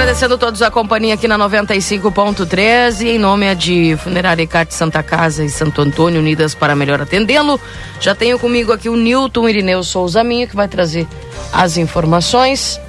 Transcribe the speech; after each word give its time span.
Agradecendo 0.00 0.36
a 0.36 0.38
todos 0.38 0.62
a 0.62 0.70
companhia 0.70 1.12
aqui 1.12 1.28
na 1.28 1.38
95.3 1.38 3.02
e 3.02 3.08
em 3.10 3.18
nome 3.18 3.54
de 3.54 3.98
Funerária 3.98 4.42
Icate 4.42 4.72
Santa 4.72 5.02
Casa 5.02 5.44
e 5.44 5.50
Santo 5.50 5.82
Antônio, 5.82 6.20
unidas 6.20 6.54
para 6.54 6.74
melhor 6.74 7.02
atendê-lo. 7.02 7.60
Já 8.00 8.14
tenho 8.14 8.38
comigo 8.38 8.72
aqui 8.72 8.88
o 8.88 8.96
Newton 8.96 9.46
Irineu 9.46 9.82
Souza 9.82 10.24
Minho, 10.24 10.48
que 10.48 10.56
vai 10.56 10.68
trazer 10.68 11.06
as 11.52 11.76
informações 11.76 12.80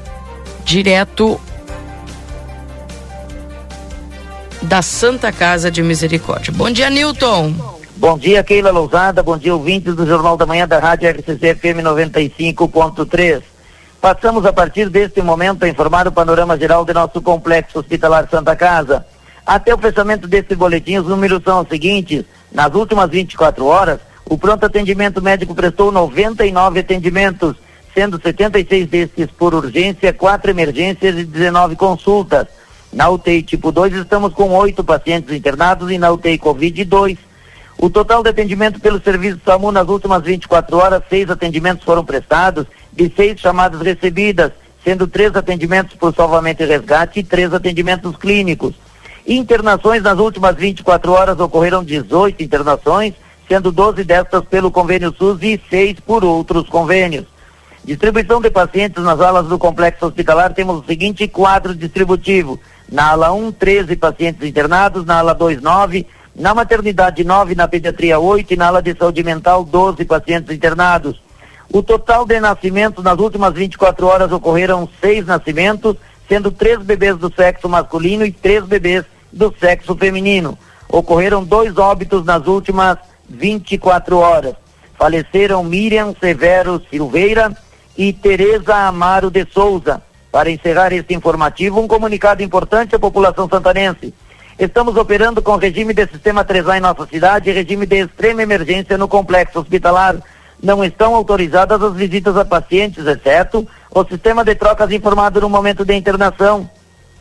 direto 0.63 1.37
da 4.61 4.81
Santa 4.81 5.33
Casa 5.33 5.69
de 5.69 5.83
Misericórdia. 5.83 6.53
Bom 6.53 6.71
dia, 6.71 6.89
Newton. 6.89 7.53
Bom 7.97 8.17
dia, 8.17 8.41
Keila 8.41 8.71
Lousada. 8.71 9.21
Bom 9.21 9.37
dia, 9.37 9.53
ouvintes 9.53 9.93
do 9.95 10.07
Jornal 10.07 10.37
da 10.37 10.45
Manhã 10.45 10.65
da 10.65 10.79
Rádio 10.79 11.09
RCC 11.09 11.55
FM 11.55 11.83
95.3. 11.83 13.50
Passamos 14.01 14.43
a 14.47 14.51
partir 14.51 14.89
deste 14.89 15.21
momento 15.21 15.63
a 15.63 15.69
informar 15.69 16.07
o 16.07 16.11
panorama 16.11 16.57
geral 16.57 16.83
de 16.83 16.91
nosso 16.91 17.21
complexo 17.21 17.77
hospitalar 17.77 18.27
Santa 18.27 18.55
Casa. 18.55 19.05
Até 19.45 19.75
o 19.75 19.77
fechamento 19.77 20.27
deste 20.27 20.55
boletim, 20.55 20.97
os 20.97 21.05
números 21.05 21.43
são 21.43 21.61
os 21.61 21.69
seguintes. 21.69 22.25
Nas 22.51 22.73
últimas 22.73 23.11
24 23.11 23.63
horas, 23.63 23.99
o 24.25 24.39
pronto 24.39 24.65
atendimento 24.65 25.21
médico 25.21 25.53
prestou 25.53 25.91
99 25.91 26.79
atendimentos, 26.79 27.55
sendo 27.93 28.19
76 28.19 28.89
destes 28.89 29.27
por 29.29 29.53
urgência, 29.53 30.11
quatro 30.11 30.49
emergências 30.49 31.19
e 31.19 31.23
19 31.23 31.75
consultas. 31.75 32.47
Na 32.91 33.07
UTI 33.07 33.43
tipo 33.43 33.71
2, 33.71 33.93
estamos 33.93 34.33
com 34.33 34.49
oito 34.49 34.83
pacientes 34.83 35.31
internados 35.31 35.91
e 35.91 35.99
na 35.99 36.09
UTI 36.09 36.39
Covid, 36.39 36.83
dois. 36.85 37.19
O 37.77 37.87
total 37.87 38.23
de 38.23 38.29
atendimento 38.29 38.79
pelo 38.79 38.99
serviço 38.99 39.39
SAMU 39.45 39.71
nas 39.71 39.87
últimas 39.87 40.23
24 40.23 40.75
horas, 40.77 41.03
seis 41.07 41.29
atendimentos 41.29 41.83
foram 41.83 42.03
prestados 42.03 42.65
de 42.91 43.11
seis 43.15 43.39
chamadas 43.39 43.81
recebidas, 43.81 44.51
sendo 44.83 45.07
três 45.07 45.35
atendimentos 45.35 45.95
por 45.95 46.13
salvamento 46.13 46.63
e 46.63 46.65
resgate 46.65 47.19
e 47.19 47.23
três 47.23 47.53
atendimentos 47.53 48.15
clínicos. 48.17 48.73
Internações 49.27 50.01
nas 50.01 50.17
últimas 50.17 50.55
24 50.55 51.11
horas 51.11 51.39
ocorreram 51.39 51.83
18 51.83 52.43
internações, 52.43 53.13
sendo 53.47 53.71
12 53.71 54.03
destas 54.03 54.43
pelo 54.45 54.71
convênio 54.71 55.13
SUS 55.17 55.41
e 55.43 55.61
seis 55.69 55.99
por 55.99 56.23
outros 56.23 56.67
convênios. 56.67 57.25
Distribuição 57.83 58.39
de 58.39 58.49
pacientes 58.49 59.03
nas 59.03 59.19
alas 59.19 59.47
do 59.47 59.57
complexo 59.57 60.05
hospitalar, 60.05 60.53
temos 60.53 60.83
o 60.83 60.85
seguinte 60.85 61.27
quadro 61.27 61.73
distributivo. 61.73 62.59
Na 62.89 63.11
ala 63.11 63.31
1, 63.33 63.51
13 63.53 63.95
pacientes 63.95 64.47
internados, 64.47 65.05
na 65.05 65.19
ala 65.19 65.33
2, 65.33 65.61
9, 65.61 66.05
na 66.35 66.53
maternidade 66.53 67.23
9, 67.23 67.55
na 67.55 67.67
pediatria 67.67 68.19
8 68.19 68.53
e 68.53 68.57
na 68.57 68.67
ala 68.67 68.81
de 68.81 68.95
saúde 68.95 69.23
mental 69.23 69.63
12 69.63 70.05
pacientes 70.05 70.55
internados. 70.55 71.19
O 71.73 71.81
total 71.81 72.25
de 72.25 72.37
nascimentos 72.41 73.01
nas 73.01 73.17
últimas 73.17 73.53
24 73.53 74.05
horas 74.05 74.31
ocorreram 74.33 74.89
seis 74.99 75.25
nascimentos, 75.25 75.95
sendo 76.27 76.51
três 76.51 76.79
bebês 76.79 77.17
do 77.17 77.33
sexo 77.33 77.69
masculino 77.69 78.25
e 78.25 78.31
três 78.31 78.65
bebês 78.65 79.05
do 79.31 79.53
sexo 79.57 79.95
feminino. 79.95 80.57
Ocorreram 80.89 81.45
dois 81.45 81.77
óbitos 81.77 82.25
nas 82.25 82.45
últimas 82.45 82.97
24 83.29 84.17
horas. 84.17 84.53
Faleceram 84.99 85.63
Miriam 85.63 86.13
Severo 86.19 86.81
Silveira 86.89 87.55
e 87.97 88.11
Tereza 88.11 88.75
Amaro 88.75 89.31
de 89.31 89.47
Souza. 89.49 90.01
Para 90.29 90.51
encerrar 90.51 90.91
este 90.91 91.13
informativo, 91.13 91.79
um 91.79 91.87
comunicado 91.87 92.43
importante 92.43 92.95
à 92.95 92.99
população 92.99 93.47
santanense. 93.47 94.13
Estamos 94.59 94.97
operando 94.97 95.41
com 95.41 95.55
regime 95.55 95.93
de 95.93 96.05
sistema 96.07 96.43
3A 96.43 96.77
em 96.77 96.81
nossa 96.81 97.05
cidade 97.07 97.49
e 97.49 97.53
regime 97.53 97.85
de 97.85 98.03
extrema 98.03 98.43
emergência 98.43 98.97
no 98.97 99.07
complexo 99.07 99.59
hospitalar 99.59 100.17
não 100.61 100.83
estão 100.83 101.15
autorizadas 101.15 101.81
as 101.81 101.93
visitas 101.93 102.37
a 102.37 102.45
pacientes, 102.45 103.05
exceto 103.05 103.67
o 103.89 104.05
sistema 104.05 104.43
de 104.43 104.53
trocas 104.55 104.91
informado 104.91 105.41
no 105.41 105.49
momento 105.49 105.83
de 105.83 105.93
internação, 105.93 106.69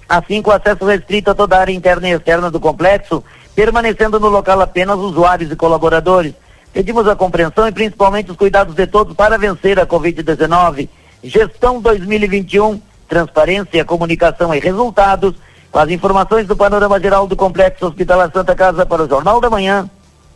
assim 0.09 0.43
com 0.43 0.51
acesso 0.51 0.85
restrito 0.85 1.31
a 1.31 1.35
toda 1.35 1.57
a 1.57 1.61
área 1.61 1.73
interna 1.73 2.09
e 2.09 2.13
externa 2.13 2.51
do 2.51 2.61
complexo, 2.61 3.25
permanecendo 3.55 4.21
no 4.21 4.29
local 4.29 4.61
apenas 4.61 4.99
usuários 4.99 5.51
e 5.51 5.57
colaboradores. 5.57 6.35
Pedimos 6.73 7.09
a 7.09 7.17
compreensão 7.17 7.67
e 7.67 7.73
principalmente 7.73 8.31
os 8.31 8.37
cuidados 8.37 8.75
de 8.75 8.87
todos 8.87 9.17
para 9.17 9.39
vencer 9.39 9.81
a 9.81 9.87
Covid-19. 9.87 10.89
Gestão 11.25 11.81
2021, 11.81 12.81
transparência, 13.09 13.85
comunicação 13.85 14.55
e 14.55 14.61
resultados. 14.61 15.35
Com 15.73 15.79
as 15.79 15.89
informações 15.91 16.47
do 16.47 16.57
panorama 16.57 17.01
geral 17.01 17.27
do 17.27 17.37
Complexo 17.37 17.87
Hospitalar 17.87 18.31
Santa 18.33 18.55
Casa 18.55 18.85
para 18.85 19.03
o 19.03 19.09
Jornal 19.09 19.41
da 19.41 19.49
Manhã, 19.49 19.89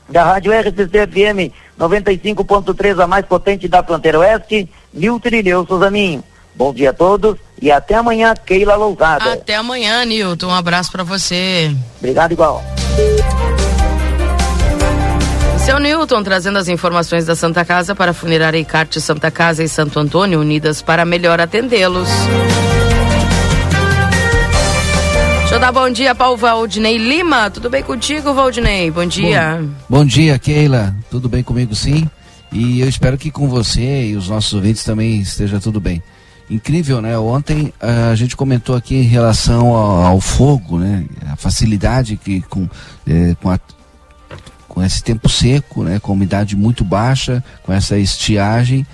da 0.08 0.22
Rádio 0.22 0.52
RCC 0.52 1.06
FM 1.06 1.52
95.3, 1.78 3.02
a 3.02 3.06
mais 3.06 3.26
potente 3.26 3.68
da 3.68 3.82
fronteira 3.82 4.18
oeste, 4.18 4.68
Nilton 4.92 5.28
Irineu 5.28 5.66
Souzaninho. 5.66 6.22
Bom 6.54 6.72
dia 6.72 6.90
a 6.90 6.92
todos 6.92 7.36
e 7.60 7.70
até 7.70 7.94
amanhã, 7.94 8.32
Keila 8.46 8.76
Lousada. 8.76 9.32
Até 9.32 9.56
amanhã, 9.56 10.04
Nilton. 10.04 10.46
Um 10.46 10.54
abraço 10.54 10.92
para 10.92 11.02
você. 11.02 11.74
Obrigado 11.98 12.32
igual. 12.32 12.62
Seu 15.64 15.78
Newton 15.78 16.22
trazendo 16.22 16.58
as 16.58 16.68
informações 16.68 17.24
da 17.24 17.34
Santa 17.34 17.64
Casa 17.64 17.94
para 17.94 18.10
a 18.10 18.14
Funerária 18.14 18.58
Icarte 18.58 19.00
Santa 19.00 19.30
Casa 19.30 19.64
e 19.64 19.68
Santo 19.68 19.98
Antônio, 19.98 20.38
unidas 20.38 20.82
para 20.82 21.06
melhor 21.06 21.40
atendê-los. 21.40 22.08
Deixa 25.54 25.66
eu 25.68 25.72
dar 25.72 25.80
bom 25.80 25.88
dia 25.88 26.16
para 26.16 26.30
o 26.30 26.36
Valdinei 26.36 26.98
Lima. 26.98 27.48
Tudo 27.48 27.70
bem 27.70 27.80
contigo, 27.80 28.34
Valdinei? 28.34 28.90
Bom 28.90 29.06
dia. 29.06 29.60
Bom, 29.88 29.98
bom, 29.98 30.04
dia, 30.04 30.36
Keila. 30.36 30.92
Tudo 31.08 31.28
bem 31.28 31.44
comigo, 31.44 31.76
sim? 31.76 32.10
E 32.50 32.80
eu 32.80 32.88
espero 32.88 33.16
que 33.16 33.30
com 33.30 33.48
você 33.48 34.08
e 34.08 34.16
os 34.16 34.28
nossos 34.28 34.52
ouvintes 34.52 34.82
também 34.82 35.20
esteja 35.20 35.60
tudo 35.60 35.80
bem. 35.80 36.02
Incrível, 36.50 37.00
né? 37.00 37.16
Ontem 37.16 37.72
a 37.80 38.16
gente 38.16 38.34
comentou 38.34 38.74
aqui 38.74 38.96
em 38.96 39.04
relação 39.04 39.68
ao, 39.68 40.04
ao 40.06 40.20
fogo, 40.20 40.76
né? 40.76 41.04
A 41.30 41.36
facilidade 41.36 42.16
que 42.16 42.40
com, 42.40 42.68
é, 43.06 43.36
com, 43.40 43.48
a, 43.48 43.60
com 44.66 44.82
esse 44.82 45.04
tempo 45.04 45.28
seco, 45.28 45.84
né? 45.84 46.00
Com 46.00 46.14
umidade 46.14 46.56
muito 46.56 46.84
baixa, 46.84 47.44
com 47.62 47.72
essa 47.72 47.96
estiagem 47.96 48.84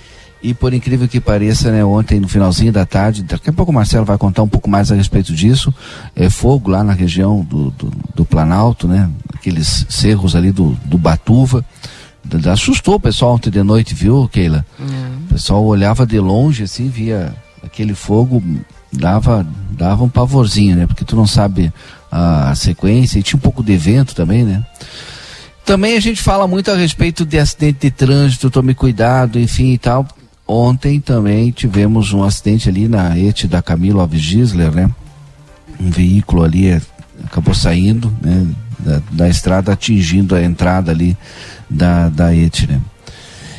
e 0.43 0.55
por 0.55 0.73
incrível 0.73 1.07
que 1.07 1.21
pareça, 1.21 1.71
né, 1.71 1.85
ontem 1.85 2.19
no 2.19 2.29
finalzinho 2.29 2.73
da 2.73 2.87
tarde, 2.87 3.23
daqui 3.23 3.51
a 3.51 3.53
pouco 3.53 3.71
o 3.71 3.75
Marcelo 3.75 4.07
vai 4.07 4.17
contar 4.17 4.43
um 4.43 4.49
pouco 4.49 4.71
mais 4.71 4.91
a 4.91 4.95
respeito 4.95 5.35
disso, 5.35 5.73
é 6.17 6.31
fogo 6.31 6.71
lá 6.71 6.83
na 6.83 6.93
região 6.93 7.43
do, 7.43 7.71
do, 7.71 7.93
do 8.15 8.25
Planalto, 8.25 8.89
né, 8.89 9.11
aqueles 9.35 9.87
cerros 9.89 10.35
ali 10.35 10.51
do, 10.51 10.77
do 10.85 10.97
Batuva. 10.97 11.65
Assustou 12.53 12.95
o 12.95 13.01
pessoal 13.01 13.35
ontem 13.35 13.51
de 13.51 13.63
noite, 13.63 13.95
viu, 13.95 14.29
Keila? 14.29 14.65
Uhum. 14.79 15.25
O 15.25 15.33
pessoal 15.33 15.65
olhava 15.65 16.07
de 16.07 16.21
longe, 16.21 16.63
assim, 16.63 16.89
via 16.89 17.35
aquele 17.63 17.95
fogo, 17.95 18.43
dava, 18.93 19.45
dava 19.71 20.05
um 20.05 20.09
pavorzinho, 20.09 20.77
né? 20.77 20.87
Porque 20.87 21.05
tu 21.05 21.17
não 21.17 21.27
sabe 21.27 21.73
a 22.11 22.55
sequência, 22.55 23.19
e 23.19 23.23
tinha 23.23 23.37
um 23.37 23.41
pouco 23.41 23.63
de 23.63 23.77
vento 23.77 24.15
também, 24.15 24.45
né? 24.45 24.65
Também 25.65 25.97
a 25.97 26.01
gente 26.01 26.23
fala 26.23 26.47
muito 26.47 26.71
a 26.71 26.77
respeito 26.77 27.25
de 27.25 27.39
acidente 27.39 27.79
de 27.81 27.91
trânsito, 27.91 28.51
tome 28.51 28.75
cuidado, 28.75 29.39
enfim 29.39 29.73
e 29.73 29.79
tal. 29.79 30.07
Ontem 30.53 30.99
também 30.99 31.53
tivemos 31.53 32.13
um 32.13 32.25
acidente 32.25 32.69
ali 32.69 32.89
na 32.89 33.17
ET 33.17 33.47
da 33.47 33.63
Camilo 33.63 34.01
Alves 34.01 34.21
Gisler, 34.21 34.73
né? 34.73 34.91
Um 35.79 35.89
veículo 35.91 36.43
ali 36.43 36.67
é, 36.67 36.83
acabou 37.23 37.55
saindo 37.55 38.13
né? 38.21 38.49
da, 38.81 39.01
da, 39.13 39.29
estrada, 39.29 39.73
atingindo 39.73 40.35
a 40.35 40.43
entrada 40.43 40.91
ali 40.91 41.17
da, 41.71 42.09
da 42.09 42.35
ET, 42.35 42.69
né? 42.69 42.81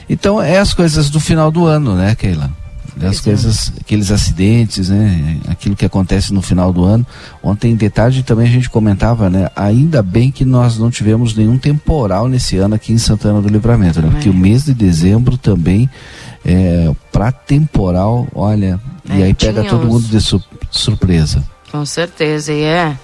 Então, 0.09 0.41
é 0.41 0.57
as 0.57 0.73
coisas 0.73 1.09
do 1.09 1.21
final 1.21 1.49
do 1.49 1.65
ano, 1.65 1.95
né, 1.95 2.13
Keila? 2.13 2.51
É 2.99 3.07
as 3.07 3.21
coisas, 3.21 3.71
aqueles 3.79 4.11
acidentes, 4.11 4.89
né? 4.89 5.39
Aquilo 5.47 5.77
que 5.77 5.85
acontece 5.85 6.33
no 6.33 6.41
final 6.41 6.73
do 6.73 6.83
ano. 6.83 7.07
Ontem, 7.41 7.73
de 7.73 7.89
tarde, 7.89 8.21
também 8.21 8.47
a 8.47 8.51
gente 8.51 8.69
comentava, 8.69 9.29
né? 9.29 9.49
Ainda 9.55 10.03
bem 10.03 10.29
que 10.29 10.43
nós 10.43 10.77
não 10.77 10.91
tivemos 10.91 11.33
nenhum 11.33 11.57
temporal 11.57 12.27
nesse 12.27 12.57
ano 12.57 12.75
aqui 12.75 12.91
em 12.91 12.97
Santana 12.97 13.41
do 13.41 13.47
Livramento, 13.47 14.01
né? 14.01 14.09
Porque 14.11 14.29
o 14.29 14.33
mês 14.33 14.65
de 14.65 14.73
dezembro 14.73 15.37
também 15.37 15.89
é, 16.45 16.91
para 17.11 17.31
temporal, 17.31 18.27
olha, 18.33 18.79
é, 19.09 19.17
e 19.17 19.23
aí 19.23 19.33
pega 19.33 19.63
todo 19.63 19.85
mundo 19.85 20.07
de 20.07 20.19
su 20.19 20.41
surpresa. 20.69 21.43
Com 21.71 21.85
certeza, 21.85 22.51
e 22.51 22.61
é. 22.61 22.97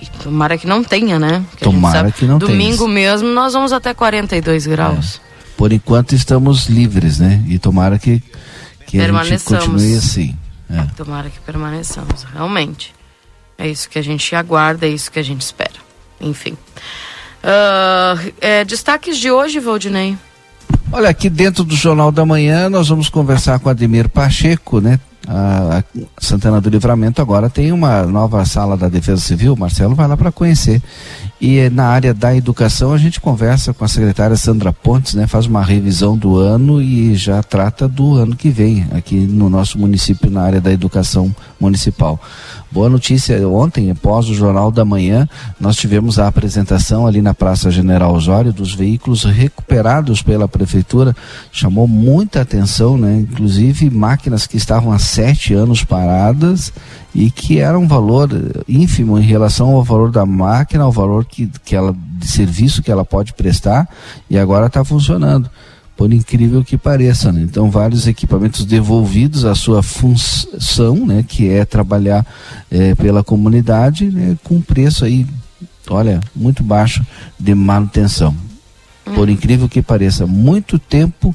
E 0.00 0.06
tomara 0.22 0.58
que 0.58 0.66
não 0.66 0.82
tenha, 0.82 1.18
né? 1.18 1.44
Porque 1.50 1.64
tomara 1.64 2.10
que 2.10 2.24
não 2.24 2.38
tenha. 2.38 2.50
Domingo 2.50 2.88
mesmo 2.88 3.28
nós 3.28 3.52
vamos 3.52 3.72
até 3.72 3.94
42 3.94 4.66
graus. 4.66 5.16
É. 5.16 5.34
Por 5.56 5.72
enquanto 5.72 6.14
estamos 6.14 6.66
livres, 6.66 7.18
né? 7.18 7.42
E 7.46 7.58
tomara 7.58 7.98
que, 7.98 8.22
que 8.86 9.00
a 9.00 9.24
gente 9.24 9.44
continue 9.44 9.96
assim. 9.96 10.36
É. 10.68 10.82
Tomara 10.96 11.30
que 11.30 11.38
permaneçamos, 11.40 12.24
realmente. 12.24 12.92
É 13.56 13.68
isso 13.68 13.88
que 13.88 13.98
a 13.98 14.02
gente 14.02 14.34
aguarda, 14.34 14.86
é 14.86 14.90
isso 14.90 15.10
que 15.10 15.18
a 15.18 15.22
gente 15.22 15.42
espera. 15.42 15.74
Enfim. 16.20 16.56
Uh, 17.44 18.32
é, 18.40 18.64
destaques 18.64 19.18
de 19.18 19.30
hoje, 19.30 19.60
Valdinei. 19.60 20.16
Olha, 20.96 21.08
aqui 21.08 21.28
dentro 21.28 21.64
do 21.64 21.74
Jornal 21.74 22.12
da 22.12 22.24
Manhã 22.24 22.70
nós 22.70 22.88
vamos 22.88 23.08
conversar 23.08 23.58
com 23.58 23.68
Ademir 23.68 24.08
Pacheco, 24.08 24.80
né? 24.80 25.00
a, 25.28 25.82
Santana 26.18 26.60
do 26.60 26.68
Livramento 26.68 27.20
agora 27.20 27.48
tem 27.50 27.72
uma 27.72 28.04
nova 28.04 28.44
sala 28.44 28.76
da 28.76 28.88
Defesa 28.88 29.20
Civil, 29.20 29.56
Marcelo 29.56 29.94
vai 29.94 30.06
lá 30.06 30.16
para 30.16 30.30
conhecer. 30.30 30.80
E 31.40 31.68
na 31.68 31.86
área 31.86 32.14
da 32.14 32.34
educação 32.34 32.92
a 32.92 32.98
gente 32.98 33.20
conversa 33.20 33.74
com 33.74 33.84
a 33.84 33.88
secretária 33.88 34.36
Sandra 34.36 34.72
Pontes, 34.72 35.14
né, 35.14 35.26
faz 35.26 35.46
uma 35.46 35.62
revisão 35.62 36.16
do 36.16 36.38
ano 36.38 36.80
e 36.80 37.14
já 37.16 37.42
trata 37.42 37.88
do 37.88 38.14
ano 38.14 38.36
que 38.36 38.50
vem 38.50 38.86
aqui 38.92 39.16
no 39.16 39.50
nosso 39.50 39.78
município 39.78 40.30
na 40.30 40.42
área 40.42 40.60
da 40.60 40.72
educação 40.72 41.34
municipal. 41.60 42.20
Boa 42.70 42.88
notícia, 42.88 43.48
ontem, 43.48 43.90
após 43.90 44.28
o 44.28 44.34
Jornal 44.34 44.70
da 44.70 44.84
Manhã, 44.84 45.28
nós 45.60 45.76
tivemos 45.76 46.18
a 46.18 46.26
apresentação 46.26 47.06
ali 47.06 47.22
na 47.22 47.32
Praça 47.32 47.70
General 47.70 48.12
Osório 48.12 48.52
dos 48.52 48.74
veículos 48.74 49.22
recuperados 49.24 50.22
pela 50.22 50.48
Prefeitura. 50.48 51.14
Chamou 51.52 51.86
muita 51.86 52.40
atenção, 52.40 52.98
né? 52.98 53.16
Inclusive 53.16 53.90
máquinas 53.90 54.48
que 54.48 54.56
estavam 54.56 54.90
há 54.90 54.98
sete 54.98 55.54
anos 55.54 55.84
paradas 55.84 56.72
e 57.14 57.30
que 57.30 57.60
era 57.60 57.78
um 57.78 57.86
valor 57.86 58.28
ínfimo 58.68 59.18
em 59.18 59.22
relação 59.22 59.70
ao 59.70 59.84
valor 59.84 60.10
da 60.10 60.26
máquina, 60.26 60.82
ao 60.82 60.90
valor 60.90 61.24
que, 61.24 61.48
que 61.64 61.76
ela, 61.76 61.94
de 62.18 62.26
serviço 62.26 62.82
que 62.82 62.90
ela 62.90 63.04
pode 63.04 63.32
prestar, 63.34 63.88
e 64.28 64.36
agora 64.36 64.66
está 64.66 64.84
funcionando 64.84 65.48
por 65.96 66.12
incrível 66.12 66.64
que 66.64 66.76
pareça. 66.76 67.32
Né? 67.32 67.42
Então, 67.42 67.70
vários 67.70 68.06
equipamentos 68.06 68.64
devolvidos 68.64 69.44
à 69.44 69.54
sua 69.54 69.82
função, 69.82 71.06
né, 71.06 71.24
que 71.26 71.48
é 71.48 71.64
trabalhar 71.64 72.26
é, 72.70 72.94
pela 72.96 73.22
comunidade, 73.22 74.06
né, 74.10 74.36
com 74.42 74.60
preço 74.60 75.04
aí, 75.04 75.26
olha, 75.88 76.20
muito 76.34 76.62
baixo 76.64 77.06
de 77.38 77.54
manutenção. 77.54 78.34
Por 79.14 79.28
incrível 79.28 79.68
que 79.68 79.82
pareça, 79.82 80.26
muito 80.26 80.78
tempo 80.78 81.34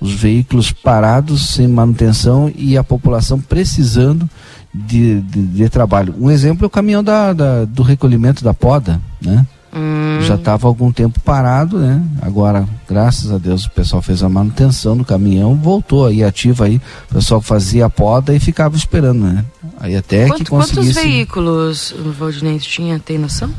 os 0.00 0.14
veículos 0.14 0.72
parados 0.72 1.50
sem 1.50 1.68
manutenção 1.68 2.50
e 2.56 2.78
a 2.78 2.82
população 2.82 3.38
precisando 3.38 4.30
de, 4.72 5.20
de, 5.20 5.42
de 5.42 5.68
trabalho. 5.68 6.14
Um 6.18 6.30
exemplo 6.30 6.64
é 6.64 6.66
o 6.66 6.70
caminhão 6.70 7.02
da, 7.02 7.32
da 7.32 7.64
do 7.64 7.82
recolhimento 7.82 8.44
da 8.44 8.54
poda, 8.54 9.00
né? 9.20 9.44
Hum. 9.72 10.18
Já 10.22 10.34
estava 10.34 10.66
algum 10.66 10.90
tempo 10.90 11.20
parado, 11.20 11.78
né? 11.78 12.02
Agora, 12.20 12.68
graças 12.88 13.30
a 13.30 13.38
Deus, 13.38 13.64
o 13.66 13.70
pessoal 13.70 14.02
fez 14.02 14.22
a 14.22 14.28
manutenção 14.28 14.96
no 14.96 15.04
caminhão, 15.04 15.54
voltou 15.54 16.06
aí 16.06 16.24
ativo 16.24 16.64
aí, 16.64 16.80
o 17.10 17.14
pessoal 17.14 17.40
fazia 17.40 17.86
a 17.86 17.90
poda 17.90 18.34
e 18.34 18.40
ficava 18.40 18.76
esperando, 18.76 19.24
né? 19.24 19.44
Aí 19.78 19.96
até 19.96 20.26
Quanto, 20.26 20.44
que 20.44 20.50
conseguisse... 20.50 20.94
Quantos 20.94 21.02
veículos 21.02 21.92
o 21.92 22.10
Valdinei 22.10 22.58
tinha, 22.58 22.98
tem 22.98 23.16
noção? 23.16 23.52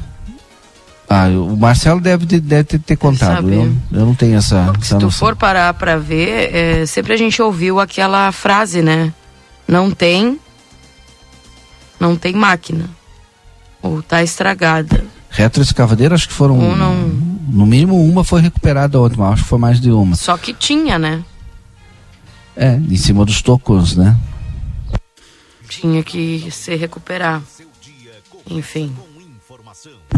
Ah, 1.09 1.27
o 1.27 1.57
Marcelo 1.57 1.99
deve, 1.99 2.25
deve 2.25 2.63
ter, 2.63 2.79
ter 2.79 2.95
contado, 2.95 3.49
eu 3.49 3.65
não, 3.65 3.77
eu 3.99 4.05
não, 4.05 4.15
tenho 4.15 4.37
essa, 4.37 4.71
essa 4.77 4.81
Se 4.81 4.89
tu 4.91 5.05
noção. 5.05 5.11
for 5.11 5.35
parar 5.35 5.73
para 5.73 5.97
ver, 5.97 6.55
é, 6.55 6.85
sempre 6.85 7.13
a 7.13 7.17
gente 7.17 7.41
ouviu 7.41 7.81
aquela 7.81 8.31
frase, 8.31 8.81
né? 8.81 9.13
Não 9.67 9.91
tem, 9.91 10.39
não 12.01 12.17
tem 12.17 12.33
máquina, 12.33 12.89
ou 13.81 14.01
tá 14.01 14.21
estragada 14.21 15.05
Retroescavadeira, 15.31 16.13
acho 16.13 16.27
que 16.27 16.33
foram. 16.33 16.59
Um 16.59 16.75
não... 16.75 16.93
No 17.47 17.65
mínimo 17.65 18.03
uma 18.03 18.23
foi 18.23 18.41
recuperada 18.41 18.99
ontem, 18.99 19.17
mas 19.17 19.33
acho 19.33 19.43
que 19.43 19.49
foi 19.49 19.59
mais 19.59 19.79
de 19.79 19.89
uma. 19.89 20.15
Só 20.15 20.37
que 20.37 20.53
tinha, 20.53 20.99
né? 20.99 21.23
É, 22.55 22.75
em 22.75 22.97
cima 22.97 23.23
dos 23.25 23.41
tocos, 23.41 23.95
né? 23.95 24.17
Tinha 25.69 26.03
que 26.03 26.49
se 26.51 26.75
recuperar. 26.75 27.41
Enfim. 28.49 28.93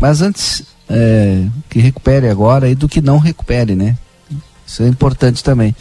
Mas 0.01 0.21
antes 0.21 0.63
é, 0.89 1.45
que 1.69 1.80
recupere 1.80 2.27
agora 2.27 2.68
e 2.68 2.74
do 2.74 2.89
que 2.89 3.00
não 3.01 3.19
recupere, 3.19 3.75
né? 3.75 3.95
Isso 4.65 4.81
é 4.81 4.88
importante 4.88 5.44
também. 5.44 5.75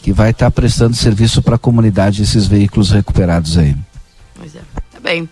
Que 0.00 0.12
vai 0.12 0.30
estar 0.30 0.46
tá 0.46 0.50
prestando 0.50 0.94
serviço 0.94 1.42
para 1.42 1.56
a 1.56 1.58
comunidade 1.58 2.22
esses 2.22 2.46
veículos 2.46 2.92
recuperados 2.92 3.58
aí. 3.58 3.76
Pois 4.36 4.54
é. 4.54 4.60
Bem. 5.06 5.28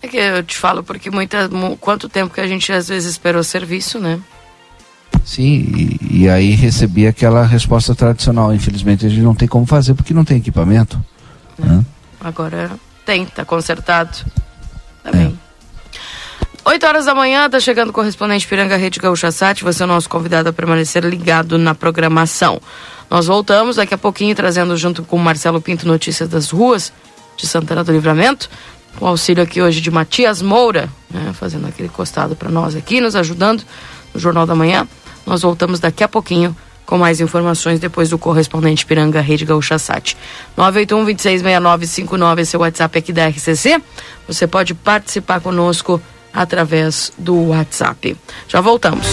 É 0.00 0.08
que 0.08 0.16
eu 0.16 0.42
te 0.42 0.56
falo 0.56 0.82
porque 0.82 1.10
muita, 1.10 1.50
quanto 1.78 2.08
tempo 2.08 2.32
que 2.32 2.40
a 2.40 2.46
gente 2.46 2.72
às 2.72 2.88
vezes 2.88 3.10
esperou 3.10 3.44
serviço, 3.44 3.98
né? 3.98 4.18
Sim, 5.22 5.98
e, 6.00 6.22
e, 6.22 6.28
aí 6.28 6.52
recebi 6.52 7.06
aquela 7.06 7.44
resposta 7.44 7.94
tradicional. 7.94 8.54
Infelizmente 8.54 9.04
a 9.04 9.10
gente 9.10 9.20
não 9.20 9.34
tem 9.34 9.46
como 9.46 9.66
fazer 9.66 9.92
porque 9.92 10.14
não 10.14 10.24
tem 10.24 10.38
equipamento. 10.38 10.98
É. 11.62 11.66
Né? 11.66 11.84
Agora 12.18 12.70
tem, 13.04 13.26
tá 13.26 13.44
consertado. 13.44 14.16
Tá 15.02 15.10
é. 15.10 15.12
bem. 15.12 15.38
8 16.64 16.86
horas 16.86 17.04
da 17.04 17.14
manhã, 17.14 17.48
tá 17.50 17.60
chegando 17.60 17.90
o 17.90 17.92
correspondente 17.92 18.46
Piranga 18.46 18.78
Rede 18.78 18.98
Gaúcha 18.98 19.30
Sat. 19.30 19.62
Você 19.62 19.82
é 19.82 19.84
o 19.84 19.88
nosso 19.88 20.08
convidado 20.08 20.48
a 20.48 20.52
permanecer 20.52 21.04
ligado 21.04 21.58
na 21.58 21.74
programação. 21.74 22.58
Nós 23.10 23.26
voltamos 23.26 23.76
daqui 23.76 23.92
a 23.92 23.98
pouquinho 23.98 24.34
trazendo 24.34 24.74
junto 24.78 25.02
com 25.02 25.16
o 25.16 25.20
Marcelo 25.20 25.60
Pinto 25.60 25.86
notícias 25.86 26.26
das 26.26 26.50
ruas 26.50 26.90
de 27.36 27.46
Santana 27.46 27.84
do 27.84 27.92
Livramento 27.92 28.48
o 29.00 29.06
auxílio 29.06 29.42
aqui 29.42 29.60
hoje 29.60 29.80
de 29.80 29.90
Matias 29.90 30.40
Moura, 30.40 30.88
né, 31.10 31.32
fazendo 31.34 31.66
aquele 31.66 31.88
costado 31.88 32.36
para 32.36 32.48
nós 32.48 32.76
aqui, 32.76 33.00
nos 33.00 33.16
ajudando 33.16 33.62
no 34.12 34.20
Jornal 34.20 34.46
da 34.46 34.54
Manhã. 34.54 34.86
Nós 35.26 35.42
voltamos 35.42 35.80
daqui 35.80 36.04
a 36.04 36.08
pouquinho 36.08 36.56
com 36.86 36.98
mais 36.98 37.20
informações 37.20 37.80
depois 37.80 38.10
do 38.10 38.18
correspondente 38.18 38.84
Piranga 38.84 39.20
Rede 39.20 39.44
Gaúcha 39.44 39.78
Sat. 39.78 40.16
981 40.56 41.04
266959 41.04 42.42
esse 42.42 42.56
é 42.56 42.58
o 42.58 42.62
WhatsApp 42.62 42.98
aqui 42.98 43.12
da 43.12 43.26
RCC. 43.28 43.82
Você 44.28 44.46
pode 44.46 44.74
participar 44.74 45.40
conosco 45.40 46.00
através 46.32 47.12
do 47.16 47.48
WhatsApp. 47.48 48.16
Já 48.48 48.60
voltamos. 48.60 49.06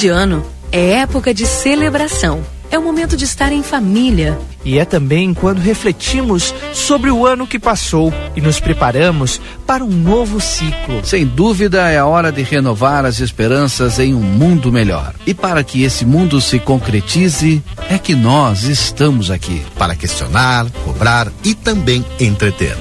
De 0.00 0.08
ano 0.08 0.42
é 0.72 0.92
época 0.92 1.34
de 1.34 1.44
celebração. 1.44 2.40
É 2.70 2.78
o 2.78 2.82
momento 2.82 3.18
de 3.18 3.24
estar 3.26 3.52
em 3.52 3.62
família. 3.62 4.38
E 4.64 4.78
é 4.78 4.84
também 4.86 5.34
quando 5.34 5.58
refletimos 5.58 6.54
sobre 6.72 7.10
o 7.10 7.26
ano 7.26 7.46
que 7.46 7.58
passou 7.58 8.10
e 8.34 8.40
nos 8.40 8.58
preparamos 8.58 9.38
para 9.66 9.84
um 9.84 9.90
novo 9.90 10.40
ciclo. 10.40 11.04
Sem 11.04 11.26
dúvida, 11.26 11.90
é 11.90 11.98
a 11.98 12.06
hora 12.06 12.32
de 12.32 12.40
renovar 12.40 13.04
as 13.04 13.20
esperanças 13.20 13.98
em 13.98 14.14
um 14.14 14.22
mundo 14.22 14.72
melhor. 14.72 15.14
E 15.26 15.34
para 15.34 15.62
que 15.62 15.82
esse 15.82 16.06
mundo 16.06 16.40
se 16.40 16.58
concretize, 16.58 17.62
é 17.90 17.98
que 17.98 18.14
nós 18.14 18.62
estamos 18.62 19.30
aqui. 19.30 19.62
Para 19.76 19.94
questionar, 19.94 20.66
cobrar 20.82 21.30
e 21.44 21.54
também 21.54 22.02
entreter. 22.18 22.74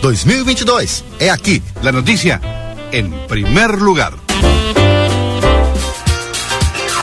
2022 0.00 1.04
é 1.20 1.28
aqui. 1.28 1.62
La 1.82 1.92
notícia 1.92 2.40
em 2.92 3.10
primeiro 3.26 3.82
lugar. 3.84 4.21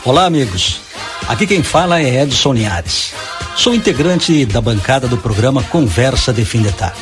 Olá, 0.02 0.24
amigos. 0.24 0.80
Aqui 1.28 1.46
quem 1.46 1.62
fala 1.62 2.00
é 2.00 2.22
Edson 2.22 2.54
Linhares. 2.54 3.12
Sou 3.54 3.74
integrante 3.74 4.46
da 4.46 4.58
bancada 4.58 5.06
do 5.06 5.18
programa 5.18 5.62
Conversa 5.62 6.32
de 6.32 6.42
Fim 6.42 6.62
de 6.62 6.72
Tarde. 6.72 6.98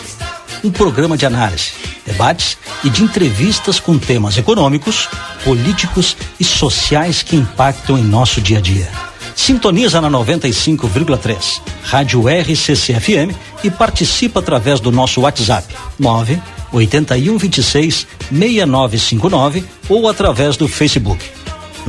Um 0.64 0.70
programa 0.72 1.16
de 1.16 1.24
análise, 1.24 1.70
debates 2.04 2.58
e 2.82 2.90
de 2.90 3.04
entrevistas 3.04 3.78
com 3.78 3.96
temas 3.96 4.36
econômicos, 4.36 5.08
políticos 5.44 6.16
e 6.40 6.44
sociais 6.44 7.22
que 7.22 7.36
impactam 7.36 7.96
em 7.96 8.02
nosso 8.02 8.40
dia 8.40 8.58
a 8.58 8.60
dia. 8.60 8.90
Sintoniza 9.36 10.00
na 10.00 10.10
95,3, 10.10 11.60
Rádio 11.84 12.24
RCCFM 12.28 13.32
e 13.62 13.70
participa 13.70 14.40
através 14.40 14.80
do 14.80 14.90
nosso 14.90 15.20
WhatsApp 15.20 15.72
9 15.96 16.42
81 16.72 17.38
26 17.38 18.06
6959 18.32 19.64
ou 19.88 20.08
através 20.08 20.56
do 20.56 20.66
Facebook 20.66 21.37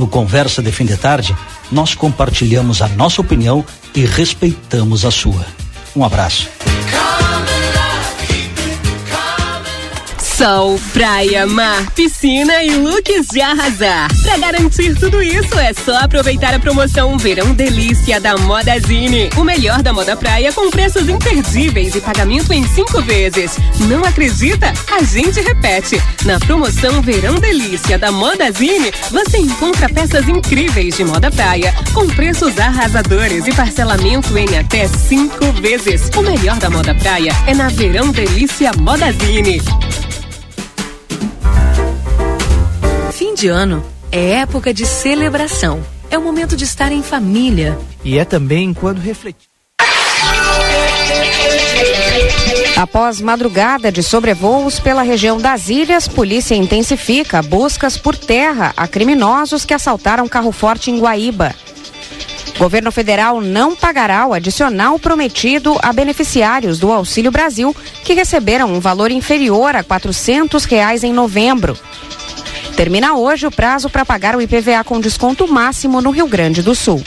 no 0.00 0.08
Conversa 0.08 0.62
de 0.62 0.72
Fim 0.72 0.86
de 0.86 0.96
Tarde, 0.96 1.36
nós 1.70 1.94
compartilhamos 1.94 2.80
a 2.80 2.88
nossa 2.88 3.20
opinião 3.20 3.62
e 3.94 4.06
respeitamos 4.06 5.04
a 5.04 5.10
sua. 5.10 5.44
Um 5.94 6.02
abraço. 6.02 6.48
Sol, 10.40 10.80
praia, 10.94 11.46
mar, 11.46 11.90
piscina 11.90 12.64
e 12.64 12.70
looks 12.70 13.26
de 13.30 13.42
arrasar. 13.42 14.08
Para 14.22 14.38
garantir 14.38 14.98
tudo 14.98 15.22
isso, 15.22 15.58
é 15.58 15.74
só 15.74 15.98
aproveitar 15.98 16.54
a 16.54 16.58
promoção 16.58 17.18
Verão 17.18 17.52
Delícia 17.52 18.18
da 18.18 18.34
Modazine. 18.38 19.28
O 19.36 19.44
melhor 19.44 19.82
da 19.82 19.92
moda 19.92 20.16
praia 20.16 20.50
com 20.50 20.70
preços 20.70 21.06
imperdíveis 21.10 21.94
e 21.94 22.00
pagamento 22.00 22.54
em 22.54 22.66
cinco 22.68 23.02
vezes. 23.02 23.58
Não 23.80 24.02
acredita? 24.02 24.72
A 24.90 25.02
gente 25.02 25.42
repete. 25.42 26.02
Na 26.24 26.40
promoção 26.40 27.02
Verão 27.02 27.34
Delícia 27.34 27.98
da 27.98 28.10
Modazine, 28.10 28.90
você 29.10 29.36
encontra 29.36 29.90
peças 29.90 30.26
incríveis 30.26 30.96
de 30.96 31.04
moda 31.04 31.30
praia 31.30 31.74
com 31.92 32.06
preços 32.06 32.58
arrasadores 32.58 33.46
e 33.46 33.52
parcelamento 33.52 34.38
em 34.38 34.56
até 34.56 34.88
cinco 34.88 35.52
vezes. 35.60 36.08
O 36.16 36.22
melhor 36.22 36.56
da 36.56 36.70
moda 36.70 36.94
praia 36.94 37.32
é 37.46 37.52
na 37.52 37.68
Verão 37.68 38.10
Delícia 38.10 38.70
Modazine. 38.78 39.60
Fim 43.20 43.34
de 43.34 43.48
ano 43.48 43.84
é 44.10 44.30
época 44.36 44.72
de 44.72 44.86
celebração. 44.86 45.84
É 46.10 46.16
o 46.16 46.22
momento 46.22 46.56
de 46.56 46.64
estar 46.64 46.90
em 46.90 47.02
família. 47.02 47.78
E 48.02 48.18
é 48.18 48.24
também 48.24 48.72
quando 48.72 48.98
refletir. 48.98 49.46
Após 52.78 53.20
madrugada 53.20 53.92
de 53.92 54.02
sobrevoos 54.02 54.80
pela 54.80 55.02
região 55.02 55.36
das 55.36 55.68
ilhas, 55.68 56.08
polícia 56.08 56.54
intensifica 56.54 57.42
buscas 57.42 57.98
por 57.98 58.16
terra 58.16 58.72
a 58.74 58.88
criminosos 58.88 59.66
que 59.66 59.74
assaltaram 59.74 60.26
carro 60.26 60.50
forte 60.50 60.90
em 60.90 60.98
Guaíba. 60.98 61.54
Governo 62.56 62.90
federal 62.90 63.42
não 63.42 63.76
pagará 63.76 64.26
o 64.26 64.32
adicional 64.32 64.98
prometido 64.98 65.78
a 65.82 65.92
beneficiários 65.92 66.78
do 66.78 66.90
Auxílio 66.90 67.30
Brasil 67.30 67.76
que 68.02 68.14
receberam 68.14 68.72
um 68.72 68.80
valor 68.80 69.10
inferior 69.10 69.76
a 69.76 69.84
400 69.84 70.64
reais 70.64 71.04
em 71.04 71.12
novembro. 71.12 71.76
Termina 72.80 73.12
hoje 73.12 73.46
o 73.46 73.50
prazo 73.50 73.90
para 73.90 74.06
pagar 74.06 74.34
o 74.34 74.40
IPVA 74.40 74.82
com 74.82 74.98
desconto 74.98 75.46
máximo 75.46 76.00
no 76.00 76.08
Rio 76.08 76.26
Grande 76.26 76.62
do 76.62 76.74
Sul. 76.74 77.04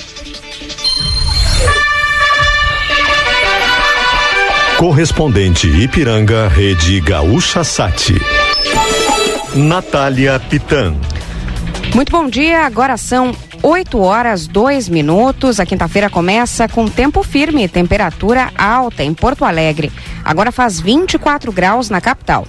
Correspondente 4.78 5.68
Ipiranga, 5.68 6.48
Rede 6.48 7.02
Gaúcha 7.02 7.64
Sati. 7.64 8.14
Natália 9.56 10.40
Pitan. 10.40 10.96
Muito 11.96 12.12
bom 12.12 12.30
dia, 12.30 12.68
agora 12.68 12.96
são 12.96 13.36
8 13.64 14.00
horas 14.00 14.46
2 14.46 14.88
minutos. 14.90 15.60
A 15.60 15.66
quinta-feira 15.66 16.08
começa 16.08 16.68
com 16.68 16.88
tempo 16.88 17.24
firme 17.24 17.64
e 17.64 17.68
temperatura 17.68 18.52
alta 18.56 19.04
em 19.04 19.12
Porto 19.12 19.44
Alegre. 19.44 19.92
Agora 20.24 20.52
faz 20.52 20.80
24 20.80 21.52
graus 21.52 21.90
na 21.90 22.00
capital. 22.00 22.46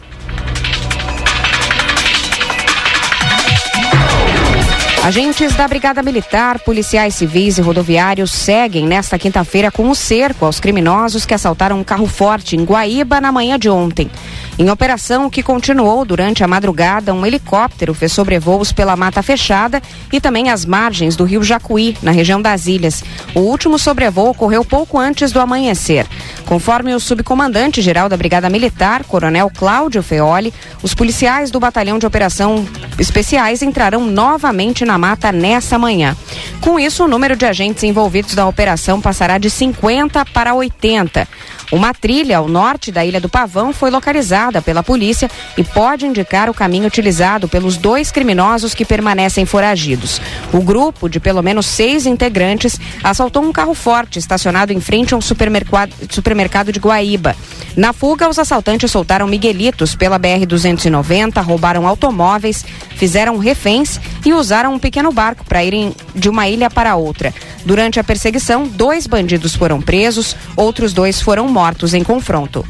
Agentes 5.05 5.55
da 5.55 5.69
Brigada 5.69 6.03
Militar, 6.03 6.61
policiais 6.61 7.15
civis 7.15 7.59
e 7.59 7.61
rodoviários 7.61 8.33
seguem 8.33 8.87
nesta 8.87 9.19
quinta-feira 9.19 9.71
com 9.71 9.91
o 9.91 9.95
cerco 9.95 10.47
aos 10.47 10.59
criminosos 10.59 11.27
que 11.27 11.35
assaltaram 11.35 11.79
um 11.79 11.85
carro 11.85 12.07
forte 12.07 12.57
em 12.57 12.65
Guaíba 12.65 13.21
na 13.21 13.31
manhã 13.31 13.59
de 13.59 13.69
ontem. 13.69 14.11
Em 14.57 14.71
operação 14.71 15.29
que 15.29 15.43
continuou 15.43 16.05
durante 16.05 16.45
a 16.45 16.49
madrugada, 16.49 17.13
um 17.13 17.27
helicóptero 17.27 17.93
fez 17.93 18.13
sobrevoos 18.13 18.71
pela 18.71 18.95
Mata 18.95 19.21
Fechada 19.21 19.83
e 20.13 20.21
também 20.21 20.49
as 20.49 20.65
margens 20.65 21.17
do 21.17 21.25
rio 21.25 21.43
Jacuí, 21.43 21.97
na 22.01 22.13
região 22.13 22.41
das 22.41 22.69
ilhas. 22.69 23.03
O 23.35 23.41
último 23.41 23.81
sobrevoo 23.81 24.31
ocorreu 24.31 24.65
pouco 24.65 24.97
antes 24.97 25.33
do 25.33 25.41
amanhecer. 25.41 26.07
Conforme 26.47 26.95
o 26.95 27.01
subcomandante-geral 27.01 28.09
da 28.09 28.17
Brigada 28.17 28.49
Militar, 28.49 29.03
Coronel 29.03 29.51
Cláudio 29.51 30.05
Feoli, 30.05 30.55
os 30.85 30.95
policiais 30.95 31.51
do 31.51 31.59
Batalhão 31.59 31.99
de 31.99 32.07
Operação 32.07 32.65
Especiais 32.97 33.61
entrarão 33.61 34.07
novamente 34.07 34.85
na 34.85 34.97
mata 34.97 35.33
nessa 35.33 35.77
manhã. 35.77 36.17
Com 36.61 36.79
isso, 36.79 37.05
o 37.05 37.09
número 37.09 37.35
de 37.35 37.45
agentes 37.45 37.83
envolvidos 37.83 38.37
na 38.37 38.47
operação 38.47 39.01
passará 39.01 39.37
de 39.37 39.51
50 39.51 40.25
para 40.27 40.55
80. 40.55 41.27
Uma 41.73 41.93
trilha 41.93 42.39
ao 42.39 42.49
norte 42.49 42.93
da 42.93 43.05
Ilha 43.05 43.21
do 43.21 43.29
Pavão 43.29 43.73
foi 43.73 43.91
localizada 43.91 44.61
pela 44.63 44.83
polícia 44.83 45.31
e 45.57 45.65
pode 45.65 46.07
indicar 46.07 46.49
o 46.49 46.55
caminho 46.55 46.87
utilizado 46.87 47.49
pelos 47.49 47.77
dois 47.77 48.11
criminosos 48.11 48.75
que 48.75 48.85
permanecem 48.85 49.47
foragidos. 49.47 50.21
O 50.53 50.61
grupo, 50.61 51.09
de 51.09 51.19
pelo 51.19 51.43
menos 51.43 51.67
seis 51.67 52.07
integrantes, 52.07 52.79
assaltou 53.03 53.43
um 53.43 53.53
carro 53.53 53.75
forte 53.75 54.19
estacionado 54.19 54.73
em 54.73 54.81
frente 54.81 55.15
a 55.15 55.17
um 55.17 55.21
supermercado, 55.21 56.73
de 56.73 56.79
Guaíba. 56.79 57.37
Na 57.77 57.93
fuga, 57.93 58.29
os 58.29 58.39
assaltantes 58.39 58.91
soltaram 58.91 59.27
miguelitos 59.27 59.97
pela 59.97 60.19
BR-290, 60.19 61.43
roubaram 61.43 61.87
automóveis, 61.87 62.65
fizeram 62.97 63.37
reféns 63.39 64.01
e 64.25 64.33
usaram 64.33 64.75
um 64.75 64.79
pequeno 64.79 65.11
barco 65.13 65.45
para 65.45 65.65
irem 65.65 65.95
de 66.15 66.29
uma 66.29 66.49
ilha 66.49 66.71
para 66.71 66.95
outra. 66.95 67.35
Durante 67.65 67.99
a 67.99 68.05
perseguição, 68.05 68.67
dois 68.67 69.07
bandidos 69.07 69.57
foram 69.57 69.81
presos, 69.81 70.37
outros 70.57 70.93
dois 70.93 71.21
foram 71.21 71.49
mortos 71.49 71.95
em 71.95 72.05
confronto. 72.05 72.65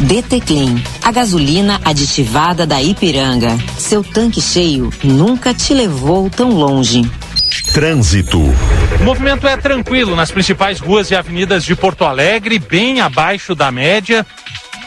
DT 0.00 0.40
Clean, 0.42 0.80
a 1.02 1.10
gasolina 1.10 1.80
aditivada 1.84 2.64
da 2.64 2.80
Ipiranga. 2.80 3.58
Seu 3.78 4.04
tanque 4.04 4.40
cheio 4.40 4.92
nunca 5.02 5.52
te 5.52 5.74
levou 5.74 6.30
tão 6.30 6.50
longe. 6.50 7.02
Trânsito. 7.72 8.40
O 9.00 9.04
movimento 9.04 9.46
é 9.46 9.56
tranquilo 9.56 10.16
nas 10.16 10.30
principais 10.30 10.80
ruas 10.80 11.10
e 11.10 11.14
avenidas 11.14 11.64
de 11.64 11.74
Porto 11.74 12.04
Alegre, 12.04 12.58
bem 12.58 13.00
abaixo 13.00 13.54
da 13.54 13.70
média, 13.70 14.26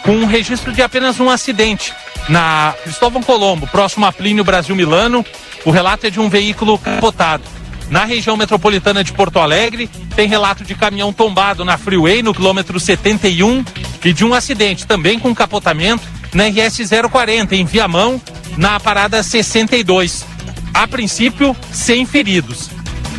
com 0.04 0.12
um 0.12 0.26
registro 0.26 0.72
de 0.72 0.82
apenas 0.82 1.20
um 1.20 1.30
acidente. 1.30 1.94
Na 2.30 2.74
Cristóvão 2.84 3.24
Colombo, 3.24 3.68
próximo 3.68 4.06
a 4.06 4.12
Plínio 4.12 4.44
Brasil 4.44 4.76
Milano, 4.76 5.26
o 5.66 5.72
relato 5.72 6.08
é 6.08 6.10
de 6.10 6.20
um 6.20 6.30
veículo 6.30 6.78
capotado. 6.78 7.44
Na 7.90 8.06
região 8.06 8.38
metropolitana 8.38 9.04
de 9.04 9.12
Porto 9.12 9.40
Alegre, 9.40 9.90
tem 10.16 10.28
relato 10.28 10.64
de 10.64 10.76
caminhão 10.76 11.12
tombado 11.12 11.66
na 11.66 11.78
Freeway, 11.78 12.24
no 12.24 12.34
quilômetro 12.34 12.80
71, 12.80 13.66
e 14.04 14.14
de 14.14 14.24
um 14.24 14.34
acidente 14.34 14.88
também 14.88 15.20
com 15.20 15.36
capotamento 15.36 16.04
na 16.34 16.46
RS 16.48 16.90
040, 17.12 17.56
em 17.56 17.66
Viamão, 17.66 18.22
na 18.58 18.80
parada 18.80 19.22
62. 19.22 20.31
A 20.74 20.88
princípio, 20.88 21.56
sem 21.72 22.06
feridos. 22.06 22.70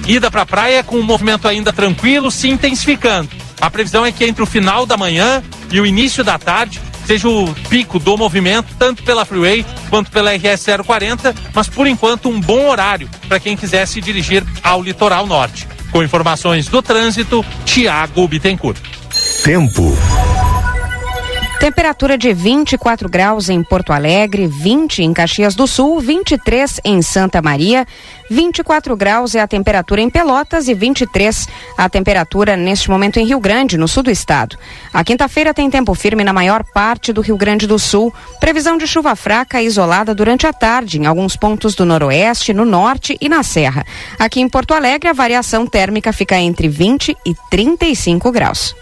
Ida 0.07 0.31
para 0.31 0.43
a 0.43 0.47
praia 0.47 0.83
com 0.83 0.99
o 0.99 1.03
movimento 1.03 1.47
ainda 1.47 1.73
tranquilo, 1.73 2.31
se 2.31 2.49
intensificando. 2.49 3.29
A 3.61 3.71
previsão 3.71 4.05
é 4.05 4.11
que 4.11 4.25
entre 4.25 4.43
o 4.43 4.47
final 4.47 4.85
da 4.85 4.97
manhã 4.97 5.43
e 5.71 5.81
o 5.81 5.87
início 5.87 6.25
da 6.25 6.39
tarde 6.39 6.81
seja 7.07 7.29
o 7.29 7.53
pico 7.69 7.99
do 7.99 8.17
movimento, 8.17 8.75
tanto 8.79 9.03
pela 9.03 9.25
Freeway 9.25 9.65
quanto 9.91 10.11
pela 10.11 10.33
RS 10.35 10.67
040, 10.85 11.35
mas 11.55 11.69
por 11.69 11.87
enquanto 11.87 12.29
um 12.29 12.41
bom 12.41 12.69
horário 12.69 13.09
para 13.29 13.41
quem 13.41 13.57
quiser 13.57 13.87
se 13.87 14.01
dirigir 14.01 14.45
ao 14.63 14.83
litoral 14.83 15.27
norte. 15.27 15.67
Com 15.91 16.03
informações 16.03 16.67
do 16.69 16.81
trânsito, 16.81 17.45
Tiago 17.65 18.27
Bittencourt. 18.27 18.81
Tempo. 19.45 19.97
Temperatura 21.63 22.19
de 22.19 22.33
24 22.33 23.09
graus 23.09 23.49
em 23.49 23.63
Porto 23.63 23.93
Alegre, 23.93 24.49
20 24.49 25.05
em 25.05 25.13
Caxias 25.13 25.55
do 25.55 25.65
Sul, 25.69 26.01
23 26.01 26.81
em 26.85 27.01
Santa 27.01 27.41
Maria, 27.41 27.87
24 28.29 28.97
graus 28.97 29.37
é 29.37 29.41
a 29.41 29.47
temperatura 29.47 30.01
em 30.01 30.11
Pelotas 30.11 30.67
e 30.67 30.75
23 30.75 31.47
a 31.79 31.89
temperatura 31.89 32.57
neste 32.57 32.91
momento 32.91 33.21
em 33.21 33.27
Rio 33.27 33.39
Grande, 33.39 33.79
no 33.79 33.87
sul 33.87 34.03
do 34.03 34.11
estado. 34.11 34.59
A 34.93 35.05
quinta-feira 35.05 35.55
tem 35.55 35.71
tempo 35.71 35.95
firme 35.95 36.25
na 36.25 36.33
maior 36.33 36.65
parte 36.65 37.13
do 37.13 37.21
Rio 37.21 37.37
Grande 37.37 37.65
do 37.65 37.79
Sul. 37.79 38.13
Previsão 38.41 38.77
de 38.77 38.89
chuva 38.89 39.15
fraca 39.15 39.63
e 39.63 39.67
isolada 39.67 40.17
durante 40.17 40.49
a 40.49 40.53
tarde 40.53 40.99
em 40.99 41.07
alguns 41.07 41.37
pontos 41.37 41.77
do 41.77 41.85
noroeste, 41.85 42.53
no 42.53 42.65
norte 42.65 43.17
e 43.21 43.29
na 43.29 43.45
serra. 43.45 43.87
Aqui 44.19 44.41
em 44.41 44.49
Porto 44.49 44.75
Alegre, 44.75 45.09
a 45.09 45.13
variação 45.13 45.65
térmica 45.65 46.13
fica 46.13 46.37
entre 46.41 46.67
20 46.69 47.17
e 47.25 47.37
35 47.49 48.33
graus. 48.33 48.75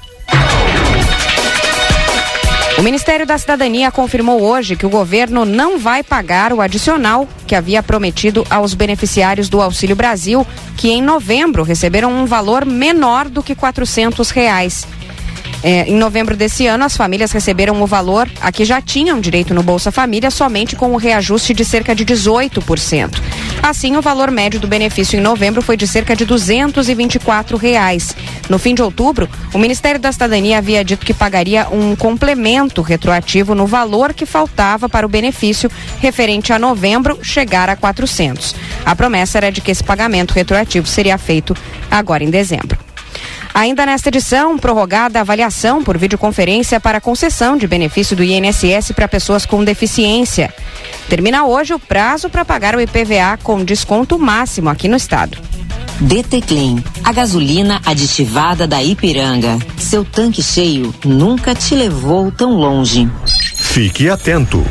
O 2.81 2.83
Ministério 2.83 3.27
da 3.27 3.37
Cidadania 3.37 3.91
confirmou 3.91 4.41
hoje 4.41 4.75
que 4.75 4.87
o 4.87 4.89
governo 4.89 5.45
não 5.45 5.79
vai 5.79 6.03
pagar 6.03 6.51
o 6.51 6.63
adicional 6.63 7.29
que 7.47 7.55
havia 7.55 7.83
prometido 7.83 8.43
aos 8.49 8.73
beneficiários 8.73 9.51
do 9.51 9.61
Auxílio 9.61 9.95
Brasil, 9.95 10.47
que 10.79 10.89
em 10.89 11.03
novembro 11.03 11.63
receberam 11.63 12.11
um 12.11 12.25
valor 12.25 12.65
menor 12.65 13.29
do 13.29 13.43
que 13.43 13.55
400 13.55 14.31
reais. 14.31 14.87
É, 15.63 15.83
em 15.83 15.97
novembro 15.97 16.37
desse 16.37 16.67
ano, 16.67 16.85
as 16.85 16.97
famílias 16.97 17.33
receberam 17.33 17.83
o 17.83 17.87
valor 17.87 18.29
a 18.41 18.51
que 18.51 18.65
já 18.65 18.81
tinham 18.81 19.21
direito 19.21 19.53
no 19.53 19.63
Bolsa 19.63 19.93
Família 19.93 20.31
somente 20.31 20.75
com 20.75 20.93
o 20.93 20.97
reajuste 20.97 21.53
de 21.53 21.65
cerca 21.65 21.95
de 21.95 22.05
18%. 22.05 23.21
Assim, 23.63 23.97
o 23.97 24.01
valor 24.01 24.31
médio 24.31 24.59
do 24.59 24.67
benefício 24.67 25.19
em 25.19 25.23
novembro 25.23 25.61
foi 25.61 25.77
de 25.77 25.87
cerca 25.87 26.17
de 26.17 26.25
224 26.25 27.57
reais. 27.59 28.17
No 28.49 28.59
fim 28.59 28.75
de 28.75 28.83
outubro, 28.83 29.29
o 29.53 29.59
Ministério 29.59 30.01
da 30.01 30.11
Cidadania 30.11 30.59
havia 30.59 30.83
dito 30.83 31.05
que 31.05 31.13
pagaria 31.13 31.69
um 31.71 31.95
complemento 31.95 32.81
retroativo 32.81 33.55
no 33.55 33.67
valor 33.67 34.15
que 34.15 34.25
faltava 34.25 34.89
para 34.89 35.05
o 35.05 35.11
benefício 35.11 35.71
referente 36.01 36.53
a 36.53 36.59
novembro 36.59 37.19
chegar 37.23 37.69
a 37.69 37.77
400. 37.77 38.55
A 38.85 38.97
promessa 38.97 39.39
era 39.39 39.53
de 39.53 39.61
que 39.61 39.71
esse 39.71 39.85
pagamento 39.85 40.33
retroativo 40.33 40.87
seria 40.87 41.19
feito 41.19 41.55
agora 41.91 42.25
em 42.25 42.31
dezembro. 42.31 42.90
Ainda 43.53 43.85
nesta 43.85 44.09
edição, 44.09 44.59
prorrogada 44.59 45.19
a 45.19 45.23
avaliação 45.23 45.83
por 45.83 45.99
videoconferência 45.99 46.79
para 46.81 47.01
concessão 47.01 47.57
de 47.57 47.67
benefício 47.67 48.17
do 48.17 48.23
INSS 48.23 48.93
para 48.95 49.09
pessoas 49.09 49.45
com 49.45 49.65
deficiência. 49.65 50.53
Termina 51.09 51.45
hoje 51.45 51.75
o 51.75 51.79
prazo 51.79 52.31
para 52.31 52.45
pagar 52.45 52.77
o 52.77 52.81
IPVA 52.81 53.39
com 53.43 53.65
desconto 53.65 54.19
máximo 54.19 54.69
aqui 54.69 54.89
no 54.89 54.97
estado. 54.97 55.39
DT 56.01 56.41
Clean, 56.41 56.83
a 57.05 57.13
gasolina 57.13 57.81
aditivada 57.85 58.67
da 58.67 58.83
Ipiranga. 58.83 59.59
Seu 59.77 60.05
tanque 60.05 60.43
cheio 60.43 60.95
nunca 61.05 61.55
te 61.55 61.75
levou 61.75 62.33
tão 62.33 62.53
longe. 62.53 63.11
Fique 63.27 64.09
atento. 64.09 64.65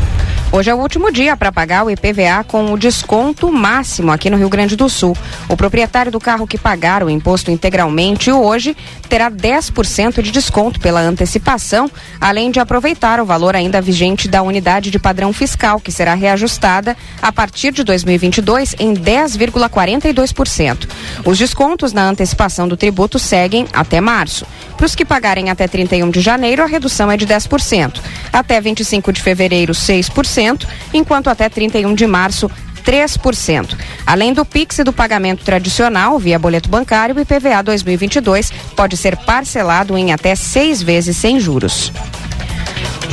Hoje 0.52 0.72
é 0.72 0.74
o 0.74 0.80
último 0.80 1.12
dia 1.12 1.38
para 1.38 1.52
pagar 1.52 1.86
o 1.86 1.92
IPVA 1.92 2.44
com 2.48 2.74
o 2.74 2.78
desconto 2.78 3.52
máximo 3.52 4.12
aqui 4.12 4.32
no 4.32 4.38
Rio 4.38 4.50
Grande 4.50 4.76
do 4.76 4.90
Sul. 4.90 5.16
O 5.48 5.56
proprietário 5.56 6.12
do 6.12 6.20
carro 6.20 6.48
que 6.48 6.58
pagar 6.58 7.04
o 7.04 7.10
imposto 7.10 7.52
integralmente 7.52 8.32
hoje 8.32 8.76
terá 9.08 9.30
10% 9.30 10.24
de 10.24 10.32
desconto 10.32 10.80
pela 10.80 11.02
antecipação, 11.02 11.90
além 12.20 12.50
de 12.50 12.60
aproveitar 12.60 13.20
o 13.20 13.26
valor 13.26 13.56
ainda 13.56 13.80
vigente 13.80 14.28
da 14.28 14.42
unidade 14.42 14.90
de 14.90 14.98
padrão 14.98 15.32
fiscal, 15.32 15.80
que 15.80 15.92
será 15.92 16.16
reajustada 16.16 16.98
a 17.22 17.32
partir 17.32 17.72
de 17.72 17.84
2022 17.84 18.76
em 18.80 18.96
10,42%. 18.96 20.90
Os 21.26 21.38
descontos 21.38 21.94
na 21.94 22.10
antecipação 22.10 22.68
do 22.68 22.76
tributo 22.76 23.20
seguem 23.20 23.68
até 23.72 24.02
março. 24.02 24.48
Para 24.80 24.86
os 24.86 24.96
que 24.96 25.04
pagarem 25.04 25.50
até 25.50 25.68
31 25.68 26.10
de 26.10 26.22
janeiro, 26.22 26.64
a 26.64 26.66
redução 26.66 27.12
é 27.12 27.18
de 27.18 27.28
10%. 27.28 28.00
Até 28.32 28.62
25 28.62 29.12
de 29.12 29.22
fevereiro, 29.22 29.74
6%, 29.74 30.66
enquanto 30.94 31.30
até 31.30 31.50
31 31.50 31.94
de 31.94 32.08
março, 32.08 32.50
3%. 32.86 33.78
Além 34.08 34.32
do 34.32 34.46
PIX 34.46 34.80
e 34.80 34.84
do 34.86 34.94
pagamento 34.94 35.44
tradicional 35.44 36.18
via 36.18 36.40
boleto 36.40 36.70
bancário, 36.70 37.14
o 37.14 37.20
IPVA 37.20 37.62
2022 37.62 38.54
pode 38.74 38.96
ser 38.96 39.18
parcelado 39.18 39.98
em 39.98 40.14
até 40.14 40.34
seis 40.34 40.82
vezes 40.82 41.18
sem 41.18 41.42
juros. 41.42 41.92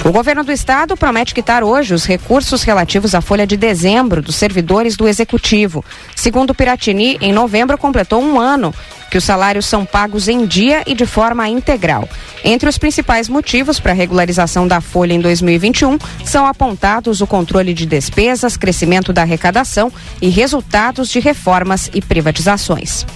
O 0.05 0.13
governo 0.13 0.45
do 0.45 0.53
estado 0.53 0.97
promete 0.97 1.35
quitar 1.35 1.65
hoje 1.65 1.95
os 1.95 2.07
recursos 2.07 2.63
relativos 2.63 3.13
à 3.13 3.21
folha 3.21 3.45
de 3.45 3.57
dezembro 3.57 4.23
dos 4.23 4.37
servidores 4.37 4.97
do 4.97 5.09
executivo. 5.09 5.85
Segundo 6.15 6.55
Piratini, 6.55 7.19
em 7.21 7.33
novembro 7.33 7.77
completou 7.77 8.23
um 8.23 8.39
ano 8.39 8.73
que 9.11 9.19
os 9.19 9.25
salários 9.25 9.67
são 9.67 9.85
pagos 9.85 10.29
em 10.29 10.47
dia 10.47 10.83
e 10.87 10.95
de 10.95 11.07
forma 11.07 11.49
integral. 11.49 12.09
Entre 12.45 12.69
os 12.69 12.79
principais 12.79 13.29
motivos 13.29 13.81
para 13.81 13.93
a 13.93 13.95
regularização 13.95 14.67
da 14.67 14.81
folha 14.81 15.13
em 15.13 15.21
2021 15.21 15.99
são 16.25 16.47
apontados 16.47 17.21
o 17.21 17.27
controle 17.27 17.75
de 17.75 17.87
despesas, 17.87 18.57
crescimento 18.57 19.13
da 19.13 19.23
arrecadação 19.23 19.93
e 20.21 20.29
resultados 20.29 21.09
de 21.09 21.21
reformas 21.21 21.91
e 21.93 22.01
privatizações. 22.01 23.07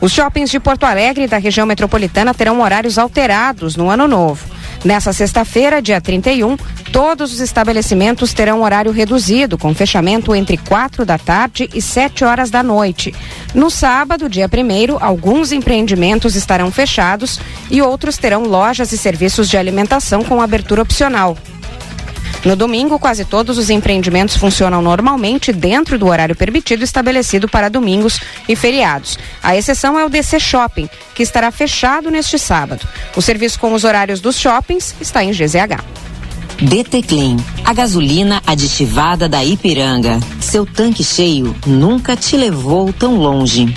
Os 0.00 0.12
shoppings 0.12 0.50
de 0.50 0.60
Porto 0.60 0.84
Alegre 0.84 1.24
e 1.24 1.28
da 1.28 1.38
região 1.38 1.66
metropolitana 1.66 2.34
terão 2.34 2.60
horários 2.60 2.98
alterados 2.98 3.76
no 3.76 3.88
ano 3.88 4.06
novo. 4.06 4.53
Nessa 4.84 5.14
sexta-feira, 5.14 5.80
dia 5.80 5.98
31, 5.98 6.58
todos 6.92 7.32
os 7.32 7.40
estabelecimentos 7.40 8.34
terão 8.34 8.60
horário 8.60 8.92
reduzido, 8.92 9.56
com 9.56 9.74
fechamento 9.74 10.34
entre 10.34 10.58
4 10.58 11.06
da 11.06 11.16
tarde 11.16 11.70
e 11.72 11.80
7 11.80 12.22
horas 12.22 12.50
da 12.50 12.62
noite. 12.62 13.14
No 13.54 13.70
sábado, 13.70 14.28
dia 14.28 14.46
1, 14.46 15.02
alguns 15.02 15.52
empreendimentos 15.52 16.36
estarão 16.36 16.70
fechados 16.70 17.40
e 17.70 17.80
outros 17.80 18.18
terão 18.18 18.42
lojas 18.42 18.92
e 18.92 18.98
serviços 18.98 19.48
de 19.48 19.56
alimentação 19.56 20.22
com 20.22 20.42
abertura 20.42 20.82
opcional. 20.82 21.34
No 22.44 22.54
domingo, 22.54 22.98
quase 22.98 23.24
todos 23.24 23.56
os 23.56 23.70
empreendimentos 23.70 24.36
funcionam 24.36 24.82
normalmente 24.82 25.50
dentro 25.52 25.98
do 25.98 26.06
horário 26.08 26.36
permitido 26.36 26.82
estabelecido 26.82 27.48
para 27.48 27.70
domingos 27.70 28.20
e 28.46 28.54
feriados. 28.54 29.18
A 29.42 29.56
exceção 29.56 29.98
é 29.98 30.04
o 30.04 30.10
DC 30.10 30.38
Shopping, 30.38 30.88
que 31.14 31.22
estará 31.22 31.50
fechado 31.50 32.10
neste 32.10 32.38
sábado. 32.38 32.86
O 33.16 33.22
serviço 33.22 33.58
com 33.58 33.72
os 33.72 33.84
horários 33.84 34.20
dos 34.20 34.36
shoppings 34.36 34.94
está 35.00 35.24
em 35.24 35.30
GZH. 35.30 35.82
DT 36.60 37.02
Clean, 37.02 37.36
a 37.64 37.72
gasolina 37.72 38.42
aditivada 38.46 39.28
da 39.28 39.42
Ipiranga. 39.42 40.20
Seu 40.40 40.66
tanque 40.66 41.02
cheio 41.02 41.56
nunca 41.66 42.14
te 42.14 42.36
levou 42.36 42.92
tão 42.92 43.16
longe. 43.16 43.74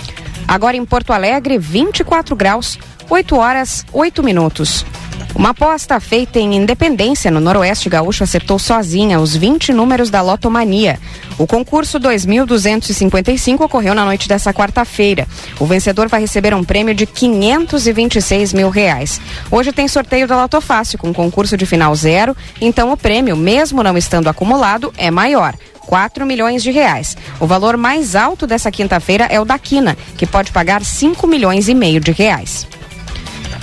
Agora 0.48 0.78
em 0.78 0.86
Porto 0.86 1.12
Alegre, 1.12 1.58
24 1.58 2.36
graus, 2.36 2.78
8 3.10 3.36
horas, 3.36 3.86
8 3.92 4.22
minutos. 4.22 4.86
Uma 5.38 5.50
aposta 5.50 6.00
feita 6.00 6.40
em 6.40 6.56
Independência, 6.56 7.30
no 7.30 7.40
Noroeste 7.40 7.88
Gaúcho, 7.88 8.24
acertou 8.24 8.58
sozinha 8.58 9.20
os 9.20 9.36
20 9.36 9.72
números 9.72 10.10
da 10.10 10.20
Lotomania. 10.20 11.00
O 11.38 11.46
concurso 11.46 12.00
2255 12.00 13.64
ocorreu 13.64 13.94
na 13.94 14.04
noite 14.04 14.28
dessa 14.28 14.52
quarta-feira. 14.52 15.28
O 15.60 15.66
vencedor 15.68 16.08
vai 16.08 16.22
receber 16.22 16.56
um 16.56 16.64
prêmio 16.64 16.96
de 16.96 17.06
526 17.06 18.52
mil 18.52 18.72
reais. 18.72 19.22
Hoje 19.52 19.72
tem 19.72 19.88
sorteio 19.88 20.28
da 20.28 20.42
Lotofácil 20.42 20.98
com 20.98 21.14
concurso 21.14 21.56
de 21.56 21.68
final 21.68 21.94
zero, 21.94 22.36
então 22.60 22.92
o 22.92 22.98
prêmio, 22.98 23.38
mesmo 23.38 23.84
não 23.84 23.96
estando 23.96 24.30
acumulado, 24.30 24.92
é 24.98 25.12
maior. 25.12 25.54
4 25.82 26.26
milhões 26.26 26.64
de 26.64 26.72
reais. 26.72 27.16
O 27.40 27.46
valor 27.46 27.78
mais 27.78 28.16
alto 28.16 28.48
dessa 28.48 28.72
quinta-feira 28.72 29.26
é 29.26 29.40
o 29.40 29.46
da 29.46 29.60
Quina, 29.60 29.96
que 30.18 30.26
pode 30.26 30.52
pagar 30.52 30.84
5 30.84 31.28
milhões 31.28 31.70
e 31.70 31.76
meio 31.76 32.00
de 32.00 32.12
reais. 32.12 32.66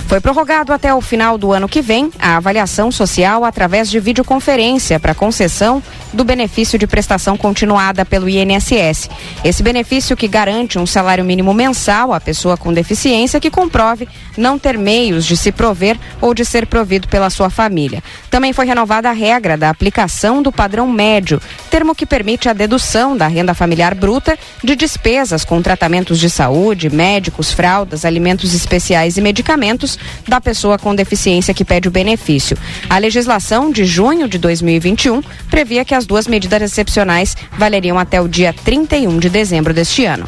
Foi 0.07 0.21
prorrogado 0.21 0.71
até 0.71 0.93
o 0.93 1.01
final 1.01 1.35
do 1.35 1.51
ano 1.51 1.67
que 1.67 1.81
vem 1.81 2.11
a 2.19 2.37
avaliação 2.37 2.91
social 2.91 3.43
através 3.43 3.89
de 3.89 3.99
videoconferência 3.99 4.99
para 4.99 5.15
concessão 5.15 5.81
do 6.13 6.23
benefício 6.23 6.77
de 6.77 6.85
prestação 6.85 7.35
continuada 7.35 8.05
pelo 8.05 8.29
INSS. 8.29 9.09
Esse 9.43 9.63
benefício 9.63 10.15
que 10.15 10.27
garante 10.27 10.77
um 10.77 10.85
salário 10.85 11.25
mínimo 11.25 11.53
mensal 11.53 12.13
à 12.13 12.21
pessoa 12.21 12.55
com 12.55 12.71
deficiência 12.71 13.39
que 13.39 13.49
comprove 13.49 14.07
não 14.37 14.59
ter 14.59 14.77
meios 14.77 15.25
de 15.25 15.35
se 15.35 15.51
prover 15.51 15.97
ou 16.21 16.33
de 16.33 16.45
ser 16.45 16.67
provido 16.67 17.07
pela 17.07 17.29
sua 17.29 17.49
família. 17.49 18.03
Também 18.29 18.53
foi 18.53 18.65
renovada 18.65 19.09
a 19.09 19.13
regra 19.13 19.57
da 19.57 19.69
aplicação 19.69 20.41
do 20.41 20.51
padrão 20.51 20.87
médio, 20.87 21.41
termo 21.69 21.95
que 21.95 22.05
permite 22.05 22.47
a 22.47 22.53
dedução 22.53 23.17
da 23.17 23.27
renda 23.27 23.53
familiar 23.53 23.95
bruta 23.95 24.37
de 24.63 24.75
despesas 24.75 25.43
com 25.43 25.61
tratamentos 25.61 26.19
de 26.19 26.29
saúde, 26.29 26.89
médicos, 26.89 27.51
fraldas, 27.51 28.05
alimentos 28.05 28.53
especiais 28.53 29.17
e 29.17 29.21
medicamentos 29.21 29.94
da 30.27 30.39
pessoa 30.41 30.77
com 30.77 30.95
deficiência 30.95 31.53
que 31.53 31.65
pede 31.65 31.87
o 31.87 31.91
benefício. 31.91 32.57
A 32.89 32.97
legislação 32.97 33.71
de 33.71 33.85
junho 33.85 34.27
de 34.27 34.37
2021 34.37 35.21
previa 35.49 35.85
que 35.85 35.95
as 35.95 36.05
duas 36.05 36.27
medidas 36.27 36.61
excepcionais 36.61 37.35
valeriam 37.57 37.97
até 37.97 38.21
o 38.21 38.27
dia 38.27 38.53
31 38.53 39.17
de 39.19 39.29
dezembro 39.29 39.73
deste 39.73 40.05
ano. 40.05 40.27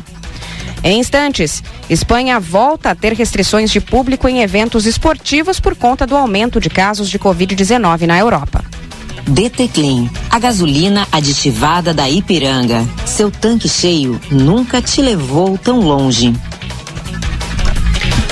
Em 0.84 1.00
instantes, 1.00 1.64
Espanha 1.90 2.40
volta 2.40 2.92
a 2.92 2.96
ter 2.96 3.14
restrições 3.14 3.72
de 3.72 3.82
público 3.82 4.28
em 4.28 4.42
eventos 4.42 4.86
esportivos 4.86 5.60
por 5.60 5.76
conta 5.76 6.06
do 6.06 6.16
aumento 6.16 6.60
de 6.60 6.70
casos 6.70 7.10
de 7.10 7.18
Covid-19 7.18 8.02
na 8.04 8.18
Europa. 8.18 8.64
DT 9.28 9.68
Clean, 9.74 10.10
a 10.30 10.40
gasolina 10.40 11.06
aditivada 11.12 11.94
da 11.94 12.10
Ipiranga. 12.10 12.88
Seu 13.06 13.30
tanque 13.30 13.68
cheio 13.68 14.20
nunca 14.32 14.82
te 14.82 15.02
levou 15.02 15.58
tão 15.58 15.82
longe. 15.82 16.34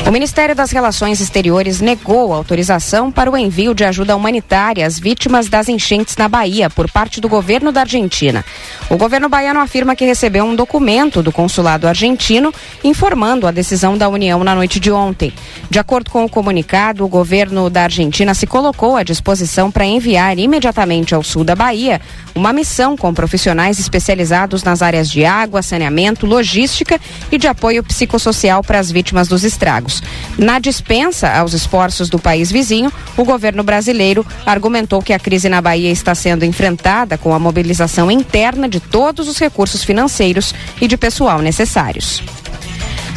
O 0.07 0.11
Ministério 0.11 0.53
das 0.53 0.69
Relações 0.69 1.19
Exteriores 1.19 1.81
negou 1.81 2.31
autorização 2.31 3.11
para 3.11 3.29
o 3.29 3.35
envio 3.35 3.73
de 3.73 3.83
ajuda 3.83 4.15
humanitária 4.15 4.85
às 4.85 4.99
vítimas 4.99 5.49
das 5.49 5.67
enchentes 5.67 6.15
na 6.15 6.29
Bahia 6.29 6.69
por 6.69 6.87
parte 6.91 7.19
do 7.19 7.27
governo 7.27 7.71
da 7.71 7.81
Argentina. 7.81 8.45
O 8.87 8.97
governo 8.97 9.27
baiano 9.27 9.59
afirma 9.59 9.95
que 9.95 10.05
recebeu 10.05 10.45
um 10.45 10.55
documento 10.55 11.23
do 11.23 11.31
consulado 11.31 11.87
argentino 11.87 12.53
informando 12.83 13.47
a 13.47 13.51
decisão 13.51 13.97
da 13.97 14.07
União 14.07 14.43
na 14.43 14.53
noite 14.53 14.79
de 14.79 14.91
ontem. 14.91 15.33
De 15.71 15.79
acordo 15.79 16.11
com 16.11 16.23
o 16.23 16.29
comunicado, 16.29 17.03
o 17.03 17.07
governo 17.07 17.67
da 17.67 17.85
Argentina 17.85 18.35
se 18.35 18.45
colocou 18.45 18.95
à 18.95 19.01
disposição 19.01 19.71
para 19.71 19.85
enviar 19.85 20.37
imediatamente 20.37 21.15
ao 21.15 21.23
sul 21.23 21.43
da 21.43 21.55
Bahia 21.55 21.99
uma 22.35 22.53
missão 22.53 22.95
com 22.95 23.11
profissionais 23.11 23.79
especializados 23.79 24.61
nas 24.61 24.83
áreas 24.83 25.09
de 25.09 25.25
água, 25.25 25.63
saneamento, 25.63 26.27
logística 26.27 27.01
e 27.31 27.39
de 27.39 27.47
apoio 27.47 27.83
psicossocial 27.83 28.61
para 28.61 28.77
as 28.77 28.91
vítimas 28.91 29.27
dos 29.27 29.43
estragos. 29.43 29.94
Na 30.37 30.59
dispensa 30.59 31.31
aos 31.31 31.53
esforços 31.53 32.09
do 32.09 32.19
país 32.19 32.51
vizinho, 32.51 32.91
o 33.17 33.23
governo 33.23 33.63
brasileiro 33.63 34.25
argumentou 34.45 35.01
que 35.01 35.13
a 35.13 35.19
crise 35.19 35.49
na 35.49 35.61
Bahia 35.61 35.91
está 35.91 36.13
sendo 36.13 36.45
enfrentada 36.45 37.17
com 37.17 37.33
a 37.33 37.39
mobilização 37.39 38.09
interna 38.09 38.67
de 38.67 38.79
todos 38.79 39.27
os 39.27 39.37
recursos 39.37 39.83
financeiros 39.83 40.53
e 40.81 40.87
de 40.87 40.97
pessoal 40.97 41.41
necessários. 41.41 42.23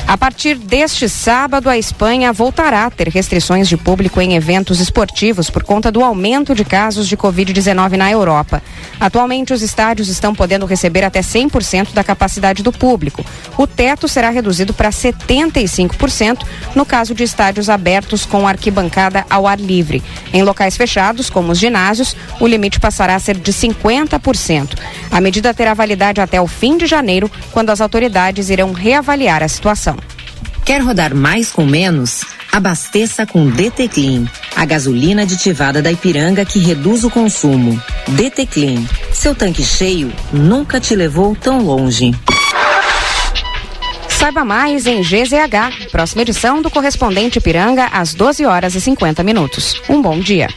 A 0.09 0.16
partir 0.16 0.55
deste 0.55 1.07
sábado, 1.07 1.68
a 1.68 1.77
Espanha 1.77 2.33
voltará 2.33 2.87
a 2.87 2.90
ter 2.90 3.09
restrições 3.09 3.68
de 3.68 3.77
público 3.77 4.23
em 4.23 4.37
eventos 4.37 4.81
esportivos 4.81 5.51
por 5.51 5.62
conta 5.62 5.92
do 5.92 6.03
aumento 6.03 6.55
de 6.55 6.64
casos 6.64 7.07
de 7.07 7.14
Covid-19 7.14 7.90
na 7.99 8.11
Europa. 8.11 8.62
Atualmente, 8.99 9.53
os 9.53 9.61
estádios 9.61 10.09
estão 10.09 10.35
podendo 10.35 10.64
receber 10.64 11.05
até 11.05 11.21
100% 11.21 11.92
da 11.92 12.03
capacidade 12.03 12.62
do 12.62 12.73
público. 12.73 13.23
O 13.59 13.66
teto 13.66 14.09
será 14.09 14.31
reduzido 14.31 14.73
para 14.73 14.88
75% 14.88 16.42
no 16.75 16.87
caso 16.87 17.14
de 17.14 17.25
estádios 17.25 17.68
abertos 17.68 18.25
com 18.25 18.49
arquibancada 18.49 19.27
ao 19.29 19.47
ar 19.47 19.61
livre. 19.61 20.03
Em 20.33 20.42
locais 20.42 20.75
fechados, 20.75 21.29
como 21.29 21.53
os 21.53 21.59
ginásios, 21.59 22.16
o 22.40 22.47
limite 22.47 22.81
passará 22.81 23.14
a 23.14 23.21
ser 23.21 23.37
de 23.37 23.53
50%. 23.53 24.75
A 25.11 25.21
medida 25.21 25.53
terá 25.53 25.75
validade 25.75 26.18
até 26.18 26.40
o 26.40 26.47
fim 26.47 26.79
de 26.79 26.87
janeiro, 26.87 27.31
quando 27.53 27.68
as 27.68 27.83
autoridades 27.83 28.49
irão 28.49 28.73
reavaliar 28.73 29.42
a 29.42 29.49
situação. 29.49 29.98
Quer 30.69 30.83
rodar 30.83 31.15
mais 31.15 31.51
com 31.51 31.65
menos? 31.65 32.23
Abasteça 32.53 33.25
com 33.25 33.49
DT 33.49 33.89
Clean, 33.89 34.27
a 34.55 34.67
gasolina 34.67 35.23
aditivada 35.23 35.81
da 35.81 35.91
Ipiranga 35.91 36.45
que 36.45 36.59
reduz 36.59 37.05
o 37.05 37.11
consumo. 37.11 37.83
DT 38.09 38.45
Clean, 38.45 38.85
seu 39.11 39.35
tanque 39.35 39.65
cheio 39.65 40.13
nunca 40.31 40.79
te 40.79 40.95
levou 40.95 41.35
tão 41.35 41.63
longe. 41.63 42.15
Saiba 44.11 44.45
mais 44.45 44.87
em 44.87 45.01
GZH, 45.01 45.89
próxima 45.91 46.21
edição 46.21 46.61
do 46.61 46.71
correspondente 46.71 47.39
Ipiranga 47.39 47.87
às 47.87 48.13
12 48.13 48.45
horas 48.45 48.75
e 48.75 48.81
50 48.83 49.25
minutos. 49.25 49.81
Um 49.89 50.03
bom 50.03 50.21
dia. 50.21 50.49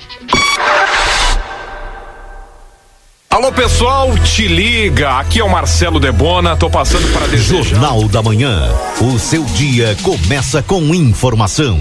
Alô 3.31 3.49
pessoal, 3.49 4.13
te 4.17 4.45
liga. 4.45 5.17
Aqui 5.17 5.39
é 5.39 5.43
o 5.43 5.49
Marcelo 5.49 6.01
Debona. 6.01 6.57
Tô 6.57 6.69
passando 6.69 7.09
para 7.13 7.27
desejar. 7.27 7.63
Jornal 7.63 8.09
da 8.09 8.21
Manhã. 8.21 8.69
O 8.99 9.17
seu 9.17 9.45
dia 9.45 9.95
começa 10.03 10.61
com 10.61 10.93
informação. 10.93 11.79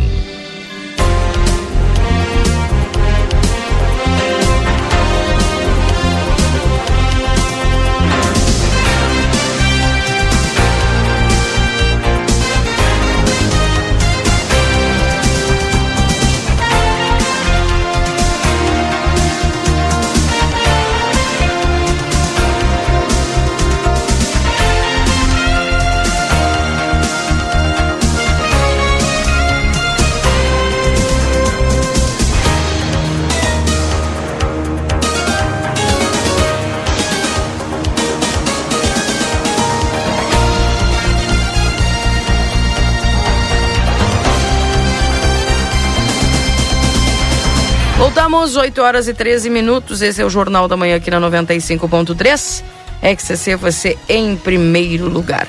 Voltamos, 48.41 48.57
8 48.57 48.81
horas 48.81 49.07
e 49.07 49.13
13 49.13 49.51
minutos. 49.51 50.01
Esse 50.01 50.23
é 50.23 50.25
o 50.25 50.31
Jornal 50.31 50.67
da 50.67 50.75
Manhã 50.75 50.97
aqui 50.97 51.11
na 51.11 51.21
95.3. 51.21 52.63
XCC 53.03 53.57
você 53.57 53.99
em 54.09 54.35
primeiro 54.35 55.11
lugar. 55.11 55.47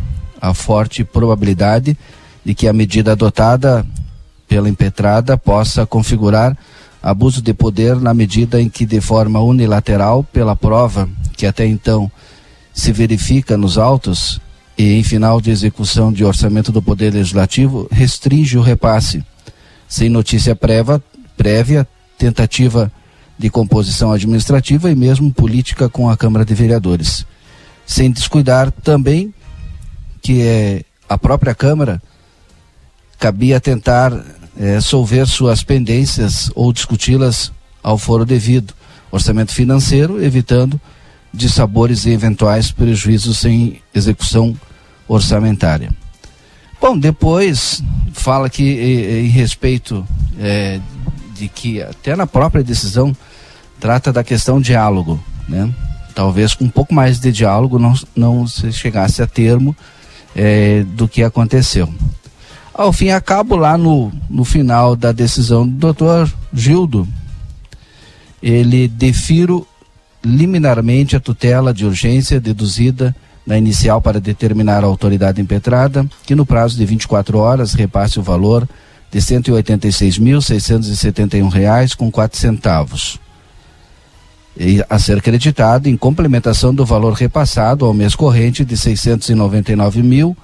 a 0.41 0.53
forte 0.53 1.03
probabilidade 1.03 1.97
de 2.45 2.53
que 2.55 2.67
a 2.67 2.73
medida 2.73 3.11
adotada 3.11 3.85
pela 4.53 4.69
impetrada 4.69 5.35
possa 5.35 5.83
configurar 5.83 6.55
abuso 7.01 7.41
de 7.41 7.55
poder 7.55 7.95
na 7.95 8.13
medida 8.13 8.61
em 8.61 8.69
que, 8.69 8.85
de 8.85 9.01
forma 9.01 9.41
unilateral, 9.41 10.23
pela 10.23 10.55
prova 10.55 11.09
que 11.35 11.47
até 11.47 11.65
então 11.65 12.11
se 12.71 12.91
verifica 12.91 13.57
nos 13.57 13.79
autos 13.79 14.39
e 14.77 14.93
em 14.93 15.01
final 15.01 15.41
de 15.41 15.49
execução 15.49 16.13
de 16.13 16.23
orçamento 16.23 16.71
do 16.71 16.83
Poder 16.83 17.11
Legislativo, 17.11 17.87
restringe 17.91 18.55
o 18.55 18.61
repasse, 18.61 19.25
sem 19.87 20.07
notícia 20.07 20.55
prévia, 20.55 21.01
prévia 21.35 21.87
tentativa 22.15 22.91
de 23.39 23.49
composição 23.49 24.11
administrativa 24.11 24.91
e 24.91 24.95
mesmo 24.95 25.33
política 25.33 25.89
com 25.89 26.11
a 26.11 26.15
Câmara 26.15 26.45
de 26.45 26.53
Vereadores. 26.53 27.25
Sem 27.87 28.11
descuidar 28.11 28.71
também 28.71 29.33
que 30.21 30.43
é 30.43 30.83
a 31.09 31.17
própria 31.17 31.55
Câmara 31.55 31.99
cabia 33.23 33.57
tentar 33.57 34.11
é, 34.57 34.79
solver 34.79 35.27
suas 35.27 35.63
pendências 35.63 36.51
ou 36.55 36.71
discuti-las 36.71 37.51
ao 37.81 37.97
foro 37.97 38.25
devido, 38.25 38.73
orçamento 39.11 39.53
financeiro, 39.53 40.23
evitando 40.23 40.79
dissabores 41.33 42.05
e 42.05 42.11
eventuais 42.11 42.71
prejuízos 42.71 43.43
em 43.45 43.81
execução 43.93 44.55
orçamentária. 45.07 45.91
Bom, 46.79 46.97
depois 46.97 47.81
fala 48.13 48.49
que 48.49 48.63
em, 48.63 49.25
em 49.25 49.29
respeito 49.29 50.05
é, 50.39 50.79
de 51.33 51.47
que 51.47 51.81
até 51.81 52.15
na 52.15 52.27
própria 52.27 52.63
decisão 52.63 53.15
trata 53.79 54.13
da 54.13 54.23
questão 54.23 54.61
diálogo, 54.61 55.21
né? 55.47 55.73
Talvez 56.13 56.53
com 56.53 56.65
um 56.65 56.69
pouco 56.69 56.93
mais 56.93 57.19
de 57.19 57.31
diálogo 57.31 57.79
não, 57.79 57.93
não 58.15 58.47
se 58.47 58.71
chegasse 58.71 59.21
a 59.21 59.27
termo 59.27 59.75
é, 60.35 60.83
do 60.83 61.07
que 61.07 61.23
aconteceu. 61.23 61.91
Ao 62.73 62.91
fim 62.91 63.09
e 63.09 63.21
cabo, 63.21 63.55
lá 63.55 63.77
no, 63.77 64.11
no 64.27 64.43
final 64.43 64.95
da 64.95 65.11
decisão 65.11 65.67
do 65.67 65.75
doutor 65.75 66.33
Gildo, 66.51 67.07
ele 68.41 68.87
defiro 68.87 69.67
liminarmente 70.25 71.15
a 71.15 71.19
tutela 71.19 71.71
de 71.71 71.85
urgência 71.85 72.39
deduzida 72.39 73.15
na 73.45 73.55
inicial 73.57 74.01
para 74.01 74.19
determinar 74.19 74.83
a 74.83 74.87
autoridade 74.87 75.39
impetrada, 75.39 76.03
que 76.25 76.33
no 76.33 76.47
prazo 76.47 76.75
de 76.75 76.83
24 76.85 77.37
horas 77.37 77.73
repasse 77.73 78.17
o 78.17 78.23
valor 78.23 78.67
de 79.11 79.19
186.671 79.19 81.47
reais 81.49 81.93
com 81.93 82.09
quatro 82.09 82.39
centavos. 82.39 83.19
A 84.89 84.97
ser 84.97 85.21
creditado 85.21 85.87
em 85.89 85.97
complementação 85.97 86.73
do 86.73 86.83
valor 86.85 87.13
repassado 87.13 87.85
ao 87.85 87.93
mês 87.93 88.15
corrente 88.15 88.65
de 88.65 88.73
R$ 88.73 88.81
699.927 88.81 90.35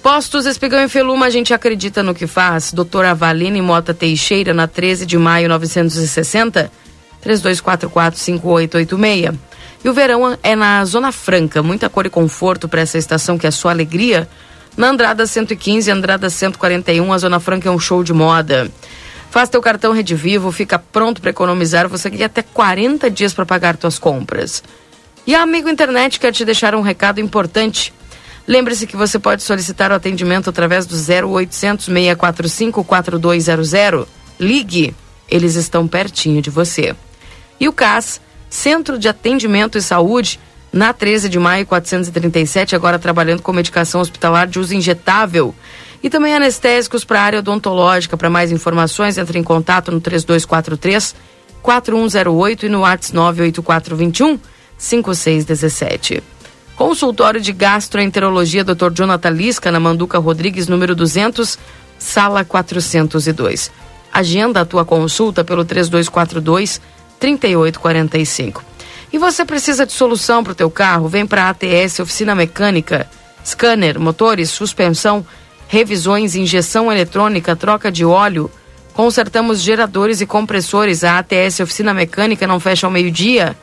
Postos 0.02 0.46
Espigão 0.46 0.82
e 0.82 0.88
Feluma, 0.88 1.26
a 1.26 1.30
gente 1.30 1.52
acredita 1.52 2.02
no 2.02 2.14
que 2.14 2.26
faz. 2.26 2.72
Doutora 2.72 3.14
Valine 3.14 3.60
Mota 3.60 3.92
Teixeira, 3.92 4.54
na 4.54 4.66
13 4.66 5.04
de 5.04 5.18
maio 5.18 5.46
960, 5.50 6.72
32445886. 7.22 9.36
E 9.84 9.88
o 9.90 9.92
verão 9.92 10.38
é 10.42 10.56
na 10.56 10.82
Zona 10.86 11.12
Franca, 11.12 11.62
muita 11.62 11.90
cor 11.90 12.06
e 12.06 12.10
conforto 12.10 12.66
para 12.66 12.80
essa 12.80 12.96
estação 12.96 13.36
que 13.36 13.46
é 13.46 13.50
sua 13.50 13.72
alegria. 13.72 14.26
Na 14.74 14.88
Andrada 14.88 15.26
115, 15.26 15.90
Andrada 15.90 16.30
141, 16.30 17.12
a 17.12 17.18
Zona 17.18 17.38
Franca 17.40 17.68
é 17.68 17.72
um 17.72 17.78
show 17.78 18.02
de 18.02 18.14
moda. 18.14 18.70
Faz 19.30 19.48
teu 19.48 19.60
cartão 19.60 19.92
Rede 19.92 20.14
Vivo, 20.14 20.50
fica 20.50 20.78
pronto 20.78 21.20
para 21.20 21.30
economizar. 21.30 21.88
Você 21.88 22.08
ganha 22.08 22.26
até 22.26 22.42
40 22.42 23.10
dias 23.10 23.34
para 23.34 23.44
pagar 23.44 23.76
tuas 23.76 23.98
compras. 23.98 24.62
E 25.26 25.34
a 25.34 25.42
Amigo 25.42 25.68
Internet 25.68 26.20
quer 26.20 26.32
te 26.32 26.44
deixar 26.44 26.74
um 26.74 26.80
recado 26.80 27.20
importante. 27.20 27.92
Lembre-se 28.46 28.86
que 28.86 28.96
você 28.96 29.18
pode 29.18 29.42
solicitar 29.42 29.90
o 29.90 29.94
atendimento 29.94 30.48
através 30.48 30.86
do 30.86 30.94
0800 30.94 31.86
645 31.86 32.84
4200. 32.84 34.06
Ligue, 34.38 34.94
eles 35.28 35.56
estão 35.56 35.88
pertinho 35.88 36.40
de 36.40 36.48
você. 36.48 36.94
E 37.58 37.68
o 37.68 37.72
CAS, 37.72 38.20
Centro 38.48 38.98
de 38.98 39.08
Atendimento 39.08 39.76
e 39.76 39.82
Saúde, 39.82 40.38
na 40.72 40.92
13 40.92 41.28
de 41.28 41.38
maio 41.38 41.66
437, 41.66 42.76
agora 42.76 42.98
trabalhando 42.98 43.42
com 43.42 43.52
medicação 43.52 44.00
hospitalar 44.00 44.46
de 44.46 44.58
uso 44.60 44.74
injetável 44.74 45.54
e 46.06 46.08
também 46.08 46.36
anestésicos 46.36 47.04
para 47.04 47.20
a 47.20 47.24
área 47.24 47.38
odontológica. 47.40 48.16
Para 48.16 48.30
mais 48.30 48.52
informações, 48.52 49.18
entre 49.18 49.40
em 49.40 49.42
contato 49.42 49.90
no 49.90 50.00
3243 50.00 51.16
4108 51.60 52.66
e 52.66 52.68
no 52.68 52.82
WhatsApp 52.82 53.16
98421 53.16 54.38
5617. 54.78 56.22
Consultório 56.76 57.40
de 57.40 57.52
Gastroenterologia 57.52 58.62
Dr. 58.62 58.92
Jonathan 58.94 59.30
Lisca, 59.30 59.72
na 59.72 59.80
Manduca 59.80 60.16
Rodrigues, 60.20 60.68
número 60.68 60.94
200, 60.94 61.58
sala 61.98 62.44
402. 62.44 63.72
Agenda 64.12 64.60
a 64.60 64.64
tua 64.64 64.84
consulta 64.84 65.42
pelo 65.42 65.64
3242 65.64 66.80
3845. 67.18 68.64
E 69.12 69.18
você 69.18 69.44
precisa 69.44 69.84
de 69.84 69.92
solução 69.92 70.44
para 70.44 70.52
o 70.52 70.54
teu 70.54 70.70
carro? 70.70 71.08
Vem 71.08 71.26
para 71.26 71.46
a 71.46 71.48
ATS 71.48 71.98
Oficina 71.98 72.32
Mecânica, 72.32 73.10
scanner, 73.44 73.98
motores, 73.98 74.50
suspensão, 74.50 75.26
revisões, 75.68 76.34
injeção 76.34 76.90
eletrônica, 76.90 77.54
troca 77.56 77.90
de 77.90 78.04
óleo. 78.04 78.50
Consertamos 78.94 79.60
geradores 79.60 80.20
e 80.20 80.26
compressores. 80.26 81.04
A 81.04 81.18
ATS 81.18 81.60
Oficina 81.60 81.92
Mecânica 81.92 82.46
não 82.46 82.60
fecha 82.60 82.86
ao 82.86 82.90
meio-dia. 82.90 83.56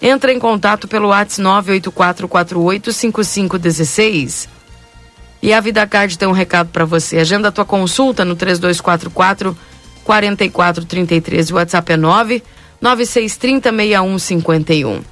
Entra 0.00 0.32
em 0.32 0.38
contato 0.38 0.86
pelo 0.86 1.08
WhatsApp 1.08 1.42
984485516. 1.80 4.48
E 5.42 5.52
a 5.52 5.60
VidaCard 5.60 6.16
tem 6.18 6.28
um 6.28 6.32
recado 6.32 6.70
para 6.70 6.84
você. 6.84 7.18
Agenda 7.18 7.48
a 7.48 7.52
tua 7.52 7.64
consulta 7.64 8.24
no 8.24 8.36
3244 8.36 9.56
4433. 10.04 11.50
O 11.50 11.56
WhatsApp 11.56 11.92
é 11.92 11.96
9 11.96 12.42
9630 12.80 13.70
6151. 13.70 15.02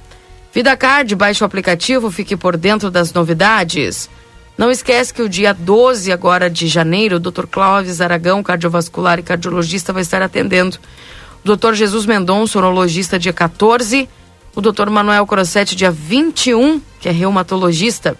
VidaCard, 0.53 1.15
baixe 1.15 1.43
o 1.43 1.45
aplicativo, 1.45 2.09
fique 2.09 2.35
por 2.35 2.57
dentro 2.57 2.89
das 2.89 3.13
novidades. 3.13 4.09
Não 4.57 4.71
esquece 4.71 5.13
que 5.13 5.21
o 5.21 5.29
dia 5.29 5.53
12 5.53 6.11
agora 6.11 6.49
de 6.49 6.67
janeiro, 6.67 7.17
o 7.17 7.19
Dr. 7.19 7.45
Clóvis 7.45 8.01
Aragão, 8.01 8.41
cardiovascular 8.41 9.19
e 9.19 9.23
cardiologista, 9.23 9.93
vai 9.93 10.01
estar 10.01 10.19
atendendo. 10.21 10.79
O 11.45 11.55
Dr. 11.55 11.73
Jesus 11.73 12.07
Mendonça, 12.07 12.57
urologista, 12.57 13.19
dia 13.19 13.31
14. 13.31 14.09
O 14.55 14.61
Dr. 14.61 14.89
Manuel 14.89 15.27
Crossetti, 15.27 15.75
dia 15.75 15.91
21, 15.91 16.81
que 16.99 17.07
é 17.07 17.11
reumatologista. 17.11 18.17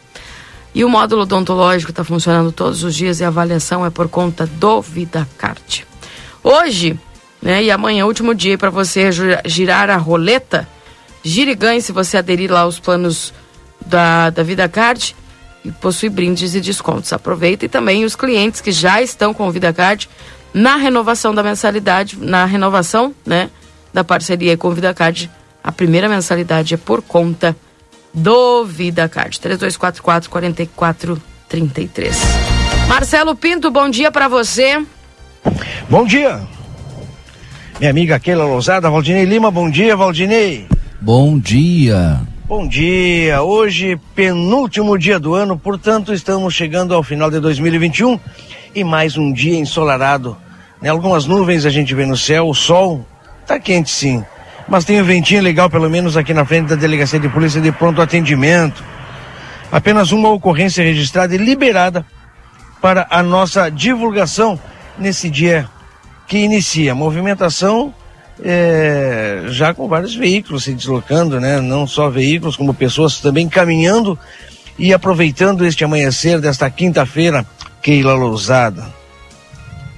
E 0.75 0.85
o 0.85 0.89
módulo 0.89 1.23
odontológico 1.23 1.89
está 1.89 2.03
funcionando 2.03 2.51
todos 2.51 2.83
os 2.83 2.93
dias 2.93 3.19
e 3.19 3.23
a 3.23 3.29
avaliação 3.29 3.83
é 3.83 3.89
por 3.89 4.07
conta 4.07 4.45
do 4.45 4.79
VidaCard. 4.79 5.87
Hoje, 6.43 6.99
né, 7.41 7.63
e 7.63 7.71
amanhã, 7.71 8.05
último 8.05 8.35
dia 8.35 8.59
para 8.59 8.69
você 8.69 9.09
girar 9.43 9.89
a 9.89 9.97
roleta, 9.97 10.67
gire 11.23 11.51
e 11.51 11.55
ganhe 11.55 11.81
se 11.81 11.91
você 11.91 12.17
aderir 12.17 12.51
lá 12.51 12.59
aos 12.59 12.79
planos 12.79 13.33
da, 13.83 14.29
da 14.29 14.43
VidaCard 14.43 15.15
e 15.67 15.71
possui 15.71 16.09
brindes 16.09 16.55
e 16.55 16.61
descontos. 16.61 17.11
Aproveita 17.11 17.65
e 17.65 17.69
também 17.69 18.05
os 18.05 18.15
clientes 18.15 18.61
que 18.61 18.71
já 18.71 19.01
estão 19.01 19.33
com 19.33 19.47
o 19.47 19.51
VidaCard 19.51 20.09
na 20.53 20.77
renovação 20.77 21.35
da 21.35 21.43
mensalidade, 21.43 22.17
na 22.19 22.45
renovação, 22.45 23.13
né, 23.25 23.49
da 23.93 24.03
parceria 24.03 24.57
com 24.57 24.69
o 24.69 24.71
VidaCard, 24.71 25.29
a 25.63 25.71
primeira 25.71 26.07
mensalidade 26.07 26.73
é 26.73 26.77
por 26.77 27.01
conta 27.01 27.55
do 28.13 28.63
VidaCard. 28.65 29.39
3244 29.39 30.29
4433. 30.29 32.15
Marcelo 32.87 33.35
Pinto, 33.35 33.69
bom 33.69 33.89
dia 33.89 34.11
para 34.11 34.27
você. 34.27 34.81
Bom 35.89 36.05
dia. 36.05 36.41
Minha 37.79 37.91
amiga 37.91 38.19
Keila 38.19 38.45
Lousada, 38.45 38.89
Valdinei 38.89 39.25
Lima, 39.25 39.51
bom 39.51 39.69
dia, 39.69 39.95
Valdinei. 39.95 40.67
Bom 40.99 41.37
dia. 41.37 42.19
Bom 42.47 42.65
dia. 42.65 43.41
Hoje, 43.41 43.99
penúltimo 44.15 44.97
dia 44.97 45.19
do 45.19 45.35
ano, 45.35 45.59
portanto, 45.59 46.13
estamos 46.13 46.53
chegando 46.53 46.95
ao 46.95 47.03
final 47.03 47.29
de 47.29 47.41
2021 47.41 48.17
e 48.73 48.85
mais 48.85 49.17
um 49.17 49.33
dia 49.33 49.59
ensolarado. 49.59 50.37
Né? 50.81 50.87
Algumas 50.87 51.25
nuvens 51.25 51.65
a 51.65 51.69
gente 51.69 51.93
vê 51.93 52.05
no 52.05 52.15
céu, 52.15 52.47
o 52.47 52.55
sol 52.55 53.05
tá 53.45 53.59
quente 53.59 53.89
sim, 53.89 54.23
mas 54.65 54.85
tem 54.85 55.01
um 55.01 55.03
ventinho 55.03 55.41
legal, 55.41 55.69
pelo 55.69 55.89
menos 55.89 56.15
aqui 56.15 56.33
na 56.33 56.45
frente 56.45 56.69
da 56.69 56.75
Delegacia 56.75 57.19
de 57.19 57.27
Polícia 57.27 57.59
de 57.59 57.69
Pronto 57.69 58.01
Atendimento. 58.01 58.81
Apenas 59.69 60.13
uma 60.13 60.29
ocorrência 60.29 60.81
registrada 60.85 61.35
e 61.35 61.37
liberada 61.37 62.05
para 62.81 63.07
a 63.09 63.21
nossa 63.21 63.69
divulgação 63.69 64.57
nesse 64.97 65.29
dia 65.29 65.67
que 66.25 66.37
inicia. 66.37 66.95
Movimentação 66.95 67.93
é, 68.43 69.43
já 69.47 69.73
com 69.73 69.87
vários 69.87 70.15
veículos 70.15 70.63
se 70.63 70.73
deslocando, 70.73 71.39
né? 71.39 71.59
Não 71.59 71.87
só 71.87 72.09
veículos, 72.09 72.55
como 72.55 72.73
pessoas 72.73 73.19
também 73.19 73.47
caminhando 73.49 74.17
e 74.77 74.93
aproveitando 74.93 75.65
este 75.65 75.83
amanhecer 75.83 76.39
desta 76.39 76.69
quinta-feira, 76.69 77.45
Keila 77.81 78.13
Lousada. 78.13 78.85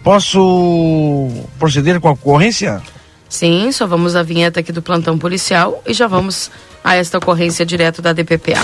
Posso 0.04 1.28
proceder 1.58 2.00
com 2.00 2.08
a 2.08 2.12
ocorrência? 2.12 2.82
Sim, 3.28 3.72
só 3.72 3.86
vamos 3.86 4.16
à 4.16 4.24
vinheta 4.24 4.60
aqui 4.60 4.72
do 4.72 4.82
plantão 4.82 5.18
policial 5.18 5.84
e 5.86 5.94
já 5.94 6.08
vamos 6.08 6.50
a 6.84 6.96
esta 6.96 7.18
ocorrência 7.18 7.66
direto 7.66 8.02
da 8.02 8.14
DPPA. 8.14 8.62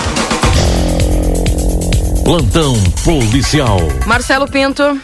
Plantão 2.24 2.74
policial. 3.04 3.78
Marcelo 4.06 4.48
Pinto. 4.48 5.00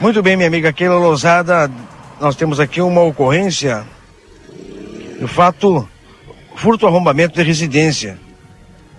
Muito 0.00 0.20
bem, 0.22 0.36
minha 0.36 0.48
amiga 0.48 0.72
Keila 0.72 0.98
Lousada, 0.98 1.70
nós 2.20 2.34
temos 2.34 2.58
aqui 2.58 2.80
uma 2.80 3.02
ocorrência 3.02 3.84
o 5.20 5.28
fato 5.28 5.88
furto 6.54 6.86
arrombamento 6.86 7.34
de 7.34 7.42
residência. 7.42 8.18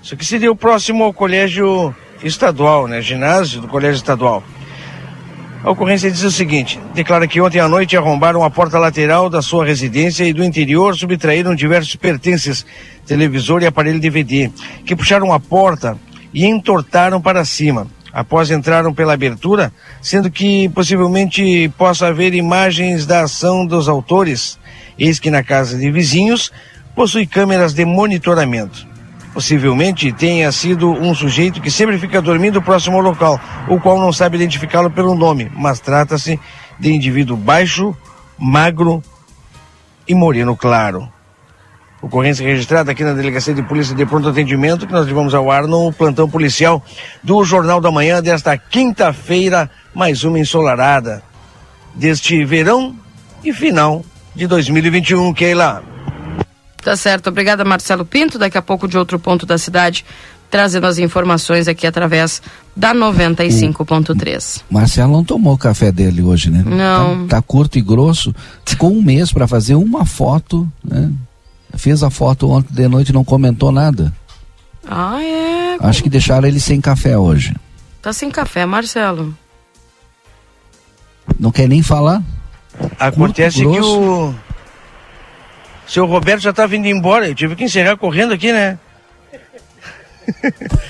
Isso 0.01 0.13
aqui 0.13 0.25
seria 0.25 0.51
o 0.51 0.55
próximo 0.55 1.03
ao 1.03 1.13
colégio 1.13 1.93
estadual, 2.23 2.87
né? 2.87 3.01
Ginásio 3.01 3.61
do 3.61 3.67
colégio 3.67 3.97
estadual. 3.97 4.43
A 5.63 5.69
ocorrência 5.69 6.09
diz 6.09 6.23
o 6.23 6.31
seguinte: 6.31 6.79
declara 6.93 7.27
que 7.27 7.41
ontem 7.41 7.59
à 7.59 7.67
noite 7.67 7.97
arrombaram 7.97 8.43
a 8.43 8.49
porta 8.49 8.79
lateral 8.79 9.29
da 9.29 9.41
sua 9.41 9.65
residência 9.65 10.23
e 10.23 10.33
do 10.33 10.43
interior 10.43 10.95
subtraíram 10.95 11.55
diversos 11.55 11.95
pertences, 11.95 12.65
televisor 13.05 13.61
e 13.61 13.65
aparelho 13.65 13.99
DVD, 13.99 14.51
que 14.85 14.95
puxaram 14.95 15.33
a 15.33 15.39
porta 15.39 15.97
e 16.33 16.45
entortaram 16.45 17.21
para 17.21 17.43
cima 17.43 17.87
após 18.17 18.49
entraram 18.49 18.91
pela 18.95 19.13
abertura, 19.13 19.71
sendo 20.01 20.31
que 20.31 20.67
possivelmente 20.69 21.71
possa 21.77 22.07
haver 22.07 22.33
imagens 22.33 23.05
da 23.05 23.21
ação 23.21 23.63
dos 23.63 23.87
autores. 23.87 24.57
Eis 24.97 25.19
que 25.19 25.29
na 25.29 25.43
casa 25.43 25.77
de 25.77 25.91
vizinhos 25.91 26.51
possui 26.95 27.27
câmeras 27.27 27.75
de 27.75 27.85
monitoramento. 27.85 28.87
Possivelmente 29.35 30.11
tenha 30.11 30.51
sido 30.51 30.89
um 30.89 31.13
sujeito 31.13 31.61
que 31.61 31.69
sempre 31.69 31.99
fica 31.99 32.19
dormindo 32.19 32.59
próximo 32.59 32.97
ao 32.97 33.03
local, 33.03 33.39
o 33.67 33.79
qual 33.79 33.99
não 33.99 34.11
sabe 34.11 34.37
identificá-lo 34.37 34.89
pelo 34.89 35.13
nome, 35.13 35.51
mas 35.55 35.79
trata-se 35.79 36.39
de 36.79 36.91
indivíduo 36.91 37.37
baixo, 37.37 37.95
magro 38.35 38.99
e 40.07 40.15
moreno 40.15 40.57
claro. 40.57 41.07
Ocorrência 42.01 42.45
registrada 42.45 42.91
aqui 42.91 43.03
na 43.03 43.13
Delegacia 43.13 43.53
de 43.53 43.63
Polícia 43.63 43.95
de 43.95 44.05
Pronto 44.05 44.29
Atendimento, 44.29 44.85
que 44.85 44.93
nós 44.93 45.07
levamos 45.07 45.33
ao 45.33 45.49
ar 45.49 45.65
no 45.65 45.91
plantão 45.91 46.29
policial 46.29 46.83
do 47.23 47.43
Jornal 47.43 47.81
da 47.81 47.91
Manhã 47.91 48.21
desta 48.21 48.55
quinta-feira, 48.55 49.69
mais 49.95 50.23
uma 50.23 50.39
ensolarada 50.39 51.23
deste 51.95 52.45
verão 52.45 52.95
e 53.43 53.51
final 53.51 54.05
de 54.35 54.45
2021, 54.45 55.33
Keila. 55.33 55.83
Tá 56.83 56.95
certo, 56.95 57.27
obrigada 57.27 57.65
Marcelo 57.65 58.05
Pinto. 58.05 58.37
Daqui 58.37 58.57
a 58.57 58.61
pouco 58.61 58.87
de 58.87 58.95
outro 58.95 59.17
ponto 59.17 59.45
da 59.45 59.57
cidade, 59.57 60.05
trazendo 60.51 60.85
as 60.85 60.99
informações 60.99 61.67
aqui 61.67 61.87
através 61.87 62.41
da 62.75 62.93
95.3. 62.93 64.61
Marcelo 64.69 65.11
não 65.11 65.23
tomou 65.23 65.55
o 65.55 65.57
café 65.57 65.91
dele 65.91 66.21
hoje, 66.21 66.51
né? 66.51 66.63
Não. 66.63 67.27
Tá, 67.27 67.37
tá 67.37 67.41
curto 67.41 67.79
e 67.79 67.81
grosso. 67.81 68.33
Ficou 68.63 68.93
um 68.93 69.01
mês 69.01 69.31
para 69.31 69.47
fazer 69.47 69.75
uma 69.75 70.05
foto, 70.05 70.67
né? 70.83 71.11
Fez 71.77 72.03
a 72.03 72.09
foto 72.09 72.49
ontem 72.49 72.73
de 72.73 72.87
noite 72.87 73.09
e 73.09 73.13
não 73.13 73.23
comentou 73.23 73.71
nada. 73.71 74.13
Ah, 74.87 75.21
é. 75.23 75.77
Acho 75.79 76.01
que 76.03 76.09
deixaram 76.09 76.47
ele 76.47 76.59
sem 76.59 76.79
café 76.81 77.17
hoje. 77.17 77.55
Tá 78.01 78.11
sem 78.13 78.29
café, 78.31 78.65
Marcelo. 78.65 79.37
Não 81.39 81.51
quer 81.51 81.67
nem 81.67 81.83
falar? 81.83 82.21
Acontece 82.99 83.59
que 83.61 83.79
o 83.79 84.33
seu 85.85 86.05
Roberto 86.05 86.41
já 86.41 86.53
tá 86.53 86.65
vindo 86.65 86.85
embora. 86.87 87.27
Eu 87.27 87.35
tive 87.35 87.55
que 87.55 87.63
encerrar 87.63 87.97
correndo 87.97 88.33
aqui, 88.33 88.51
né? 88.51 88.79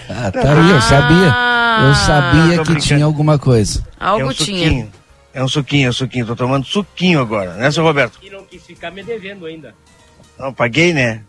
Ah, 0.10 0.32
tá 0.32 0.52
aí, 0.52 0.70
eu 0.72 0.82
sabia. 0.82 1.26
Eu 1.28 1.32
Ah, 1.32 2.04
sabia 2.08 2.42
tô 2.58 2.64
que 2.64 2.72
brincando. 2.72 2.80
tinha 2.80 3.06
alguma 3.06 3.38
coisa. 3.38 3.84
Algo 4.00 4.22
é 4.22 4.26
um 4.26 4.34
tinha. 4.34 4.66
suquinho. 4.68 4.92
É 5.32 5.44
um 5.44 5.48
suquinho, 5.48 5.86
é 5.86 5.90
um 5.90 5.94
suquinho. 5.94 6.26
Tô 6.26 6.36
tomando 6.36 6.66
suquinho 6.66 7.20
agora, 7.22 7.54
né, 7.54 7.70
seu 7.70 7.84
Roberto? 7.84 8.18
E 8.24 8.32
não 8.32 8.44
quis 8.46 8.64
ficar 8.66 8.90
me 8.90 9.04
devendo 9.04 9.46
ainda. 9.46 9.76
Não, 10.40 10.54
paguei, 10.54 10.94
né? 10.94 11.22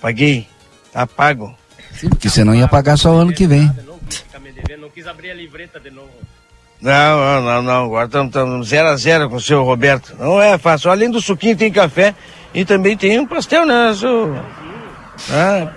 Paguei. 0.00 0.46
Tá 0.92 1.06
pago. 1.06 1.54
Sim, 1.94 2.08
porque 2.08 2.28
você 2.28 2.44
não 2.44 2.54
ia 2.54 2.68
pagar 2.68 2.96
só 2.96 3.12
o 3.12 3.16
ano 3.18 3.32
que 3.32 3.46
vem. 3.46 3.70
Não 4.78 4.90
quis 4.90 5.06
abrir 5.06 5.30
a 5.30 5.34
livreta 5.34 5.78
de 5.78 5.90
novo. 5.90 6.10
Não, 6.80 7.18
não, 7.18 7.42
não, 7.42 7.62
não. 7.62 7.84
Agora 7.84 8.06
estamos 8.06 8.68
zero 8.68 8.88
a 8.88 8.96
zero 8.96 9.30
com 9.30 9.36
o 9.36 9.40
seu 9.40 9.62
Roberto. 9.62 10.14
Não 10.18 10.40
é 10.42 10.58
fácil. 10.58 10.90
Além 10.90 11.10
do 11.10 11.20
suquinho 11.20 11.56
tem 11.56 11.70
café 11.70 12.14
e 12.52 12.64
também 12.64 12.96
tem 12.96 13.18
um 13.20 13.26
pastel, 13.26 13.64
né, 13.64 13.94
seu... 13.94 14.34
Ah. 15.30 15.72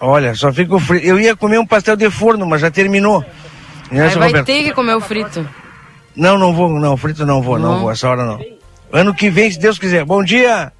Olha, 0.00 0.34
só 0.34 0.52
fica 0.52 0.74
o 0.74 0.80
frito. 0.80 1.06
Eu 1.06 1.20
ia 1.20 1.36
comer 1.36 1.58
um 1.58 1.66
pastel 1.66 1.96
de 1.96 2.10
forno, 2.10 2.46
mas 2.46 2.60
já 2.60 2.70
terminou. 2.70 3.20
Né, 3.90 4.08
Aí 4.08 4.14
vai 4.14 4.28
Roberto? 4.28 4.46
ter 4.46 4.64
que 4.64 4.72
comer 4.72 4.94
o 4.94 5.00
frito. 5.00 5.46
Não, 6.14 6.38
não 6.38 6.54
vou, 6.54 6.70
não, 6.70 6.96
frito 6.96 7.26
não 7.26 7.42
vou, 7.42 7.58
não, 7.58 7.72
Não? 7.72 7.80
vou, 7.80 7.90
essa 7.90 8.08
hora 8.08 8.24
não. 8.24 8.40
Ano 8.92 9.14
que 9.14 9.28
vem, 9.28 9.50
se 9.50 9.58
Deus 9.58 9.78
quiser. 9.78 10.04
Bom 10.04 10.24
dia! 10.24 10.72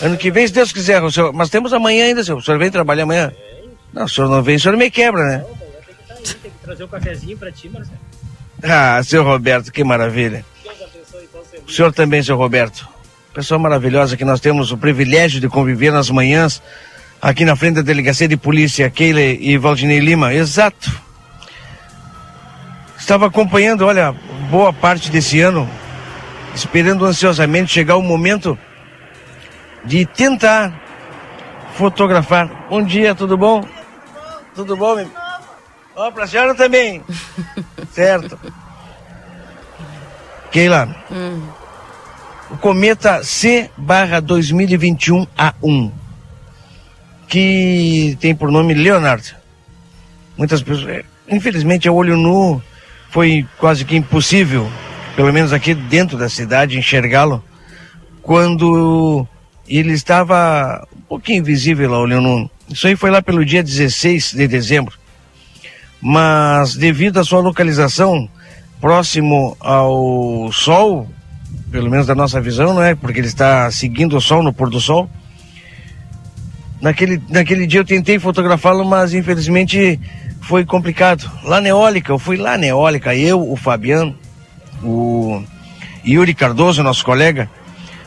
Ano 0.00 0.16
que 0.16 0.30
vem, 0.30 0.46
se 0.46 0.52
Deus 0.52 0.72
quiser, 0.72 1.02
o 1.02 1.10
senhor, 1.10 1.32
mas 1.32 1.48
temos 1.50 1.72
amanhã 1.72 2.04
ainda, 2.06 2.22
senhor. 2.24 2.38
O 2.38 2.42
senhor 2.42 2.58
vem 2.58 2.70
trabalhar 2.70 3.04
amanhã? 3.04 3.32
Não, 3.92 4.04
o 4.04 4.08
senhor 4.08 4.28
não 4.28 4.42
vem, 4.42 4.56
o 4.56 4.60
senhor 4.60 4.76
me 4.76 4.90
quebra, 4.90 5.24
né? 5.24 5.44
Tem 6.42 6.50
que 6.50 6.58
trazer 6.62 6.84
o 6.84 6.88
cafezinho 6.88 7.36
pra 7.38 7.50
ti, 7.50 7.68
Marcelo. 7.68 7.98
Ah, 8.62 9.00
seu 9.04 9.22
Roberto, 9.22 9.72
que 9.72 9.84
maravilha. 9.84 10.44
Então 10.64 11.62
O 11.66 11.70
senhor 11.70 11.92
também, 11.92 12.22
seu 12.22 12.36
Roberto. 12.36 12.88
pessoa 13.32 13.58
maravilhosa 13.58 14.16
que 14.16 14.24
nós 14.24 14.40
temos 14.40 14.72
o 14.72 14.76
privilégio 14.78 15.40
de 15.40 15.48
conviver 15.48 15.92
nas 15.92 16.10
manhãs 16.10 16.60
aqui 17.22 17.44
na 17.44 17.56
frente 17.56 17.76
da 17.76 17.82
delegacia 17.82 18.26
de 18.28 18.36
polícia, 18.36 18.90
Keila 18.90 19.20
e 19.20 19.56
Valdinei 19.56 20.00
Lima. 20.00 20.34
Exato. 20.34 20.90
Estava 22.98 23.26
acompanhando, 23.26 23.86
olha, 23.86 24.12
boa 24.50 24.72
parte 24.72 25.10
desse 25.10 25.40
ano, 25.40 25.68
esperando 26.54 27.06
ansiosamente 27.06 27.72
chegar 27.72 27.96
o 27.96 28.02
momento 28.02 28.58
de 29.84 30.04
tentar 30.06 30.72
fotografar. 31.74 32.66
Bom 32.68 32.82
dia, 32.82 33.14
tudo 33.14 33.36
bom? 33.36 33.64
Tudo 34.54 34.76
bom? 34.76 34.96
meu- 34.96 35.10
Ó, 35.96 36.10
pra 36.10 36.26
senhora 36.26 36.54
também. 36.54 37.02
certo. 37.90 38.38
Keila, 40.50 40.94
o 42.50 42.56
cometa 42.56 43.22
C 43.22 43.70
barra 43.76 44.20
2021 44.20 45.26
A1, 45.36 45.90
que 47.28 48.16
tem 48.20 48.34
por 48.34 48.50
nome 48.50 48.72
Leonardo. 48.74 49.28
Muitas 50.36 50.62
pessoas, 50.62 50.88
é, 50.88 51.04
infelizmente, 51.28 51.86
a 51.88 51.92
olho 51.92 52.16
nu 52.16 52.62
foi 53.10 53.46
quase 53.58 53.84
que 53.84 53.96
impossível, 53.96 54.70
pelo 55.16 55.32
menos 55.32 55.52
aqui 55.52 55.74
dentro 55.74 56.16
da 56.16 56.28
cidade, 56.28 56.78
enxergá-lo, 56.78 57.44
quando 58.22 59.26
ele 59.68 59.92
estava 59.92 60.86
um 60.96 61.02
pouquinho 61.02 61.40
invisível 61.40 61.90
olho 61.92 62.20
nu. 62.20 62.50
Isso 62.70 62.86
aí 62.86 62.96
foi 62.96 63.10
lá 63.10 63.20
pelo 63.20 63.44
dia 63.44 63.62
16 63.62 64.32
de 64.32 64.48
dezembro. 64.48 64.96
Mas 66.00 66.76
devido 66.76 67.18
à 67.18 67.24
sua 67.24 67.40
localização 67.40 68.28
próximo 68.80 69.56
ao 69.60 70.50
Sol, 70.52 71.08
pelo 71.70 71.90
menos 71.90 72.06
da 72.06 72.14
nossa 72.14 72.40
visão, 72.40 72.72
não 72.74 72.82
é? 72.82 72.94
Porque 72.94 73.20
ele 73.20 73.26
está 73.26 73.70
seguindo 73.70 74.16
o 74.16 74.20
Sol 74.20 74.42
no 74.42 74.52
pôr 74.52 74.70
do 74.70 74.80
Sol. 74.80 75.08
Naquele, 76.80 77.20
naquele 77.28 77.66
dia 77.66 77.80
eu 77.80 77.84
tentei 77.84 78.18
fotografá-lo, 78.18 78.84
mas 78.84 79.12
infelizmente 79.12 79.98
foi 80.40 80.64
complicado. 80.64 81.30
Lá 81.42 81.60
na 81.60 81.68
Eólica, 81.68 82.12
eu 82.12 82.18
fui 82.18 82.36
lá 82.36 82.56
na 82.56 82.66
Eólica, 82.66 83.14
eu, 83.14 83.50
o 83.50 83.56
Fabiano, 83.56 84.16
o 84.82 85.42
Yuri 86.06 86.34
Cardoso, 86.34 86.82
nosso 86.82 87.04
colega, 87.04 87.50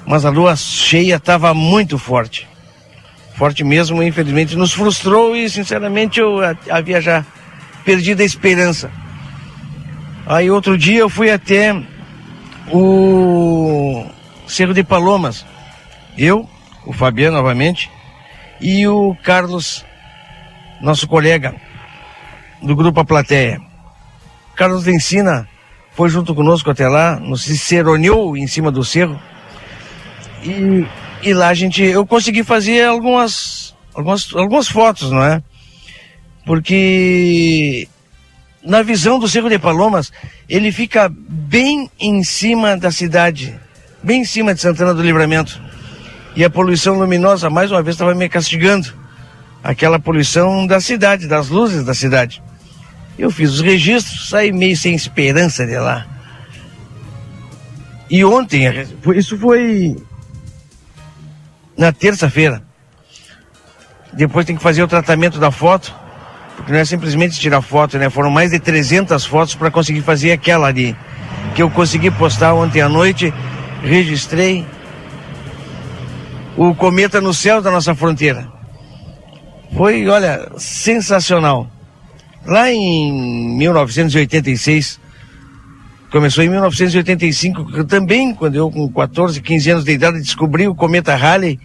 mas 0.05 0.25
a 0.25 0.29
lua 0.29 0.55
cheia 0.55 1.15
estava 1.15 1.53
muito 1.53 1.97
forte. 1.97 2.47
Forte 3.35 3.63
mesmo, 3.63 4.03
infelizmente 4.03 4.55
nos 4.55 4.73
frustrou 4.73 5.35
e 5.35 5.49
sinceramente 5.49 6.19
eu 6.19 6.39
havia 6.69 7.01
já 7.01 7.25
perdido 7.83 8.21
a 8.21 8.25
esperança. 8.25 8.91
Aí 10.25 10.51
outro 10.51 10.77
dia 10.77 10.99
eu 10.99 11.09
fui 11.09 11.31
até 11.31 11.75
o 12.71 14.05
Cerro 14.47 14.73
de 14.73 14.83
Palomas. 14.83 15.45
Eu, 16.17 16.47
o 16.85 16.93
Fabiano 16.93 17.37
novamente, 17.37 17.89
e 18.59 18.87
o 18.87 19.15
Carlos, 19.23 19.85
nosso 20.81 21.07
colega 21.07 21.55
do 22.61 22.75
grupo 22.75 22.99
A 22.99 23.05
Plateia. 23.05 23.59
Carlos 24.55 24.87
Ensina 24.87 25.47
foi 25.93 26.09
junto 26.09 26.35
conosco 26.35 26.69
até 26.69 26.87
lá, 26.87 27.15
nos 27.15 27.43
ciceroneou 27.43 28.37
em 28.37 28.45
cima 28.47 28.71
do 28.71 28.83
cerro. 28.83 29.19
E, 30.43 30.85
e 31.21 31.33
lá 31.33 31.49
a 31.49 31.53
gente, 31.53 31.83
eu 31.83 32.05
consegui 32.05 32.43
fazer 32.43 32.85
algumas, 32.85 33.75
algumas, 33.93 34.33
algumas 34.35 34.67
fotos, 34.67 35.11
não 35.11 35.23
é? 35.23 35.41
Porque 36.45 37.87
na 38.63 38.81
visão 38.81 39.19
do 39.19 39.27
Cerro 39.27 39.49
de 39.49 39.59
Palomas, 39.59 40.11
ele 40.47 40.71
fica 40.71 41.09
bem 41.09 41.89
em 41.99 42.23
cima 42.23 42.77
da 42.77 42.91
cidade, 42.91 43.59
bem 44.03 44.21
em 44.21 44.25
cima 44.25 44.53
de 44.53 44.61
Santana 44.61 44.93
do 44.93 45.01
Livramento. 45.01 45.61
E 46.35 46.43
a 46.43 46.49
poluição 46.49 46.97
luminosa, 46.97 47.49
mais 47.49 47.71
uma 47.71 47.83
vez, 47.83 47.95
estava 47.95 48.15
me 48.15 48.29
castigando. 48.29 48.93
Aquela 49.63 49.99
poluição 49.99 50.65
da 50.65 50.79
cidade, 50.79 51.27
das 51.27 51.49
luzes 51.49 51.83
da 51.83 51.93
cidade. 51.93 52.41
Eu 53.17 53.29
fiz 53.29 53.51
os 53.51 53.61
registros, 53.61 54.29
saí 54.29 54.51
meio 54.51 54.75
sem 54.75 54.95
esperança 54.95 55.67
de 55.67 55.77
lá. 55.77 56.07
E 58.09 58.23
ontem, 58.25 58.63
isso 59.15 59.37
foi 59.37 59.95
na 61.77 61.91
terça-feira. 61.91 62.61
Depois 64.13 64.45
tem 64.45 64.55
que 64.55 64.63
fazer 64.63 64.83
o 64.83 64.87
tratamento 64.87 65.39
da 65.39 65.51
foto, 65.51 65.93
porque 66.55 66.71
não 66.71 66.79
é 66.79 66.85
simplesmente 66.85 67.39
tirar 67.39 67.61
foto, 67.61 67.97
né? 67.97 68.09
Foram 68.09 68.29
mais 68.29 68.51
de 68.51 68.59
300 68.59 69.25
fotos 69.25 69.55
para 69.55 69.71
conseguir 69.71 70.01
fazer 70.01 70.31
aquela 70.31 70.67
ali, 70.67 70.95
que 71.55 71.61
eu 71.61 71.69
consegui 71.69 72.11
postar 72.11 72.53
ontem 72.53 72.81
à 72.81 72.89
noite, 72.89 73.33
registrei 73.81 74.65
o 76.55 76.75
cometa 76.75 77.19
no 77.19 77.33
céu 77.33 77.61
da 77.61 77.71
nossa 77.71 77.95
fronteira. 77.95 78.47
Foi, 79.75 80.07
olha, 80.07 80.51
sensacional. 80.57 81.67
Lá 82.45 82.71
em 82.71 83.57
1986, 83.57 84.99
começou 86.11 86.43
em 86.43 86.49
1985, 86.49 87.71
que 87.71 87.83
também, 87.85 88.35
quando 88.35 88.55
eu 88.55 88.69
com 88.69 88.87
14, 88.91 89.41
15 89.41 89.71
anos 89.71 89.85
de 89.85 89.93
idade 89.93 90.19
descobri 90.19 90.67
o 90.67 90.75
cometa 90.75 91.15
Halley, 91.15 91.57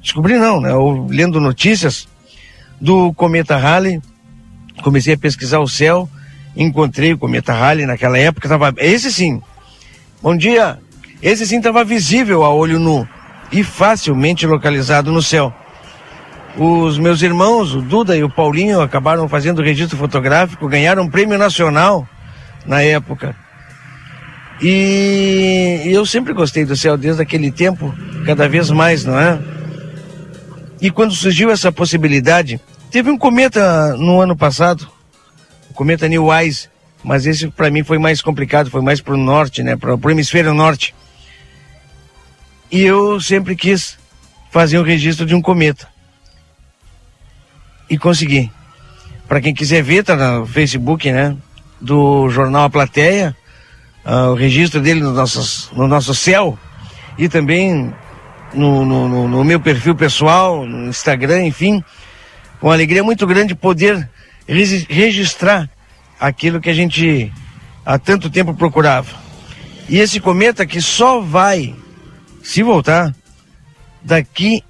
descobri 0.00 0.38
não, 0.38 0.60
né? 0.60 0.70
Eu, 0.70 1.06
lendo 1.10 1.40
notícias 1.40 2.08
do 2.80 3.12
cometa 3.12 3.56
Halley, 3.56 4.00
comecei 4.82 5.14
a 5.14 5.18
pesquisar 5.18 5.58
o 5.58 5.66
céu, 5.66 6.08
encontrei 6.56 7.12
o 7.12 7.18
cometa 7.18 7.52
Halley 7.52 7.84
naquela 7.84 8.16
época, 8.16 8.48
tava, 8.48 8.72
esse 8.78 9.12
sim, 9.12 9.42
bom 10.22 10.36
dia, 10.36 10.78
esse 11.20 11.44
sim 11.44 11.58
estava 11.58 11.84
visível 11.84 12.44
a 12.44 12.54
olho 12.54 12.78
nu 12.78 13.06
e 13.50 13.64
facilmente 13.64 14.46
localizado 14.46 15.10
no 15.10 15.20
céu. 15.20 15.52
Os 16.56 16.96
meus 16.96 17.22
irmãos, 17.22 17.74
o 17.74 17.82
Duda 17.82 18.16
e 18.16 18.22
o 18.22 18.30
Paulinho, 18.30 18.80
acabaram 18.80 19.28
fazendo 19.28 19.62
registro 19.62 19.98
fotográfico, 19.98 20.68
ganharam 20.68 21.02
um 21.02 21.10
prêmio 21.10 21.36
nacional 21.36 22.08
na 22.64 22.82
época. 22.82 23.34
E 24.62 25.82
eu 25.86 26.04
sempre 26.04 26.34
gostei 26.34 26.64
do 26.64 26.76
céu 26.76 26.96
desde 26.96 27.22
aquele 27.22 27.50
tempo, 27.50 27.94
cada 28.26 28.48
vez 28.48 28.70
mais, 28.70 29.04
não 29.04 29.18
é? 29.18 29.38
E 30.80 30.90
quando 30.90 31.14
surgiu 31.14 31.50
essa 31.50 31.72
possibilidade, 31.72 32.60
teve 32.90 33.10
um 33.10 33.16
cometa 33.16 33.96
no 33.96 34.20
ano 34.20 34.36
passado, 34.36 34.88
o 35.70 35.74
cometa 35.74 36.08
New 36.08 36.26
Wise, 36.26 36.68
mas 37.02 37.26
esse 37.26 37.48
para 37.48 37.70
mim 37.70 37.82
foi 37.82 37.98
mais 37.98 38.20
complicado, 38.20 38.70
foi 38.70 38.82
mais 38.82 39.00
para 39.00 39.14
o 39.14 39.18
norte, 39.18 39.62
né, 39.62 39.76
para 39.76 39.94
o 39.94 40.10
hemisfério 40.10 40.52
norte. 40.52 40.94
E 42.70 42.82
eu 42.82 43.20
sempre 43.20 43.56
quis 43.56 43.98
fazer 44.50 44.78
um 44.78 44.82
registro 44.82 45.24
de 45.24 45.34
um 45.34 45.40
cometa. 45.40 45.88
E 47.88 47.98
consegui. 47.98 48.50
Para 49.26 49.40
quem 49.40 49.54
quiser 49.54 49.82
ver, 49.82 50.04
tá 50.04 50.16
no 50.16 50.46
Facebook, 50.46 51.10
né, 51.10 51.36
do 51.80 52.28
jornal 52.28 52.64
A 52.64 52.70
Plateia, 52.70 53.36
ah, 54.04 54.28
o 54.30 54.34
registro 54.34 54.80
dele 54.80 55.00
no, 55.00 55.12
nossos, 55.12 55.70
no 55.72 55.86
nosso 55.86 56.14
céu 56.14 56.58
e 57.18 57.28
também 57.28 57.92
no, 58.54 58.84
no, 58.84 59.28
no- 59.28 59.44
meu 59.44 59.60
perfil 59.60 59.94
pessoal, 59.94 60.66
no 60.66 60.88
Instagram, 60.88 61.44
enfim, 61.46 61.82
com 62.60 62.70
alegria 62.70 63.02
muito 63.04 63.26
grande 63.26 63.54
poder 63.54 64.08
registrar 64.46 65.68
aquilo 66.18 66.60
que 66.60 66.68
a 66.70 66.74
gente 66.74 67.32
há 67.84 67.98
tanto 67.98 68.28
tempo 68.30 68.54
procurava. 68.54 69.08
E 69.88 69.98
esse 69.98 70.20
cometa 70.20 70.66
que 70.66 70.80
só 70.80 71.20
vai 71.20 71.74
se 72.42 72.62
voltar 72.62 73.14
daqui 74.02 74.62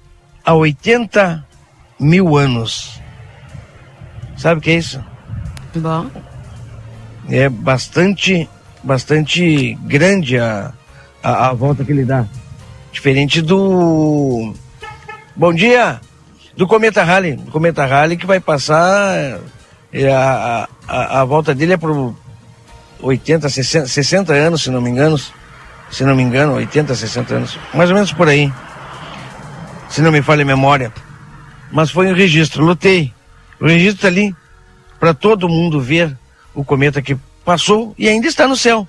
a 0.43 0.53
80 0.53 1.45
mil 1.99 2.35
anos. 2.35 2.99
Sabe 4.37 4.59
o 4.59 4.61
que 4.61 4.71
é 4.71 4.75
isso? 4.75 5.03
Bom. 5.75 6.09
É 7.29 7.47
bastante, 7.47 8.49
bastante 8.83 9.77
grande 9.83 10.37
a, 10.37 10.73
a, 11.21 11.49
a 11.49 11.53
volta 11.53 11.83
que 11.83 11.91
ele 11.91 12.05
dá. 12.05 12.25
Diferente 12.91 13.41
do. 13.41 14.53
Bom 15.35 15.53
dia! 15.53 16.01
Do 16.55 16.67
Cometa 16.67 17.03
Halley. 17.03 17.35
Do 17.37 17.51
Cometa 17.51 17.85
Halley 17.85 18.17
que 18.17 18.25
vai 18.25 18.39
passar. 18.39 19.39
é, 19.93 20.11
a, 20.11 20.67
a, 20.87 21.21
a 21.21 21.25
volta 21.25 21.55
dele 21.55 21.73
é 21.73 21.77
por 21.77 22.15
80, 23.01 23.49
60, 23.49 23.87
60 23.87 24.33
anos, 24.33 24.63
se 24.63 24.69
não 24.69 24.81
me 24.81 24.89
engano. 24.89 25.17
Se 25.89 26.05
não 26.05 26.15
me 26.15 26.23
engano, 26.23 26.53
80, 26.53 26.95
60 26.95 27.35
anos. 27.35 27.59
Mais 27.73 27.89
ou 27.89 27.95
menos 27.95 28.13
por 28.13 28.27
aí. 28.27 28.51
Se 29.89 30.01
não 30.01 30.11
me 30.11 30.21
falha 30.21 30.43
a 30.43 30.45
memória. 30.45 30.91
Mas 31.71 31.91
foi 31.91 32.07
um 32.07 32.15
registro, 32.15 32.63
lutei. 32.63 33.13
O 33.59 33.65
registro 33.65 33.95
está 33.95 34.07
ali 34.07 34.35
para 34.99 35.13
todo 35.13 35.49
mundo 35.49 35.81
ver 35.81 36.17
o 36.53 36.63
cometa 36.63 37.01
que 37.01 37.17
passou 37.43 37.93
e 37.97 38.07
ainda 38.07 38.27
está 38.27 38.47
no 38.47 38.55
céu. 38.55 38.87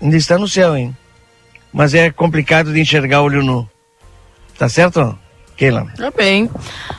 Ainda 0.00 0.16
está 0.16 0.38
no 0.38 0.48
céu, 0.48 0.76
hein? 0.76 0.96
Mas 1.72 1.94
é 1.94 2.10
complicado 2.10 2.72
de 2.72 2.80
enxergar 2.80 3.22
olho 3.22 3.42
nu. 3.42 3.68
Tá 4.58 4.68
certo, 4.68 5.18
Keila? 5.56 5.86
Tá 5.96 6.10
bem. 6.10 6.50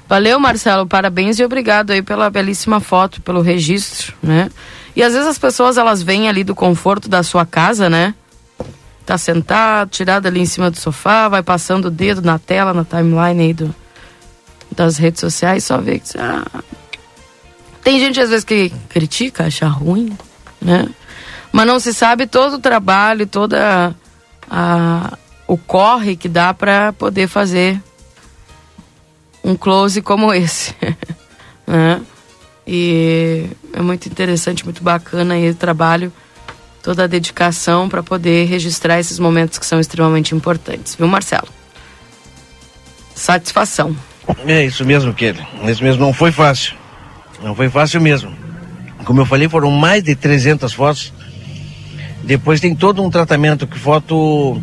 Valeu, 0.08 0.40
Marcelo. 0.40 0.88
Parabéns 0.88 1.40
e 1.40 1.46
obrigado 1.46 1.92
aí 1.92 2.02
pela 2.02 2.30
belíssima 2.30 2.80
foto, 2.80 3.22
pelo 3.22 3.42
registro, 3.42 4.14
né? 4.22 4.50
E 4.96 5.04
às 5.04 5.14
vezes 5.14 5.28
as 5.28 5.38
pessoas 5.38 5.78
elas 5.78 6.02
vêm 6.02 6.28
ali 6.28 6.44
do 6.44 6.56
conforto 6.56 7.10
da 7.10 7.24
sua 7.24 7.46
casa, 7.46 7.90
né? 7.90 8.14
tá 9.06 9.18
sentado, 9.18 9.90
tirado 9.90 10.28
ali 10.28 10.40
em 10.40 10.46
cima 10.46 10.72
do 10.72 10.80
sofá, 10.80 11.28
vai 11.28 11.44
passando 11.44 11.86
o 11.86 11.92
dedo 11.92 12.22
na 12.22 12.40
tela, 12.40 12.74
na 12.74 12.86
timeline 12.86 13.42
aí 13.42 13.54
do, 13.54 13.74
das 14.72 14.98
redes 14.98 15.20
sociais, 15.20 15.64
só 15.64 15.78
vê 15.78 16.00
que. 16.00 16.18
Ah. 16.18 16.46
Tem 17.84 18.00
gente 18.00 18.20
às 18.20 18.30
vezes 18.30 18.46
que 18.46 18.72
critica, 18.90 19.46
acha 19.46 19.68
ruim, 19.68 20.18
né? 20.64 20.88
Mas 21.51 21.68
não 21.68 21.80
se 21.80 21.93
sabe 21.93 22.26
todo 22.26 22.53
o 22.53 22.59
trabalho, 22.59 23.28
toda 23.28 23.95
a, 24.49 25.18
o 25.47 25.57
corre 25.57 26.16
que 26.16 26.28
dá 26.28 26.53
para 26.53 26.93
poder 26.93 27.28
fazer 27.28 27.80
um 29.43 29.55
close 29.55 30.01
como 30.01 30.34
esse, 30.34 30.74
né? 31.68 32.01
E 32.66 33.49
é 33.74 33.82
muito 33.82 34.07
interessante, 34.07 34.64
muito 34.64 34.82
bacana 34.82 35.34
aí 35.34 35.49
o 35.49 35.55
trabalho, 35.55 36.14
toda 36.82 37.03
a 37.03 37.07
dedicação 37.07 37.89
para 37.89 38.01
poder 38.01 38.45
registrar 38.45 38.99
esses 38.99 39.20
momentos 39.20 39.57
que 39.57 39.66
são 39.66 39.80
extremamente 39.80 40.34
importantes, 40.34 40.95
viu, 40.95 41.07
Marcelo? 41.07 41.47
Satisfação. 43.14 43.95
É 44.47 44.66
isso 44.66 44.86
mesmo, 44.86 45.14
Kelly. 45.14 45.45
Isso 45.66 45.84
mesmo, 45.84 46.03
não 46.03 46.14
foi 46.14 46.32
fácil. 46.32 46.76
Não 47.41 47.53
foi 47.53 47.70
fácil 47.70 47.99
mesmo. 48.01 48.43
Como 49.06 49.22
eu 49.22 49.26
falei, 49.26 49.49
foram 49.49 49.72
mais 49.72 50.04
de 50.04 50.16
300 50.16 50.74
fotos. 50.74 51.14
Depois 52.24 52.60
tem 52.60 52.74
todo 52.74 53.04
um 53.04 53.10
tratamento 53.10 53.68
que 53.68 53.78
foto, 53.78 54.62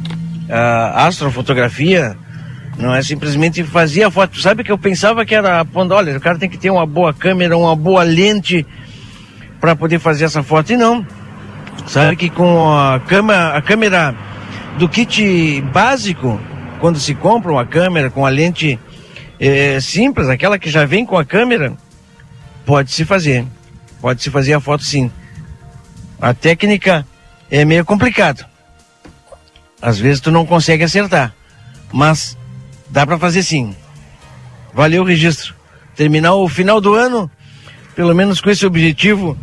a 0.49 1.07
astrofotografia, 1.07 2.17
não 2.79 2.95
é 2.95 3.03
simplesmente 3.03 3.63
fazer 3.63 4.05
a 4.05 4.11
foto. 4.11 4.41
Sabe 4.41 4.65
que 4.65 4.73
eu 4.73 4.79
pensava 4.79 5.25
que 5.27 5.35
era, 5.35 5.65
olha, 5.75 6.17
o 6.17 6.21
cara 6.21 6.39
tem 6.39 6.49
que 6.49 6.57
ter 6.57 6.71
uma 6.71 6.87
boa 6.87 7.13
câmera, 7.13 7.57
uma 7.57 7.77
boa 7.77 8.03
lente 8.03 8.67
para 9.61 9.77
poder 9.77 9.99
fazer 9.99 10.25
essa 10.25 10.43
foto. 10.43 10.73
E 10.73 10.77
não. 10.77 11.07
Sabe 11.87 12.17
que 12.17 12.31
com 12.31 12.73
a 12.73 13.01
câmera, 13.01 13.57
a 13.57 13.63
câmera 13.63 14.15
do 14.79 14.89
kit 14.89 15.61
básico, 15.73 16.41
quando 16.81 16.99
se 16.99 17.15
compra 17.15 17.53
uma 17.53 17.67
câmera 17.67 18.11
com 18.11 18.25
a 18.25 18.31
lente 18.31 18.79
é, 19.39 19.79
simples, 19.81 20.29
aquela 20.29 20.59
que 20.59 20.71
já 20.71 20.87
vem 20.87 21.05
com 21.05 21.19
a 21.19 21.25
câmera, 21.25 21.75
pode 22.65 22.91
se 22.91 23.05
fazer. 23.05 23.45
Pode 24.01 24.23
se 24.23 24.31
fazer 24.31 24.55
a 24.55 24.61
foto 24.61 24.83
sim. 24.83 25.11
A 26.21 26.35
técnica 26.35 27.07
é 27.51 27.65
meio 27.65 27.85
complicado. 27.85 28.45
Às 29.81 29.99
vezes 29.99 30.21
tu 30.21 30.31
não 30.31 30.45
consegue 30.45 30.85
acertar, 30.85 31.35
mas 31.93 32.37
dá 32.89 33.07
para 33.07 33.19
fazer 33.19 33.43
sim. 33.43 33.75
Valeu 34.75 35.03
o 35.03 35.07
registro. 35.07 35.55
Terminar 35.97 36.35
o 36.35 36.49
final 36.49 36.81
do 36.81 36.95
ano, 36.95 37.31
pelo 37.95 38.15
menos 38.15 38.41
com 38.41 38.51
esse 38.51 38.65
objetivo 38.65 39.37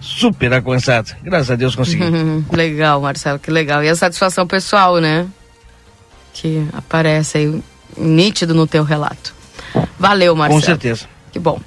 super 0.00 0.52
alcançado. 0.52 1.14
Graças 1.22 1.50
a 1.50 1.56
Deus 1.56 1.76
consegui. 1.76 2.04
legal, 2.50 3.00
Marcelo, 3.00 3.38
que 3.38 3.50
legal. 3.50 3.82
E 3.84 3.88
a 3.88 3.94
satisfação 3.94 4.46
pessoal, 4.46 4.98
né? 4.98 5.26
Que 6.32 6.66
aparece 6.72 7.38
aí 7.38 7.62
nítido 7.96 8.54
no 8.54 8.66
teu 8.66 8.82
relato. 8.82 9.34
Valeu, 9.98 10.34
Marcelo. 10.34 10.60
Com 10.60 10.66
certeza. 10.66 11.06
Que 11.32 11.38
bom. 11.38 11.60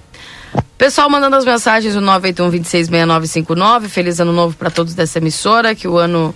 Pessoal 0.78 1.10
mandando 1.10 1.36
as 1.36 1.45
mensagens 1.45 1.95
no 1.95 2.01
981 2.01 3.88
Feliz 3.88 4.20
ano 4.20 4.34
novo 4.34 4.56
para 4.58 4.70
todos 4.70 4.93
dessa 4.93 5.18
emissora, 5.18 5.74
que 5.74 5.88
o 5.88 5.97
ano 5.97 6.36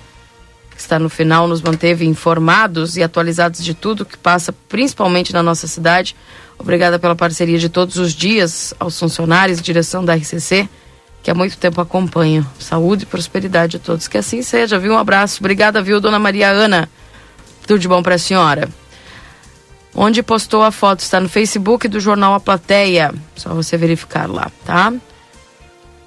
que 0.77 0.79
está 0.81 0.99
no 0.99 1.09
final 1.09 1.47
nos 1.47 1.61
manteve 1.61 2.05
informados 2.05 2.95
e 2.97 3.03
atualizados 3.03 3.63
de 3.63 3.73
tudo 3.73 4.05
que 4.05 4.17
passa, 4.17 4.53
principalmente 4.69 5.33
na 5.33 5.41
nossa 5.41 5.67
cidade. 5.67 6.15
Obrigada 6.57 6.99
pela 6.99 7.15
parceria 7.15 7.57
de 7.57 7.67
todos 7.67 7.97
os 7.97 8.13
dias 8.13 8.73
aos 8.79 8.97
funcionários 8.99 9.61
direção 9.61 10.05
da 10.05 10.15
RCC, 10.15 10.69
que 11.21 11.31
há 11.31 11.33
muito 11.33 11.57
tempo 11.57 11.81
acompanham. 11.81 12.45
Saúde 12.59 13.03
e 13.03 13.07
prosperidade 13.07 13.77
a 13.77 13.79
todos. 13.79 14.07
Que 14.07 14.17
assim 14.17 14.41
seja, 14.41 14.77
viu? 14.79 14.93
Um 14.93 14.97
abraço. 14.97 15.39
Obrigada, 15.39 15.81
viu, 15.81 15.99
dona 15.99 16.19
Maria 16.19 16.49
Ana. 16.49 16.87
Tudo 17.65 17.79
de 17.79 17.87
bom 17.87 18.01
para 18.01 18.15
a 18.15 18.19
senhora. 18.19 18.69
Onde 19.99 20.21
postou 20.21 20.61
a 20.61 20.71
foto 20.71 20.99
está 20.99 21.19
no 21.19 21.27
Facebook 21.27 21.87
do 21.87 21.99
jornal 21.99 22.35
A 22.35 22.39
Plateia. 22.39 23.11
Só 23.35 23.51
você 23.55 23.75
verificar 23.75 24.29
lá, 24.29 24.51
tá? 24.63 24.93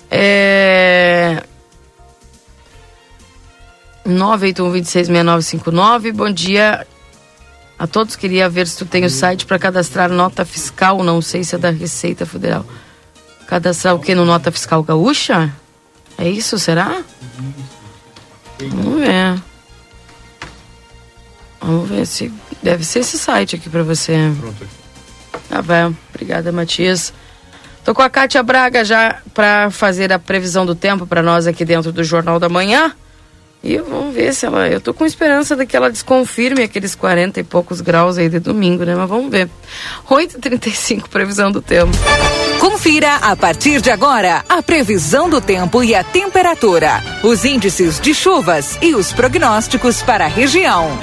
É... 0.08 1.42
981266959. 4.06 6.12
Bom 6.12 6.30
dia 6.30 6.86
a 7.76 7.88
todos. 7.88 8.14
Queria 8.14 8.48
ver 8.48 8.68
se 8.68 8.78
tu 8.78 8.86
tem 8.86 9.04
o 9.04 9.10
site 9.10 9.44
para 9.44 9.58
cadastrar 9.58 10.08
nota 10.08 10.44
fiscal. 10.44 11.02
Não 11.02 11.20
sei 11.20 11.42
se 11.42 11.56
é 11.56 11.58
da 11.58 11.70
Receita 11.70 12.24
Federal. 12.24 12.64
Cadastrar 13.48 13.96
o 13.96 13.98
que 13.98 14.14
no 14.14 14.24
Nota 14.24 14.52
Fiscal 14.52 14.84
Gaúcha? 14.84 15.52
É 16.16 16.28
isso, 16.28 16.60
será? 16.60 17.02
Vamos 18.60 19.00
ver. 19.00 19.49
Vamos 21.60 21.88
ver 21.88 22.06
se. 22.06 22.32
Deve 22.62 22.84
ser 22.84 23.00
esse 23.00 23.18
site 23.18 23.56
aqui 23.56 23.68
para 23.68 23.82
você. 23.82 24.32
Pronto. 24.38 24.66
Ah, 25.50 25.60
vai. 25.60 25.94
Obrigada, 26.12 26.52
Matias. 26.52 27.12
Tô 27.84 27.94
com 27.94 28.02
a 28.02 28.10
Kátia 28.10 28.42
Braga 28.42 28.84
já 28.84 29.20
para 29.32 29.70
fazer 29.70 30.12
a 30.12 30.18
previsão 30.18 30.66
do 30.66 30.74
tempo 30.74 31.06
para 31.06 31.22
nós 31.22 31.46
aqui 31.46 31.64
dentro 31.64 31.92
do 31.92 32.04
Jornal 32.04 32.38
da 32.38 32.48
Manhã. 32.48 32.94
E 33.62 33.76
vamos 33.78 34.14
ver 34.14 34.34
se 34.34 34.46
ela. 34.46 34.68
Eu 34.68 34.80
tô 34.80 34.94
com 34.94 35.04
esperança 35.04 35.54
de 35.54 35.66
que 35.66 35.76
ela 35.76 35.90
desconfirme 35.90 36.62
aqueles 36.62 36.94
40 36.94 37.40
e 37.40 37.44
poucos 37.44 37.80
graus 37.80 38.16
aí 38.16 38.28
de 38.28 38.38
domingo, 38.38 38.84
né? 38.84 38.94
Mas 38.94 39.08
vamos 39.08 39.30
ver. 39.30 39.50
8h35, 40.08 41.08
previsão 41.08 41.52
do 41.52 41.60
tempo. 41.60 41.92
Confira 42.58 43.16
a 43.16 43.36
partir 43.36 43.80
de 43.80 43.90
agora 43.90 44.44
a 44.48 44.62
previsão 44.62 45.28
do 45.28 45.40
tempo 45.40 45.82
e 45.82 45.94
a 45.94 46.02
temperatura, 46.02 47.02
os 47.22 47.44
índices 47.44 48.00
de 48.00 48.14
chuvas 48.14 48.78
e 48.80 48.94
os 48.94 49.12
prognósticos 49.12 50.02
para 50.02 50.24
a 50.24 50.28
região. 50.28 50.98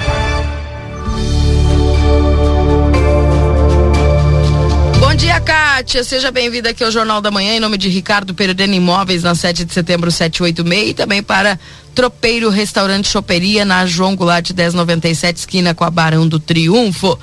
Dia, 5.18 5.40
Kátia. 5.40 6.04
Seja 6.04 6.30
bem-vinda 6.30 6.70
aqui 6.70 6.84
ao 6.84 6.92
Jornal 6.92 7.20
da 7.20 7.28
Manhã, 7.28 7.54
em 7.54 7.60
nome 7.60 7.76
de 7.76 7.88
Ricardo 7.88 8.32
Pereira 8.32 8.64
Imóveis, 8.72 9.24
na 9.24 9.34
7 9.34 9.64
de 9.64 9.74
setembro, 9.74 10.12
786, 10.12 10.90
e 10.90 10.94
também 10.94 11.24
para 11.24 11.58
Tropeiro 11.92 12.48
Restaurante 12.50 13.08
Choperia, 13.08 13.64
na 13.64 13.84
João 13.84 14.14
Goulart 14.14 14.52
1097, 14.52 15.38
esquina 15.38 15.74
com 15.74 15.82
a 15.82 15.90
Barão 15.90 16.26
do 16.28 16.38
Triunfo. 16.38 17.18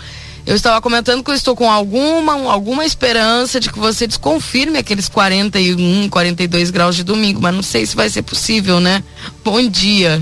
Eu 0.45 0.57
estava 0.57 0.81
comentando 0.81 1.23
que 1.23 1.31
eu 1.31 1.35
estou 1.35 1.55
com 1.55 1.71
alguma, 1.71 2.51
alguma 2.51 2.85
esperança 2.85 3.61
de 3.61 3.71
que 3.71 3.79
você 3.79 4.05
desconfirme 4.05 4.77
aqueles 4.77 5.07
41, 5.07 6.09
42 6.09 6.71
graus 6.71 6.97
de 6.97 7.03
domingo, 7.03 7.41
mas 7.41 7.55
não 7.55 7.63
sei 7.63 7.85
se 7.85 7.95
vai 7.95 8.09
ser 8.09 8.23
possível, 8.23 8.81
né? 8.81 9.01
Bom 9.41 9.65
dia. 9.69 10.21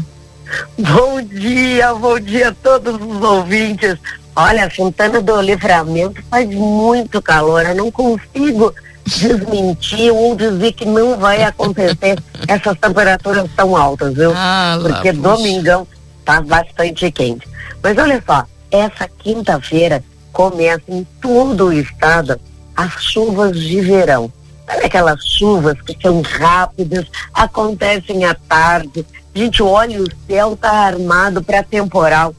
Bom 0.77 1.19
dia, 1.23 1.91
bom 1.95 2.19
dia 2.19 2.49
a 2.49 2.53
todos 2.53 3.01
os 3.01 3.21
ouvintes. 3.23 3.97
Olha, 4.35 4.69
Santana 4.73 5.21
do 5.21 5.39
Livramento 5.41 6.21
faz 6.29 6.49
muito 6.49 7.21
calor, 7.21 7.65
eu 7.65 7.75
não 7.75 7.91
consigo 7.91 8.73
desmentir 9.05 10.11
ou 10.11 10.35
dizer 10.35 10.71
que 10.73 10.85
não 10.85 11.17
vai 11.17 11.43
acontecer 11.43 12.17
essas 12.47 12.77
temperaturas 12.79 13.49
tão 13.55 13.75
altas, 13.75 14.13
viu? 14.15 14.33
Ah, 14.35 14.77
lá, 14.79 14.89
Porque 14.89 15.13
puxa. 15.13 15.21
domingão 15.21 15.87
tá 16.25 16.41
bastante 16.41 17.11
quente. 17.11 17.47
Mas 17.81 17.97
olha 17.97 18.23
só, 18.25 18.45
essa 18.71 19.07
quinta-feira 19.07 20.03
começa 20.31 20.83
em 20.87 21.05
todo 21.21 21.67
o 21.67 21.73
estado 21.73 22.39
as 22.75 23.03
chuvas 23.03 23.59
de 23.59 23.81
verão. 23.81 24.31
Sabe 24.65 24.85
aquelas 24.85 25.23
chuvas 25.23 25.79
que 25.81 25.95
são 26.01 26.21
rápidas, 26.21 27.05
acontecem 27.33 28.25
à 28.25 28.33
tarde, 28.33 29.05
a 29.35 29.37
gente 29.37 29.61
olha 29.61 30.01
o 30.01 30.07
céu 30.27 30.55
tá 30.55 30.71
armado 30.71 31.43
para 31.43 31.61
temporal. 31.61 32.33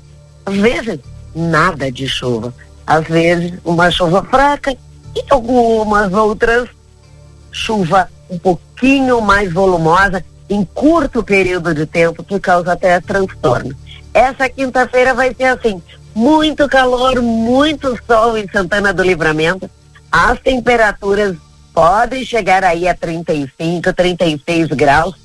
Às 0.47 0.57
vezes 0.57 0.99
nada 1.35 1.91
de 1.91 2.09
chuva, 2.09 2.55
às 2.87 3.07
vezes 3.07 3.55
uma 3.65 3.91
chuva 3.91 4.23
fraca 4.25 4.73
e 4.73 5.25
algumas 5.31 6.13
outras 6.13 6.69
chuva 7.51 8.09
um 8.29 8.39
pouquinho 8.39 9.21
mais 9.21 9.53
volumosa 9.53 10.25
em 10.49 10.65
curto 10.65 11.23
período 11.23 11.75
de 11.75 11.87
tempo 11.87 12.23
que 12.23 12.39
causa 12.39 12.73
até 12.73 13.01
transtorno. 13.01 13.75
Essa 14.13 14.49
quinta-feira 14.49 15.15
vai 15.15 15.35
ser 15.35 15.45
assim, 15.45 15.83
muito 16.15 16.69
calor, 16.69 17.21
muito 17.21 17.99
sol 18.07 18.37
em 18.37 18.49
Santana 18.49 18.93
do 18.93 19.03
Livramento. 19.03 19.69
As 20.11 20.39
temperaturas 20.39 21.37
podem 21.73 22.25
chegar 22.25 22.63
aí 22.63 22.87
a 22.87 22.95
35, 22.95 23.93
36 23.93 24.69
graus 24.69 25.17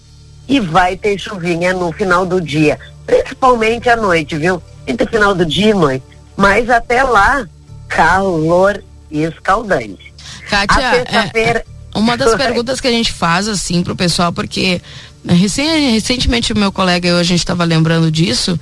e 0.48 0.60
vai 0.60 0.98
ter 0.98 1.20
chuvinha 1.20 1.74
no 1.74 1.92
final 1.92 2.26
do 2.26 2.42
dia, 2.42 2.80
principalmente 3.06 3.88
à 3.88 3.96
noite, 3.96 4.36
viu? 4.36 4.62
Entre 4.90 5.08
final 5.08 5.34
do 5.36 5.46
dia 5.46 5.70
e 5.70 5.74
noite. 5.74 6.04
Mas 6.36 6.70
até 6.70 7.04
lá, 7.04 7.46
calor 7.88 8.84
escaldante. 9.12 10.14
Kátia, 10.50 10.92
sexta-feira. 10.92 11.66
é, 11.94 11.98
uma 11.98 12.16
das 12.18 12.36
perguntas 12.38 12.80
que 12.82 12.88
a 12.88 12.92
gente 12.92 13.12
faz 13.12 13.48
assim 13.48 13.84
pro 13.84 13.96
pessoal, 13.96 14.32
porque 14.32 14.82
né, 15.24 15.34
recen- 15.34 15.92
recentemente 15.92 16.54
o 16.54 16.58
meu 16.58 16.72
colega 16.72 17.08
e 17.08 17.12
eu 17.12 17.18
a 17.18 17.24
gente 17.24 17.40
estava 17.40 17.64
lembrando 17.64 18.10
disso. 18.12 18.60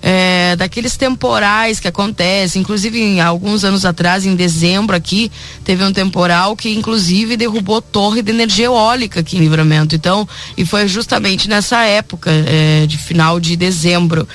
é, 0.00 0.54
daqueles 0.54 0.96
temporais 0.96 1.80
que 1.80 1.88
acontecem, 1.88 2.62
inclusive 2.62 3.00
em 3.00 3.20
alguns 3.20 3.64
anos 3.64 3.84
atrás, 3.84 4.24
em 4.24 4.36
dezembro 4.36 4.94
aqui, 4.94 5.30
teve 5.64 5.82
um 5.82 5.92
temporal 5.92 6.54
que 6.56 6.72
inclusive 6.72 7.36
derrubou 7.36 7.82
torre 7.82 8.22
de 8.22 8.30
energia 8.30 8.66
eólica 8.66 9.18
aqui 9.20 9.36
em 9.36 9.40
Livramento. 9.40 9.96
Então, 9.96 10.26
e 10.56 10.64
foi 10.64 10.86
justamente 10.86 11.48
nessa 11.48 11.82
época, 11.84 12.30
é, 12.30 12.86
de 12.86 12.96
final 12.96 13.40
de 13.40 13.56
dezembro. 13.56 14.26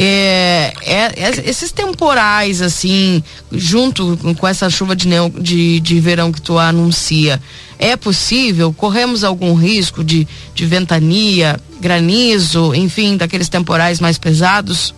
É, 0.00 0.72
é- 0.82 1.12
é- 1.16 1.50
esses 1.50 1.72
temporais, 1.72 2.62
assim, 2.62 3.20
junto 3.50 4.16
com 4.38 4.46
essa 4.46 4.70
chuva 4.70 4.94
de, 4.94 5.08
neo- 5.08 5.28
de, 5.28 5.80
de 5.80 5.98
verão 5.98 6.30
que 6.30 6.40
tu 6.40 6.56
anuncia, 6.56 7.42
é 7.80 7.96
possível? 7.96 8.72
Corremos 8.72 9.24
algum 9.24 9.54
risco 9.54 10.04
de, 10.04 10.26
de 10.54 10.66
ventania, 10.66 11.58
granizo, 11.80 12.72
enfim, 12.76 13.16
daqueles 13.16 13.48
temporais 13.48 13.98
mais 13.98 14.18
pesados? 14.18 14.94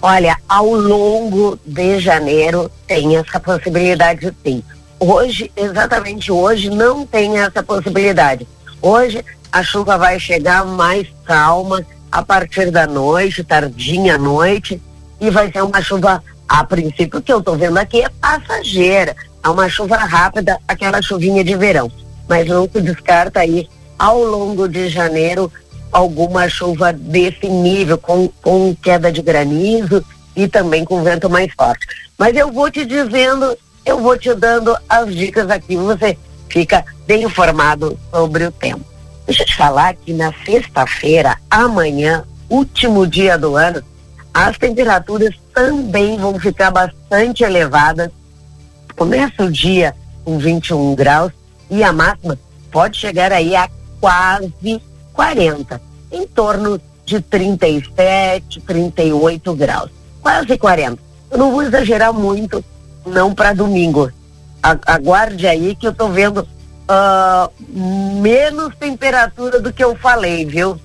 Olha, 0.00 0.34
ao 0.48 0.74
longo 0.74 1.58
de 1.66 2.00
janeiro 2.00 2.70
tem 2.86 3.16
essa 3.18 3.38
possibilidade 3.38 4.32
sim. 4.42 4.62
Hoje, 4.98 5.50
exatamente 5.54 6.32
hoje, 6.32 6.70
não 6.70 7.04
tem 7.04 7.38
essa 7.38 7.62
possibilidade. 7.62 8.48
Hoje 8.80 9.22
a 9.52 9.62
chuva 9.62 9.98
vai 9.98 10.18
chegar 10.18 10.64
mais 10.64 11.06
calma 11.26 11.84
a 12.10 12.22
partir 12.22 12.70
da 12.70 12.86
noite, 12.86 13.44
tardinha 13.44 14.14
à 14.14 14.18
noite, 14.18 14.80
e 15.20 15.30
vai 15.30 15.50
ser 15.52 15.62
uma 15.62 15.80
chuva, 15.82 16.22
a 16.48 16.64
princípio, 16.64 17.22
que 17.22 17.32
eu 17.32 17.38
estou 17.38 17.56
vendo 17.56 17.78
aqui 17.78 18.02
é 18.02 18.08
passageira. 18.08 19.14
É 19.42 19.48
uma 19.48 19.68
chuva 19.68 19.96
rápida, 19.96 20.58
aquela 20.66 21.00
chuvinha 21.00 21.44
de 21.44 21.56
verão. 21.56 21.90
Mas 22.28 22.48
não 22.48 22.68
se 22.68 22.80
descarta 22.80 23.40
aí, 23.40 23.68
ao 23.98 24.22
longo 24.22 24.68
de 24.68 24.88
janeiro, 24.88 25.50
alguma 25.92 26.48
chuva 26.48 26.92
desse 26.92 27.48
nível, 27.48 27.98
com, 27.98 28.28
com 28.42 28.74
queda 28.74 29.12
de 29.12 29.22
granizo 29.22 30.04
e 30.34 30.48
também 30.48 30.84
com 30.84 31.02
vento 31.02 31.28
mais 31.28 31.52
forte. 31.54 31.86
Mas 32.18 32.36
eu 32.36 32.50
vou 32.50 32.70
te 32.70 32.84
dizendo, 32.84 33.56
eu 33.84 33.98
vou 33.98 34.16
te 34.16 34.32
dando 34.34 34.76
as 34.88 35.14
dicas 35.14 35.50
aqui, 35.50 35.76
você 35.76 36.16
fica 36.48 36.84
bem 37.06 37.24
informado 37.24 37.98
sobre 38.10 38.46
o 38.46 38.52
tempo. 38.52 38.89
Deixa 39.30 39.44
eu 39.44 39.46
te 39.46 39.56
falar 39.56 39.94
que 39.94 40.12
na 40.12 40.34
sexta-feira, 40.44 41.36
amanhã, 41.48 42.24
último 42.48 43.06
dia 43.06 43.38
do 43.38 43.54
ano, 43.54 43.80
as 44.34 44.58
temperaturas 44.58 45.32
também 45.54 46.18
vão 46.18 46.36
ficar 46.36 46.72
bastante 46.72 47.44
elevadas. 47.44 48.10
Começa 48.96 49.44
o 49.44 49.52
dia 49.52 49.94
com 50.24 50.36
21 50.36 50.96
graus 50.96 51.30
e 51.70 51.80
a 51.84 51.92
máxima 51.92 52.36
pode 52.72 52.98
chegar 52.98 53.30
aí 53.30 53.54
a 53.54 53.70
quase 54.00 54.82
40, 55.12 55.80
em 56.10 56.26
torno 56.26 56.80
de 57.06 57.20
37, 57.20 58.60
38 58.62 59.54
graus, 59.54 59.92
quase 60.20 60.58
40. 60.58 60.98
Eu 61.30 61.38
não 61.38 61.52
vou 61.52 61.62
exagerar 61.62 62.12
muito, 62.12 62.64
não 63.06 63.32
para 63.32 63.52
domingo. 63.52 64.10
Aguarde 64.60 65.46
aí 65.46 65.76
que 65.76 65.86
eu 65.86 65.94
tô 65.94 66.08
vendo 66.08 66.44
ah, 66.92 67.48
menos 67.68 68.74
temperatura 68.74 69.60
do 69.60 69.72
que 69.72 69.84
eu 69.84 69.94
falei, 69.94 70.44
viu? 70.44 70.76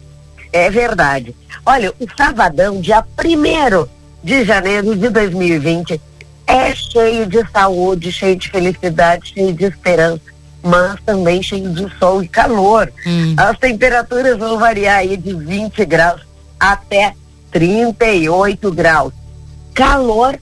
É 0.54 0.70
verdade. 0.70 1.36
Olha, 1.66 1.92
o 2.00 2.06
sabadão, 2.16 2.80
dia 2.80 3.04
1 3.18 3.88
de 4.24 4.46
janeiro 4.46 4.96
de 4.96 5.10
2020, 5.10 6.00
é 6.46 6.76
cheio 6.76 7.26
de 7.26 7.44
saúde, 7.52 8.12
cheio 8.12 8.36
de 8.36 8.50
felicidade, 8.50 9.34
cheio 9.34 9.52
de 9.52 9.66
esperança, 9.66 10.22
mas 10.62 11.02
também 11.04 11.42
cheio 11.42 11.74
de 11.74 11.92
sol 11.98 12.22
e 12.22 12.28
calor. 12.28 12.94
As 13.36 13.58
temperaturas 13.58 14.38
vão 14.38 14.60
variar 14.60 15.00
aí 15.00 15.18
de 15.18 15.34
20 15.34 15.84
graus 15.86 16.22
até 16.60 17.16
38 17.50 18.72
graus. 18.72 19.12
Calor, 19.74 20.38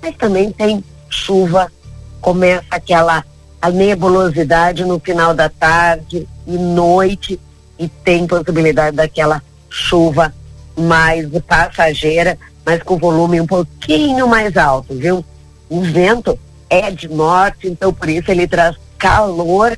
mas 0.00 0.16
também 0.16 0.52
tem 0.52 0.84
chuva, 1.10 1.72
começa 2.20 2.64
aquela 2.70 3.24
a 3.60 3.70
nebulosidade 3.70 4.84
no 4.84 4.98
final 5.00 5.34
da 5.34 5.48
tarde 5.48 6.28
e 6.46 6.56
noite 6.56 7.38
e 7.78 7.88
tem 7.88 8.26
possibilidade 8.26 8.96
daquela 8.96 9.42
chuva 9.68 10.34
mais 10.76 11.26
passageira, 11.46 12.38
mas 12.64 12.82
com 12.82 12.96
volume 12.96 13.40
um 13.40 13.46
pouquinho 13.46 14.28
mais 14.28 14.56
alto, 14.56 14.94
viu? 14.94 15.24
O 15.68 15.82
vento 15.82 16.38
é 16.70 16.90
de 16.90 17.08
norte, 17.08 17.68
então 17.68 17.92
por 17.92 18.08
isso 18.08 18.30
ele 18.30 18.46
traz 18.46 18.76
calor 18.96 19.76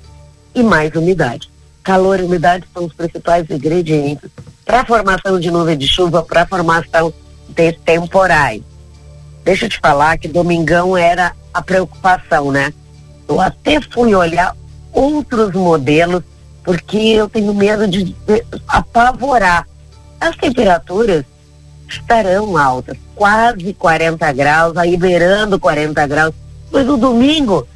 e 0.55 0.62
mais 0.62 0.95
umidade. 0.95 1.51
Calor 1.83 2.20
e 2.20 2.24
umidade 2.24 2.64
são 2.72 2.85
os 2.85 2.93
principais 2.93 3.49
ingredientes 3.49 4.28
para 4.64 4.81
a 4.81 4.87
formação 4.87 5.41
de 5.41 5.51
nuvem 5.51 5.76
de 5.76 5.89
chuva, 5.89 6.22
para 6.22 6.43
a 6.43 6.47
formação 6.47 7.12
de 7.49 7.72
temporais. 7.72 8.62
Deixa 9.43 9.64
eu 9.64 9.68
te 9.68 9.78
falar 9.78 10.18
que 10.18 10.28
domingão 10.28 10.97
era 10.97 11.33
a 11.53 11.62
preocupação, 11.62 12.53
né? 12.53 12.72
Eu 13.31 13.41
até 13.41 13.81
fui 13.81 14.12
olhar 14.12 14.57
outros 14.93 15.53
modelos, 15.53 16.24
porque 16.64 16.99
eu 16.99 17.28
tenho 17.28 17.55
medo 17.55 17.87
de, 17.87 18.12
apavorar. 18.66 19.68
As 20.20 20.35
temperaturas 20.35 21.24
estarão 21.89 22.57
altas, 22.57 22.99
quase 23.14 23.72
40 23.74 24.33
graus, 24.33 24.76
aí 24.76 24.97
beirando 24.97 25.61
40 25.61 26.07
graus. 26.09 26.35
Mas 26.72 26.85
no 26.85 26.97
domingo, 26.97 27.68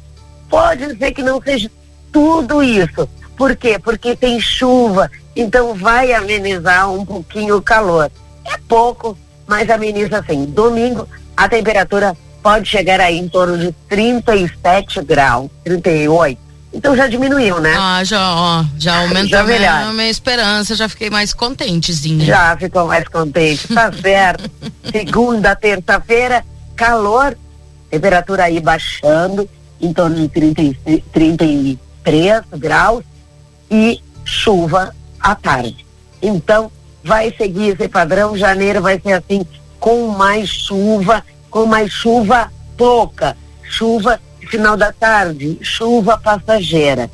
pode 0.49 0.97
ser 0.97 1.13
que 1.13 1.23
não 1.23 1.41
seja 1.41 1.71
tudo 2.11 2.61
isso. 2.61 3.07
Por 3.37 3.55
quê? 3.55 3.79
Porque 3.79 4.13
tem 4.13 4.41
chuva, 4.41 5.09
então 5.37 5.73
vai 5.73 6.11
amenizar 6.11 6.91
um 6.91 7.05
pouquinho 7.05 7.55
o 7.55 7.61
calor. 7.61 8.11
É 8.43 8.57
pouco, 8.67 9.17
mas 9.47 9.69
ameniza 9.69 10.21
sim. 10.27 10.47
Domingo, 10.47 11.07
a 11.37 11.47
temperatura 11.47 12.15
pode 12.45 12.69
chegar 12.69 13.01
aí 13.01 13.17
em 13.17 13.27
torno 13.27 13.57
de 13.57 13.71
37 13.89 15.01
graus, 15.01 15.49
38. 15.63 16.39
Então 16.71 16.95
já 16.95 17.07
diminuiu, 17.07 17.59
né? 17.59 17.73
Ah, 17.75 18.03
já, 18.03 18.19
ó, 18.35 18.63
já 18.77 18.97
aumentou 18.99 19.29
Já 19.29 19.43
minha, 19.43 19.93
minha 19.93 20.09
esperança, 20.11 20.75
já 20.75 20.87
fiquei 20.87 21.09
mais 21.09 21.33
contentezinha. 21.33 22.23
Já 22.23 22.55
ficou 22.55 22.85
mais 22.85 23.07
contente, 23.07 23.67
tá 23.69 23.89
certo. 23.99 24.47
Segunda, 24.91 25.55
terça-feira, 25.55 26.45
calor, 26.75 27.35
temperatura 27.89 28.43
aí 28.43 28.59
baixando, 28.59 29.49
em 29.81 29.91
torno 29.91 30.15
de 30.15 30.27
30, 30.29 30.61
e- 30.61 31.03
33 31.11 32.43
graus 32.59 33.03
e 33.71 33.99
chuva 34.23 34.93
à 35.19 35.33
tarde. 35.33 35.83
Então, 36.21 36.71
vai 37.03 37.33
seguir 37.35 37.69
esse 37.69 37.87
padrão, 37.87 38.37
janeiro 38.37 38.83
vai 38.83 38.99
ser 38.99 39.13
assim, 39.13 39.43
com 39.79 40.09
mais 40.09 40.47
chuva, 40.47 41.23
com 41.55 41.65
mais 41.65 41.89
chuva 41.89 42.51
pouca, 42.75 43.37
chuva 43.63 44.19
final 44.49 44.75
da 44.75 44.91
tarde, 44.91 45.57
chuva 45.61 46.17
passageira. 46.17 47.09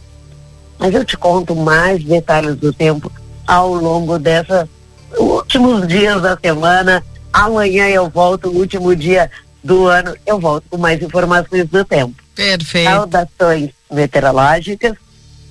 Mas 0.79 0.95
eu 0.95 1.05
te 1.05 1.15
conto 1.15 1.55
mais 1.55 2.03
detalhes 2.03 2.55
do 2.55 2.73
tempo 2.73 3.11
ao 3.45 3.75
longo 3.75 4.17
dessa 4.17 4.67
últimos 5.15 5.87
dias 5.87 6.19
da 6.23 6.35
semana. 6.35 7.03
Amanhã 7.31 7.87
eu 7.89 8.09
volto, 8.09 8.49
o 8.49 8.57
último 8.57 8.95
dia 8.95 9.29
do 9.63 9.85
ano, 9.85 10.15
eu 10.25 10.39
volto 10.39 10.63
com 10.71 10.77
mais 10.79 10.99
informações 10.99 11.69
do 11.69 11.85
tempo. 11.85 12.15
Perfeito. 12.33 12.89
Saudações 12.89 13.69
meteorológicas, 13.91 14.97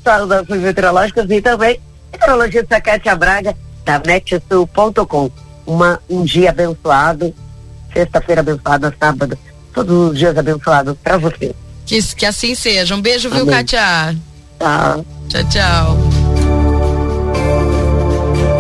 saudações 0.03 0.63
meteorológicas 0.63 1.31
e 1.31 1.41
também 1.41 1.81
meteorologista 2.11 2.81
Cátia 2.81 3.15
Braga, 3.15 3.57
da 3.85 4.01
netsul.com. 4.01 5.31
Uma, 5.65 6.03
um 6.11 6.25
dia 6.25 6.51
abençoado, 6.51 7.33
sexta-feira 7.93 8.41
abençoada, 8.41 8.95
sábado, 8.99 9.39
todos 9.73 10.11
os 10.11 10.19
dias 10.19 10.37
abençoados 10.37 10.97
para 11.03 11.17
você. 11.17 11.55
Que, 11.87 12.03
que 12.15 12.27
assim 12.27 12.55
seja. 12.55 12.95
Um 12.95 13.01
beijo, 13.01 13.31
viu. 13.31 13.47
Kátia? 13.47 14.17
Tá. 14.59 15.01
Tchau, 15.29 15.45
tchau. 15.49 16.21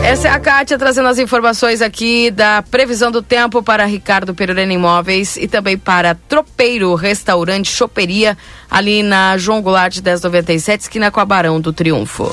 Essa 0.02 0.28
é 0.28 0.30
a 0.32 0.40
Kátia 0.40 0.78
trazendo 0.78 1.08
as 1.08 1.18
informações 1.18 1.82
aqui 1.82 2.30
da 2.30 2.62
previsão 2.62 3.12
do 3.12 3.22
tempo 3.22 3.62
para 3.62 3.84
Ricardo 3.84 4.34
Perurena 4.34 4.72
Imóveis 4.72 5.36
e 5.36 5.46
também 5.46 5.78
para 5.78 6.14
Tropeiro 6.14 6.94
Restaurante 6.94 7.70
Choperia, 7.70 8.36
ali 8.68 9.02
na 9.02 9.36
João 9.36 9.62
Goulart 9.62 9.94
1097, 9.94 10.80
esquina 10.80 11.10
com 11.10 11.20
a 11.20 11.24
Barão 11.24 11.60
do 11.60 11.72
Triunfo. 11.72 12.32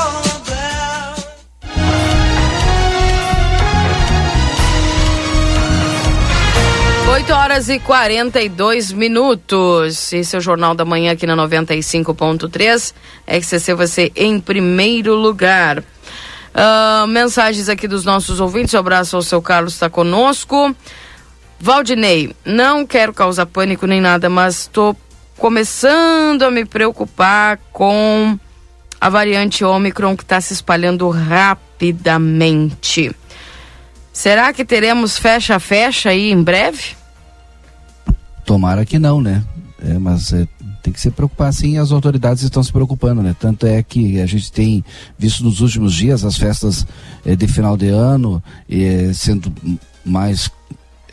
Horas 7.51 7.67
e 7.67 7.79
42 7.79 8.93
minutos. 8.93 10.13
Esse 10.13 10.37
é 10.37 10.39
o 10.39 10.41
Jornal 10.41 10.73
da 10.73 10.85
Manhã 10.85 11.11
aqui 11.11 11.27
na 11.27 11.35
95.3. 11.35 12.93
XCC 13.27 13.73
você 13.73 14.09
em 14.15 14.39
primeiro 14.39 15.15
lugar. 15.15 15.83
Ah, 16.53 17.03
mensagens 17.09 17.67
aqui 17.67 17.89
dos 17.89 18.05
nossos 18.05 18.39
ouvintes. 18.39 18.73
Um 18.73 18.77
abraço 18.79 19.17
ao 19.17 19.21
seu 19.21 19.41
Carlos, 19.41 19.73
está 19.73 19.89
conosco. 19.89 20.73
Valdinei, 21.59 22.33
não 22.45 22.87
quero 22.87 23.13
causar 23.13 23.45
pânico 23.47 23.85
nem 23.85 23.99
nada, 23.99 24.29
mas 24.29 24.61
estou 24.61 24.95
começando 25.37 26.43
a 26.43 26.51
me 26.51 26.63
preocupar 26.63 27.59
com 27.73 28.39
a 28.99 29.09
variante 29.09 29.65
Ômicron 29.65 30.15
que 30.15 30.23
está 30.23 30.39
se 30.39 30.53
espalhando 30.53 31.09
rapidamente. 31.09 31.53
Será 34.13 34.53
que 34.53 34.63
teremos 34.63 35.17
fecha-fecha 35.17 36.11
aí 36.11 36.31
em 36.31 36.41
breve? 36.41 37.00
Tomara 38.51 38.85
que 38.85 38.99
não, 38.99 39.21
né? 39.21 39.41
É, 39.81 39.97
mas 39.97 40.33
é, 40.33 40.45
tem 40.83 40.91
que 40.91 40.99
se 40.99 41.09
preocupar 41.09 41.53
sim, 41.53 41.77
as 41.77 41.89
autoridades 41.89 42.43
estão 42.43 42.61
se 42.61 42.69
preocupando, 42.69 43.23
né? 43.23 43.33
Tanto 43.39 43.65
é 43.65 43.81
que 43.81 44.19
a 44.19 44.25
gente 44.25 44.51
tem 44.51 44.83
visto 45.17 45.41
nos 45.41 45.61
últimos 45.61 45.93
dias 45.93 46.25
as 46.25 46.35
festas 46.35 46.85
eh, 47.25 47.33
de 47.33 47.47
final 47.47 47.77
de 47.77 47.87
ano 47.87 48.43
eh, 48.69 49.09
sendo 49.13 49.53
mais, 50.03 50.51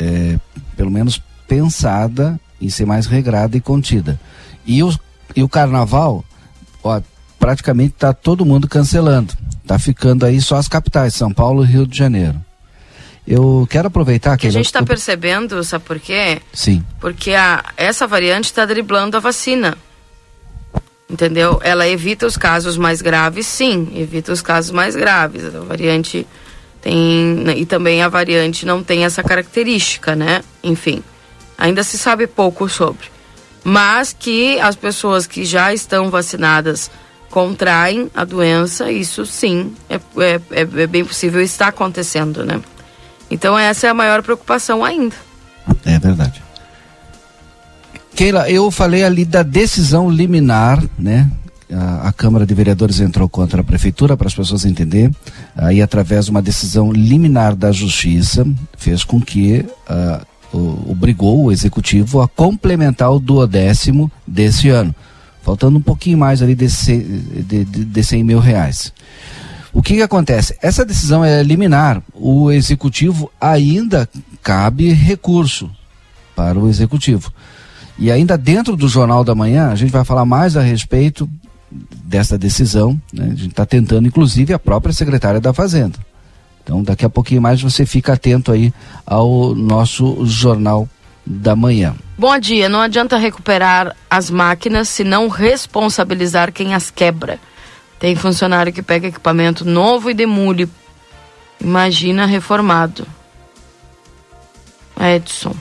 eh, 0.00 0.36
pelo 0.76 0.90
menos, 0.90 1.22
pensada 1.46 2.40
em 2.60 2.68
ser 2.68 2.86
mais 2.86 3.06
regrada 3.06 3.56
e 3.56 3.60
contida. 3.60 4.18
E 4.66 4.82
o, 4.82 4.92
e 5.36 5.40
o 5.40 5.48
carnaval, 5.48 6.24
ó, 6.82 7.00
praticamente 7.38 7.94
está 7.94 8.12
todo 8.12 8.44
mundo 8.44 8.66
cancelando. 8.66 9.32
Tá 9.64 9.78
ficando 9.78 10.26
aí 10.26 10.40
só 10.40 10.56
as 10.56 10.66
capitais, 10.66 11.14
São 11.14 11.32
Paulo 11.32 11.62
e 11.62 11.68
Rio 11.68 11.86
de 11.86 11.96
Janeiro. 11.96 12.47
Eu 13.30 13.66
quero 13.68 13.88
aproveitar 13.88 14.38
que 14.38 14.46
a 14.46 14.50
gente 14.50 14.64
está 14.64 14.80
eu- 14.80 14.86
percebendo, 14.86 15.62
sabe 15.62 15.84
por 15.84 16.00
quê? 16.00 16.40
Sim. 16.50 16.82
Porque 16.98 17.32
a, 17.34 17.62
essa 17.76 18.06
variante 18.06 18.46
está 18.46 18.64
driblando 18.64 19.18
a 19.18 19.20
vacina. 19.20 19.76
Entendeu? 21.10 21.60
Ela 21.62 21.86
evita 21.86 22.26
os 22.26 22.38
casos 22.38 22.78
mais 22.78 23.02
graves, 23.02 23.46
sim, 23.46 23.90
evita 23.94 24.32
os 24.32 24.40
casos 24.40 24.70
mais 24.70 24.96
graves. 24.96 25.54
A 25.54 25.60
variante 25.60 26.26
tem. 26.80 27.44
E 27.54 27.66
também 27.66 28.02
a 28.02 28.08
variante 28.08 28.64
não 28.64 28.82
tem 28.82 29.04
essa 29.04 29.22
característica, 29.22 30.16
né? 30.16 30.42
Enfim, 30.62 31.02
ainda 31.56 31.82
se 31.82 31.98
sabe 31.98 32.26
pouco 32.26 32.66
sobre. 32.68 33.08
Mas 33.62 34.16
que 34.18 34.58
as 34.60 34.74
pessoas 34.74 35.26
que 35.26 35.44
já 35.44 35.72
estão 35.74 36.08
vacinadas 36.10 36.90
contraem 37.30 38.10
a 38.14 38.24
doença, 38.24 38.90
isso 38.90 39.26
sim, 39.26 39.74
é, 39.88 39.96
é, 39.96 40.40
é, 40.50 40.60
é 40.60 40.86
bem 40.86 41.04
possível 41.04 41.42
está 41.42 41.68
acontecendo, 41.68 42.44
né? 42.44 42.60
Então 43.30 43.58
essa 43.58 43.86
é 43.86 43.90
a 43.90 43.94
maior 43.94 44.22
preocupação 44.22 44.84
ainda. 44.84 45.14
É 45.84 45.98
verdade. 45.98 46.42
Keila, 48.14 48.50
eu 48.50 48.70
falei 48.70 49.04
ali 49.04 49.24
da 49.24 49.42
decisão 49.42 50.10
liminar, 50.10 50.82
né? 50.98 51.30
A, 51.72 52.08
a 52.08 52.12
Câmara 52.12 52.46
de 52.46 52.54
Vereadores 52.54 52.98
entrou 53.00 53.28
contra 53.28 53.60
a 53.60 53.64
Prefeitura, 53.64 54.16
para 54.16 54.26
as 54.26 54.34
pessoas 54.34 54.64
entenderem. 54.64 55.14
Aí, 55.54 55.82
através 55.82 56.24
de 56.24 56.30
uma 56.30 56.40
decisão 56.42 56.90
liminar 56.90 57.54
da 57.54 57.70
Justiça, 57.70 58.46
fez 58.76 59.04
com 59.04 59.20
que 59.20 59.64
ah, 59.86 60.22
o- 60.52 60.90
obrigou 60.90 61.44
o 61.44 61.52
Executivo 61.52 62.22
a 62.22 62.26
complementar 62.28 63.12
o 63.12 63.20
duodécimo 63.20 64.10
desse 64.26 64.70
ano. 64.70 64.94
Faltando 65.42 65.78
um 65.78 65.82
pouquinho 65.82 66.16
mais 66.18 66.42
ali 66.42 66.54
de, 66.54 66.66
de, 66.66 67.64
de, 67.64 67.84
de 67.84 68.02
100 68.02 68.24
mil 68.24 68.38
reais. 68.40 68.92
O 69.78 69.82
que, 69.88 69.94
que 69.94 70.02
acontece? 70.02 70.58
Essa 70.60 70.84
decisão 70.84 71.24
é 71.24 71.40
liminar. 71.40 72.02
O 72.12 72.50
executivo 72.50 73.30
ainda 73.40 74.08
cabe 74.42 74.92
recurso 74.92 75.70
para 76.34 76.58
o 76.58 76.68
executivo. 76.68 77.32
E 77.96 78.10
ainda 78.10 78.36
dentro 78.36 78.74
do 78.74 78.88
Jornal 78.88 79.22
da 79.22 79.36
Manhã, 79.36 79.68
a 79.70 79.76
gente 79.76 79.92
vai 79.92 80.04
falar 80.04 80.24
mais 80.24 80.56
a 80.56 80.62
respeito 80.62 81.30
dessa 82.02 82.36
decisão. 82.36 83.00
né? 83.12 83.26
A 83.26 83.36
gente 83.36 83.50
está 83.50 83.64
tentando, 83.64 84.08
inclusive, 84.08 84.52
a 84.52 84.58
própria 84.58 84.92
secretária 84.92 85.40
da 85.40 85.52
Fazenda. 85.52 85.96
Então, 86.64 86.82
daqui 86.82 87.04
a 87.04 87.08
pouquinho 87.08 87.40
mais 87.40 87.62
você 87.62 87.86
fica 87.86 88.14
atento 88.14 88.50
aí 88.50 88.74
ao 89.06 89.54
nosso 89.54 90.26
Jornal 90.26 90.88
da 91.24 91.54
Manhã. 91.54 91.94
Bom 92.18 92.36
dia, 92.36 92.68
não 92.68 92.80
adianta 92.80 93.16
recuperar 93.16 93.94
as 94.10 94.28
máquinas 94.28 94.88
se 94.88 95.04
não 95.04 95.28
responsabilizar 95.28 96.52
quem 96.52 96.74
as 96.74 96.90
quebra. 96.90 97.38
Tem 97.98 98.14
funcionário 98.14 98.72
que 98.72 98.82
pega 98.82 99.08
equipamento 99.08 99.64
novo 99.64 100.10
e 100.10 100.14
demule. 100.14 100.68
Imagina 101.60 102.26
reformado. 102.26 103.06
Edson, 105.00 105.54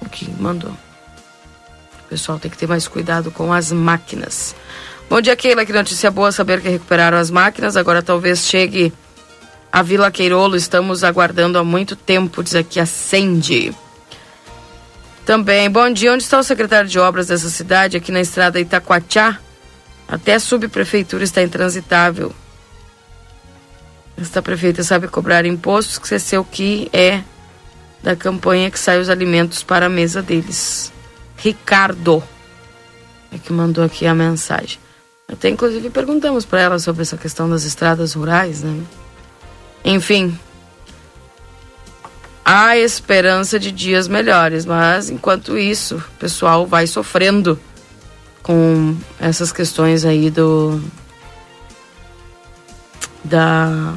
o 0.00 0.08
que 0.08 0.30
mandou. 0.40 0.70
O 0.70 2.08
pessoal 2.08 2.38
tem 2.38 2.50
que 2.50 2.56
ter 2.56 2.68
mais 2.68 2.86
cuidado 2.86 3.30
com 3.30 3.52
as 3.52 3.72
máquinas. 3.72 4.54
Bom 5.10 5.20
dia, 5.20 5.36
Keila. 5.36 5.66
Que 5.66 5.72
notícia 5.72 6.10
boa 6.10 6.30
saber 6.30 6.60
que 6.60 6.68
recuperaram 6.68 7.18
as 7.18 7.30
máquinas. 7.30 7.76
Agora 7.76 8.02
talvez 8.02 8.46
chegue 8.46 8.92
a 9.72 9.82
Vila 9.82 10.10
Queirolo. 10.10 10.56
Estamos 10.56 11.02
aguardando 11.02 11.58
há 11.58 11.64
muito 11.64 11.96
tempo, 11.96 12.42
diz 12.42 12.54
aqui 12.54 12.78
a 12.78 12.86
Sandy. 12.86 13.74
Também, 15.24 15.68
bom 15.68 15.90
dia. 15.92 16.12
Onde 16.12 16.22
está 16.22 16.38
o 16.38 16.44
secretário 16.44 16.88
de 16.88 16.98
obras 16.98 17.26
dessa 17.26 17.48
cidade? 17.48 17.96
Aqui 17.96 18.12
na 18.12 18.20
estrada 18.20 18.60
Itacoatiá. 18.60 19.40
Até 20.08 20.34
a 20.34 20.40
subprefeitura 20.40 21.24
está 21.24 21.42
intransitável. 21.42 22.32
Esta 24.16 24.40
prefeita 24.40 24.82
sabe 24.82 25.08
cobrar 25.08 25.44
impostos, 25.44 25.98
que 25.98 26.34
é 26.34 26.38
o 26.38 26.44
que 26.44 26.88
é 26.92 27.22
da 28.02 28.14
campanha 28.14 28.70
que 28.70 28.78
sai 28.78 28.98
os 28.98 29.10
alimentos 29.10 29.62
para 29.62 29.86
a 29.86 29.90
mesa 29.90 30.22
deles. 30.22 30.92
Ricardo 31.36 32.22
é 33.32 33.38
que 33.38 33.52
mandou 33.52 33.84
aqui 33.84 34.06
a 34.06 34.14
mensagem. 34.14 34.78
Até 35.28 35.48
inclusive 35.48 35.90
perguntamos 35.90 36.44
para 36.44 36.60
ela 36.60 36.78
sobre 36.78 37.02
essa 37.02 37.16
questão 37.16 37.50
das 37.50 37.64
estradas 37.64 38.14
rurais, 38.14 38.62
né? 38.62 38.80
Enfim, 39.84 40.38
há 42.44 42.76
esperança 42.78 43.58
de 43.58 43.72
dias 43.72 44.06
melhores, 44.06 44.64
mas 44.64 45.10
enquanto 45.10 45.58
isso, 45.58 45.96
o 45.96 46.18
pessoal 46.18 46.64
vai 46.66 46.86
sofrendo 46.86 47.58
com 48.46 48.94
essas 49.18 49.50
questões 49.50 50.04
aí 50.04 50.30
do 50.30 50.80
da 53.24 53.92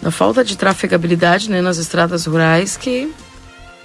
da 0.00 0.10
falta 0.10 0.42
de 0.42 0.56
trafegabilidade 0.56 1.50
né, 1.50 1.60
nas 1.60 1.76
estradas 1.76 2.24
rurais 2.24 2.78
que 2.78 3.12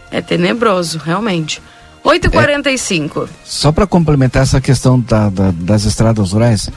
é 0.10 0.22
tenebroso, 0.22 1.00
realmente. 1.00 1.62
8h45. 2.06 3.28
Só 3.44 3.72
para 3.72 3.88
complementar 3.88 4.44
essa 4.44 4.62
questão 4.62 5.00
da- 5.02 5.30
da- 5.30 5.52
das 5.52 5.84
estradas 5.86 6.32
rurais, 6.32 6.70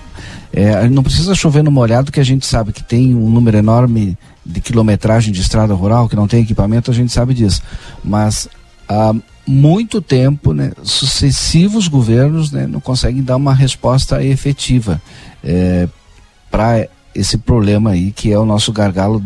é, 0.53 0.89
não 0.89 1.03
precisa 1.03 1.35
chover 1.35 1.63
no 1.63 1.71
molhado, 1.71 2.11
que 2.11 2.19
a 2.21 2.25
gente 2.25 2.47
sabe 2.47 2.73
que 2.73 2.83
tem 2.83 3.15
um 3.15 3.29
número 3.31 3.57
enorme 3.59 4.17
de 4.45 4.61
quilometragem 4.61 5.33
de 5.33 5.41
estrada 5.41 5.75
rural, 5.75 6.09
que 6.09 6.17
não 6.17 6.27
tem 6.27 6.43
equipamento, 6.43 6.91
a 6.91 6.95
gente 6.95 7.13
sabe 7.13 7.35
disso. 7.35 7.61
Mas 8.03 8.49
há 8.89 9.15
muito 9.47 10.01
tempo, 10.01 10.53
né, 10.53 10.73
sucessivos 10.83 11.89
governos 11.89 12.51
né, 12.51 12.67
não 12.67 12.81
conseguem 12.81 13.23
dar 13.23 13.37
uma 13.37 13.55
resposta 13.55 14.23
efetiva 14.25 15.01
para 16.51 16.89
esse 17.15 17.39
problema 17.39 17.91
aí, 17.91 18.13
que 18.13 18.33
é 18.33 18.39
o 18.39 18.45
nosso 18.45 18.73
gargalo 18.73 19.23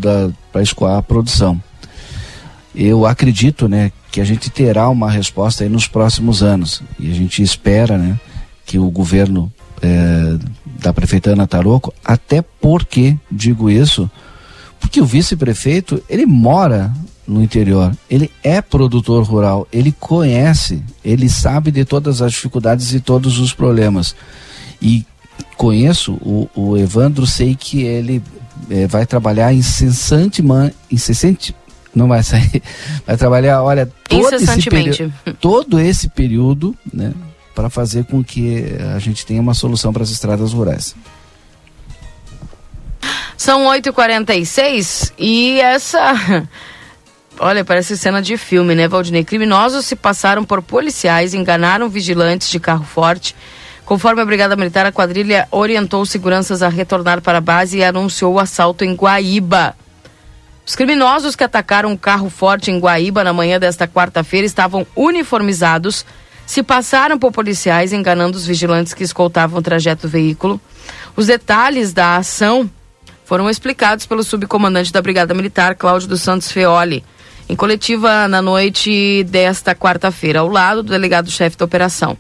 para 0.53 0.63
escoar 0.63 0.99
a 0.99 1.03
produção. 1.03 1.61
Eu 2.75 3.05
acredito, 3.05 3.69
né, 3.69 3.91
que 4.11 4.21
a 4.21 4.25
gente 4.25 4.51
terá 4.51 4.89
uma 4.89 5.11
resposta 5.11 5.69
nos 5.69 5.87
próximos 5.87 6.43
anos. 6.43 6.83
E 6.99 7.11
a 7.11 7.15
gente 7.15 7.43
espera, 7.43 7.99
né, 7.99 8.19
que 8.65 8.79
o 8.79 8.91
governo 8.91 9.53
eh, 9.83 10.39
da 10.81 10.93
prefeita 10.93 11.31
Ana 11.31 11.47
Taroco, 11.47 11.93
até 12.05 12.43
porque 12.43 13.17
digo 13.31 13.69
isso, 13.69 14.11
porque 14.79 15.01
o 15.01 15.05
vice-prefeito 15.05 16.03
ele 16.09 16.27
mora 16.27 16.93
no 17.27 17.43
interior, 17.43 17.95
ele 18.09 18.31
é 18.43 18.61
produtor 18.61 19.23
rural, 19.25 19.67
ele 19.73 19.93
conhece, 19.93 20.83
ele 21.05 21.29
sabe 21.29 21.71
de 21.71 21.85
todas 21.85 22.21
as 22.21 22.33
dificuldades 22.33 22.93
e 22.93 23.01
todos 23.01 23.39
os 23.39 23.53
problemas 23.53 24.17
e 24.83 25.07
conheço 25.57 26.15
o, 26.15 26.49
o 26.55 26.77
Evandro, 26.77 27.27
sei 27.27 27.55
que 27.55 27.83
ele 27.83 28.23
eh, 28.71 28.87
vai 28.87 29.07
trabalhar 29.07 29.53
incessante, 29.53 30.43
man, 30.43 30.73
incessante 30.91 31.55
não 31.95 32.09
vai 32.09 32.23
sair. 32.23 32.63
Vai 33.05 33.17
trabalhar, 33.17 33.63
olha, 33.63 33.91
todo 34.09 34.35
esse, 34.37 34.71
período, 34.71 35.13
todo 35.41 35.81
esse 35.81 36.09
período, 36.09 36.77
né, 36.93 37.13
para 37.55 37.69
fazer 37.69 38.05
com 38.05 38.23
que 38.23 38.65
a 38.95 38.99
gente 39.01 39.27
tenha 39.27 39.41
uma 39.41 39.55
solução 39.55 39.93
para 39.93 40.03
as 40.03 40.11
estradas 40.11 40.53
rurais. 40.53 40.95
São 43.37 43.65
8h46 43.67 45.13
e 45.19 45.61
essa. 45.61 46.47
Olha, 47.43 47.65
parece 47.65 47.97
cena 47.97 48.21
de 48.21 48.37
filme, 48.37 48.75
né, 48.75 48.87
Valdinei? 48.87 49.25
Criminosos 49.25 49.87
se 49.87 49.97
passaram 49.97 50.45
por 50.45 50.61
policiais, 50.61 51.33
enganaram 51.33 51.89
vigilantes 51.89 52.51
de 52.51 52.61
carro 52.61 52.85
forte. 52.85 53.35
Conforme 53.87 54.21
a 54.21 54.27
Brigada 54.27 54.55
Militar, 54.57 54.85
a 54.85 54.93
quadrilha 54.93 55.49
orientou 55.51 56.05
seguranças 56.05 56.63
a 56.63 56.69
retornar 56.69 57.23
para 57.23 57.39
a 57.39 57.41
base 57.41 57.79
e 57.79 57.83
anunciou 57.83 58.35
o 58.35 58.39
assalto 58.39 58.85
em 58.85 58.95
Guaíba. 58.95 59.75
Os 60.67 60.77
criminosos 60.77 61.35
que 61.35 61.43
atacaram 61.43 61.89
um 61.89 61.97
carro 61.97 62.29
forte 62.29 62.71
em 62.71 62.79
Guaíba 62.79 63.25
na 63.25 63.33
manhã 63.33 63.59
desta 63.59 63.89
quarta-feira 63.89 64.47
estavam 64.47 64.87
uniformizados, 64.95 66.05
se 66.45 66.63
passaram 66.63 67.19
por 67.19 67.33
policiais, 67.33 67.95
enganando 67.95 68.37
os 68.37 68.47
vigilantes 68.47 68.93
que 68.93 69.03
escoltavam 69.03 69.61
o 69.61 69.63
trajeto 69.63 70.03
do 70.03 70.11
veículo. 70.11 70.61
Os 71.17 71.29
detalhes 71.29 71.95
da 71.95 72.17
ação 72.17 72.71
foram 73.25 73.49
explicados 73.49 74.05
pelo 74.05 74.23
subcomandante 74.23 74.93
da 74.93 75.01
Brigada 75.01 75.33
Militar, 75.33 75.75
Cláudio 75.75 76.07
dos 76.07 76.21
Santos 76.21 76.53
Feoli, 76.53 77.03
em 77.51 77.57
coletiva 77.57 78.29
na 78.29 78.41
noite 78.41 79.25
desta 79.25 79.75
quarta-feira, 79.75 80.39
ao 80.39 80.49
lado 80.49 80.85
do 80.85 80.93
delegado-chefe 80.93 81.57
da 81.57 81.65
operação. 81.65 82.17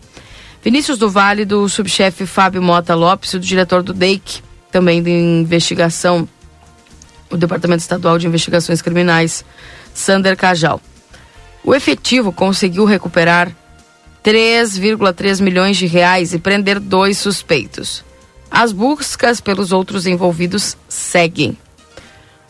Vinícius 0.60 0.98
do 0.98 1.08
Vale, 1.08 1.44
do 1.44 1.68
subchefe 1.68 2.26
Fábio 2.26 2.60
Mota 2.60 2.96
Lopes, 2.96 3.30
do 3.30 3.38
diretor 3.38 3.80
do 3.80 3.94
DEIC, 3.94 4.42
também 4.72 5.00
de 5.00 5.10
investigação, 5.10 6.28
o 7.30 7.36
Departamento 7.36 7.80
Estadual 7.80 8.18
de 8.18 8.26
Investigações 8.26 8.82
Criminais, 8.82 9.44
Sander 9.94 10.36
Cajal. 10.36 10.80
O 11.62 11.76
efetivo 11.76 12.32
conseguiu 12.32 12.84
recuperar 12.84 13.54
3,3 14.24 15.40
milhões 15.40 15.76
de 15.76 15.86
reais 15.86 16.34
e 16.34 16.40
prender 16.40 16.80
dois 16.80 17.18
suspeitos. 17.18 18.04
As 18.50 18.72
buscas 18.72 19.40
pelos 19.40 19.70
outros 19.70 20.08
envolvidos 20.08 20.76
seguem. 20.88 21.56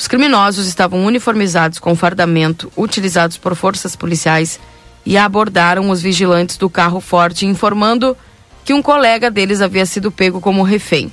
Os 0.01 0.09
criminosos 0.09 0.67
estavam 0.67 1.05
uniformizados 1.05 1.79
com 1.79 1.95
fardamento 1.95 2.73
utilizados 2.75 3.37
por 3.37 3.55
forças 3.55 3.95
policiais 3.95 4.59
e 5.05 5.19
abordaram 5.19 5.91
os 5.91 6.01
vigilantes 6.01 6.57
do 6.57 6.71
carro 6.71 7.03
forte, 7.03 7.45
informando 7.45 8.17
que 8.65 8.73
um 8.73 8.81
colega 8.81 9.31
deles 9.31 9.61
havia 9.61 9.85
sido 9.85 10.11
pego 10.11 10.41
como 10.41 10.63
refém. 10.63 11.13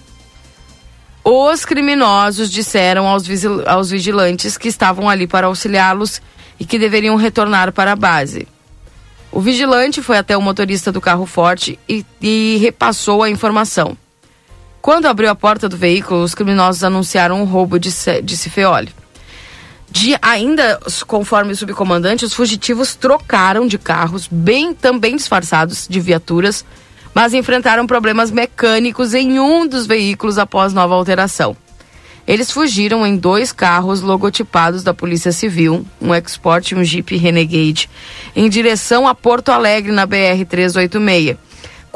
Os 1.22 1.66
criminosos 1.66 2.50
disseram 2.50 3.06
aos, 3.06 3.26
aos 3.66 3.90
vigilantes 3.90 4.58
que 4.58 4.70
estavam 4.70 5.10
ali 5.10 5.28
para 5.28 5.48
auxiliá-los 5.48 6.22
e 6.58 6.64
que 6.64 6.80
deveriam 6.80 7.18
retornar 7.18 7.74
para 7.74 7.92
a 7.92 7.96
base. 7.96 8.48
O 9.30 9.42
vigilante 9.42 10.02
foi 10.02 10.18
até 10.18 10.38
o 10.38 10.42
motorista 10.42 10.94
do 10.94 11.02
carro 11.02 11.26
forte 11.26 11.78
e, 11.90 12.06
e 12.22 12.58
repassou 12.62 13.22
a 13.22 13.30
informação. 13.30 13.98
Quando 14.88 15.08
abriu 15.08 15.30
a 15.30 15.36
porta 15.36 15.68
do 15.68 15.76
veículo, 15.76 16.24
os 16.24 16.34
criminosos 16.34 16.82
anunciaram 16.82 17.42
o 17.42 17.44
roubo 17.44 17.78
de, 17.78 17.92
Cifeoli. 17.92 18.88
De, 19.92 20.18
ainda 20.22 20.80
conforme 21.06 21.52
o 21.52 21.56
subcomandante, 21.58 22.24
os 22.24 22.34
fugitivos 22.34 22.96
trocaram 22.96 23.68
de 23.68 23.78
carros, 23.78 24.30
bem 24.32 24.74
também 24.74 25.18
disfarçados 25.18 25.90
de 25.90 26.00
viaturas, 26.00 26.64
mas 27.14 27.34
enfrentaram 27.34 27.86
problemas 27.86 28.32
mecânicos 28.32 29.14
em 29.14 29.42
um 29.42 29.68
dos 29.68 29.86
veículos 29.86 30.38
após 30.38 30.72
nova 30.72 30.96
alteração. 30.96 31.54
Eles 32.26 32.50
fugiram 32.50 33.06
em 33.06 33.18
dois 33.18 33.52
carros 33.52 34.00
logotipados 34.00 34.84
da 34.84 34.94
Polícia 34.94 35.34
Civil, 35.34 35.86
um 36.02 36.16
Export 36.16 36.72
e 36.72 36.76
um 36.76 36.84
Jeep 36.86 37.14
Renegade, 37.18 37.90
em 38.34 38.48
direção 38.48 39.06
a 39.06 39.14
Porto 39.14 39.50
Alegre 39.50 39.92
na 39.92 40.06
BR 40.06 40.46
386. 40.48 41.47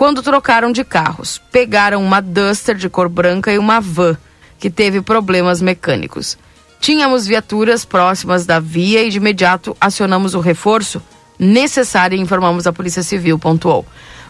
Quando 0.01 0.23
trocaram 0.23 0.71
de 0.71 0.83
carros, 0.83 1.39
pegaram 1.51 2.03
uma 2.03 2.19
Duster 2.19 2.75
de 2.75 2.89
cor 2.89 3.07
branca 3.07 3.53
e 3.53 3.59
uma 3.59 3.79
van 3.79 4.17
que 4.57 4.67
teve 4.67 4.99
problemas 4.99 5.61
mecânicos. 5.61 6.39
Tínhamos 6.79 7.27
viaturas 7.27 7.85
próximas 7.85 8.43
da 8.43 8.59
via 8.59 9.03
e 9.03 9.11
de 9.11 9.17
imediato 9.17 9.77
acionamos 9.79 10.33
o 10.33 10.39
reforço 10.39 10.99
necessário 11.37 12.17
e 12.17 12.19
informamos 12.19 12.65
a 12.65 12.73
Polícia 12.73 13.03
Civil, 13.03 13.37
pontuou. 13.37 13.85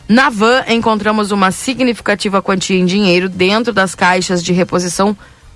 Na 0.09 0.29
van, 0.29 0.61
encontramos 0.67 1.31
uma 1.31 1.51
significativa 1.51 2.41
quantia 2.41 2.77
em 2.77 2.85
dinheiro 2.85 3.29
dentro 3.29 3.71
das 3.71 3.95
caixas 3.95 4.43
de 4.43 4.51
reposição 4.51 5.15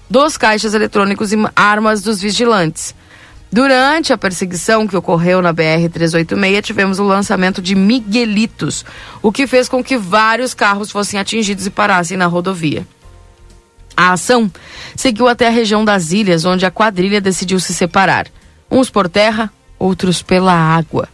dos 0.10 0.38
caixas 0.38 0.74
eletrônicos 0.74 1.34
e 1.34 1.38
armas 1.54 2.02
dos 2.02 2.22
vigilantes. 2.22 2.96
Durante 3.56 4.12
a 4.12 4.18
perseguição 4.18 4.86
que 4.86 4.98
ocorreu 4.98 5.42
na 5.42 5.54
BR-386, 5.54 6.62
tivemos 6.62 7.00
o 7.00 7.06
lançamento 7.06 7.62
de 7.62 7.74
Miguelitos, 7.74 8.84
o 9.22 9.32
que 9.32 9.48
fez 9.48 9.70
com 9.70 9.82
que 9.82 9.98
vários 9.98 10.54
carros 10.54 10.92
fossem 10.92 11.18
atingidos 11.18 11.66
e 11.66 11.70
parassem 11.70 12.18
na 12.18 12.26
rodovia. 12.26 12.86
A 13.96 14.12
ação 14.12 14.52
seguiu 14.94 15.30
até 15.30 15.48
a 15.48 15.52
região 15.52 15.86
das 15.86 16.12
ilhas, 16.12 16.44
onde 16.44 16.66
a 16.66 16.70
quadrilha 16.70 17.22
decidiu 17.22 17.58
se 17.62 17.74
separar. 17.74 18.28
Uns 18.70 18.90
por 18.90 19.08
terra, 19.08 19.50
outros 19.80 20.22
pela 20.22 20.52
água. 20.52 21.08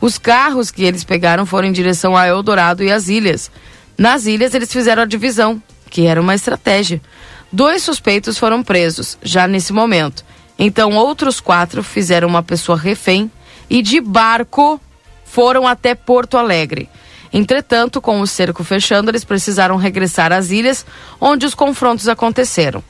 Os 0.00 0.18
carros 0.18 0.70
que 0.70 0.84
eles 0.84 1.02
pegaram 1.02 1.44
foram 1.44 1.66
em 1.66 1.72
direção 1.72 2.16
a 2.16 2.28
Eldorado 2.28 2.84
e 2.84 2.92
as 2.92 3.08
ilhas. 3.08 3.50
Nas 3.98 4.24
ilhas, 4.24 4.54
eles 4.54 4.72
fizeram 4.72 5.02
a 5.02 5.04
divisão, 5.04 5.60
que 5.90 6.06
era 6.06 6.20
uma 6.20 6.36
estratégia. 6.36 7.02
Dois 7.50 7.82
suspeitos 7.82 8.38
foram 8.38 8.62
presos, 8.62 9.18
já 9.20 9.48
nesse 9.48 9.72
momento. 9.72 10.24
Então, 10.58 10.92
outros 10.96 11.40
quatro 11.40 11.82
fizeram 11.82 12.26
uma 12.26 12.42
pessoa 12.42 12.76
refém 12.76 13.30
e 13.70 13.80
de 13.80 14.00
barco 14.00 14.80
foram 15.24 15.66
até 15.66 15.94
Porto 15.94 16.36
Alegre. 16.36 16.88
Entretanto, 17.32 18.00
com 18.00 18.20
o 18.20 18.26
cerco 18.26 18.64
fechando, 18.64 19.10
eles 19.10 19.24
precisaram 19.24 19.76
regressar 19.76 20.32
às 20.32 20.50
ilhas 20.50 20.84
onde 21.20 21.46
os 21.46 21.54
confrontos 21.54 22.08
aconteceram. 22.08 22.82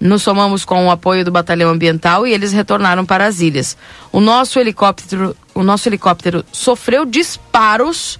Nos 0.00 0.22
somamos 0.22 0.64
com 0.64 0.86
o 0.86 0.90
apoio 0.90 1.24
do 1.24 1.30
batalhão 1.30 1.70
ambiental 1.70 2.26
e 2.26 2.32
eles 2.32 2.52
retornaram 2.52 3.06
para 3.06 3.26
as 3.26 3.40
ilhas. 3.40 3.76
O 4.10 4.20
nosso 4.20 4.58
helicóptero, 4.58 5.36
o 5.54 5.62
nosso 5.62 5.88
helicóptero 5.88 6.44
sofreu 6.50 7.04
disparos, 7.04 8.18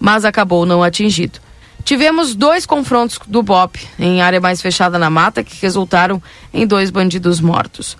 mas 0.00 0.24
acabou 0.24 0.64
não 0.64 0.82
atingido. 0.82 1.38
Tivemos 1.84 2.34
dois 2.34 2.64
confrontos 2.64 3.18
do 3.26 3.42
BOP 3.42 3.76
em 3.98 4.22
área 4.22 4.40
mais 4.40 4.62
fechada 4.62 4.98
na 4.98 5.10
mata 5.10 5.42
que 5.42 5.60
resultaram 5.60 6.22
em 6.54 6.66
dois 6.66 6.90
bandidos 6.90 7.40
mortos. 7.40 7.96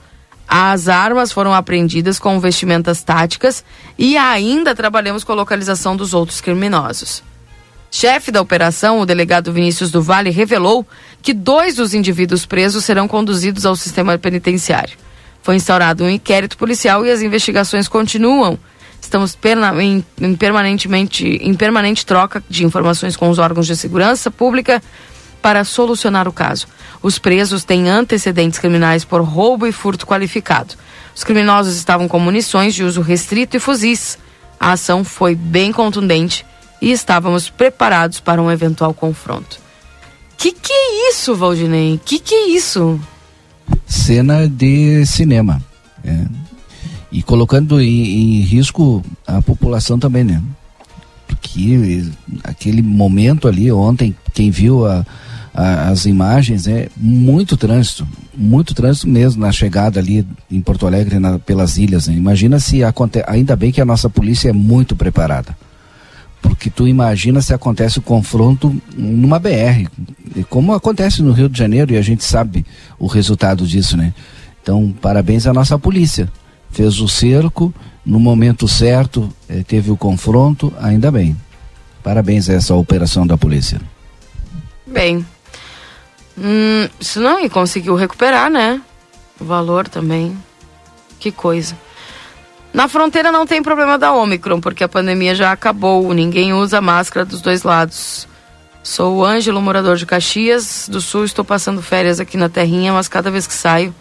As 0.54 0.86
armas 0.86 1.32
foram 1.32 1.54
apreendidas 1.54 2.18
com 2.18 2.38
vestimentas 2.38 3.02
táticas 3.02 3.64
e 3.96 4.18
ainda 4.18 4.74
trabalhamos 4.74 5.24
com 5.24 5.32
a 5.32 5.34
localização 5.34 5.96
dos 5.96 6.12
outros 6.12 6.42
criminosos. 6.42 7.22
Chefe 7.90 8.30
da 8.30 8.42
operação, 8.42 9.00
o 9.00 9.06
delegado 9.06 9.50
Vinícius 9.50 9.90
do 9.90 10.02
Vale, 10.02 10.28
revelou 10.28 10.86
que 11.22 11.32
dois 11.32 11.76
dos 11.76 11.94
indivíduos 11.94 12.44
presos 12.44 12.84
serão 12.84 13.08
conduzidos 13.08 13.64
ao 13.64 13.74
sistema 13.74 14.18
penitenciário. 14.18 14.98
Foi 15.42 15.56
instaurado 15.56 16.04
um 16.04 16.10
inquérito 16.10 16.58
policial 16.58 17.02
e 17.06 17.10
as 17.10 17.22
investigações 17.22 17.88
continuam. 17.88 18.58
Estamos 19.00 19.38
em, 19.80 20.04
em, 20.20 20.36
permanentemente, 20.36 21.26
em 21.26 21.54
permanente 21.54 22.04
troca 22.04 22.44
de 22.46 22.62
informações 22.62 23.16
com 23.16 23.30
os 23.30 23.38
órgãos 23.38 23.66
de 23.66 23.74
segurança 23.74 24.30
pública 24.30 24.82
para 25.40 25.64
solucionar 25.64 26.28
o 26.28 26.32
caso. 26.32 26.66
Os 27.02 27.18
presos 27.18 27.64
têm 27.64 27.88
antecedentes 27.88 28.58
criminais 28.58 29.04
por 29.04 29.20
roubo 29.22 29.66
e 29.66 29.72
furto 29.72 30.06
qualificado. 30.06 30.74
Os 31.14 31.24
criminosos 31.24 31.76
estavam 31.76 32.06
com 32.06 32.18
munições 32.18 32.74
de 32.74 32.84
uso 32.84 33.00
restrito 33.00 33.56
e 33.56 33.60
fuzis. 33.60 34.18
A 34.58 34.72
ação 34.72 35.02
foi 35.02 35.34
bem 35.34 35.72
contundente 35.72 36.46
e 36.80 36.92
estávamos 36.92 37.50
preparados 37.50 38.20
para 38.20 38.40
um 38.40 38.50
eventual 38.50 38.94
confronto. 38.94 39.58
Que 40.36 40.52
que 40.52 40.72
é 40.72 41.10
isso, 41.10 41.34
Valdinei? 41.34 42.00
Que 42.04 42.18
que 42.18 42.34
é 42.34 42.48
isso? 42.48 42.98
Cena 43.86 44.48
de 44.48 45.04
cinema. 45.06 45.62
É. 46.04 46.24
E 47.10 47.22
colocando 47.22 47.80
em, 47.80 48.40
em 48.40 48.40
risco 48.40 49.04
a 49.26 49.42
população 49.42 49.98
também, 49.98 50.24
né? 50.24 50.42
Porque 51.26 52.04
aquele 52.42 52.82
momento 52.82 53.46
ali, 53.46 53.70
ontem, 53.70 54.16
quem 54.32 54.50
viu 54.50 54.86
a, 54.86 55.04
a, 55.54 55.88
as 55.88 56.06
imagens, 56.06 56.66
é 56.66 56.88
muito 56.96 57.56
trânsito, 57.56 58.06
muito 58.34 58.74
trânsito 58.74 59.08
mesmo 59.08 59.42
na 59.42 59.52
chegada 59.52 60.00
ali 60.00 60.26
em 60.50 60.60
Porto 60.60 60.86
Alegre 60.86 61.18
na, 61.18 61.38
pelas 61.38 61.76
ilhas. 61.76 62.08
Né? 62.08 62.14
Imagina 62.14 62.58
se 62.58 62.82
acontece, 62.82 63.26
ainda 63.28 63.54
bem 63.54 63.70
que 63.70 63.80
a 63.80 63.84
nossa 63.84 64.08
polícia 64.08 64.48
é 64.48 64.52
muito 64.52 64.96
preparada. 64.96 65.56
Porque 66.40 66.68
tu 66.68 66.88
imagina 66.88 67.40
se 67.40 67.54
acontece 67.54 67.98
o 67.98 68.02
confronto 68.02 68.74
numa 68.96 69.38
BR, 69.38 69.88
como 70.48 70.72
acontece 70.72 71.22
no 71.22 71.32
Rio 71.32 71.48
de 71.48 71.56
Janeiro 71.56 71.92
e 71.92 71.96
a 71.96 72.02
gente 72.02 72.24
sabe 72.24 72.66
o 72.98 73.06
resultado 73.06 73.64
disso, 73.64 73.96
né? 73.96 74.12
Então, 74.60 74.92
parabéns 75.00 75.46
à 75.46 75.52
nossa 75.52 75.78
polícia. 75.78 76.28
Fez 76.70 77.00
o 77.00 77.08
cerco, 77.08 77.72
no 78.04 78.18
momento 78.18 78.66
certo, 78.66 79.28
eh, 79.48 79.62
teve 79.62 79.90
o 79.90 79.96
confronto, 79.96 80.72
ainda 80.80 81.10
bem. 81.12 81.36
Parabéns 82.02 82.50
a 82.50 82.54
essa 82.54 82.74
operação 82.74 83.24
da 83.24 83.38
polícia. 83.38 83.80
Bem, 84.86 85.24
Hum, 86.38 86.88
isso 86.98 87.20
não, 87.20 87.40
e 87.40 87.48
conseguiu 87.48 87.94
recuperar, 87.94 88.50
né? 88.50 88.80
O 89.40 89.44
valor 89.44 89.88
também. 89.88 90.36
Que 91.18 91.30
coisa. 91.30 91.76
Na 92.72 92.88
fronteira 92.88 93.30
não 93.30 93.46
tem 93.46 93.62
problema 93.62 93.98
da 93.98 94.12
Omicron, 94.12 94.60
porque 94.60 94.82
a 94.82 94.88
pandemia 94.88 95.34
já 95.34 95.52
acabou. 95.52 96.12
Ninguém 96.14 96.54
usa 96.54 96.80
máscara 96.80 97.24
dos 97.26 97.42
dois 97.42 97.62
lados. 97.62 98.26
Sou 98.82 99.18
o 99.18 99.24
Ângelo, 99.24 99.60
morador 99.60 99.96
de 99.96 100.06
Caxias 100.06 100.88
do 100.90 101.00
Sul. 101.00 101.24
Estou 101.24 101.44
passando 101.44 101.82
férias 101.82 102.18
aqui 102.18 102.36
na 102.36 102.48
Terrinha, 102.48 102.92
mas 102.92 103.08
cada 103.08 103.30
vez 103.30 103.46
que 103.46 103.52
saio, 103.52 103.94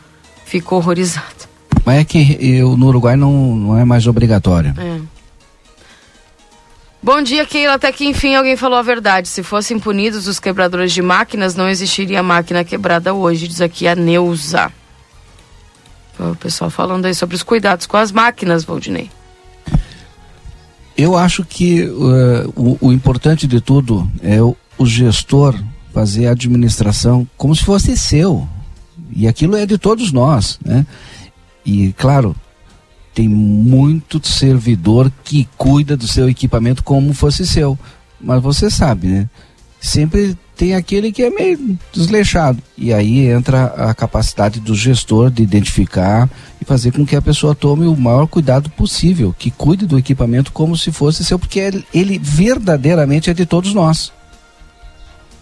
fico 0.46 0.76
horrorizado. 0.76 1.52
Mas 1.86 2.00
é 2.00 2.04
que 2.06 2.38
eu, 2.40 2.78
no 2.78 2.88
Uruguai 2.88 3.16
não, 3.16 3.56
não 3.56 3.78
é 3.78 3.84
mais 3.84 4.08
obrigatório. 4.08 4.74
É. 4.78 5.21
Bom 7.04 7.20
dia, 7.24 7.46
Keila. 7.48 7.74
Até 7.74 7.92
que 7.92 8.06
enfim 8.06 8.36
alguém 8.36 8.56
falou 8.56 8.78
a 8.78 8.84
verdade. 8.84 9.28
Se 9.28 9.42
fossem 9.42 9.80
punidos 9.80 10.28
os 10.28 10.40
quebradores 10.40 10.94
de 10.94 11.02
máquinas, 11.02 11.56
não 11.56 11.68
existiria 11.68 12.22
máquina 12.22 12.64
quebrada 12.64 13.12
hoje, 13.14 13.48
diz 13.48 13.60
aqui 13.60 13.88
a 13.88 13.96
Neuza. 13.96 14.72
O 16.20 16.36
pessoal 16.36 16.70
falando 16.70 17.06
aí 17.06 17.16
sobre 17.16 17.36
os 17.36 17.42
cuidados 17.42 17.88
com 17.88 17.98
as 17.98 18.12
máquinas, 18.12 18.64
Valdinei. 18.64 19.10
Eu 20.96 21.18
acho 21.18 21.44
que 21.44 21.86
uh, 21.86 22.54
o, 22.56 22.78
o, 22.80 22.94
importante 22.94 23.48
de 23.48 23.60
tudo 23.60 24.08
é 24.22 24.40
o, 24.40 24.56
o 24.78 24.86
gestor 24.86 25.60
fazer 25.92 26.28
a 26.28 26.32
administração 26.32 27.28
como 27.36 27.56
se 27.56 27.66
fosse 27.66 27.98
seu. 27.98 28.48
E 29.16 29.28
aquilo 29.28 29.56
é 29.56 29.66
de 29.66 29.80
todos 29.80 30.12
nós, 30.12 30.60
né? 30.64 30.86
E 31.66 31.94
claro, 31.94 32.36
tem 33.14 33.28
muito 33.28 34.26
servidor 34.26 35.12
que 35.24 35.48
cuida 35.58 35.98
do 35.98 36.08
seu 36.08 36.30
equipamento 36.30 36.84
como 36.84 37.14
fosse 37.14 37.46
seu. 37.46 37.78
Mas 38.20 38.42
você 38.42 38.70
sabe, 38.70 39.08
né? 39.08 39.30
Sempre 39.80 40.38
tem 40.56 40.76
aquele 40.76 41.12
que 41.12 41.24
é 41.24 41.30
meio 41.30 41.78
desleixado. 41.92 42.62
E 42.78 42.94
aí 42.94 43.28
entra 43.28 43.66
a 43.66 43.94
capacidade 43.96 44.60
do 44.60 44.76
gestor 44.76 45.32
de 45.32 45.42
identificar 45.42 46.30
e 46.62 46.66
fazer 46.66 46.92
com 46.92 47.04
que 47.04 47.16
a 47.16 47.22
pessoa 47.22 47.56
tome 47.56 47.88
o 47.88 47.98
maior 47.98 48.28
cuidado 48.28 48.70
possível, 48.70 49.36
que 49.38 49.50
cuide 49.50 49.88
do 49.88 49.98
equipamento 49.98 50.52
como 50.52 50.78
se 50.78 50.92
fosse 50.92 51.26
seu, 51.26 51.40
porque 51.40 51.60
ele, 51.60 51.86
ele 51.92 52.20
verdadeiramente 52.20 53.32
é 53.32 53.34
de 53.34 53.46
todos 53.46 53.74
nós. 53.74 54.14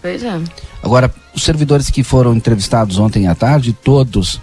Pois 0.02 0.24
é. 0.24 0.42
Agora, 0.82 1.14
os 1.36 1.44
servidores 1.44 1.90
que 1.90 2.02
foram 2.02 2.34
entrevistados 2.34 2.98
ontem 2.98 3.28
à 3.28 3.36
tarde, 3.36 3.74
todos 3.74 4.40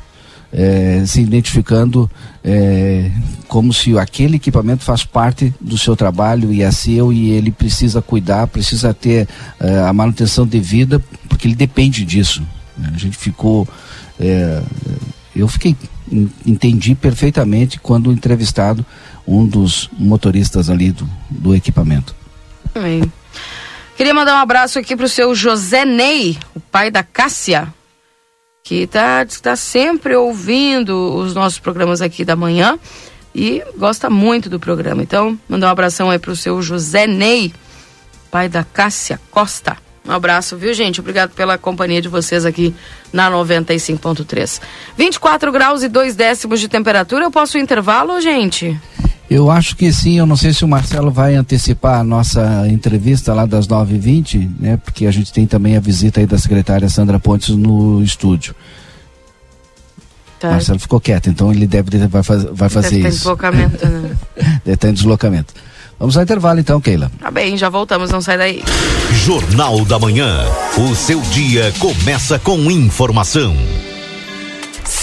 é, 0.53 1.03
se 1.07 1.20
identificando 1.20 2.11
é, 2.44 3.11
como 3.49 3.72
se 3.72 3.99
aquele 3.99 4.36
equipamento 4.36 4.84
faz 4.84 5.05
parte 5.05 5.55
do 5.61 5.76
seu 5.76 5.97
trabalho 5.97 6.53
e 6.53 6.62
é 6.62 6.70
seu 6.70 7.12
e 7.12 7.30
ele 7.30 7.51
precisa 7.51 8.01
cuidar, 8.01 8.47
precisa 8.47 8.94
ter 8.94 9.28
é, 9.61 9.80
a 9.80 9.92
manutenção 9.92 10.47
devida, 10.47 11.03
porque 11.28 11.47
ele 11.47 11.55
depende 11.55 12.05
disso. 12.05 12.42
né? 12.76 12.92
A 12.94 12.99
gente 12.99 13.16
ficou. 13.16 13.66
é, 14.18 14.62
eu 15.34 15.49
fiquei. 15.49 15.76
Entendi 16.47 16.94
perfeitamente 16.94 17.80
quando 17.80 18.12
entrevistado 18.12 18.86
um 19.26 19.44
dos 19.44 19.90
motoristas 19.99 20.70
ali 20.70 20.92
do, 20.92 21.09
do 21.28 21.53
equipamento. 21.53 22.14
Bem. 22.72 23.03
Queria 23.97 24.14
mandar 24.14 24.34
um 24.34 24.38
abraço 24.38 24.78
aqui 24.78 24.94
pro 24.94 25.09
seu 25.09 25.34
José 25.34 25.84
Ney, 25.84 26.38
o 26.55 26.61
pai 26.61 26.90
da 26.90 27.03
Cássia, 27.03 27.72
que 28.66 28.84
tá, 28.84 29.24
tá 29.40 29.54
sempre 29.54 30.16
ouvindo 30.16 31.14
os 31.14 31.32
nossos 31.32 31.56
programas 31.60 32.02
aqui 32.02 32.24
da 32.24 32.34
manhã 32.34 32.76
e 33.32 33.62
gosta 33.78 34.10
muito 34.10 34.50
do 34.50 34.58
programa. 34.58 35.00
Então, 35.04 35.38
mandar 35.48 35.68
um 35.68 35.70
abração 35.70 36.10
aí 36.10 36.18
pro 36.18 36.34
seu 36.34 36.60
José 36.60 37.06
Ney, 37.06 37.54
pai 38.28 38.48
da 38.48 38.64
Cássia 38.64 39.20
Costa. 39.30 39.76
Um 40.04 40.10
abraço, 40.10 40.56
viu, 40.56 40.74
gente? 40.74 40.98
Obrigado 40.98 41.30
pela 41.30 41.56
companhia 41.56 42.02
de 42.02 42.08
vocês 42.08 42.44
aqui 42.44 42.74
na 43.12 43.30
95.3. 43.30 44.60
24 44.96 45.52
graus 45.52 45.84
e 45.84 45.88
2 45.88 46.16
décimos 46.16 46.58
de 46.58 46.66
temperatura. 46.66 47.24
Eu 47.24 47.30
posso 47.30 47.58
intervalo, 47.58 48.20
gente? 48.20 48.76
Eu 49.28 49.50
acho 49.50 49.76
que 49.76 49.92
sim, 49.92 50.18
eu 50.18 50.26
não 50.26 50.36
sei 50.36 50.52
se 50.52 50.64
o 50.64 50.68
Marcelo 50.68 51.10
vai 51.10 51.34
antecipar 51.34 51.98
a 52.00 52.04
nossa 52.04 52.66
entrevista 52.68 53.34
lá 53.34 53.44
das 53.44 53.66
9h20, 53.66 54.50
né? 54.60 54.76
Porque 54.76 55.04
a 55.04 55.10
gente 55.10 55.32
tem 55.32 55.46
também 55.46 55.76
a 55.76 55.80
visita 55.80 56.20
aí 56.20 56.26
da 56.26 56.38
secretária 56.38 56.88
Sandra 56.88 57.18
Pontes 57.18 57.48
no 57.48 58.02
estúdio. 58.02 58.54
Tá. 60.38 60.50
Marcelo 60.50 60.78
ficou 60.78 61.00
quieto, 61.00 61.28
então 61.28 61.50
ele 61.50 61.66
deve 61.66 62.06
vai, 62.06 62.22
faz, 62.22 62.44
vai 62.52 62.68
fazer 62.68 62.96
Deve 62.96 63.08
isso. 63.08 63.18
deslocamento, 63.18 63.86
né? 63.86 64.16
deve 64.64 64.74
estar 64.74 64.88
em 64.90 64.92
deslocamento. 64.92 65.54
Vamos 65.98 66.16
ao 66.16 66.22
intervalo 66.22 66.60
então, 66.60 66.80
Keila. 66.80 67.10
Tá 67.18 67.30
bem, 67.30 67.56
já 67.56 67.68
voltamos, 67.70 68.10
não 68.10 68.20
sai 68.20 68.36
daí. 68.36 68.62
Jornal 69.24 69.84
da 69.86 69.98
Manhã. 69.98 70.44
O 70.76 70.94
seu 70.94 71.20
dia 71.22 71.72
começa 71.78 72.38
com 72.38 72.70
informação. 72.70 73.56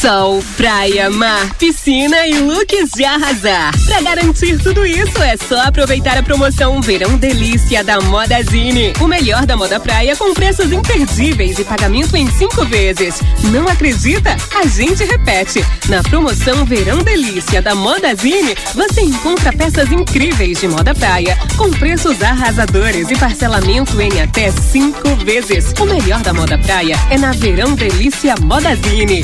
Sol, 0.04 0.44
praia, 0.58 1.10
mar, 1.10 1.54
piscina 1.54 2.28
e 2.28 2.38
looks 2.38 2.90
de 2.94 3.06
arrasar. 3.06 3.72
Pra 3.86 4.02
garantir 4.02 4.62
tudo 4.62 4.86
isso, 4.86 5.24
é 5.24 5.38
só 5.38 5.62
aproveitar 5.62 6.18
a 6.18 6.22
promoção 6.22 6.82
Verão 6.82 7.16
Delícia 7.16 7.86
da 7.86 8.02
Modazine. 8.02 8.92
O 9.00 9.08
melhor 9.08 9.46
da 9.46 9.56
moda 9.56 9.80
praia 9.80 10.14
com 10.18 10.34
preços 10.34 10.74
imperdíveis 10.74 11.58
e 11.58 11.64
pagamento 11.64 12.18
em 12.18 12.30
cinco 12.32 12.66
vezes. 12.66 13.22
Não 13.44 13.66
acredita? 13.66 14.36
A 14.54 14.68
gente 14.68 15.06
repete. 15.06 15.66
Na 15.88 16.04
promoção 16.04 16.66
Verão 16.66 16.98
Delícia 16.98 17.62
da 17.62 17.74
Modazine, 17.74 18.58
você 18.76 19.00
encontra 19.00 19.54
peças 19.54 19.90
incríveis 19.90 20.60
de 20.60 20.68
moda 20.68 20.94
praia 20.94 21.38
com 21.56 21.72
preços 21.72 22.22
arrasadores 22.22 23.10
e 23.10 23.16
parcelamento 23.16 24.02
em 24.02 24.22
até 24.22 24.52
cinco 24.52 25.16
vezes. 25.24 25.74
O 25.80 25.86
melhor 25.86 26.20
da 26.20 26.34
moda 26.34 26.58
praia 26.58 27.00
é 27.10 27.18
na 27.18 27.32
Verão 27.32 27.74
Delícia 27.74 28.36
Modazine. 28.42 29.24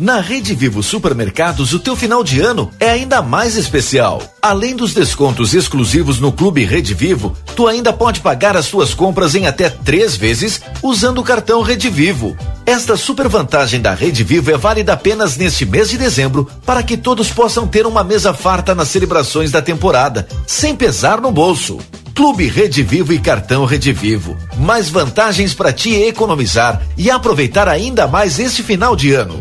Na 0.00 0.18
Rede 0.18 0.54
Vivo 0.54 0.82
Supermercados, 0.82 1.74
o 1.74 1.78
teu 1.78 1.94
final 1.94 2.24
de 2.24 2.40
ano 2.40 2.70
é 2.80 2.88
ainda 2.88 3.20
mais 3.20 3.54
especial. 3.58 4.22
Além 4.40 4.74
dos 4.74 4.94
descontos 4.94 5.52
exclusivos 5.52 6.18
no 6.18 6.32
Clube 6.32 6.64
Rede 6.64 6.94
Vivo, 6.94 7.36
tu 7.54 7.68
ainda 7.68 7.92
pode 7.92 8.20
pagar 8.20 8.56
as 8.56 8.68
tuas 8.68 8.94
compras 8.94 9.34
em 9.34 9.46
até 9.46 9.68
três 9.68 10.16
vezes 10.16 10.62
usando 10.82 11.18
o 11.18 11.22
cartão 11.22 11.60
Rede 11.60 11.90
Vivo. 11.90 12.34
Esta 12.64 12.96
super 12.96 13.28
vantagem 13.28 13.78
da 13.78 13.92
Rede 13.92 14.24
Vivo 14.24 14.50
é 14.50 14.56
válida 14.56 14.94
apenas 14.94 15.36
neste 15.36 15.66
mês 15.66 15.90
de 15.90 15.98
dezembro 15.98 16.48
para 16.64 16.82
que 16.82 16.96
todos 16.96 17.28
possam 17.28 17.68
ter 17.68 17.84
uma 17.86 18.02
mesa 18.02 18.32
farta 18.32 18.74
nas 18.74 18.88
celebrações 18.88 19.50
da 19.50 19.60
temporada, 19.60 20.26
sem 20.46 20.74
pesar 20.74 21.20
no 21.20 21.30
bolso. 21.30 21.76
Clube 22.14 22.46
Rede 22.46 22.82
Vivo 22.82 23.12
e 23.12 23.18
Cartão 23.18 23.66
Rede 23.66 23.92
Vivo. 23.92 24.34
Mais 24.56 24.88
vantagens 24.88 25.52
para 25.52 25.74
ti 25.74 25.94
economizar 25.94 26.80
e 26.96 27.10
aproveitar 27.10 27.68
ainda 27.68 28.06
mais 28.06 28.38
esse 28.38 28.62
final 28.62 28.96
de 28.96 29.12
ano. 29.12 29.38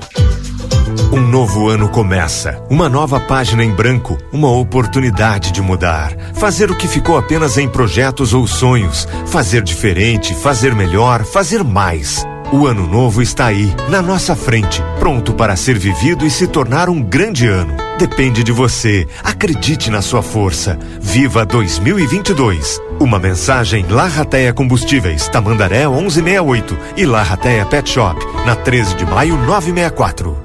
Um 1.11 1.21
novo 1.21 1.69
ano 1.69 1.89
começa, 1.89 2.63
uma 2.69 2.87
nova 2.87 3.19
página 3.19 3.63
em 3.63 3.73
branco, 3.73 4.17
uma 4.31 4.51
oportunidade 4.51 5.51
de 5.51 5.61
mudar, 5.61 6.15
fazer 6.35 6.69
o 6.69 6.75
que 6.75 6.87
ficou 6.87 7.17
apenas 7.17 7.57
em 7.57 7.67
projetos 7.67 8.33
ou 8.33 8.45
sonhos, 8.45 9.07
fazer 9.25 9.63
diferente, 9.63 10.35
fazer 10.35 10.75
melhor, 10.75 11.23
fazer 11.25 11.63
mais. 11.63 12.25
O 12.51 12.65
ano 12.65 12.87
novo 12.87 13.21
está 13.21 13.45
aí, 13.45 13.71
na 13.89 14.01
nossa 14.01 14.35
frente, 14.35 14.81
pronto 14.97 15.35
para 15.35 15.55
ser 15.55 15.77
vivido 15.77 16.25
e 16.25 16.31
se 16.31 16.47
tornar 16.47 16.89
um 16.89 16.99
grande 16.99 17.45
ano. 17.45 17.77
Depende 17.99 18.43
de 18.43 18.51
você. 18.51 19.07
Acredite 19.23 19.91
na 19.91 20.01
sua 20.01 20.23
força. 20.23 20.75
Viva 20.99 21.45
2022. 21.45 22.81
Uma 22.99 23.19
mensagem 23.19 23.85
Larrateia 23.87 24.51
Combustíveis, 24.51 25.27
Tamandaré 25.27 25.87
1168 25.87 26.77
e 26.97 27.05
Larrateia 27.05 27.67
Pet 27.67 27.87
Shop, 27.87 28.19
na 28.47 28.55
13 28.55 28.95
de 28.95 29.05
maio 29.05 29.37
964. 29.45 30.35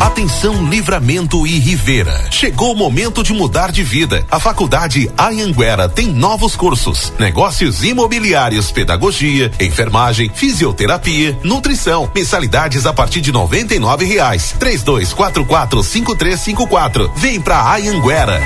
Atenção 0.00 0.68
Livramento 0.68 1.46
e 1.46 1.58
Rivera. 1.58 2.30
Chegou 2.30 2.72
o 2.72 2.76
momento 2.76 3.22
de 3.22 3.32
mudar 3.32 3.72
de 3.72 3.82
vida. 3.82 4.26
A 4.30 4.38
Faculdade 4.38 5.10
Anhanguera 5.18 5.88
tem 5.88 6.06
novos 6.08 6.54
cursos: 6.54 7.12
negócios 7.18 7.82
imobiliários, 7.82 8.70
pedagogia, 8.70 9.50
enfermagem, 9.58 10.30
fisioterapia, 10.34 11.38
nutrição. 11.42 12.10
Mensalidades 12.14 12.84
a 12.84 12.92
partir 12.92 13.22
de 13.22 13.32
noventa 13.32 13.74
e 13.74 13.78
nove 13.78 14.04
reais. 14.04 14.54
Três 14.58 14.82
dois 14.82 15.14
quatro 15.14 15.46
quatro 15.46 15.82
cinco 15.82 16.14
três 16.14 16.40
cinco 16.40 16.66
quatro. 16.66 17.10
Vem 17.16 17.40
pra 17.40 17.74
Anhanguera. 17.74 18.38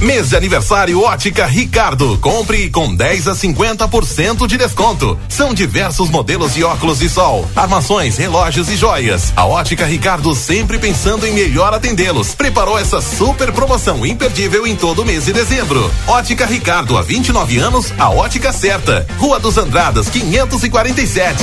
Mês 0.00 0.28
de 0.28 0.36
aniversário 0.36 1.00
Ótica 1.00 1.46
Ricardo. 1.46 2.18
Compre 2.18 2.68
com 2.68 2.94
10 2.94 3.28
a 3.28 3.34
50% 3.34 4.46
de 4.46 4.58
desconto. 4.58 5.18
São 5.26 5.54
diversos 5.54 6.10
modelos 6.10 6.52
de 6.52 6.62
óculos 6.62 6.98
de 6.98 7.08
sol, 7.08 7.48
armações, 7.56 8.18
relógios 8.18 8.68
e 8.68 8.76
joias. 8.76 9.32
A 9.34 9.46
Ótica 9.46 9.86
Ricardo 9.86 10.34
sempre 10.34 10.78
pensando 10.78 11.26
em 11.26 11.32
melhor 11.32 11.72
atendê-los. 11.72 12.34
Preparou 12.34 12.78
essa 12.78 13.00
super 13.00 13.50
promoção 13.52 14.04
imperdível 14.04 14.66
em 14.66 14.76
todo 14.76 15.04
mês 15.04 15.24
de 15.24 15.32
dezembro. 15.32 15.90
Ótica 16.06 16.44
Ricardo, 16.44 16.98
há 16.98 17.02
29 17.02 17.56
anos, 17.56 17.92
a 17.98 18.10
ótica 18.10 18.52
certa. 18.52 19.06
Rua 19.18 19.40
dos 19.40 19.56
Andradas, 19.56 20.10
547. 20.10 21.42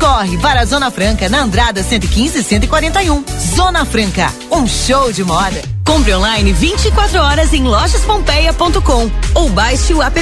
Corre 0.00 0.38
para 0.38 0.62
a 0.62 0.64
Zona 0.64 0.90
Franca 0.90 1.28
na 1.28 1.42
Andrada 1.42 1.82
115 1.82 2.38
e 2.38 2.42
141. 2.42 3.22
Zona 3.54 3.84
Franca, 3.84 4.32
um 4.50 4.66
show 4.66 5.12
de 5.12 5.22
moda. 5.22 5.62
Compre 5.84 6.14
online 6.14 6.54
24 6.54 7.18
horas 7.20 7.52
em 7.52 7.62
lojaspompeia.com 7.62 9.10
ou 9.34 9.50
baixe 9.50 9.92
o 9.92 10.02
app. 10.02 10.18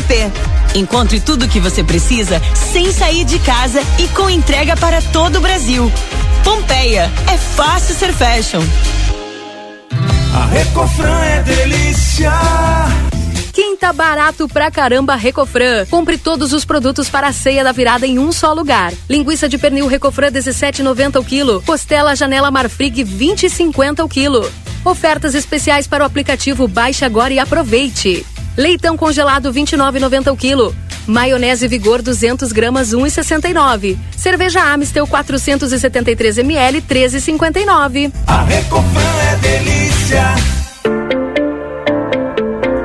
Encontre 0.74 1.20
tudo 1.20 1.44
o 1.44 1.48
que 1.48 1.60
você 1.60 1.84
precisa 1.84 2.42
sem 2.72 2.92
sair 2.92 3.24
de 3.24 3.38
casa 3.38 3.80
e 4.00 4.08
com 4.08 4.28
entrega 4.28 4.76
para 4.76 5.00
todo 5.00 5.36
o 5.36 5.40
Brasil. 5.40 5.90
Pompeia, 6.42 7.08
é 7.32 7.38
fácil 7.38 7.94
ser 7.94 8.12
fashion. 8.12 8.62
A 10.34 10.46
Recofran 10.46 11.20
é 11.20 11.42
delícia. 11.44 12.32
Tá 13.80 13.94
barato 13.94 14.46
pra 14.46 14.70
caramba 14.70 15.16
Recofran. 15.16 15.86
Compre 15.86 16.18
todos 16.18 16.52
os 16.52 16.66
produtos 16.66 17.08
para 17.08 17.28
a 17.28 17.32
ceia 17.32 17.64
da 17.64 17.72
virada 17.72 18.06
em 18.06 18.18
um 18.18 18.30
só 18.30 18.52
lugar. 18.52 18.92
Linguiça 19.08 19.48
de 19.48 19.56
pernil 19.56 19.86
Recofran 19.86 20.30
17,90 20.30 21.18
o 21.18 21.24
quilo. 21.24 21.62
Costela 21.62 22.14
Janela 22.14 22.50
Marfrig 22.50 23.02
20,50 23.02 24.04
o 24.04 24.08
quilo. 24.08 24.52
Ofertas 24.84 25.34
especiais 25.34 25.86
para 25.86 26.04
o 26.04 26.06
aplicativo 26.06 26.68
Baixe 26.68 27.06
agora 27.06 27.32
e 27.32 27.38
aproveite. 27.38 28.26
Leitão 28.54 28.98
congelado 28.98 29.50
29,90 29.50 30.30
o 30.30 30.36
quilo. 30.36 30.76
Maionese 31.06 31.66
Vigor 31.66 32.02
200 32.02 32.52
gramas 32.52 32.90
1,69. 32.90 33.96
Cerveja 34.14 34.60
Amistel 34.60 35.06
473 35.06 36.36
ml 36.36 36.82
13,59. 36.82 38.12
A 38.26 38.42
Recofran 38.42 39.22
é 39.32 39.36
delícia. 39.36 40.69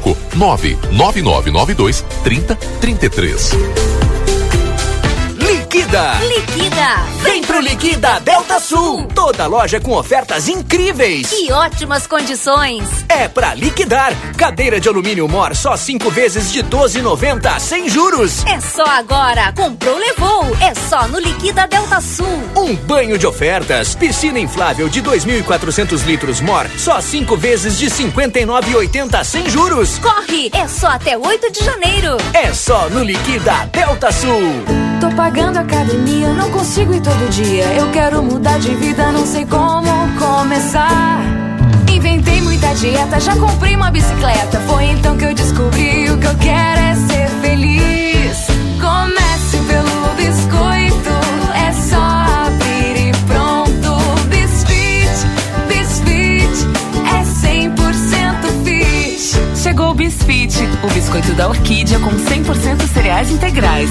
99992 0.00 2.04
3033. 2.24 4.05
Liquida! 5.76 6.14
Liquida! 6.22 7.06
Vem 7.20 7.42
pro 7.42 7.60
Liquida 7.60 8.18
Delta 8.20 8.58
Sul! 8.58 9.06
Toda 9.14 9.46
loja 9.46 9.78
com 9.78 9.92
ofertas 9.92 10.48
incríveis! 10.48 11.30
E 11.30 11.52
ótimas 11.52 12.06
condições! 12.06 13.04
É 13.10 13.28
pra 13.28 13.52
liquidar! 13.52 14.14
Cadeira 14.38 14.80
de 14.80 14.88
alumínio 14.88 15.28
Mor 15.28 15.54
só 15.54 15.76
cinco 15.76 16.10
vezes 16.10 16.50
de 16.50 16.62
12,90 16.64 17.60
sem 17.60 17.90
juros! 17.90 18.42
É 18.46 18.58
só 18.58 18.86
agora! 18.86 19.52
Comprou, 19.52 19.98
levou! 19.98 20.46
É 20.62 20.74
só 20.74 21.06
no 21.08 21.18
Liquida 21.18 21.68
Delta 21.68 22.00
Sul! 22.00 22.26
Um 22.56 22.74
banho 22.74 23.18
de 23.18 23.26
ofertas! 23.26 23.94
Piscina 23.94 24.38
inflável 24.38 24.88
de 24.88 25.02
2.400 25.02 26.06
litros 26.06 26.40
Mor 26.40 26.66
só 26.78 27.02
cinco 27.02 27.36
vezes 27.36 27.76
de 27.76 27.90
59,80 27.90 29.24
sem 29.24 29.50
juros! 29.50 29.98
Corre! 29.98 30.50
É 30.54 30.66
só 30.66 30.86
até 30.88 31.18
8 31.18 31.52
de 31.52 31.62
janeiro! 31.62 32.16
É 32.32 32.50
só 32.54 32.88
no 32.88 33.04
Liquida 33.04 33.68
Delta 33.70 34.10
Sul! 34.10 34.64
Tô 34.98 35.10
pagando 35.14 35.65
academia, 35.66 36.32
não 36.32 36.50
consigo 36.50 36.94
ir 36.94 37.00
todo 37.00 37.30
dia. 37.30 37.64
Eu 37.74 37.90
quero 37.90 38.22
mudar 38.22 38.58
de 38.58 38.74
vida, 38.76 39.10
não 39.10 39.26
sei 39.26 39.44
como 39.44 39.88
começar. 40.18 41.20
Inventei 41.92 42.40
muita 42.40 42.72
dieta, 42.74 43.18
já 43.20 43.36
comprei 43.36 43.74
uma 43.74 43.90
bicicleta. 43.90 44.60
Foi 44.60 44.84
então 44.84 45.16
que 45.16 45.24
eu 45.24 45.34
descobri 45.34 46.10
o 46.10 46.18
que 46.18 46.26
eu 46.26 46.34
quero 46.36 46.80
é 46.80 46.94
ser 46.94 47.28
feliz. 47.40 48.46
Comece 48.80 49.58
pelo 49.66 50.14
biscoito, 50.14 51.10
é 51.54 51.72
só 51.72 52.46
abrir 52.46 53.08
e 53.08 53.12
pronto. 53.26 53.96
Bisfit, 54.28 55.26
Bisfit, 55.68 56.66
é 57.12 57.22
100% 57.24 58.64
fit. 58.64 59.60
Chegou 59.60 59.90
o 59.90 59.94
Bisfit, 59.94 60.56
o 60.84 60.88
biscoito 60.94 61.32
da 61.32 61.48
orquídea 61.48 61.98
com 61.98 62.10
100% 62.10 62.86
cereais 62.92 63.30
integrais. 63.30 63.90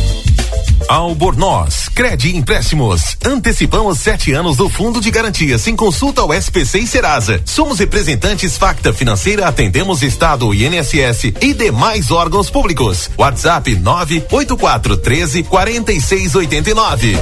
Albornoz, 0.91 1.87
Crede 1.87 2.35
Empréstimos. 2.35 3.15
Antecipamos 3.25 3.99
sete 3.99 4.33
anos 4.33 4.57
do 4.57 4.67
Fundo 4.67 4.99
de 4.99 5.09
Garantia 5.09 5.57
sem 5.57 5.73
consulta 5.73 6.21
ao 6.21 6.33
SPC 6.33 6.79
e 6.79 6.87
Serasa. 6.87 7.41
Somos 7.45 7.79
representantes 7.79 8.57
Facta 8.57 8.91
Financeira, 8.91 9.47
atendemos 9.47 10.01
Estado, 10.01 10.53
INSS 10.53 11.33
e 11.39 11.53
demais 11.53 12.11
órgãos 12.11 12.49
públicos. 12.49 13.09
WhatsApp 13.17 13.73
984 13.75 14.97
13 14.97 15.43
4689. 15.43 17.17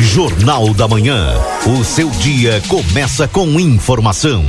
Jornal 0.00 0.72
da 0.74 0.86
Manhã. 0.86 1.34
O 1.66 1.82
seu 1.84 2.08
dia 2.10 2.62
começa 2.68 3.26
com 3.26 3.58
informação. 3.58 4.44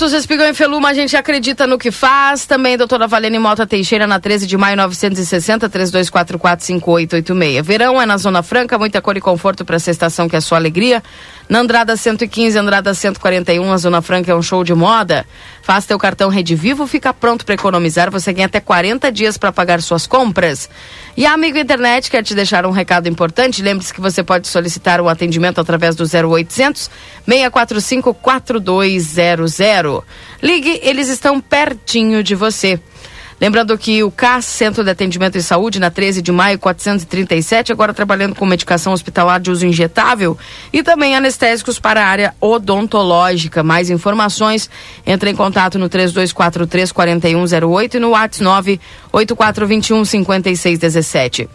Postos 0.02 0.20
Espigão 0.20 0.48
em 0.48 0.54
Feluma, 0.56 0.90
a 0.90 0.96
gente 0.96 1.16
acredita 1.16 1.68
no 1.68 1.78
que 1.78 1.92
faz. 1.92 2.48
Também 2.48 2.76
doutora 2.76 3.06
Valene 3.06 3.38
Mota 3.38 3.68
Teixeira, 3.68 4.08
na 4.08 4.20
13 4.20 4.48
de 4.48 4.58
maio 4.58 4.76
960, 4.76 5.70
32445886. 5.70 7.62
Verão 7.62 8.02
é 8.02 8.06
na 8.08 8.18
Zona 8.18 8.42
Franca, 8.42 8.80
muita 8.80 9.00
cor 9.00 9.16
e 9.16 9.22
conforto 9.22 9.64
para 9.64 9.76
essa 9.76 9.92
estação 9.92 10.28
que 10.28 10.36
é 10.36 10.42
sua 10.42 10.58
alegria. 10.58 11.04
Na 11.48 11.60
Andrada 11.60 11.96
115, 11.96 12.58
Andrada 12.58 12.96
141, 12.96 13.72
a 13.72 13.78
Zona 13.78 14.02
Franca 14.02 14.32
é 14.32 14.36
um 14.36 14.42
show 14.42 14.64
de 14.64 14.74
moda. 14.74 15.24
Faça 15.62 15.88
teu 15.88 16.00
cartão 16.00 16.30
Rede 16.30 16.56
Vivo, 16.56 16.88
fica 16.88 17.14
pronto 17.14 17.46
para 17.46 17.56
economizar. 17.56 18.10
Você 18.12 18.34
ganha 18.34 18.48
até 18.48 18.60
40 18.60 19.12
dias 19.12 19.38
para 19.38 19.52
pagar 19.52 19.82
suas 19.82 20.08
compras. 20.08 20.70
E 21.16 21.26
a 21.26 21.34
Amigo 21.34 21.58
Internet 21.58 22.10
quer 22.10 22.24
te 22.24 22.34
deixar 22.34 22.66
um 22.66 22.72
recado 22.72 23.08
importante. 23.08 23.62
Lembre-se 23.62 23.94
que 23.94 24.02
você 24.02 24.24
pode 24.24 24.48
solicitar 24.48 25.00
um 25.00 25.08
atendimento 25.08 25.62
através 25.62 25.96
do 25.96 26.04
0800 26.04 26.90
645 27.26 28.14
4200. 28.14 30.02
Ligue, 30.42 30.80
eles 30.84 31.08
estão 31.08 31.40
pertinho 31.40 32.24
de 32.24 32.34
você. 32.34 32.80
Lembrando 33.42 33.76
que 33.76 34.04
o 34.04 34.12
CAS, 34.12 34.46
Centro 34.46 34.84
de 34.84 34.92
Atendimento 34.92 35.36
em 35.36 35.42
Saúde, 35.42 35.80
na 35.80 35.90
13 35.90 36.22
de 36.22 36.32
maio, 36.32 36.60
437, 36.60 37.72
agora 37.72 37.92
trabalhando 37.92 38.36
com 38.36 38.46
medicação 38.46 38.94
hospitalar 38.94 39.40
de 39.40 39.50
uso 39.50 39.66
injetável 39.66 40.38
e 40.72 40.84
também 40.84 41.16
anestésicos 41.16 41.80
para 41.80 42.04
a 42.04 42.08
área 42.08 42.36
odontológica. 42.40 43.64
Mais 43.64 43.90
informações, 43.90 44.70
entre 45.08 45.32
em 45.32 45.36
contato 45.36 45.80
no 45.80 45.90
3243 45.90 46.92
4108 46.92 47.98
e 47.98 48.00
no 48.00 48.12
WhatsApp 48.12 48.80
98421 49.12 50.06
5617. 50.06 51.50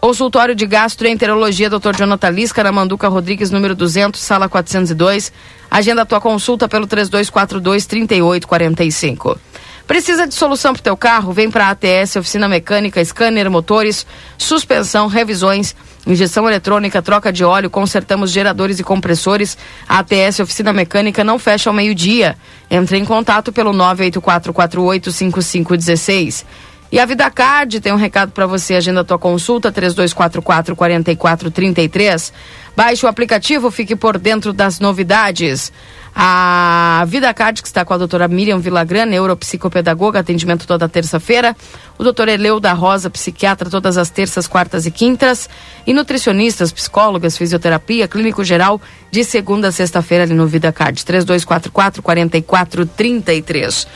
Consultório 0.00 0.54
de 0.54 0.64
Gastroenterologia, 0.64 1.68
Dr. 1.68 1.96
Jonathan 1.96 2.30
Lisca, 2.30 2.62
na 2.62 2.70
Manduca 2.70 3.08
Rodrigues, 3.08 3.50
número 3.50 3.74
200, 3.74 4.20
sala 4.20 4.48
402. 4.48 5.32
Agenda 5.68 6.02
a 6.02 6.06
tua 6.06 6.20
consulta 6.20 6.68
pelo 6.68 6.86
3242 6.86 7.86
3845. 7.86 9.38
Precisa 9.86 10.26
de 10.26 10.34
solução 10.34 10.72
para 10.72 10.80
o 10.80 10.82
teu 10.82 10.96
carro? 10.96 11.32
Vem 11.32 11.50
para 11.50 11.66
a 11.66 11.70
ATS, 11.70 12.16
oficina 12.16 12.48
mecânica, 12.48 13.04
scanner, 13.04 13.50
motores, 13.50 14.06
suspensão, 14.38 15.06
revisões, 15.06 15.76
injeção 16.06 16.48
eletrônica, 16.48 17.02
troca 17.02 17.30
de 17.32 17.44
óleo, 17.44 17.68
consertamos 17.68 18.30
geradores 18.30 18.78
e 18.78 18.84
compressores. 18.84 19.58
A 19.88 19.98
ATS, 19.98 20.40
oficina 20.40 20.72
mecânica, 20.72 21.24
não 21.24 21.38
fecha 21.38 21.68
ao 21.68 21.74
meio-dia. 21.74 22.36
Entre 22.70 22.96
em 22.96 23.04
contato 23.04 23.52
pelo 23.52 23.72
984485516. 23.72 26.44
E 26.92 27.00
a 27.00 27.06
Vida 27.06 27.30
Card 27.30 27.80
tem 27.80 27.90
um 27.90 27.96
recado 27.96 28.32
para 28.32 28.46
você. 28.46 28.74
Agenda 28.74 29.02
tua 29.02 29.18
consulta 29.18 29.72
3244 29.72 30.76
4433. 30.76 32.30
Baixe 32.76 33.06
o 33.06 33.08
aplicativo, 33.08 33.70
fique 33.70 33.96
por 33.96 34.18
dentro 34.18 34.52
das 34.52 34.78
novidades. 34.78 35.72
A 36.14 37.04
Vida 37.08 37.32
Card, 37.32 37.62
que 37.62 37.68
está 37.68 37.84
com 37.84 37.94
a 37.94 37.98
doutora 37.98 38.28
Miriam 38.28 38.58
Vilagran, 38.58 39.06
neuropsicopedagoga, 39.06 40.18
atendimento 40.20 40.66
toda 40.66 40.88
terça-feira. 40.88 41.56
O 41.98 42.04
doutor 42.04 42.28
Eleu 42.28 42.60
da 42.60 42.72
Rosa, 42.74 43.08
psiquiatra, 43.08 43.70
todas 43.70 43.96
as 43.96 44.10
terças, 44.10 44.46
quartas 44.46 44.84
e 44.84 44.90
quintas. 44.90 45.48
E 45.86 45.94
nutricionistas, 45.94 46.70
psicólogas, 46.70 47.38
fisioterapia, 47.38 48.06
clínico 48.06 48.44
geral, 48.44 48.80
de 49.10 49.24
segunda 49.24 49.68
a 49.68 49.72
sexta-feira 49.72 50.24
ali 50.24 50.34
no 50.34 50.46
Vida 50.46 50.70
Card. 50.70 51.02
3244 51.04 52.02
4433. 52.02 53.86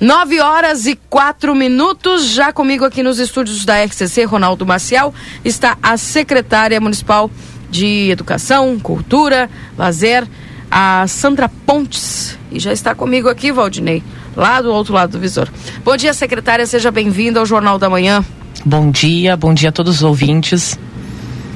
Nove 0.00 0.40
horas 0.40 0.86
e 0.86 0.96
quatro 1.10 1.54
minutos, 1.54 2.24
já 2.30 2.54
comigo 2.54 2.86
aqui 2.86 3.02
nos 3.02 3.18
estúdios 3.18 3.66
da 3.66 3.84
RCC, 3.84 4.24
Ronaldo 4.24 4.64
Maciel, 4.64 5.12
está 5.44 5.76
a 5.82 5.98
secretária 5.98 6.80
municipal 6.80 7.30
de 7.70 8.08
Educação, 8.10 8.80
Cultura, 8.80 9.50
Lazer, 9.76 10.26
a 10.70 11.06
Sandra 11.06 11.48
Pontes. 11.48 12.38
E 12.50 12.58
já 12.58 12.72
está 12.72 12.94
comigo 12.94 13.28
aqui, 13.28 13.52
Valdinei, 13.52 14.02
lá 14.36 14.60
do 14.60 14.72
outro 14.72 14.94
lado 14.94 15.12
do 15.12 15.18
visor. 15.18 15.48
Bom 15.84 15.96
dia, 15.96 16.14
secretária, 16.14 16.66
seja 16.66 16.90
bem-vinda 16.90 17.40
ao 17.40 17.46
Jornal 17.46 17.78
da 17.78 17.88
Manhã. 17.88 18.24
Bom 18.64 18.90
dia, 18.90 19.36
bom 19.36 19.54
dia 19.54 19.70
a 19.70 19.72
todos 19.72 19.96
os 19.96 20.02
ouvintes. 20.02 20.78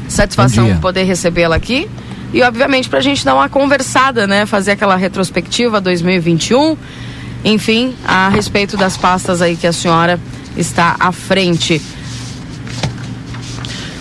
Satisfação 0.09 0.78
poder 0.78 1.05
recebê-la 1.05 1.57
aqui. 1.57 1.89
E, 2.32 2.43
obviamente, 2.43 2.89
para 2.89 2.99
a 2.99 3.03
gente 3.03 3.24
dar 3.24 3.35
uma 3.35 3.49
conversada, 3.49 4.27
né? 4.27 4.45
Fazer 4.45 4.73
aquela 4.73 4.97
retrospectiva 4.97 5.81
2021 5.81 6.77
enfim, 7.45 7.95
a 8.07 8.31
respeito 8.31 8.74
das 8.74 8.97
pastas 8.97 9.43
aí 9.43 9.55
que 9.55 9.66
a 9.66 9.73
senhora 9.73 10.19
está 10.57 10.97
à 10.99 11.12
frente. 11.12 11.81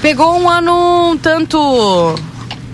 Pegou 0.01 0.39
um 0.39 0.49
ano 0.49 1.11
um 1.11 1.17
tanto. 1.17 2.15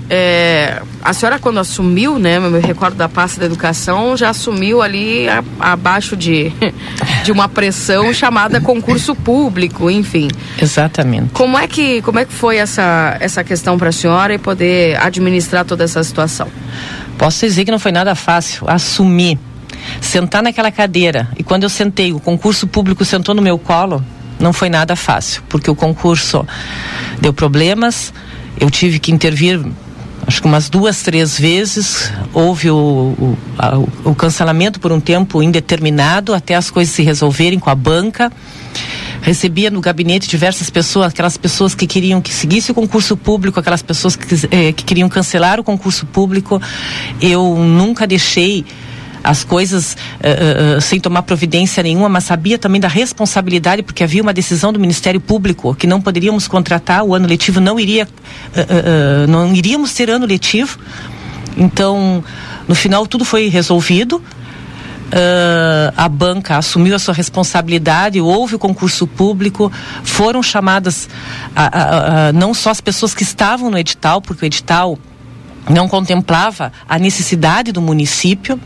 É, 0.09 0.81
a 1.03 1.13
senhora, 1.13 1.37
quando 1.37 1.59
assumiu, 1.59 2.17
né? 2.17 2.37
Eu 2.37 2.49
me 2.49 2.59
recordo 2.59 2.95
da 2.95 3.07
pasta 3.07 3.39
da 3.39 3.45
educação, 3.45 4.17
já 4.17 4.29
assumiu 4.29 4.81
ali 4.81 5.29
a, 5.29 5.43
abaixo 5.59 6.17
de, 6.17 6.51
de 7.23 7.31
uma 7.31 7.47
pressão 7.47 8.11
chamada 8.11 8.59
concurso 8.59 9.13
público, 9.13 9.89
enfim. 9.89 10.27
Exatamente. 10.59 11.29
Como 11.31 11.57
é 11.57 11.67
que, 11.67 12.01
como 12.01 12.17
é 12.17 12.25
que 12.25 12.33
foi 12.33 12.57
essa, 12.57 13.17
essa 13.19 13.43
questão 13.43 13.77
para 13.77 13.89
a 13.89 13.91
senhora 13.91 14.33
e 14.33 14.39
poder 14.39 14.99
administrar 14.99 15.63
toda 15.63 15.83
essa 15.83 16.03
situação? 16.03 16.47
Posso 17.17 17.45
dizer 17.45 17.65
que 17.65 17.71
não 17.71 17.79
foi 17.79 17.91
nada 17.91 18.15
fácil 18.15 18.67
assumir 18.67 19.37
sentar 20.01 20.41
naquela 20.41 20.71
cadeira 20.71 21.27
e 21.37 21.43
quando 21.43 21.63
eu 21.63 21.69
sentei, 21.69 22.13
o 22.13 22.19
concurso 22.19 22.65
público 22.65 23.05
sentou 23.05 23.35
no 23.35 23.41
meu 23.41 23.59
colo, 23.59 24.03
não 24.39 24.53
foi 24.53 24.69
nada 24.69 24.95
fácil, 24.95 25.43
porque 25.49 25.69
o 25.69 25.75
concurso 25.75 26.45
deu 27.21 27.33
problemas, 27.33 28.13
eu 28.59 28.69
tive 28.69 28.99
que 28.99 29.11
intervir 29.11 29.61
acho 30.29 30.43
que 30.43 30.47
umas 30.47 30.69
duas, 30.69 31.01
três 31.01 31.39
vezes, 31.39 32.13
houve 32.31 32.69
o, 32.69 32.75
o, 32.75 33.37
a, 33.57 33.79
o, 34.07 34.13
cancelamento 34.13 34.79
por 34.79 34.91
um 34.91 34.99
tempo 34.99 35.41
indeterminado 35.41 36.35
até 36.35 36.53
as 36.53 36.69
coisas 36.69 36.93
se 36.93 37.01
resolverem 37.01 37.57
com 37.57 37.71
a 37.71 37.73
banca. 37.73 38.31
Recebia 39.23 39.71
no 39.71 39.81
gabinete 39.81 40.29
diversas 40.29 40.69
pessoas, 40.69 41.07
aquelas 41.07 41.35
pessoas 41.35 41.73
que 41.73 41.87
queriam 41.87 42.21
que 42.21 42.31
seguisse 42.31 42.71
o 42.71 42.75
concurso 42.75 43.17
público, 43.17 43.59
aquelas 43.59 43.81
pessoas 43.81 44.15
que, 44.15 44.47
eh, 44.51 44.71
que 44.71 44.83
queriam 44.83 45.09
cancelar 45.09 45.59
o 45.59 45.63
concurso 45.63 46.05
público. 46.05 46.61
Eu 47.19 47.55
nunca 47.55 48.05
deixei 48.05 48.63
as 49.23 49.43
coisas 49.43 49.93
uh, 49.93 50.77
uh, 50.77 50.81
sem 50.81 50.99
tomar 50.99 51.23
providência 51.23 51.83
nenhuma, 51.83 52.09
mas 52.09 52.23
sabia 52.23 52.57
também 52.57 52.79
da 52.79 52.87
responsabilidade, 52.87 53.83
porque 53.83 54.03
havia 54.03 54.21
uma 54.21 54.33
decisão 54.33 54.71
do 54.71 54.79
Ministério 54.79 55.19
Público 55.19 55.73
que 55.75 55.87
não 55.87 56.01
poderíamos 56.01 56.47
contratar, 56.47 57.03
o 57.03 57.13
ano 57.13 57.27
letivo 57.27 57.59
não 57.59 57.79
iria, 57.79 58.07
uh, 58.07 59.27
não 59.29 59.53
iríamos 59.53 59.93
ter 59.93 60.09
ano 60.09 60.25
letivo. 60.25 60.79
Então, 61.57 62.23
no 62.67 62.75
final, 62.75 63.05
tudo 63.05 63.25
foi 63.25 63.49
resolvido. 63.49 64.21
a 65.97 66.07
banca 66.07 66.57
assumiu 66.57 66.95
a 66.95 66.99
sua 66.99 67.13
responsabilidade, 67.13 68.21
houve 68.21 68.55
o 68.55 68.59
concurso 68.59 69.07
público, 69.07 69.71
foram 70.03 70.41
chamadas 70.43 71.09
a, 71.55 71.65
a, 71.65 72.27
a, 72.27 72.33
não 72.33 72.53
só 72.53 72.69
as 72.69 72.79
pessoas 72.79 73.13
que 73.15 73.23
estavam 73.23 73.71
no 73.71 73.77
edital, 73.77 74.21
porque 74.21 74.45
o 74.45 74.47
edital 74.47 74.97
não 75.67 75.87
contemplava 75.87 76.71
a 76.87 76.99
necessidade 76.99 77.71
do 77.71 77.81
município. 77.81 78.59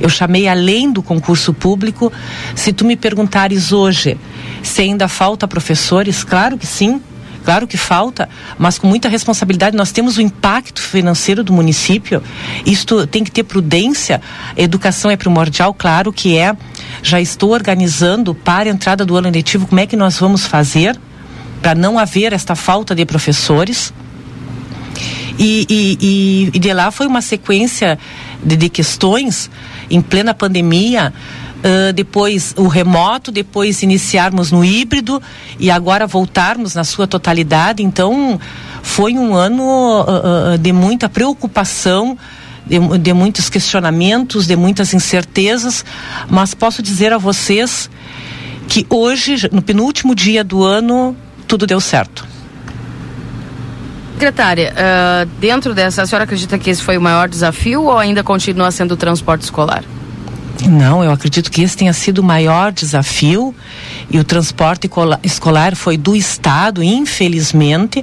Eu 0.00 0.08
chamei 0.08 0.48
além 0.48 0.92
do 0.92 1.02
concurso 1.02 1.52
público. 1.52 2.12
Se 2.54 2.72
tu 2.72 2.84
me 2.84 2.96
perguntares 2.96 3.72
hoje 3.72 4.18
se 4.62 4.82
ainda 4.82 5.08
falta 5.08 5.46
professores, 5.46 6.24
claro 6.24 6.58
que 6.58 6.66
sim. 6.66 7.00
Claro 7.44 7.68
que 7.68 7.76
falta, 7.76 8.28
mas 8.58 8.76
com 8.76 8.88
muita 8.88 9.08
responsabilidade. 9.08 9.76
Nós 9.76 9.92
temos 9.92 10.16
o 10.16 10.20
impacto 10.20 10.82
financeiro 10.82 11.44
do 11.44 11.52
município. 11.52 12.20
Isto 12.66 13.06
tem 13.06 13.22
que 13.22 13.30
ter 13.30 13.44
prudência. 13.44 14.20
Educação 14.56 15.12
é 15.12 15.16
primordial, 15.16 15.72
claro 15.72 16.12
que 16.12 16.36
é. 16.36 16.56
Já 17.04 17.20
estou 17.20 17.52
organizando 17.52 18.34
para 18.34 18.68
a 18.68 18.72
entrada 18.72 19.04
do 19.06 19.16
ano 19.16 19.30
letivo 19.30 19.64
como 19.64 19.80
é 19.80 19.86
que 19.86 19.94
nós 19.94 20.18
vamos 20.18 20.44
fazer 20.44 20.98
para 21.62 21.72
não 21.72 22.00
haver 22.00 22.32
esta 22.32 22.56
falta 22.56 22.96
de 22.96 23.06
professores. 23.06 23.94
E, 25.38 25.66
e, 25.68 26.50
e, 26.54 26.58
de 26.58 26.72
lá 26.72 26.90
foi 26.90 27.06
uma 27.06 27.20
sequência 27.20 27.98
de, 28.42 28.56
de 28.56 28.68
questões 28.68 29.50
em 29.90 30.00
plena 30.00 30.34
pandemia. 30.34 31.12
Uh, 31.56 31.92
depois 31.92 32.54
o 32.56 32.68
remoto, 32.68 33.32
depois 33.32 33.82
iniciarmos 33.82 34.52
no 34.52 34.64
híbrido 34.64 35.20
e 35.58 35.70
agora 35.70 36.06
voltarmos 36.06 36.74
na 36.74 36.84
sua 36.84 37.06
totalidade. 37.06 37.82
Então, 37.82 38.38
foi 38.82 39.14
um 39.14 39.34
ano 39.34 39.64
uh, 39.64 40.54
uh, 40.54 40.58
de 40.58 40.72
muita 40.72 41.08
preocupação, 41.08 42.16
de, 42.66 42.78
de, 42.98 43.12
muitos 43.12 43.48
questionamentos, 43.48 44.46
de 44.46 44.54
muitas 44.54 44.92
incertezas, 44.94 45.84
mas 46.28 46.54
posso 46.54 46.82
dizer 46.82 47.12
a 47.12 47.18
vocês 47.18 47.90
que 48.68 48.86
hoje, 48.90 49.48
no 49.50 49.62
penúltimo 49.62 50.14
dia 50.14 50.44
do 50.44 50.62
ano, 50.62 51.16
tudo 51.48 51.66
deu 51.66 51.80
certo. 51.80 52.35
Secretária, 54.16 54.72
uh, 54.72 55.28
dentro 55.38 55.74
dessa, 55.74 56.00
a 56.00 56.06
senhora 56.06 56.24
acredita 56.24 56.56
que 56.58 56.70
esse 56.70 56.82
foi 56.82 56.96
o 56.96 57.00
maior 57.02 57.28
desafio 57.28 57.82
ou 57.82 57.98
ainda 57.98 58.24
continua 58.24 58.70
sendo 58.70 58.92
o 58.92 58.96
transporte 58.96 59.42
escolar? 59.42 59.84
Não, 60.66 61.04
eu 61.04 61.12
acredito 61.12 61.50
que 61.50 61.60
esse 61.62 61.76
tenha 61.76 61.92
sido 61.92 62.20
o 62.20 62.22
maior 62.22 62.72
desafio 62.72 63.54
e 64.10 64.18
o 64.18 64.24
transporte 64.24 64.88
escolar 65.22 65.76
foi 65.76 65.98
do 65.98 66.16
Estado, 66.16 66.82
infelizmente. 66.82 68.02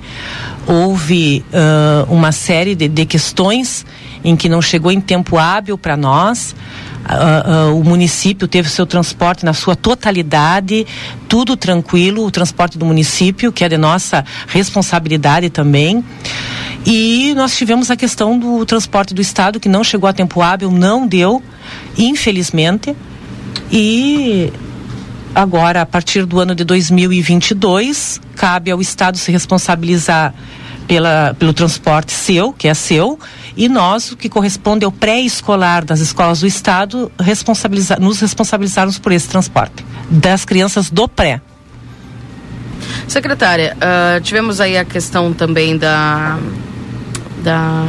Houve 0.68 1.44
uh, 1.52 2.14
uma 2.14 2.32
série 2.32 2.76
de, 2.76 2.88
de 2.88 3.08
questões 3.08 3.84
em 4.24 4.36
que 4.36 4.48
não 4.48 4.62
chegou 4.62 4.92
em 4.92 5.02
tempo 5.02 5.38
hábil 5.38 5.78
para 5.78 5.98
nós. 5.98 6.56
Uh, 7.04 7.72
uh, 7.72 7.80
o 7.80 7.84
município 7.84 8.48
teve 8.48 8.70
seu 8.70 8.86
transporte 8.86 9.44
na 9.44 9.54
sua 9.54 9.76
totalidade, 9.76 10.88
tudo 11.28 11.58
tranquilo, 11.58 12.26
o 12.26 12.32
transporte 12.32 12.78
do 12.78 12.86
município, 12.86 13.52
que 13.52 13.64
é 13.64 13.70
de 13.70 13.78
nossa 13.78 14.24
responsabilidade 14.48 15.50
também. 15.50 16.04
E 16.86 17.34
nós 17.36 17.58
tivemos 17.58 17.92
a 17.92 17.96
questão 17.96 18.38
do 18.38 18.66
transporte 18.66 19.14
do 19.14 19.22
Estado, 19.22 19.60
que 19.60 19.68
não 19.68 19.84
chegou 19.84 20.08
a 20.08 20.14
tempo 20.14 20.42
hábil, 20.42 20.72
não 20.72 21.06
deu, 21.06 21.42
infelizmente. 21.98 22.96
E 23.72 24.52
agora, 25.36 25.82
a 25.82 25.86
partir 25.86 26.26
do 26.26 26.40
ano 26.40 26.56
de 26.56 26.64
2022, 26.64 28.22
cabe 28.36 28.72
ao 28.72 28.82
Estado 28.82 29.18
se 29.18 29.32
responsabilizar 29.32 30.34
pela, 30.88 31.36
pelo 31.40 31.54
transporte 31.54 32.12
seu, 32.12 32.54
que 32.54 32.68
é 32.68 32.74
seu, 32.74 33.20
e 33.56 33.70
nós, 33.70 34.12
o 34.12 34.18
que 34.18 34.28
corresponde 34.28 34.84
ao 34.84 34.92
pré-escolar 34.92 35.86
das 35.86 36.00
escolas 36.00 36.40
do 36.40 36.48
Estado, 36.48 37.12
responsabilizar, 37.20 38.00
nos 38.00 38.20
responsabilizarmos 38.20 38.98
por 38.98 39.12
esse 39.12 39.28
transporte 39.28 39.86
das 40.10 40.44
crianças 40.44 40.90
do 40.90 41.08
pré. 41.08 41.42
Secretária, 43.08 43.78
uh, 43.78 44.22
tivemos 44.22 44.60
aí 44.60 44.78
a 44.78 44.84
questão 44.84 45.34
também 45.34 45.78
da, 45.78 46.38
da 47.44 47.86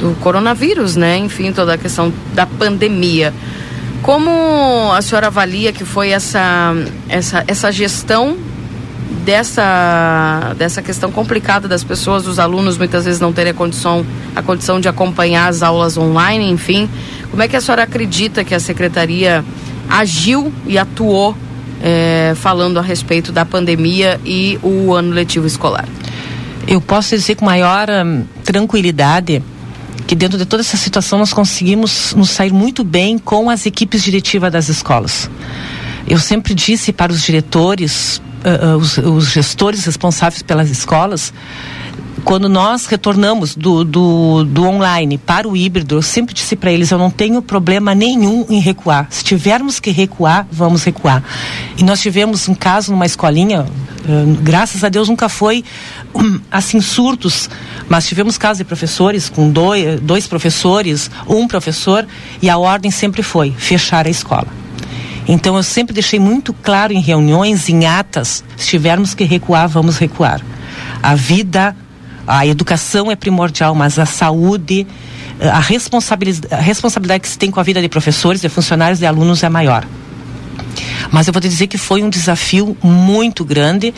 do 0.00 0.16
coronavírus, 0.20 0.96
né? 0.96 1.18
Enfim, 1.18 1.52
toda 1.52 1.74
a 1.74 1.78
questão 1.78 2.12
da 2.34 2.46
pandemia. 2.46 3.32
Como 4.02 4.90
a 4.92 5.02
senhora 5.02 5.26
avalia 5.26 5.72
que 5.72 5.84
foi 5.84 6.08
essa, 6.08 6.72
essa, 7.08 7.44
essa 7.46 7.70
gestão 7.70 8.36
dessa, 9.24 10.54
dessa 10.56 10.80
questão 10.82 11.10
complicada 11.10 11.68
das 11.68 11.84
pessoas, 11.84 12.22
dos 12.22 12.38
alunos 12.38 12.78
muitas 12.78 13.04
vezes 13.04 13.20
não 13.20 13.32
terem 13.32 13.50
a 13.52 13.54
condição, 13.54 14.04
a 14.34 14.42
condição 14.42 14.80
de 14.80 14.88
acompanhar 14.88 15.48
as 15.48 15.62
aulas 15.62 15.96
online, 15.96 16.50
enfim. 16.50 16.88
Como 17.30 17.42
é 17.42 17.48
que 17.48 17.56
a 17.56 17.60
senhora 17.60 17.82
acredita 17.82 18.44
que 18.44 18.54
a 18.54 18.60
secretaria 18.60 19.44
agiu 19.88 20.52
e 20.66 20.78
atuou 20.78 21.36
é, 21.82 22.32
falando 22.36 22.78
a 22.78 22.82
respeito 22.82 23.32
da 23.32 23.44
pandemia 23.44 24.20
e 24.24 24.58
o 24.62 24.92
ano 24.94 25.12
letivo 25.12 25.46
escolar? 25.46 25.86
Eu 26.66 26.80
posso 26.80 27.16
dizer 27.16 27.34
com 27.34 27.44
maior 27.44 27.88
hum, 27.90 28.24
tranquilidade 28.44 29.42
que 30.06 30.14
dentro 30.14 30.38
de 30.38 30.44
toda 30.44 30.60
essa 30.60 30.76
situação 30.76 31.18
nós 31.18 31.32
conseguimos 31.32 32.14
nos 32.14 32.30
sair 32.30 32.52
muito 32.52 32.82
bem 32.82 33.18
com 33.18 33.48
as 33.48 33.66
equipes 33.66 34.02
diretivas 34.02 34.52
das 34.52 34.68
escolas. 34.68 35.30
Eu 36.06 36.18
sempre 36.18 36.54
disse 36.54 36.92
para 36.92 37.12
os 37.12 37.22
diretores, 37.22 38.20
uh, 38.44 38.76
os, 38.76 38.98
os 38.98 39.30
gestores 39.30 39.84
responsáveis 39.84 40.42
pelas 40.42 40.70
escolas, 40.70 41.32
quando 42.24 42.48
nós 42.48 42.86
retornamos 42.86 43.54
do, 43.54 43.84
do, 43.84 44.44
do, 44.44 44.64
online 44.64 45.18
para 45.18 45.48
o 45.48 45.56
híbrido, 45.56 45.96
eu 45.96 46.02
sempre 46.02 46.34
disse 46.34 46.54
para 46.54 46.70
eles: 46.70 46.90
eu 46.90 46.98
não 46.98 47.10
tenho 47.10 47.40
problema 47.40 47.94
nenhum 47.94 48.46
em 48.48 48.60
recuar. 48.60 49.06
Se 49.10 49.24
tivermos 49.24 49.80
que 49.80 49.90
recuar, 49.90 50.46
vamos 50.50 50.84
recuar. 50.84 51.22
E 51.76 51.82
nós 51.82 52.00
tivemos 52.00 52.48
um 52.48 52.54
caso 52.54 52.92
numa 52.92 53.06
escolinha, 53.06 53.62
uh, 53.62 54.38
graças 54.42 54.84
a 54.84 54.88
Deus 54.88 55.08
nunca 55.08 55.28
foi 55.28 55.64
um, 56.14 56.40
assim 56.50 56.80
surtos, 56.80 57.48
mas 57.88 58.06
tivemos 58.06 58.36
casos 58.36 58.58
de 58.58 58.64
professores 58.64 59.28
com 59.28 59.50
dois, 59.50 60.00
dois 60.00 60.26
professores, 60.26 61.10
um 61.26 61.48
professor, 61.48 62.06
e 62.42 62.48
a 62.50 62.58
ordem 62.58 62.90
sempre 62.90 63.22
foi 63.22 63.52
fechar 63.56 64.06
a 64.06 64.10
escola. 64.10 64.48
Então 65.30 65.56
eu 65.56 65.62
sempre 65.62 65.94
deixei 65.94 66.18
muito 66.18 66.52
claro 66.52 66.92
em 66.92 67.00
reuniões, 67.00 67.68
em 67.68 67.86
atas, 67.86 68.42
se 68.56 68.66
tivermos 68.66 69.14
que 69.14 69.22
recuar, 69.22 69.68
vamos 69.68 69.96
recuar. 69.96 70.40
A 71.00 71.14
vida, 71.14 71.76
a 72.26 72.44
educação 72.44 73.12
é 73.12 73.14
primordial, 73.14 73.72
mas 73.72 73.96
a 73.96 74.04
saúde, 74.04 74.84
a 75.40 75.60
responsabilidade, 75.60 76.52
a 76.52 76.60
responsabilidade 76.60 77.20
que 77.20 77.28
se 77.28 77.38
tem 77.38 77.48
com 77.48 77.60
a 77.60 77.62
vida 77.62 77.80
de 77.80 77.88
professores, 77.88 78.40
de 78.40 78.48
funcionários, 78.48 78.98
de 78.98 79.06
alunos 79.06 79.44
é 79.44 79.48
maior. 79.48 79.86
Mas 81.10 81.26
eu 81.26 81.32
vou 81.32 81.40
te 81.40 81.48
dizer 81.48 81.66
que 81.66 81.78
foi 81.78 82.02
um 82.02 82.10
desafio 82.10 82.76
muito 82.82 83.44
grande, 83.44 83.94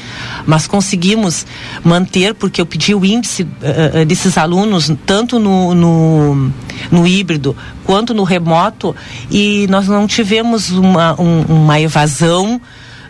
mas 0.47 0.67
conseguimos 0.67 1.47
manter, 1.83 2.35
porque 2.35 2.61
eu 2.61 2.67
pedi 2.67 2.95
o 2.95 3.05
índice 3.05 3.43
uh, 3.43 4.05
desses 4.05 4.39
alunos, 4.39 4.91
tanto 5.07 5.39
no, 5.39 5.75
no, 5.75 6.51
no, 6.91 7.07
híbrido 7.07 7.57
quanto 7.85 8.15
no 8.15 8.25
remoto, 8.25 8.95
e 9.31 9.67
nós 9.69 9.89
não 9.89 10.07
tivemos 10.07 10.71
uma, 10.71 11.21
um, 11.21 11.43
uma 11.43 11.81
evasão. 11.81 12.61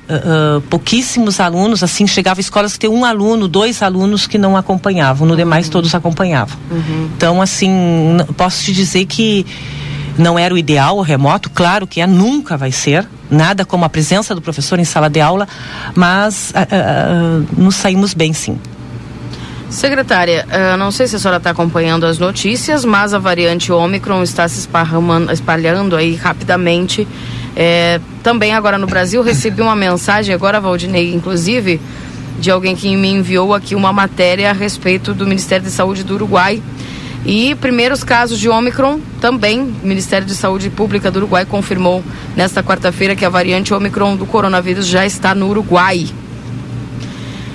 Uh, 0.03 0.59
uh, 0.59 0.61
pouquíssimos 0.63 1.39
alunos, 1.39 1.83
assim, 1.83 2.09
chegava 2.09 2.41
a 2.41 2.43
escolas 2.43 2.73
que 2.73 2.81
tem 2.81 2.91
um 2.91 3.05
aluno, 3.05 3.47
dois 3.47 3.83
alunos 3.83 4.27
que 4.27 4.37
não 4.37 4.57
acompanhavam, 4.57 5.27
no 5.27 5.37
demais 5.37 5.67
uhum. 5.67 5.73
todos 5.73 5.95
acompanhavam. 5.95 6.59
Uhum. 6.71 7.09
Então, 7.17 7.41
assim, 7.41 7.71
posso 8.37 8.65
te 8.65 8.73
dizer 8.73 9.07
que 9.07 9.47
não 10.19 10.39
era 10.39 10.53
o 10.55 10.59
ideal, 10.59 10.99
o 10.99 11.03
remoto, 11.03 11.51
claro 11.51 11.87
que 11.87 12.01
é, 12.01 12.07
nunca 12.07 12.57
vai 12.57 12.73
ser, 12.73 13.07
nada 13.31 13.65
como 13.65 13.85
a 13.85 13.89
presença 13.89 14.35
do 14.35 14.43
professor 14.43 14.79
em 14.79 14.85
sala 14.85 15.09
de 15.09 15.21
aula, 15.21 15.49
mas 15.95 16.53
uh, 16.53 17.43
uh, 17.43 17.61
nos 17.63 17.77
saímos 17.77 18.15
bem 18.15 18.33
sim. 18.33 18.59
Secretária, 19.73 20.47
não 20.79 20.91
sei 20.91 21.07
se 21.07 21.17
a 21.17 21.19
senhora 21.19 21.39
está 21.39 21.49
acompanhando 21.49 22.05
as 22.05 22.19
notícias, 22.19 22.85
mas 22.85 23.15
a 23.15 23.19
variante 23.19 23.73
Ômicron 23.73 24.23
está 24.23 24.47
se 24.47 24.69
espalhando 25.33 25.97
aí 25.97 26.15
rapidamente. 26.15 27.09
É, 27.57 27.99
também 28.23 28.53
agora 28.53 28.77
no 28.77 28.87
Brasil, 28.87 29.23
recebi 29.25 29.63
uma 29.63 29.75
mensagem 29.75 30.35
agora, 30.35 30.61
Valdinei, 30.61 31.15
inclusive, 31.15 31.81
de 32.39 32.51
alguém 32.51 32.77
que 32.77 32.95
me 32.95 33.09
enviou 33.09 33.55
aqui 33.55 33.75
uma 33.75 33.95
matéria 33.95 34.51
a 34.51 34.53
respeito 34.53 35.15
do 35.15 35.27
Ministério 35.27 35.65
de 35.65 35.73
Saúde 35.73 36.05
do 36.05 36.15
Uruguai 36.17 36.63
e 37.25 37.55
primeiros 37.55 38.03
casos 38.03 38.39
de 38.39 38.49
Ômicron 38.49 39.01
também. 39.21 39.61
O 39.61 39.87
Ministério 39.87 40.27
de 40.27 40.35
Saúde 40.35 40.71
Pública 40.71 41.11
do 41.11 41.19
Uruguai 41.19 41.45
confirmou 41.45 42.03
nesta 42.37 42.63
quarta-feira 42.63 43.15
que 43.15 43.25
a 43.25 43.29
variante 43.29 43.73
Ômicron 43.73 44.17
do 44.17 44.27
coronavírus 44.27 44.87
já 44.87 45.07
está 45.07 45.35
no 45.35 45.49
Uruguai. 45.49 46.09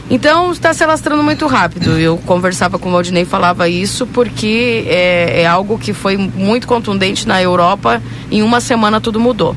Então 0.09 0.53
está 0.53 0.73
se 0.73 0.83
alastrando 0.83 1.21
muito 1.21 1.45
rápido. 1.47 1.99
Eu 1.99 2.17
conversava 2.19 2.79
com 2.79 2.87
o 2.87 2.91
Valdinei 2.93 3.25
falava 3.25 3.67
isso 3.67 4.07
porque 4.07 4.85
é, 4.87 5.41
é 5.41 5.47
algo 5.47 5.77
que 5.77 5.91
foi 5.91 6.15
muito 6.15 6.65
contundente 6.65 7.27
na 7.27 7.41
Europa. 7.41 8.01
Em 8.31 8.41
uma 8.41 8.61
semana 8.61 9.01
tudo 9.01 9.19
mudou. 9.19 9.55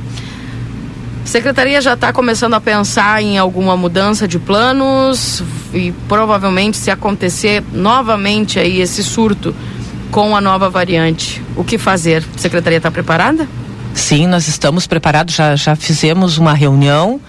Secretaria 1.24 1.80
já 1.80 1.92
está 1.92 2.12
começando 2.12 2.54
a 2.54 2.60
pensar 2.60 3.22
em 3.22 3.38
alguma 3.38 3.76
mudança 3.76 4.26
de 4.26 4.40
planos 4.40 5.44
e 5.72 5.92
provavelmente 6.08 6.76
se 6.76 6.90
acontecer 6.90 7.62
novamente 7.72 8.58
aí 8.58 8.80
esse 8.80 9.04
surto 9.04 9.54
com 10.10 10.36
a 10.36 10.40
nova 10.40 10.68
variante. 10.68 11.42
O 11.56 11.64
que 11.64 11.78
fazer? 11.78 12.24
A 12.34 12.38
secretaria 12.38 12.78
está 12.78 12.90
preparada? 12.90 13.48
Sim, 13.94 14.26
nós 14.26 14.48
estamos 14.48 14.86
preparados, 14.86 15.34
já, 15.34 15.56
já 15.56 15.74
fizemos 15.76 16.38
uma 16.38 16.54
reunião. 16.54 17.20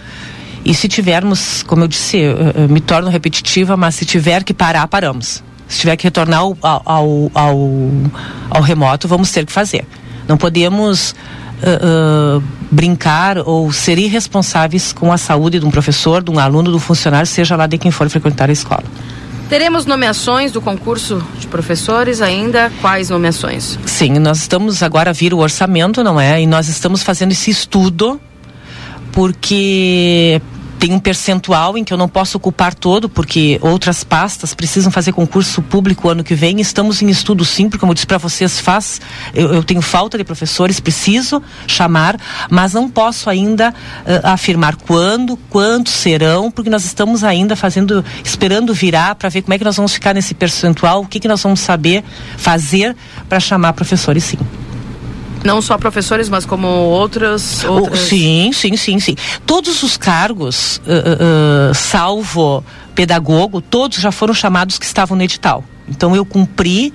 E 0.63 0.73
se 0.73 0.87
tivermos, 0.87 1.63
como 1.63 1.83
eu 1.83 1.87
disse, 1.87 2.17
eu, 2.17 2.37
eu 2.63 2.69
me 2.69 2.79
torno 2.79 3.09
repetitiva, 3.09 3.75
mas 3.75 3.95
se 3.95 4.05
tiver 4.05 4.43
que 4.43 4.53
parar, 4.53 4.87
paramos. 4.87 5.43
Se 5.67 5.79
tiver 5.79 5.95
que 5.95 6.03
retornar 6.03 6.39
ao, 6.39 6.57
ao, 6.61 7.31
ao, 7.33 7.57
ao 8.49 8.61
remoto, 8.61 9.07
vamos 9.07 9.31
ter 9.31 9.45
que 9.45 9.51
fazer. 9.51 9.85
Não 10.27 10.37
podemos 10.37 11.15
uh, 11.61 12.37
uh, 12.37 12.43
brincar 12.69 13.39
ou 13.39 13.71
ser 13.71 13.97
irresponsáveis 13.97 14.93
com 14.93 15.11
a 15.11 15.17
saúde 15.17 15.59
de 15.59 15.65
um 15.65 15.71
professor, 15.71 16.21
de 16.21 16.29
um 16.29 16.37
aluno, 16.37 16.69
de 16.69 16.75
um 16.75 16.79
funcionário, 16.79 17.25
seja 17.25 17.55
lá 17.55 17.67
de 17.67 17.77
quem 17.77 17.89
for 17.89 18.09
frequentar 18.09 18.49
a 18.49 18.53
escola. 18.53 18.83
Teremos 19.51 19.85
nomeações 19.85 20.53
do 20.53 20.61
concurso 20.61 21.21
de 21.37 21.45
professores 21.45 22.21
ainda? 22.21 22.71
Quais 22.79 23.09
nomeações? 23.09 23.77
Sim, 23.85 24.13
nós 24.13 24.37
estamos 24.37 24.81
agora 24.81 25.09
a 25.09 25.13
vir 25.13 25.33
o 25.33 25.39
orçamento, 25.39 26.01
não 26.05 26.17
é? 26.17 26.41
E 26.41 26.47
nós 26.47 26.69
estamos 26.69 27.03
fazendo 27.03 27.33
esse 27.33 27.51
estudo 27.51 28.17
porque 29.11 30.41
tem 30.81 30.93
um 30.93 30.99
percentual 30.99 31.77
em 31.77 31.83
que 31.83 31.93
eu 31.93 31.97
não 31.97 32.09
posso 32.09 32.37
ocupar 32.37 32.73
todo, 32.73 33.07
porque 33.07 33.59
outras 33.61 34.03
pastas 34.03 34.55
precisam 34.55 34.91
fazer 34.91 35.11
concurso 35.11 35.61
público 35.61 36.09
ano 36.09 36.23
que 36.23 36.33
vem. 36.33 36.59
Estamos 36.59 37.03
em 37.03 37.09
estudo 37.11 37.45
sim, 37.45 37.69
porque 37.69 37.79
como 37.79 37.91
eu 37.91 37.93
disse 37.93 38.07
para 38.07 38.17
vocês, 38.17 38.59
faz. 38.59 38.99
Eu, 39.31 39.53
eu, 39.53 39.63
tenho 39.63 39.79
falta 39.79 40.17
de 40.17 40.23
professores, 40.23 40.79
preciso 40.79 41.39
chamar, 41.67 42.19
mas 42.49 42.73
não 42.73 42.89
posso 42.89 43.29
ainda 43.29 43.69
uh, 43.69 44.27
afirmar 44.27 44.75
quando, 44.75 45.37
quantos 45.51 45.93
serão, 45.93 46.49
porque 46.49 46.69
nós 46.71 46.83
estamos 46.83 47.23
ainda 47.23 47.55
fazendo, 47.55 48.03
esperando 48.23 48.73
virar 48.73 49.13
para 49.13 49.29
ver 49.29 49.43
como 49.43 49.53
é 49.53 49.59
que 49.59 49.63
nós 49.63 49.75
vamos 49.75 49.93
ficar 49.93 50.15
nesse 50.15 50.33
percentual, 50.33 51.01
o 51.01 51.05
que, 51.05 51.19
que 51.19 51.27
nós 51.27 51.43
vamos 51.43 51.59
saber 51.59 52.03
fazer 52.37 52.95
para 53.29 53.39
chamar 53.39 53.73
professores 53.73 54.23
sim. 54.23 54.39
Não 55.43 55.61
só 55.61 55.77
professores, 55.77 56.29
mas 56.29 56.45
como 56.45 56.67
outras. 56.67 57.63
outras... 57.63 57.99
sim, 58.01 58.51
sim, 58.53 58.77
sim, 58.77 58.99
sim. 58.99 59.15
Todos 59.45 59.81
os 59.83 59.97
cargos, 59.97 60.77
uh, 60.77 61.71
uh, 61.71 61.73
salvo 61.73 62.63
pedagogo, 62.93 63.61
todos 63.61 63.97
já 63.97 64.11
foram 64.11 64.33
chamados 64.33 64.77
que 64.77 64.85
estavam 64.85 65.17
no 65.17 65.23
edital. 65.23 65.63
Então 65.87 66.15
eu 66.15 66.23
cumpri 66.23 66.93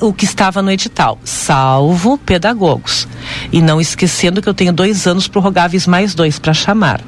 uh, 0.00 0.06
o 0.06 0.12
que 0.12 0.24
estava 0.24 0.60
no 0.60 0.70
edital, 0.70 1.18
salvo 1.24 2.18
pedagogos. 2.18 3.06
E 3.52 3.60
não 3.62 3.80
esquecendo 3.80 4.42
que 4.42 4.48
eu 4.48 4.54
tenho 4.54 4.72
dois 4.72 5.06
anos 5.06 5.28
prorrogáveis 5.28 5.86
mais 5.86 6.14
dois 6.14 6.38
para 6.38 6.52
chamar 6.52 7.00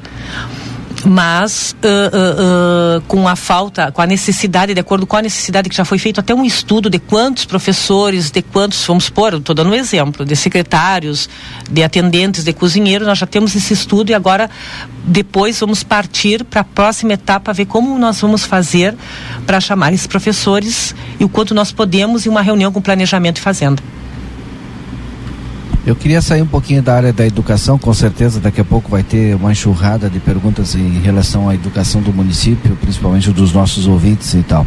mas 1.05 1.75
uh, 1.83 1.87
uh, 1.87 2.97
uh, 2.97 3.01
com 3.01 3.27
a 3.27 3.35
falta, 3.35 3.91
com 3.91 4.01
a 4.01 4.07
necessidade, 4.07 4.73
de 4.73 4.79
acordo 4.79 5.05
com 5.05 5.15
a 5.15 5.21
necessidade 5.21 5.69
que 5.69 5.75
já 5.75 5.85
foi 5.85 5.99
feito 5.99 6.19
até 6.19 6.33
um 6.33 6.43
estudo 6.43 6.89
de 6.89 6.97
quantos 6.97 7.45
professores, 7.45 8.31
de 8.31 8.41
quantos, 8.41 8.83
vamos 8.85 9.05
supor, 9.05 9.35
estou 9.35 9.53
dando 9.53 9.69
um 9.69 9.75
exemplo, 9.75 10.25
de 10.25 10.35
secretários, 10.35 11.29
de 11.69 11.83
atendentes, 11.83 12.43
de 12.43 12.51
cozinheiro, 12.51 13.05
nós 13.05 13.19
já 13.19 13.27
temos 13.27 13.55
esse 13.55 13.73
estudo 13.73 14.09
e 14.09 14.13
agora 14.13 14.49
depois 15.03 15.59
vamos 15.59 15.83
partir 15.83 16.43
para 16.43 16.61
a 16.61 16.63
próxima 16.63 17.13
etapa, 17.13 17.53
ver 17.53 17.65
como 17.65 17.97
nós 17.99 18.19
vamos 18.19 18.43
fazer 18.43 18.95
para 19.45 19.59
chamar 19.59 19.93
esses 19.93 20.07
professores 20.07 20.95
e 21.19 21.23
o 21.23 21.29
quanto 21.29 21.53
nós 21.53 21.71
podemos 21.71 22.25
em 22.25 22.29
uma 22.29 22.41
reunião 22.41 22.71
com 22.71 22.81
planejamento 22.81 23.37
e 23.37 23.41
fazenda. 23.41 23.81
Eu 25.85 25.95
queria 25.95 26.19
sair 26.19 26.41
um 26.41 26.47
pouquinho 26.47 26.81
da 26.81 26.95
área 26.95 27.13
da 27.13 27.27
educação, 27.27 27.77
com 27.77 27.93
certeza 27.93 28.39
daqui 28.39 28.59
a 28.59 28.65
pouco 28.65 28.89
vai 28.89 29.03
ter 29.03 29.35
uma 29.35 29.51
enxurrada 29.51 30.09
de 30.09 30.19
perguntas 30.19 30.73
em 30.73 30.99
relação 30.99 31.47
à 31.47 31.53
educação 31.53 32.01
do 32.01 32.11
município, 32.11 32.75
principalmente 32.81 33.29
dos 33.29 33.53
nossos 33.53 33.85
ouvintes 33.85 34.33
e 34.33 34.41
tal, 34.41 34.65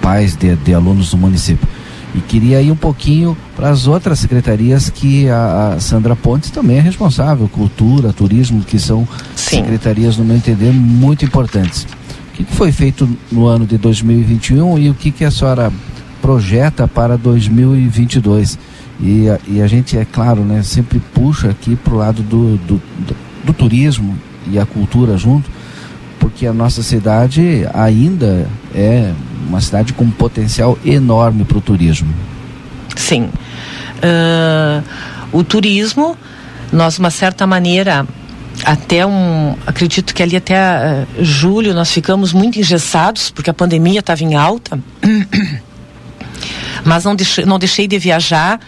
pais 0.00 0.34
de, 0.34 0.56
de 0.56 0.72
alunos 0.72 1.10
do 1.10 1.18
município. 1.18 1.68
E 2.14 2.20
queria 2.20 2.62
ir 2.62 2.70
um 2.70 2.76
pouquinho 2.76 3.36
para 3.54 3.68
as 3.68 3.86
outras 3.86 4.20
secretarias 4.20 4.88
que 4.88 5.28
a, 5.28 5.74
a, 5.74 5.80
Sandra 5.80 6.16
Pontes 6.16 6.50
também 6.50 6.78
é 6.78 6.80
responsável, 6.80 7.46
cultura, 7.46 8.10
turismo, 8.10 8.62
que 8.62 8.78
são 8.78 9.06
Sim. 9.36 9.56
secretarias, 9.56 10.16
no 10.16 10.24
meu 10.24 10.36
entender, 10.36 10.72
muito 10.72 11.26
importantes. 11.26 11.86
O 12.32 12.36
que, 12.36 12.44
que 12.44 12.54
foi 12.54 12.72
feito 12.72 13.06
no 13.30 13.46
ano 13.46 13.66
de 13.66 13.76
2021 13.76 14.78
e 14.78 14.88
o 14.88 14.94
que, 14.94 15.10
que 15.10 15.26
a 15.26 15.30
senhora 15.30 15.70
projeta 16.22 16.88
para 16.88 17.18
2022? 17.18 18.58
E 19.00 19.28
a, 19.28 19.38
e 19.46 19.60
a 19.60 19.66
gente, 19.66 19.98
é 19.98 20.04
claro, 20.04 20.42
né, 20.42 20.62
sempre 20.62 21.00
puxa 21.12 21.50
aqui 21.50 21.76
para 21.76 21.94
o 21.94 21.96
lado 21.96 22.22
do, 22.22 22.56
do, 22.58 22.82
do, 22.98 23.16
do 23.44 23.52
turismo 23.52 24.16
e 24.50 24.58
a 24.58 24.64
cultura 24.64 25.16
junto, 25.16 25.50
porque 26.18 26.46
a 26.46 26.52
nossa 26.52 26.82
cidade 26.82 27.66
ainda 27.74 28.48
é 28.74 29.12
uma 29.48 29.60
cidade 29.60 29.92
com 29.92 30.04
um 30.04 30.10
potencial 30.10 30.78
enorme 30.84 31.44
para 31.44 31.58
o 31.58 31.60
turismo. 31.60 32.12
Sim. 32.96 33.28
Uh, 34.02 34.82
o 35.32 35.42
turismo, 35.42 36.16
nós, 36.72 36.94
de 36.94 37.00
uma 37.00 37.10
certa 37.10 37.46
maneira, 37.46 38.06
até 38.64 39.04
um. 39.04 39.56
Acredito 39.66 40.14
que 40.14 40.22
ali 40.22 40.36
até 40.36 40.56
uh, 40.56 41.24
julho 41.24 41.74
nós 41.74 41.90
ficamos 41.90 42.32
muito 42.32 42.58
engessados, 42.58 43.30
porque 43.30 43.50
a 43.50 43.54
pandemia 43.54 44.00
estava 44.00 44.22
em 44.22 44.34
alta. 44.34 44.78
Mas 46.84 47.04
não 47.04 47.14
deixei, 47.16 47.44
não 47.44 47.58
deixei 47.58 47.88
de 47.88 47.98
viajar 47.98 48.60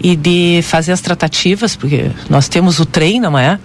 e 0.00 0.16
de 0.16 0.60
fazer 0.62 0.92
as 0.92 1.00
tratativas, 1.00 1.76
porque 1.76 2.10
nós 2.28 2.48
temos 2.48 2.78
o 2.80 2.84
trem, 2.84 3.20
não 3.20 3.38
é? 3.38 3.58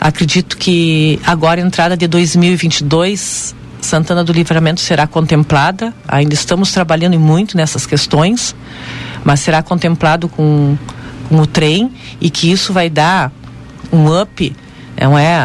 Acredito 0.00 0.56
que 0.56 1.18
agora, 1.24 1.60
entrada 1.60 1.96
de 1.96 2.06
2022, 2.06 3.54
Santana 3.80 4.22
do 4.22 4.32
Livramento 4.32 4.80
será 4.80 5.06
contemplada. 5.06 5.94
Ainda 6.06 6.34
estamos 6.34 6.72
trabalhando 6.72 7.18
muito 7.18 7.56
nessas 7.56 7.86
questões, 7.86 8.54
mas 9.24 9.40
será 9.40 9.62
contemplado 9.62 10.28
com, 10.28 10.76
com 11.28 11.36
o 11.40 11.46
trem 11.46 11.90
e 12.20 12.30
que 12.30 12.50
isso 12.50 12.72
vai 12.72 12.90
dar 12.90 13.32
um 13.92 14.20
up 14.20 14.54
não 15.00 15.18
é? 15.18 15.36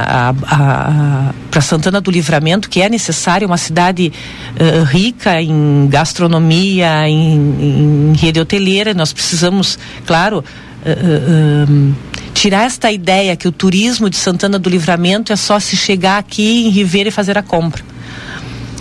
Para 1.49 1.61
Santana 1.61 1.99
do 1.99 2.09
Livramento 2.09 2.69
que 2.69 2.81
é 2.81 2.89
necessário 2.89 3.47
uma 3.47 3.57
cidade 3.57 4.11
uh, 4.55 4.83
rica 4.85 5.41
em 5.41 5.87
gastronomia 5.89 7.07
em, 7.07 8.11
em, 8.11 8.13
rede 8.15 8.39
hoteleira 8.39 8.93
nós 8.93 9.11
precisamos 9.11 9.77
claro 10.05 10.39
uh, 10.39 11.71
uh, 11.71 11.95
tirar 12.33 12.63
esta 12.63 12.91
ideia 12.91 13.35
que 13.35 13.47
o 13.47 13.51
turismo 13.51 14.09
de 14.09 14.15
Santana 14.15 14.57
do 14.57 14.69
Livramento 14.69 15.33
é 15.33 15.35
só 15.35 15.59
se 15.59 15.75
chegar 15.75 16.17
aqui 16.17 16.67
em 16.67 16.69
Ribeira 16.69 17.09
e 17.09 17.11
fazer 17.11 17.37
a 17.37 17.43
compra 17.43 17.90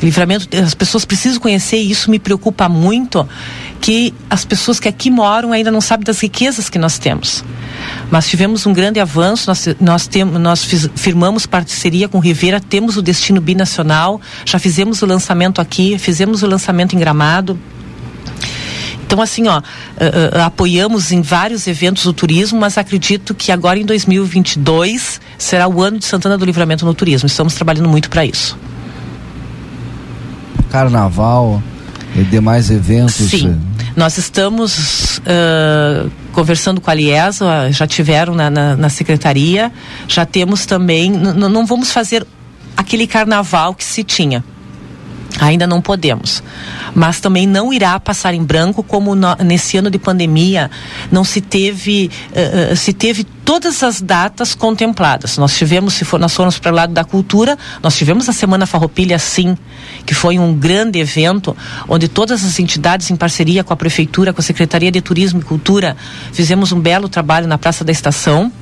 Livramento, 0.03 0.49
as 0.57 0.75
pessoas 0.75 1.05
precisam 1.05 1.41
conhecer 1.41 1.77
e 1.77 1.91
isso 1.91 2.11
me 2.11 2.19
preocupa 2.19 2.69
muito, 2.69 3.29
que 3.81 4.15
as 4.29 4.45
pessoas 4.45 4.81
que 4.81 4.89
aqui 4.89 5.11
moram 5.11 5.53
ainda 5.53 5.71
não 5.71 5.81
sabem 5.81 6.05
das 6.05 6.21
riquezas 6.21 6.69
que 6.71 6.79
nós 6.79 6.99
temos. 6.99 7.45
Mas 8.11 8.29
tivemos 8.29 8.67
um 8.67 8.73
grande 8.73 8.99
avanço, 8.99 9.49
nós, 9.49 9.69
nós, 9.81 10.09
nós 10.41 10.65
fiz, 10.65 10.89
firmamos 10.95 11.47
parceria 11.47 12.09
com 12.09 12.19
Rivera, 12.19 12.61
temos 12.61 12.97
o 12.97 13.03
destino 13.03 13.41
binacional, 13.41 14.21
já 14.45 14.59
fizemos 14.59 15.03
o 15.03 15.07
lançamento 15.07 15.61
aqui, 15.61 15.99
fizemos 15.99 16.43
o 16.43 16.47
lançamento 16.47 16.97
em 16.97 16.99
Gramado. 16.99 17.59
Então, 19.07 19.21
assim, 19.21 19.49
ó, 19.49 19.59
uh, 19.59 19.63
uh, 19.63 20.43
apoiamos 20.43 21.11
em 21.11 21.21
vários 21.21 21.67
eventos 21.67 22.07
o 22.07 22.13
turismo, 22.13 22.61
mas 22.61 22.79
acredito 22.79 23.35
que 23.35 23.51
agora 23.51 23.79
em 23.79 23.85
2022 23.85 25.21
será 25.37 25.67
o 25.67 25.83
ano 25.83 25.99
de 25.99 26.05
Santana 26.05 26.39
do 26.39 26.45
Livramento 26.45 26.87
no 26.87 26.95
turismo. 26.95 27.27
Estamos 27.27 27.55
trabalhando 27.55 27.89
muito 27.89 28.09
para 28.09 28.25
isso 28.25 28.57
carnaval 30.71 31.63
e 32.15 32.23
demais 32.23 32.71
eventos? 32.71 33.15
Sim. 33.31 33.61
Nós 33.97 34.17
estamos 34.19 35.19
uh, 35.19 36.11
conversando 36.33 36.81
com 36.81 36.91
a 36.91 36.95
Liesa, 36.95 37.71
já 37.71 37.87
tiveram 37.87 38.35
na, 38.35 38.49
na, 38.49 38.77
na 38.77 38.89
secretaria, 38.89 39.73
já 40.09 40.25
temos 40.25 40.65
também. 40.65 41.11
Não 41.11 41.67
vamos 41.67 41.91
fazer 41.91 42.27
aquele 42.77 43.07
carnaval 43.07 43.75
que 43.75 43.85
se 43.85 44.05
tinha. 44.05 44.45
Ainda 45.39 45.67
não 45.67 45.81
podemos. 45.81 46.43
Mas 46.95 47.21
também 47.21 47.47
não 47.47 47.73
irá 47.73 47.99
passar 48.01 48.35
em 48.35 48.43
branco, 48.43 48.83
como 48.83 49.15
no, 49.15 49.35
nesse 49.37 49.77
ano 49.77 49.91
de 49.91 49.99
pandemia 49.99 50.71
não 51.11 51.23
se 51.23 51.41
teve, 51.41 52.11
uh, 52.33 52.75
se 52.75 52.93
teve 52.93 53.25
todas 53.45 53.83
as 53.83 54.01
datas 54.01 54.55
contempladas. 54.55 55.39
Nós 55.39 55.57
tivemos, 55.57 55.95
se 55.95 56.05
for, 56.05 56.19
nós 56.19 56.35
formos 56.35 56.59
para 56.59 56.73
o 56.73 56.75
lado 56.75 56.93
da 56.93 57.05
cultura, 57.05 57.57
nós 57.83 57.97
tivemos 57.97 58.29
a 58.29 58.33
Semana 58.33 58.67
Farroupilha, 58.67 59.19
sim, 59.19 59.57
que 60.05 60.15
foi 60.15 60.39
um 60.39 60.55
grande 60.55 60.99
evento, 60.99 61.57
onde 61.89 62.09
todas 62.09 62.45
as 62.45 62.59
entidades, 62.59 63.11
em 63.11 63.17
parceria 63.17 63.63
com 63.63 63.73
a 63.73 63.77
Prefeitura, 63.77 64.33
com 64.33 64.41
a 64.41 64.45
Secretaria 64.45 64.91
de 64.91 65.01
Turismo 65.01 65.41
e 65.41 65.45
Cultura, 65.45 65.97
fizemos 66.33 66.73
um 66.73 66.81
belo 66.81 67.09
trabalho 67.09 67.47
na 67.47 67.57
Praça 67.57 67.85
da 67.85 67.93
Estação 67.93 68.53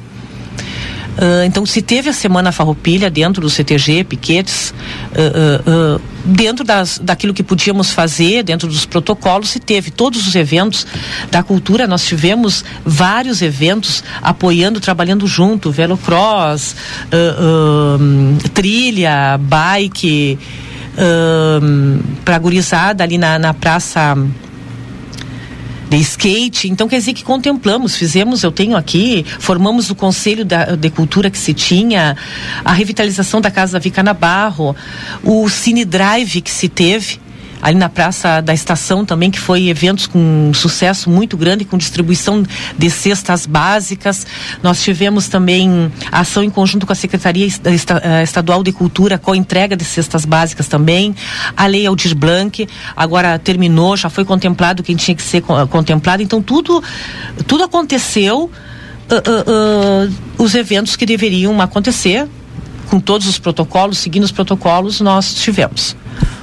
Uh, 1.19 1.45
então, 1.45 1.66
se 1.66 1.82
teve 1.82 2.09
a 2.09 2.12
Semana 2.12 2.53
Farroupilha 2.53 3.11
dentro 3.11 3.43
do 3.43 3.51
CTG, 3.51 4.05
piquetes, 4.05 4.73
uh, 5.11 5.97
uh, 5.97 6.01
dentro 6.24 6.65
das, 6.65 7.01
daquilo 7.03 7.35
que 7.35 7.43
podíamos 7.43 7.90
fazer, 7.90 8.45
dentro 8.45 8.69
dos 8.69 8.86
protocolos, 8.86 9.49
se 9.49 9.59
teve 9.59 9.90
todos 9.90 10.28
os 10.28 10.35
eventos 10.36 10.86
da 11.28 11.43
cultura. 11.43 11.89
Nós 11.89 12.07
tivemos 12.07 12.65
vários 12.85 13.43
eventos 13.43 14.05
apoiando, 14.23 14.78
trabalhando 14.78 15.27
junto, 15.27 15.73
velocross, 15.73 16.77
trilha, 18.55 19.36
bike, 19.40 20.39
uh, 20.95 22.03
para 22.24 22.39
gurizada 22.39 23.03
ali 23.03 23.19
na, 23.19 23.40
na 23.40 23.53
praça 23.53 24.16
de 25.89 25.97
skate. 25.98 26.69
Então, 26.69 26.89
quer 26.89 26.98
dizer 26.98 27.15
que 27.15 27.24
contemplamos, 27.24 27.97
fizemos, 27.97 28.43
eu 28.43 28.52
tenho 28.52 28.77
aqui, 28.77 29.24
formamos 29.39 29.90
o 29.90 29.94
Conselho 29.94 30.44
da, 30.44 30.77
de 30.77 30.90
Cultura 30.90 31.31
que 31.31 31.39
se 31.39 31.55
tinha, 31.55 32.16
a 32.65 32.73
revitalização 32.73 33.40
da 33.40 33.51
Casa 33.51 33.78
Vica 33.78 34.02
na 34.02 34.12
Barro, 34.12 34.77
o 35.23 35.48
Cine 35.48 35.85
Drive 35.85 36.40
que 36.40 36.51
se 36.51 36.69
teve 36.69 37.20
ali 37.60 37.76
na 37.76 37.89
Praça 37.89 38.40
da 38.40 38.55
Estação 38.55 39.05
também, 39.05 39.30
que 39.30 39.39
foi 39.39 39.68
eventos 39.68 40.06
com 40.06 40.51
sucesso 40.55 41.10
muito 41.10 41.36
grande, 41.36 41.64
com 41.64 41.76
distribuição 41.76 42.43
de 42.76 42.90
cestas 42.90 43.47
básicas. 43.47 44.26
Nós 44.62 44.82
tivemos 44.82 45.28
também 45.28 45.93
ação 46.10 46.43
em 46.43 46.51
conjunto 46.51 46.86
com 46.86 46.93
a 46.93 46.97
Secretaria 46.97 47.47
eh, 47.47 48.22
Estadual 48.22 48.62
de 48.62 48.72
Cultura, 48.72 49.18
com 49.18 49.32
a 49.32 49.36
entrega 49.36 49.76
de 49.76 49.85
cestas 49.85 50.24
básicas 50.24 50.68
também. 50.68 51.14
A 51.56 51.66
Lei 51.66 51.86
Aldir 51.86 52.14
Blanc 52.14 52.68
agora 52.97 53.39
terminou, 53.39 53.97
já 53.97 54.09
foi 54.09 54.24
contemplado 54.24 54.82
quem 54.82 54.97
tinha 54.97 55.14
que 55.14 55.22
ser 55.22 55.43
contemplado. 55.43 56.22
Então, 56.22 56.43
tudo, 56.43 56.82
tudo 57.47 57.64
aconteceu. 57.64 58.51
Uh, 59.10 59.14
uh, 59.14 60.06
uh, 60.06 60.44
os 60.44 60.55
eventos 60.55 60.94
que 60.94 61.06
deveriam 61.06 61.62
acontecer 61.62 62.28
com 62.89 62.98
todos 62.98 63.27
os 63.27 63.39
protocolos, 63.39 63.98
seguindo 63.98 64.24
os 64.24 64.32
protocolos, 64.32 65.01
nós 65.01 65.35
tivemos. 65.35 65.97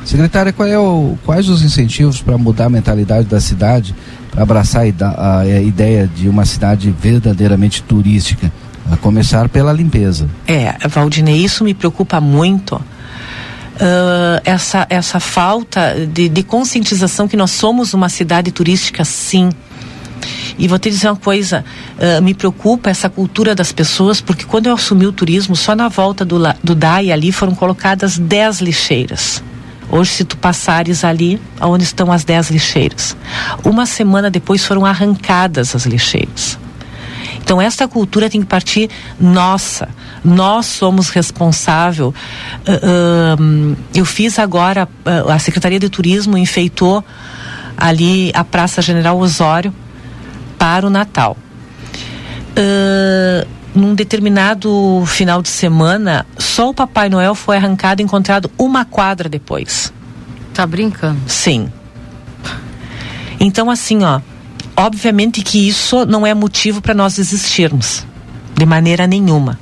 Secretária, 0.06 0.54
é 0.60 0.78
o, 0.78 1.18
quais 1.26 1.50
os 1.50 1.62
incentivos 1.64 2.22
para 2.22 2.38
mudar 2.38 2.66
a 2.66 2.70
mentalidade 2.70 3.28
da 3.28 3.42
cidade, 3.42 3.96
para 4.32 4.44
abraçar 4.44 4.84
a, 5.02 5.40
a, 5.40 5.62
ideia 5.62 6.08
de 6.08 6.30
uma 6.30 6.46
cidade 6.46 6.94
verdadeiramente 7.02 7.82
turística? 7.84 8.52
A 8.92 8.96
começar 8.96 9.50
pela 9.50 9.74
limpeza. 9.74 10.30
É, 10.46 10.88
Valdinei, 10.88 11.44
isso 11.44 11.64
me 11.64 11.74
preocupa 11.74 12.22
muito. 12.22 12.76
Uh, 12.76 14.40
essa, 14.46 14.86
essa 14.92 15.20
falta 15.20 16.06
de, 16.06 16.30
de 16.30 16.44
conscientização 16.44 17.28
que 17.28 17.36
nós 17.36 17.50
somos 17.50 17.96
uma 17.96 18.10
cidade 18.10 18.52
turística, 18.52 19.04
sim. 19.04 19.50
E 20.58 20.68
vou 20.68 20.80
te 20.80 20.90
dizer 20.90 21.08
uma 21.10 21.16
coisa, 21.16 21.66
uh, 21.98 22.22
me 22.22 22.34
preocupa 22.34 22.90
essa 22.90 23.10
cultura 23.10 23.54
das 23.54 23.72
pessoas, 23.72 24.22
porque 24.22 24.46
quando 24.46 24.68
eu 24.68 24.74
assumi 24.74 25.06
o 25.06 25.12
turismo, 25.12 25.56
só 25.56 25.76
na 25.76 25.90
volta 25.90 26.24
do, 26.24 26.40
do 26.64 26.74
DAI 26.74 27.12
ali 27.12 27.32
foram 27.32 27.54
colocadas 27.54 28.18
10 28.18 28.62
lixeiras. 28.62 29.44
Hoje, 29.90 30.12
se 30.12 30.26
tu 30.26 30.38
passares 30.38 31.04
ali, 31.04 31.40
onde 31.62 31.84
estão 31.84 32.12
as 32.12 32.24
10 32.24 32.50
lixeiras, 32.52 33.16
uma 33.64 33.86
semana 33.86 34.32
depois 34.32 34.66
foram 34.66 34.86
arrancadas 34.86 35.76
as 35.76 35.86
lixeiras. 35.86 36.58
Então, 37.36 37.62
esta 37.62 37.88
cultura 37.88 38.28
tem 38.28 38.42
que 38.42 38.48
partir 38.48 38.90
nossa. 39.20 39.88
Nós 40.24 40.66
somos 40.66 41.10
responsável. 41.10 42.12
Uh, 42.68 43.76
eu 43.94 44.04
fiz 44.04 44.40
agora, 44.40 44.88
a 45.32 45.38
Secretaria 45.38 45.80
de 45.80 45.88
Turismo 45.88 46.40
enfeitou 46.40 47.04
ali 47.78 48.32
a 48.34 48.44
Praça 48.44 48.82
General 48.82 49.16
Osório 49.20 49.72
para 50.66 50.88
o 50.88 50.90
Natal. 50.90 51.38
Uh, 52.58 53.48
num 53.76 53.94
determinado 53.94 55.04
final 55.06 55.40
de 55.40 55.50
semana, 55.50 56.26
só 56.40 56.72
o 56.72 56.74
Papai 56.74 57.08
Noel 57.08 57.36
foi 57.36 57.56
arrancado 57.56 58.02
e 58.02 58.04
encontrado 58.04 58.50
uma 58.58 58.84
quadra 58.84 59.30
depois. 59.30 59.94
Tá 60.56 60.66
brincando? 60.66 61.20
Sim. 61.28 61.72
Então, 63.40 63.70
assim, 63.70 64.04
ó, 64.04 64.22
obviamente 64.76 65.44
que 65.44 65.68
isso 65.68 66.04
não 66.04 66.26
é 66.26 66.34
motivo 66.34 66.82
para 66.82 66.96
nós 66.96 67.20
existirmos, 67.20 68.04
de 68.56 68.66
maneira 68.66 69.06
nenhuma. 69.06 69.60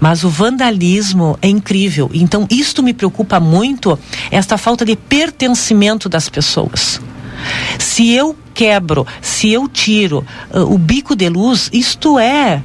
Mas 0.00 0.24
o 0.24 0.30
vandalismo 0.30 1.38
é 1.42 1.48
incrível. 1.48 2.10
Então, 2.14 2.46
isto 2.50 2.82
me 2.82 2.94
preocupa 2.94 3.38
muito, 3.38 3.98
esta 4.30 4.56
falta 4.56 4.82
de 4.82 4.96
pertencimento 4.96 6.08
das 6.08 6.30
pessoas. 6.30 7.02
Se 7.78 8.10
eu 8.12 8.34
quebro, 8.58 9.06
se 9.22 9.52
eu 9.52 9.68
tiro 9.68 10.26
uh, 10.52 10.74
o 10.74 10.76
bico 10.76 11.14
de 11.14 11.28
luz, 11.28 11.70
isto 11.72 12.18
é 12.18 12.60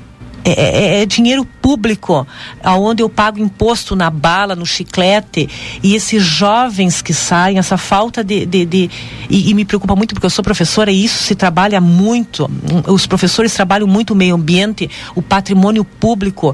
é, 0.45 0.51
é, 0.51 1.01
é, 1.01 1.05
dinheiro 1.05 1.45
público, 1.61 2.27
aonde 2.61 3.01
eu 3.01 3.07
pago 3.07 3.39
imposto 3.39 3.95
na 3.95 4.09
bala, 4.09 4.55
no 4.55 4.65
chiclete, 4.65 5.49
e 5.81 5.95
esses 5.95 6.21
jovens 6.21 7.01
que 7.01 7.13
saem, 7.13 7.57
essa 7.57 7.77
falta 7.77 8.21
de. 8.23 8.45
de, 8.45 8.65
de 8.65 8.89
e, 9.29 9.49
e, 9.49 9.53
me 9.53 9.63
preocupa 9.63 9.95
muito 9.95 10.13
porque 10.13 10.25
eu 10.25 10.29
sou 10.29 10.43
professora 10.43 10.91
e 10.91 11.05
isso 11.05 11.23
se 11.23 11.33
trabalha 11.33 11.79
muito. 11.79 12.49
Os 12.87 13.07
professores 13.07 13.53
trabalham 13.53 13.87
muito 13.87 14.11
o 14.11 14.15
meio 14.15 14.35
ambiente, 14.35 14.89
o 15.15 15.21
patrimônio 15.21 15.85
público. 15.85 16.53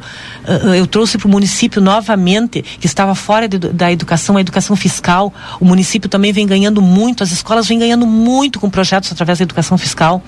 Eu 0.77 0.85
trouxe 0.85 1.17
para 1.17 1.27
o 1.27 1.31
município 1.31 1.81
novamente, 1.81 2.61
que 2.61 2.85
estava 2.85 3.15
fora 3.15 3.47
de, 3.47 3.57
da 3.57 3.91
educação, 3.91 4.37
a 4.37 4.41
educação 4.41 4.75
fiscal. 4.75 5.33
O 5.59 5.65
município 5.65 6.07
também 6.07 6.31
vem 6.31 6.45
ganhando 6.45 6.81
muito, 6.81 7.23
as 7.23 7.31
escolas 7.31 7.67
vêm 7.67 7.79
ganhando 7.79 8.05
muito 8.05 8.59
com 8.59 8.69
projetos 8.69 9.11
através 9.11 9.39
da 9.39 9.43
educação 9.43 9.77
fiscal. 9.77 10.23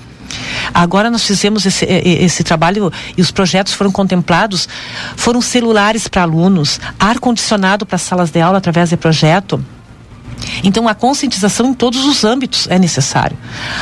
Agora 0.73 1.09
nós 1.09 1.25
fizemos 1.25 1.65
esse, 1.65 1.85
esse 1.85 2.43
trabalho 2.43 2.91
e 3.17 3.21
os 3.21 3.31
projetos 3.31 3.73
foram 3.73 3.91
contemplados, 3.91 4.67
foram 5.15 5.41
celulares 5.41 6.07
para 6.07 6.21
alunos, 6.21 6.79
ar 6.99 7.19
condicionado 7.19 7.85
para 7.85 7.97
salas 7.97 8.31
de 8.31 8.39
aula 8.39 8.57
através 8.57 8.89
de 8.89 8.97
projeto. 8.97 9.63
Então 10.63 10.87
a 10.87 10.95
conscientização 10.95 11.67
em 11.67 11.73
todos 11.73 12.05
os 12.05 12.23
âmbitos 12.23 12.67
é 12.69 12.77
necessário. 12.77 13.37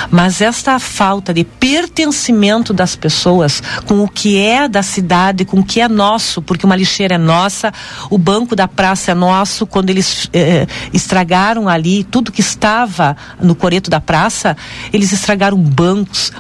Mas 0.10 0.42
esta 0.42 0.80
falta 0.80 1.34
de 1.34 1.44
pertencimento 1.44 2.74
das 2.74 2.96
pessoas 2.96 3.62
com 3.86 4.04
o 4.04 4.08
que 4.08 4.38
é 4.38 4.68
da 4.68 4.84
cidade, 4.84 5.46
com 5.46 5.60
o 5.60 5.64
que 5.64 5.82
é 5.82 5.88
nosso, 5.88 6.42
porque 6.42 6.66
uma 6.66 6.76
lixeira 6.76 7.16
é 7.16 7.18
nossa, 7.18 7.74
o 8.10 8.18
banco 8.18 8.56
da 8.56 8.68
praça 8.68 9.12
é 9.12 9.14
nosso, 9.14 9.66
quando 9.66 9.90
eles 9.90 10.30
eh, 10.34 10.68
estragaram 10.94 11.68
ali 11.68 12.04
tudo 12.04 12.32
que 12.32 12.42
estava 12.42 13.16
no 13.42 13.56
coreto 13.56 13.90
da 13.90 14.00
praça, 14.00 14.56
eles 14.92 15.12
estragaram 15.12 15.58
bancos, 15.58 16.32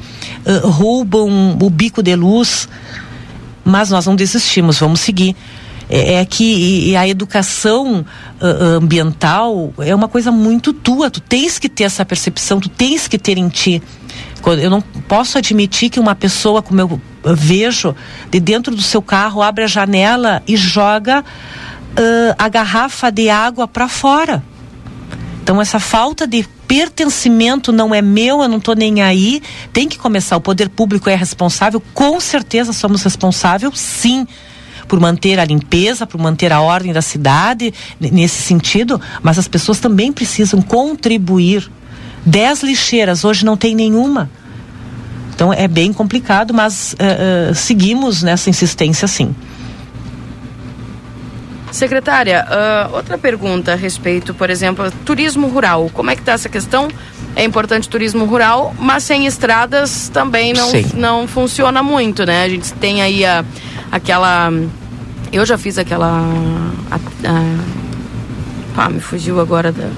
uh, 0.45 0.67
roubam 0.67 1.57
o 1.61 1.69
bico 1.69 2.01
de 2.01 2.15
luz. 2.15 2.67
Mas 3.63 3.89
nós 3.89 4.05
não 4.05 4.15
desistimos, 4.15 4.79
vamos 4.79 5.01
seguir 5.01 5.35
é, 5.89 6.15
é 6.15 6.25
que 6.25 6.95
a 6.95 7.07
educação 7.07 8.05
uh, 8.39 8.45
ambiental 8.77 9.73
é 9.79 9.93
uma 9.95 10.07
coisa 10.07 10.31
muito 10.31 10.71
tua. 10.71 11.09
Tu 11.09 11.19
tens 11.19 11.57
que 11.57 11.67
ter 11.67 11.85
essa 11.85 12.05
percepção, 12.05 12.59
tu 12.59 12.69
tens 12.69 13.07
que 13.07 13.17
ter 13.17 13.37
em 13.37 13.49
ti. 13.49 13.81
Eu 14.45 14.69
não 14.69 14.81
posso 14.81 15.37
admitir 15.37 15.89
que 15.89 15.99
uma 15.99 16.15
pessoa, 16.15 16.61
como 16.61 16.79
eu 16.79 17.01
vejo, 17.35 17.95
de 18.29 18.39
dentro 18.39 18.73
do 18.75 18.81
seu 18.81 19.01
carro, 19.01 19.41
abre 19.41 19.63
a 19.63 19.67
janela 19.67 20.41
e 20.47 20.55
joga 20.55 21.21
uh, 21.21 22.35
a 22.37 22.47
garrafa 22.47 23.11
de 23.11 23.29
água 23.29 23.67
para 23.67 23.87
fora. 23.89 24.43
Então, 25.41 25.59
essa 25.59 25.79
falta 25.79 26.27
de 26.27 26.45
pertencimento 26.67 27.71
não 27.71 27.93
é 27.93 28.01
meu, 28.01 28.43
eu 28.43 28.47
não 28.47 28.59
estou 28.59 28.75
nem 28.75 29.01
aí. 29.01 29.41
Tem 29.73 29.89
que 29.89 29.97
começar. 29.97 30.37
O 30.37 30.41
poder 30.41 30.69
público 30.69 31.09
é 31.09 31.15
responsável, 31.15 31.81
com 31.93 32.19
certeza 32.19 32.71
somos 32.71 33.01
responsáveis, 33.01 33.77
sim 33.79 34.27
por 34.89 34.99
manter 34.99 35.39
a 35.39 35.45
limpeza, 35.45 36.05
por 36.05 36.19
manter 36.19 36.51
a 36.51 36.59
ordem 36.59 36.91
da 36.91 37.01
cidade, 37.01 37.71
nesse 37.99 38.41
sentido, 38.41 38.99
mas 39.21 39.37
as 39.37 39.47
pessoas 39.47 39.79
também 39.79 40.11
precisam 40.11 40.61
contribuir. 40.61 41.71
Dez 42.25 42.63
lixeiras, 42.63 43.23
hoje 43.23 43.45
não 43.45 43.55
tem 43.55 43.75
nenhuma. 43.75 44.29
Então 45.33 45.53
é 45.53 45.67
bem 45.67 45.93
complicado, 45.93 46.53
mas 46.53 46.93
uh, 46.93 47.51
uh, 47.51 47.55
seguimos 47.55 48.21
nessa 48.23 48.49
insistência 48.49 49.07
sim. 49.07 49.33
Secretária, 51.71 52.45
uh, 52.49 52.95
outra 52.95 53.17
pergunta 53.17 53.73
a 53.73 53.75
respeito, 53.75 54.33
por 54.33 54.49
exemplo, 54.49 54.91
turismo 55.05 55.47
rural. 55.47 55.89
Como 55.93 56.09
é 56.09 56.15
que 56.15 56.21
está 56.21 56.33
essa 56.33 56.49
questão? 56.49 56.89
É 57.35 57.43
importante 57.45 57.87
turismo 57.87 58.25
rural, 58.25 58.73
mas 58.79 59.03
sem 59.03 59.27
estradas 59.27 60.09
também 60.09 60.51
não, 60.51 60.71
não 60.95 61.27
funciona 61.27 61.83
muito, 61.83 62.25
né? 62.25 62.43
A 62.43 62.49
gente 62.49 62.73
tem 62.73 63.03
aí 63.03 63.23
a, 63.23 63.45
aquela. 63.91 64.51
Eu 65.31 65.45
já 65.45 65.57
fiz 65.57 65.77
aquela. 65.77 66.23
A, 66.89 66.95
a, 66.95 68.85
ah, 68.85 68.89
me 68.89 68.99
fugiu 68.99 69.39
agora 69.39 69.71
da. 69.71 69.89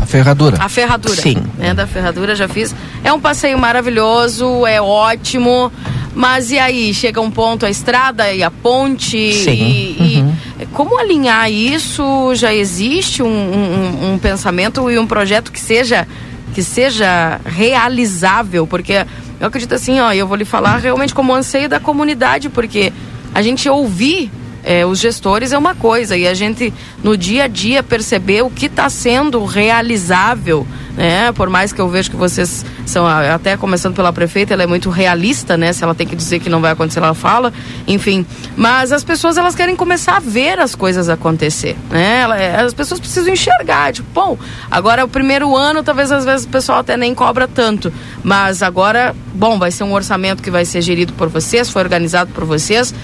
A 0.00 0.06
ferradura. 0.06 0.56
A 0.60 0.68
ferradura. 0.68 1.16
Sim. 1.20 1.36
Né, 1.58 1.74
da 1.74 1.86
ferradura 1.86 2.34
já 2.34 2.48
fiz. 2.48 2.74
É 3.02 3.12
um 3.12 3.20
passeio 3.20 3.58
maravilhoso, 3.58 4.66
é 4.66 4.80
ótimo. 4.80 5.70
Mas 6.14 6.50
e 6.50 6.58
aí? 6.58 6.94
Chega 6.94 7.20
um 7.20 7.30
ponto 7.30 7.66
a 7.66 7.70
estrada 7.70 8.32
e 8.32 8.42
a 8.42 8.50
ponte. 8.50 9.32
Sim. 9.32 9.50
E, 9.50 10.20
uhum. 10.20 10.34
e 10.60 10.66
como 10.66 10.98
alinhar 10.98 11.50
isso? 11.50 12.34
Já 12.34 12.54
existe 12.54 13.22
um, 13.22 13.26
um, 13.28 14.12
um 14.12 14.18
pensamento 14.18 14.90
e 14.90 14.98
um 14.98 15.06
projeto 15.06 15.50
que 15.50 15.60
seja 15.60 16.06
que 16.54 16.62
seja 16.62 17.40
realizável, 17.44 18.64
porque 18.64 19.04
eu 19.44 19.48
acredito 19.48 19.74
assim, 19.74 20.00
ó, 20.00 20.10
eu 20.10 20.26
vou 20.26 20.38
lhe 20.38 20.44
falar 20.46 20.78
realmente 20.78 21.14
como 21.14 21.34
anseio 21.34 21.68
da 21.68 21.78
comunidade, 21.78 22.48
porque 22.48 22.90
a 23.34 23.42
gente 23.42 23.68
ouvir 23.68 24.30
é, 24.62 24.86
os 24.86 24.98
gestores 24.98 25.52
é 25.52 25.58
uma 25.58 25.74
coisa 25.74 26.16
e 26.16 26.26
a 26.26 26.32
gente 26.32 26.72
no 27.02 27.14
dia 27.14 27.44
a 27.44 27.46
dia 27.46 27.82
perceber 27.82 28.40
o 28.40 28.48
que 28.48 28.64
está 28.66 28.88
sendo 28.88 29.44
realizável, 29.44 30.66
né? 30.96 31.32
Por 31.32 31.48
mais 31.48 31.72
que 31.72 31.80
eu 31.80 31.88
veja 31.88 32.10
que 32.10 32.16
vocês 32.16 32.64
são 32.86 33.06
até 33.06 33.56
começando 33.56 33.94
pela 33.94 34.12
prefeita, 34.12 34.52
ela 34.54 34.62
é 34.62 34.66
muito 34.66 34.90
realista, 34.90 35.56
né? 35.56 35.72
Se 35.72 35.82
ela 35.82 35.94
tem 35.94 36.06
que 36.06 36.16
dizer 36.16 36.40
que 36.40 36.48
não 36.48 36.60
vai 36.60 36.72
acontecer, 36.72 37.00
ela 37.00 37.14
fala, 37.14 37.52
enfim. 37.86 38.24
Mas 38.56 38.92
as 38.92 39.04
pessoas 39.04 39.36
elas 39.36 39.54
querem 39.54 39.76
começar 39.76 40.16
a 40.16 40.20
ver 40.20 40.58
as 40.58 40.74
coisas 40.74 41.08
acontecer, 41.08 41.76
né? 41.90 42.26
É, 42.38 42.60
as 42.60 42.74
pessoas 42.74 43.00
precisam 43.00 43.32
enxergar, 43.32 43.92
tipo, 43.92 44.08
bom, 44.12 44.38
agora 44.70 45.02
é 45.02 45.04
o 45.04 45.08
primeiro 45.08 45.56
ano, 45.56 45.82
talvez 45.82 46.10
às 46.12 46.24
vezes 46.24 46.46
o 46.46 46.48
pessoal 46.48 46.78
até 46.78 46.96
nem 46.96 47.14
cobra 47.14 47.48
tanto, 47.48 47.92
mas 48.22 48.62
agora, 48.62 49.14
bom, 49.34 49.58
vai 49.58 49.70
ser 49.70 49.84
um 49.84 49.92
orçamento 49.92 50.42
que 50.42 50.50
vai 50.50 50.64
ser 50.64 50.80
gerido 50.80 51.12
por 51.14 51.28
vocês, 51.28 51.70
foi 51.70 51.82
organizado 51.82 52.30
por 52.32 52.44
vocês 52.44 52.94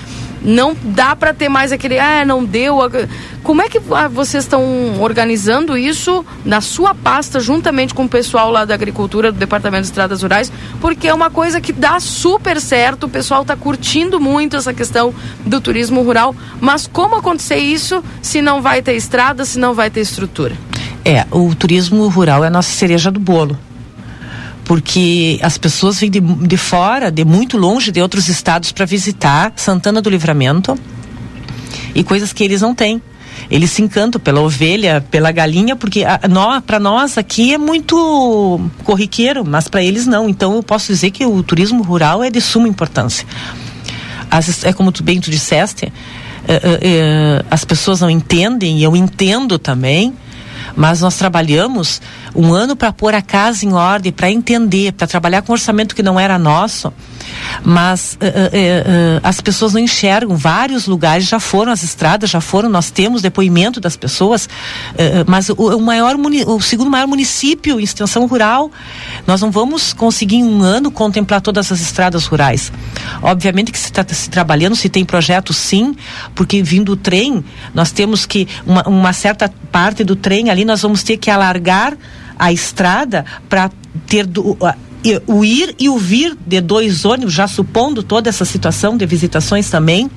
não 0.43 0.77
dá 0.83 1.15
para 1.15 1.35
ter 1.35 1.49
mais 1.49 1.73
aquele, 1.73 1.99
ah, 1.99 2.25
não 2.25 2.45
deu. 2.45 2.79
Como 3.43 3.63
é 3.63 3.69
que 3.69 3.81
ah, 3.93 4.09
vocês 4.09 4.45
estão 4.45 5.01
organizando 5.01 5.77
isso 5.77 6.25
na 6.45 6.61
sua 6.61 6.95
pasta, 6.95 7.41
juntamente 7.41 7.95
com 7.95 8.05
o 8.05 8.09
pessoal 8.09 8.51
lá 8.51 8.65
da 8.65 8.75
agricultura, 8.75 9.33
do 9.33 9.39
Departamento 9.39 9.83
de 9.83 9.89
Estradas 9.89 10.23
Rurais? 10.23 10.53
Porque 10.81 11.09
é 11.09 11.15
uma 11.15 11.31
coisa 11.31 11.61
que 11.61 11.73
dá 11.73 12.01
super 12.01 12.61
certo, 12.61 13.05
o 13.05 13.09
pessoal 13.09 13.43
está 13.43 13.57
curtindo 13.57 14.21
muito 14.21 14.57
essa 14.57 14.73
questão 14.73 15.15
do 15.45 15.61
turismo 15.61 16.03
rural. 16.03 16.35
Mas 16.61 16.87
como 16.87 17.17
acontecer 17.17 17.57
isso 17.57 18.03
se 18.23 18.41
não 18.41 18.63
vai 18.63 18.83
ter 18.83 18.95
estrada, 18.95 19.45
se 19.45 19.59
não 19.59 19.75
vai 19.75 19.91
ter 19.91 20.01
estrutura? 20.01 20.57
É, 21.05 21.27
o 21.31 21.55
turismo 21.55 22.09
rural 22.09 22.45
é 22.45 22.49
a 22.49 22.51
nossa 22.51 22.71
cereja 22.71 23.11
do 23.11 23.19
bolo 23.19 23.59
porque 24.71 25.37
as 25.43 25.59
pessoas 25.59 25.99
vêm 25.99 26.09
de, 26.09 26.21
de 26.21 26.57
fora, 26.57 27.11
de 27.11 27.25
muito 27.25 27.59
longe, 27.59 27.91
de 27.91 28.01
outros 28.01 28.29
estados 28.29 28.71
para 28.71 28.87
visitar 28.87 29.53
Santana 29.57 30.01
do 30.01 30.09
Livramento 30.09 30.79
e 31.93 32.05
coisas 32.05 32.33
que 32.33 32.45
eles 32.45 32.61
não 32.61 32.73
têm. 32.73 33.03
Eles 33.51 33.73
se 33.73 33.83
encantam 33.83 34.21
pela 34.21 34.41
ovelha, 34.41 35.05
pela 35.11 35.33
galinha, 35.33 35.75
porque 35.75 36.05
para 36.65 36.79
nós 36.79 37.19
aqui 37.19 37.53
é 37.53 37.59
muito 37.59 38.61
corriqueiro, 38.85 39.45
mas 39.45 39.67
para 39.67 39.83
eles 39.83 40.07
não. 40.07 40.29
Então 40.29 40.55
eu 40.55 40.63
posso 40.63 40.93
dizer 40.93 41.11
que 41.11 41.27
o 41.27 41.43
turismo 41.43 41.83
rural 41.83 42.23
é 42.23 42.31
de 42.31 42.41
suma 42.41 42.69
importância. 42.69 43.27
As, 44.31 44.63
é 44.63 44.73
como 44.73 44.93
tu 44.93 45.03
bem 45.03 45.21
tu 45.21 45.33
disseste, 45.33 45.93
é, 46.47 46.61
é, 46.81 47.45
as 47.51 47.65
pessoas 47.65 48.03
não 48.03 48.09
entendem, 48.09 48.79
e 48.79 48.85
eu 48.85 48.95
entendo 48.95 49.59
também, 49.59 50.15
mas 50.77 51.01
nós 51.01 51.17
trabalhamos 51.17 52.01
um 52.35 52.53
ano 52.53 52.77
para 52.77 52.93
pôr 52.93 53.15
a 53.15 53.23
casa 53.23 53.65
em 53.65 53.73
ordem, 53.73 54.13
para 54.13 54.31
entender, 54.31 54.93
para 54.93 55.07
trabalhar 55.07 55.43
com 55.43 55.53
um 55.53 55.55
orçamento 55.55 55.95
que 55.95 56.03
não 56.03 56.19
era 56.19 56.39
nosso. 56.39 56.93
Mas 57.65 58.15
uh, 58.15 58.25
uh, 58.25 58.29
uh, 58.29 59.21
as 59.23 59.41
pessoas 59.41 59.75
não 59.75 59.81
enxergam. 59.81 60.37
Vários 60.37 60.87
lugares 60.87 61.27
já 61.27 61.41
foram, 61.41 61.73
as 61.73 61.83
estradas 61.83 62.31
já 62.31 62.41
foram, 62.41 62.69
nós 62.69 62.91
temos 62.91 63.23
depoimento 63.23 63.81
das 63.81 63.97
pessoas, 63.97 64.49
mas 65.27 65.49
o, 65.49 65.55
o, 65.55 65.81
maior, 65.81 66.17
o 66.17 66.61
segundo 66.61 66.91
maior 66.91 67.07
município 67.07 67.81
em 67.81 67.83
extensão 67.83 68.27
rural, 68.27 68.71
nós 69.27 69.41
não 69.41 69.51
vamos 69.51 69.93
conseguir 69.93 70.37
em 70.37 70.45
um 70.45 70.63
ano 70.63 70.91
contemplar 70.91 71.41
todas 71.41 71.71
as 71.71 71.81
estradas 71.81 72.27
rurais. 72.27 72.73
Obviamente 73.23 73.73
que 73.73 73.79
se 73.79 73.87
está 73.87 74.05
se 74.09 74.29
trabalhando, 74.31 74.77
se 74.77 74.89
tem 74.89 75.05
projeto 75.05 75.53
sim, 75.53 75.95
porque 76.35 76.63
vindo 76.63 76.93
o 76.93 76.97
trem, 76.97 77.45
nós 77.75 77.91
temos 77.91 78.27
que, 78.27 78.49
uma, 78.67 78.87
uma 78.89 79.13
certa 79.13 79.53
parte 79.71 80.05
do 80.05 80.17
trem 80.17 80.51
ali, 80.51 80.65
nós 80.65 80.83
vamos 80.83 81.03
ter 81.03 81.17
que 81.17 81.31
alargar 81.31 81.97
a 82.41 82.51
estrada 82.51 83.27
para 83.51 83.71
ter 84.07 84.27
do, 84.27 84.57
o 85.27 85.45
ir 85.45 85.75
e 85.79 85.91
o 85.91 85.99
vir 85.99 86.37
de 86.47 86.61
dois 86.61 87.05
ônibus, 87.05 87.35
já 87.35 87.47
supondo 87.47 88.03
toda 88.03 88.31
essa 88.31 88.47
situação 88.47 88.97
de 88.97 89.05
visitações 89.05 89.69
também. 89.69 90.11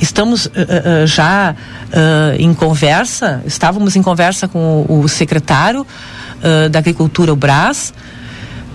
Estamos 0.00 0.46
uh, 0.46 0.50
uh, 0.50 1.06
já 1.06 1.54
uh, 1.54 2.40
em 2.40 2.54
conversa, 2.54 3.42
estávamos 3.44 3.96
em 3.96 4.02
conversa 4.02 4.46
com 4.46 4.86
o, 4.88 5.00
o 5.00 5.08
secretário 5.08 5.86
da 6.70 6.78
Agricultura, 6.78 7.32
o 7.32 7.36
Brás, 7.36 7.94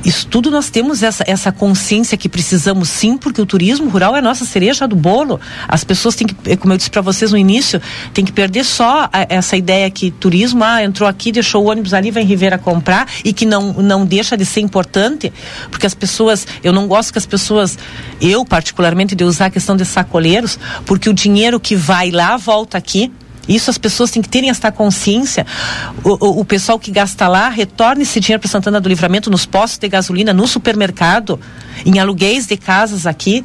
isso 0.03 0.27
tudo 0.27 0.49
nós 0.49 0.69
temos 0.69 1.03
essa, 1.03 1.23
essa 1.27 1.51
consciência 1.51 2.17
que 2.17 2.29
precisamos 2.29 2.89
sim, 2.89 3.17
porque 3.17 3.41
o 3.41 3.45
turismo 3.45 3.89
rural 3.89 4.15
é 4.15 4.19
a 4.19 4.21
nossa 4.21 4.45
cereja 4.45 4.87
do 4.87 4.95
bolo. 4.95 5.39
As 5.67 5.83
pessoas 5.83 6.15
têm 6.15 6.27
que, 6.27 6.35
é 6.49 6.55
como 6.55 6.73
eu 6.73 6.77
disse 6.77 6.89
para 6.89 7.01
vocês 7.01 7.31
no 7.31 7.37
início, 7.37 7.81
tem 8.13 8.23
que 8.23 8.31
perder 8.31 8.63
só 8.63 9.09
a, 9.11 9.25
essa 9.27 9.57
ideia 9.57 9.89
que 9.89 10.09
turismo, 10.09 10.63
ah, 10.63 10.83
entrou 10.83 11.07
aqui, 11.07 11.31
deixou 11.31 11.65
o 11.65 11.69
ônibus 11.69 11.93
ali, 11.93 12.11
vai 12.11 12.23
em 12.23 12.25
Ribeira 12.25 12.57
comprar 12.57 13.07
e 13.23 13.33
que 13.33 13.45
não, 13.45 13.73
não 13.73 14.05
deixa 14.05 14.37
de 14.37 14.45
ser 14.45 14.61
importante, 14.61 15.33
porque 15.69 15.85
as 15.85 15.93
pessoas, 15.93 16.47
eu 16.63 16.71
não 16.71 16.87
gosto 16.87 17.11
que 17.11 17.17
as 17.17 17.25
pessoas, 17.25 17.77
eu 18.21 18.45
particularmente, 18.45 19.15
de 19.15 19.23
usar 19.23 19.47
a 19.47 19.49
questão 19.49 19.75
de 19.75 19.85
sacoleiros, 19.85 20.57
porque 20.85 21.09
o 21.09 21.13
dinheiro 21.13 21.59
que 21.59 21.75
vai 21.75 22.11
lá 22.11 22.37
volta 22.37 22.77
aqui. 22.77 23.11
Isso 23.49 23.71
as 23.71 23.77
pessoas 23.77 24.11
têm 24.11 24.21
que 24.21 24.29
terem 24.29 24.49
esta 24.49 24.71
consciência. 24.71 25.45
O, 26.03 26.25
o, 26.25 26.39
o 26.41 26.45
pessoal 26.45 26.77
que 26.77 26.91
gasta 26.91 27.27
lá 27.27 27.49
retorna 27.49 28.03
esse 28.03 28.19
dinheiro 28.19 28.39
para 28.39 28.49
Santana 28.49 28.79
do 28.79 28.87
Livramento 28.87 29.29
nos 29.29 29.45
postos 29.45 29.79
de 29.79 29.89
gasolina, 29.89 30.31
no 30.31 30.47
supermercado, 30.47 31.39
em 31.83 31.97
aluguéis 31.99 32.45
de 32.45 32.55
casas 32.55 33.07
aqui. 33.07 33.43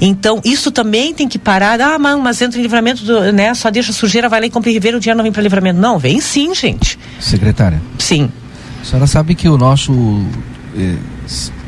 Então, 0.00 0.40
isso 0.44 0.70
também 0.70 1.12
tem 1.12 1.28
que 1.28 1.38
parar. 1.38 1.80
Ah, 1.80 1.98
mas, 1.98 2.18
mas 2.20 2.42
entra 2.42 2.58
em 2.58 2.62
livramento, 2.62 3.04
do, 3.04 3.32
né? 3.32 3.52
Só 3.54 3.70
deixa 3.70 3.92
sujeira, 3.92 4.28
vai 4.28 4.40
lá 4.40 4.46
e 4.46 4.50
compra 4.50 4.70
Ribeiro, 4.70 4.98
o 4.98 5.00
dinheiro 5.00 5.16
não 5.16 5.24
vem 5.24 5.32
para 5.32 5.42
livramento. 5.42 5.80
Não, 5.80 5.98
vem 5.98 6.20
sim, 6.20 6.54
gente. 6.54 6.98
Secretária. 7.20 7.80
Sim. 7.98 8.30
A 8.82 8.84
senhora 8.84 9.06
sabe 9.06 9.34
que 9.34 9.48
o 9.48 9.56
nosso 9.56 9.92
eh, 10.76 10.96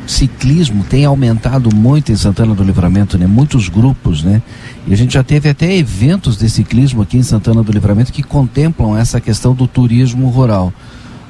ciclismo 0.05 0.83
tem 0.83 1.05
aumentado 1.05 1.73
muito 1.75 2.11
em 2.11 2.15
Santana 2.15 2.53
do 2.53 2.63
Livramento, 2.63 3.17
né? 3.17 3.27
Muitos 3.27 3.69
grupos, 3.69 4.23
né? 4.23 4.41
E 4.87 4.93
a 4.93 4.97
gente 4.97 5.13
já 5.13 5.23
teve 5.23 5.49
até 5.49 5.75
eventos 5.75 6.37
de 6.37 6.49
ciclismo 6.49 7.01
aqui 7.01 7.17
em 7.17 7.23
Santana 7.23 7.61
do 7.61 7.71
Livramento 7.71 8.13
que 8.13 8.23
contemplam 8.23 8.97
essa 8.97 9.19
questão 9.19 9.53
do 9.53 9.67
turismo 9.67 10.29
rural. 10.29 10.73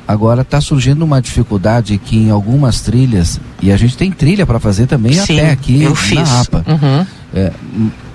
Agora 0.08 0.44
está 0.44 0.62
surgindo 0.62 1.04
uma 1.04 1.22
dificuldade 1.22 1.96
aqui 1.96 2.18
em 2.18 2.30
algumas 2.30 2.80
trilhas, 2.80 3.42
e 3.62 3.72
a 3.72 3.76
gente 3.76 3.98
tem 3.98 4.10
trilha 4.10 4.46
para 4.46 4.58
fazer 4.58 4.88
também 4.88 5.12
Sim, 5.12 5.40
até 5.40 5.52
aqui 5.52 5.84
eu 5.84 5.90
na 5.90 5.96
fiz. 5.98 6.32
APA. 6.32 6.64
Uhum. 6.66 7.06
É, 7.34 7.52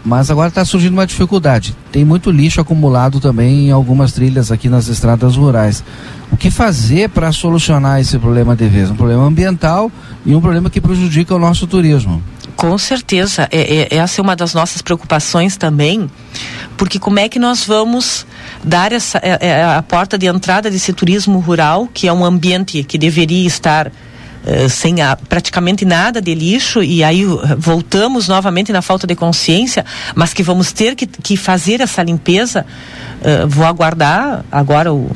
mas 0.04 0.30
agora 0.30 0.48
está 0.48 0.64
surgindo 0.64 0.94
uma 0.94 1.06
dificuldade. 1.06 1.76
Tem 1.90 2.04
muito 2.04 2.30
lixo 2.30 2.60
acumulado 2.60 3.20
também 3.20 3.68
em 3.68 3.70
algumas 3.70 4.12
trilhas 4.12 4.50
aqui 4.50 4.68
nas 4.70 4.88
estradas 4.88 5.36
rurais. 5.36 5.84
O 6.30 6.36
que 6.36 6.50
fazer 6.50 7.10
para 7.10 7.30
solucionar 7.30 8.00
esse 8.00 8.18
problema 8.18 8.56
de 8.56 8.66
vez? 8.68 8.90
Um 8.90 8.96
problema 8.96 9.24
ambiental 9.24 9.92
e 10.24 10.34
um 10.34 10.40
problema 10.40 10.70
que 10.70 10.80
prejudica 10.80 11.34
o 11.34 11.38
nosso 11.38 11.66
turismo. 11.66 12.22
Com 12.56 12.76
certeza, 12.78 13.48
é, 13.50 13.88
é, 13.92 13.96
essa 13.96 14.20
é 14.20 14.22
uma 14.22 14.36
das 14.36 14.54
nossas 14.54 14.82
preocupações 14.82 15.56
também, 15.56 16.10
porque 16.76 16.98
como 16.98 17.18
é 17.18 17.28
que 17.28 17.38
nós 17.38 17.64
vamos 17.64 18.26
dar 18.62 18.92
essa 18.92 19.18
é, 19.18 19.38
é 19.40 19.64
a 19.64 19.82
porta 19.82 20.16
de 20.16 20.26
entrada 20.26 20.70
desse 20.70 20.92
turismo 20.92 21.38
rural, 21.40 21.88
que 21.92 22.06
é 22.06 22.12
um 22.12 22.24
ambiente 22.24 22.82
que 22.84 22.98
deveria 22.98 23.46
estar 23.46 23.90
Uh, 24.44 24.68
sem 24.68 25.00
a, 25.00 25.14
praticamente 25.14 25.84
nada 25.84 26.20
de 26.20 26.34
lixo 26.34 26.82
e 26.82 27.04
aí 27.04 27.24
uh, 27.24 27.40
voltamos 27.56 28.26
novamente 28.26 28.72
na 28.72 28.82
falta 28.82 29.06
de 29.06 29.14
consciência, 29.14 29.86
mas 30.16 30.34
que 30.34 30.42
vamos 30.42 30.72
ter 30.72 30.96
que, 30.96 31.06
que 31.06 31.36
fazer 31.36 31.80
essa 31.80 32.02
limpeza. 32.02 32.66
Uh, 33.20 33.46
vou 33.46 33.64
aguardar 33.64 34.44
agora 34.50 34.92
o, 34.92 35.08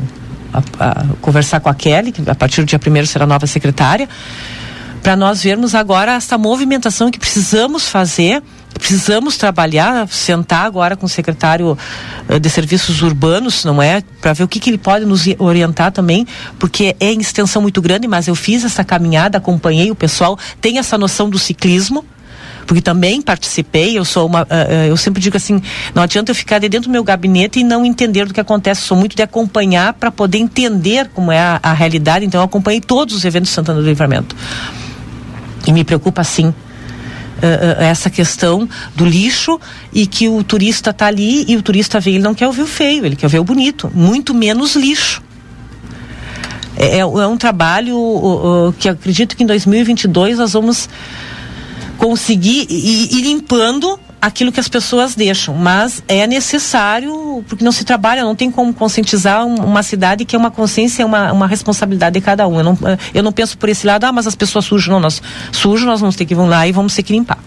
a, 0.53 0.61
a, 0.79 1.05
conversar 1.21 1.59
com 1.59 1.69
a 1.69 1.75
Kelly, 1.75 2.13
que 2.13 2.23
a 2.31 2.37
partir 2.37 2.61
do 2.61 2.67
dia 2.69 2.79
primeiro 2.79 3.07
será 3.07 3.27
nova 3.27 3.49
secretária, 3.49 4.09
para 5.07 5.15
nós 5.15 5.41
vermos 5.41 5.73
agora 5.73 6.15
essa 6.15 6.37
movimentação 6.37 7.13
que 7.13 7.19
precisamos 7.21 7.89
fazer 7.89 8.43
precisamos 8.75 9.37
trabalhar, 9.37 10.09
sentar 10.09 10.67
agora 10.67 10.97
com 10.97 11.07
o 11.07 11.09
secretário 11.09 11.79
uh, 12.29 12.41
de 12.41 12.51
serviços 12.51 13.03
urbanos, 13.03 13.65
não 13.65 13.81
é? 13.81 14.03
Para 14.21 14.33
ver 14.33 14.43
o 14.43 14.49
que, 14.49 14.59
que 14.59 14.69
ele 14.69 14.79
pode 14.79 15.05
nos 15.05 15.23
orientar 15.39 15.93
também, 15.93 16.27
porque 16.59 16.97
é 16.99 17.13
em 17.13 17.21
extensão 17.21 17.63
muito 17.63 17.81
grande, 17.81 18.09
mas 18.09 18.27
eu 18.27 18.35
fiz 18.35 18.65
essa 18.65 18.83
caminhada, 18.83 19.39
acompanhei 19.39 19.93
o 19.93 19.95
pessoal, 19.95 20.37
tem 20.61 20.79
essa 20.79 20.99
noção 20.99 21.31
do 21.31 21.39
ciclismo, 21.39 22.05
porque 22.67 22.83
também 22.83 23.23
participei, 23.23 23.97
eu 23.97 24.05
sou 24.05 24.27
uma, 24.27 24.43
uh, 24.43 24.87
eu 24.89 24.97
sempre 24.97 25.23
digo 25.23 25.37
assim, 25.37 25.63
não 25.95 26.03
adianta 26.03 26.33
eu 26.33 26.35
ficar 26.35 26.59
de 26.59 26.69
dentro 26.69 26.89
do 26.89 26.93
meu 26.93 27.05
gabinete 27.05 27.61
e 27.61 27.65
não 27.65 27.87
entender 27.87 28.27
do 28.27 28.35
que 28.35 28.41
acontece, 28.41 28.81
sou 28.81 28.97
muito 28.97 29.15
de 29.15 29.23
acompanhar 29.23 29.93
para 29.93 30.11
poder 30.11 30.39
entender 30.39 31.09
como 31.15 31.31
é 31.31 31.39
a, 31.39 31.61
a 31.63 31.73
realidade, 31.73 32.27
então 32.27 32.41
eu 32.41 32.45
acompanhei 32.45 32.81
todos 32.81 33.15
os 33.15 33.25
eventos 33.25 33.51
de 33.51 33.55
Santana 33.55 33.81
do 33.81 33.87
Livramento. 33.87 34.35
E 35.67 35.73
me 35.73 35.85
preocupa 35.85 36.23
sim 36.25 36.55
Uh, 37.37 37.83
essa 37.83 38.09
questão 38.09 38.67
do 38.95 39.05
lixo 39.05 39.61
e 39.93 40.07
que 40.07 40.27
o 40.27 40.43
turista 40.43 40.89
está 40.89 41.05
ali 41.05 41.45
e 41.47 41.55
o 41.55 41.61
turista 41.61 42.01
vem, 42.01 42.15
ele 42.15 42.25
não 42.25 42.33
quer 42.33 42.47
ouvir 42.47 42.63
o 42.63 42.67
feio, 42.67 43.05
ele 43.05 43.15
quer 43.15 43.29
ver 43.29 43.39
o 43.39 43.45
bonito, 43.45 43.93
muito 43.95 44.33
menos 44.33 44.75
lixo. 44.75 45.23
É, 46.79 46.97
é, 46.97 46.99
é 47.01 47.05
um 47.05 47.37
trabalho 47.37 47.95
uh, 47.95 48.75
que 48.79 48.89
acredito 48.89 49.37
que 49.37 49.43
em 49.43 49.47
2022 49.47 50.39
nós 50.39 50.55
vamos 50.55 50.89
conseguir 51.99 52.67
ir, 52.71 53.19
ir 53.19 53.23
limpando 53.23 54.01
aquilo 54.21 54.51
que 54.51 54.61
as 54.61 54.69
pessoas 54.69 55.15
deixam, 55.15 55.55
mas 55.55 56.03
é 56.09 56.27
necessário, 56.27 57.45
porque 57.49 57.65
não 57.65 57.73
se 57.73 57.85
trabalha, 57.85 58.25
não 58.25 58.35
tem 58.35 58.51
como 58.51 58.73
conscientizar 58.73 59.47
uma 59.47 59.83
cidade 59.83 60.25
que 60.25 60.35
é 60.35 60.39
uma 60.39 60.51
consciência, 60.51 61.03
é 61.03 61.07
uma, 61.07 61.33
uma 61.33 61.47
responsabilidade 61.47 62.15
de 62.15 62.21
cada 62.21 62.47
um. 62.47 62.59
Eu 62.59 62.65
não, 62.65 62.79
eu 63.15 63.23
não 63.23 63.33
penso 63.33 63.57
por 63.59 63.69
esse 63.69 63.87
lado, 63.87 64.05
ah, 64.05 64.13
mas 64.13 64.27
as 64.27 64.35
pessoas 64.35 64.65
sujam, 64.65 64.95
não, 64.95 65.01
nós 65.01 65.23
sujam, 65.53 65.87
nós 65.89 66.01
vamos 66.01 66.17
ter 66.17 66.25
que 66.25 66.35
ir 66.35 66.37
lá 66.37 66.67
e 66.67 66.73
vamos 66.73 66.95
ter 66.95 67.03
que 67.03 67.13
limpar. 67.13 67.39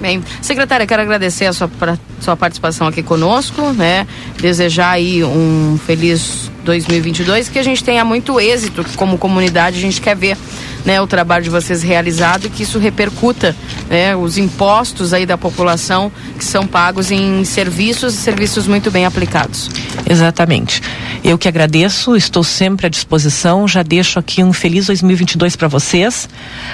Bem, 0.00 0.20
secretária, 0.40 0.84
quero 0.84 1.02
agradecer 1.02 1.46
a 1.46 1.52
sua, 1.52 1.68
pra, 1.68 1.96
sua 2.20 2.36
participação 2.36 2.88
aqui 2.88 3.04
conosco, 3.04 3.72
né? 3.72 4.04
Desejar 4.36 4.90
aí 4.90 5.22
um 5.22 5.78
feliz 5.86 6.50
2022, 6.62 7.48
que 7.48 7.58
a 7.58 7.62
gente 7.62 7.82
tenha 7.82 8.04
muito 8.04 8.40
êxito 8.40 8.84
como 8.96 9.18
comunidade, 9.18 9.78
a 9.78 9.80
gente 9.80 10.00
quer 10.00 10.16
ver 10.16 10.36
né, 10.84 11.00
o 11.00 11.06
trabalho 11.06 11.44
de 11.44 11.50
vocês 11.50 11.82
realizado 11.82 12.46
e 12.46 12.50
que 12.50 12.62
isso 12.62 12.78
repercuta 12.78 13.54
né, 13.88 14.16
os 14.16 14.38
impostos 14.38 15.12
aí 15.12 15.24
da 15.24 15.38
população 15.38 16.10
que 16.38 16.44
são 16.44 16.66
pagos 16.66 17.10
em 17.10 17.44
serviços 17.44 18.14
e 18.14 18.16
serviços 18.16 18.66
muito 18.66 18.90
bem 18.90 19.06
aplicados. 19.06 19.70
Exatamente. 20.08 20.82
Eu 21.22 21.38
que 21.38 21.46
agradeço, 21.46 22.16
estou 22.16 22.42
sempre 22.42 22.86
à 22.86 22.88
disposição, 22.88 23.68
já 23.68 23.82
deixo 23.82 24.18
aqui 24.18 24.42
um 24.42 24.52
feliz 24.52 24.86
2022 24.86 25.54
para 25.54 25.68
vocês. 25.68 26.28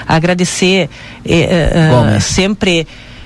Agradecer 0.07 0.89
eh, 1.25 1.71
eh, 1.73 2.21
sempre 2.21 2.87
Uh, 2.89 3.18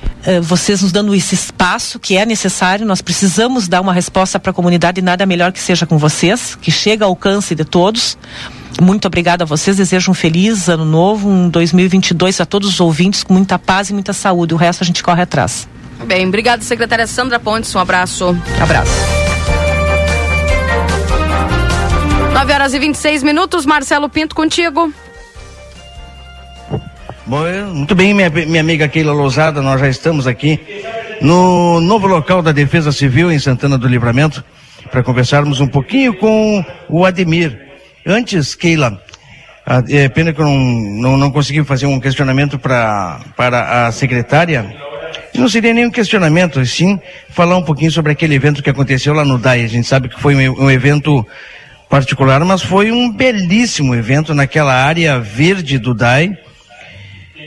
vocês 0.42 0.82
nos 0.82 0.92
dando 0.92 1.14
esse 1.14 1.34
espaço 1.34 1.98
que 1.98 2.16
é 2.16 2.24
necessário, 2.24 2.86
nós 2.86 3.02
precisamos 3.02 3.66
dar 3.66 3.80
uma 3.80 3.92
resposta 3.92 4.38
para 4.38 4.50
a 4.50 4.54
comunidade 4.54 5.00
e 5.00 5.02
nada 5.02 5.26
melhor 5.26 5.52
que 5.52 5.60
seja 5.60 5.84
com 5.86 5.98
vocês, 5.98 6.56
que 6.60 6.70
chega 6.70 7.04
ao 7.04 7.10
alcance 7.10 7.54
de 7.54 7.64
todos. 7.64 8.16
Muito 8.80 9.06
obrigada 9.06 9.44
a 9.44 9.46
vocês, 9.46 9.76
desejo 9.76 10.10
um 10.10 10.14
feliz 10.14 10.68
ano 10.68 10.84
novo, 10.84 11.28
um 11.28 11.48
2022 11.48 12.40
a 12.40 12.46
todos 12.46 12.68
os 12.68 12.80
ouvintes 12.80 13.22
com 13.22 13.34
muita 13.34 13.58
paz 13.58 13.90
e 13.90 13.92
muita 13.92 14.12
saúde. 14.12 14.54
O 14.54 14.56
resto 14.56 14.82
a 14.82 14.86
gente 14.86 15.02
corre 15.02 15.22
atrás. 15.22 15.68
Bem, 16.06 16.26
obrigada, 16.26 16.62
secretária 16.62 17.06
Sandra 17.06 17.38
Pontes. 17.38 17.74
Um 17.74 17.78
abraço. 17.78 18.36
Abraço. 18.60 18.90
9 22.32 22.52
horas 22.52 22.74
e 22.74 22.78
26 22.78 23.22
minutos. 23.22 23.66
Marcelo 23.66 24.08
Pinto, 24.08 24.34
contigo. 24.34 24.92
Muito 27.72 27.94
bem, 27.94 28.12
minha, 28.12 28.28
minha 28.28 28.60
amiga 28.60 28.88
Keila 28.88 29.12
Lousada, 29.12 29.62
nós 29.62 29.80
já 29.80 29.88
estamos 29.88 30.26
aqui 30.26 30.58
no 31.20 31.80
novo 31.80 32.08
local 32.08 32.42
da 32.42 32.50
Defesa 32.50 32.90
Civil 32.90 33.30
em 33.30 33.38
Santana 33.38 33.78
do 33.78 33.86
Livramento 33.86 34.42
para 34.90 35.04
conversarmos 35.04 35.60
um 35.60 35.68
pouquinho 35.68 36.14
com 36.14 36.64
o 36.88 37.04
Ademir. 37.04 37.56
Antes, 38.04 38.56
Keila, 38.56 39.00
é 39.88 40.08
pena 40.08 40.32
que 40.32 40.40
eu 40.40 40.44
não, 40.44 40.58
não, 41.00 41.16
não 41.16 41.30
consegui 41.30 41.62
fazer 41.62 41.86
um 41.86 42.00
questionamento 42.00 42.58
pra, 42.58 43.20
para 43.36 43.86
a 43.86 43.92
secretária. 43.92 44.74
Não 45.32 45.48
seria 45.48 45.72
nenhum 45.72 45.90
questionamento, 45.90 46.64
sim 46.66 46.98
falar 47.30 47.56
um 47.56 47.62
pouquinho 47.62 47.92
sobre 47.92 48.10
aquele 48.10 48.34
evento 48.34 48.62
que 48.64 48.70
aconteceu 48.70 49.14
lá 49.14 49.24
no 49.24 49.38
DAI. 49.38 49.64
A 49.64 49.68
gente 49.68 49.86
sabe 49.86 50.08
que 50.08 50.20
foi 50.20 50.34
um, 50.48 50.64
um 50.64 50.70
evento 50.70 51.24
particular, 51.88 52.44
mas 52.44 52.62
foi 52.62 52.90
um 52.90 53.12
belíssimo 53.12 53.94
evento 53.94 54.34
naquela 54.34 54.74
área 54.74 55.20
verde 55.20 55.78
do 55.78 55.94
DAI 55.94 56.36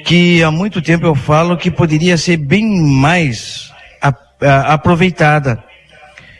que 0.05 0.43
há 0.43 0.51
muito 0.51 0.83
tempo 0.83 1.07
eu 1.07 1.15
falo 1.15 1.57
que 1.57 1.71
poderia 1.71 2.15
ser 2.15 2.37
bem 2.37 2.63
mais 2.79 3.71
aproveitada 4.39 5.63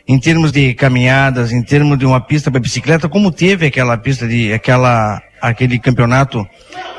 em 0.08 0.20
termos 0.20 0.52
de 0.52 0.76
caminhadas, 0.76 1.52
em 1.52 1.64
termos 1.64 1.98
de 1.98 2.06
uma 2.06 2.22
pista 2.22 2.52
para 2.52 2.60
bicicleta, 2.60 3.10
como 3.10 3.32
teve 3.32 3.66
aquela 3.66 3.98
pista 3.98 4.28
de 4.28 4.54
aquela 4.54 5.20
aquele 5.42 5.80
campeonato 5.80 6.48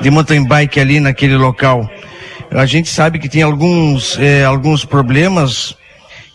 de 0.01 0.11
mountain 0.11 0.43
bike 0.45 0.77
ali 0.77 0.99
naquele 0.99 1.37
local. 1.37 1.89
A 2.51 2.65
gente 2.65 2.89
sabe 2.89 3.17
que 3.17 3.29
tem 3.29 3.43
alguns 3.43 4.19
é, 4.19 4.43
alguns 4.43 4.83
problemas 4.83 5.73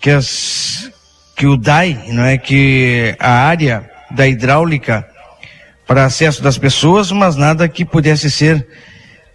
que 0.00 0.10
as 0.10 0.90
que 1.36 1.46
o 1.46 1.58
DAI, 1.58 2.04
não 2.08 2.24
é 2.24 2.38
que 2.38 3.14
a 3.18 3.32
área 3.32 3.90
da 4.10 4.26
hidráulica 4.26 5.06
para 5.86 6.06
acesso 6.06 6.42
das 6.42 6.56
pessoas, 6.56 7.12
mas 7.12 7.36
nada 7.36 7.68
que 7.68 7.84
pudesse 7.84 8.30
ser 8.30 8.66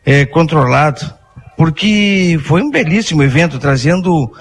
é, 0.07 0.25
controlado, 0.25 1.13
porque 1.57 2.39
foi 2.45 2.61
um 2.61 2.71
belíssimo 2.71 3.21
evento, 3.21 3.59
trazendo 3.59 4.31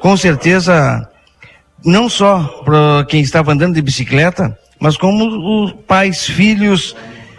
com 0.00 0.16
certeza 0.16 1.08
não 1.84 2.08
só 2.08 2.42
para 2.64 3.06
quem 3.08 3.20
estava 3.20 3.52
andando 3.52 3.76
de 3.76 3.82
bicicleta, 3.82 4.58
mas 4.80 4.96
como 4.96 5.64
os 5.64 5.72
pais, 5.86 6.26
filhos, 6.26 6.96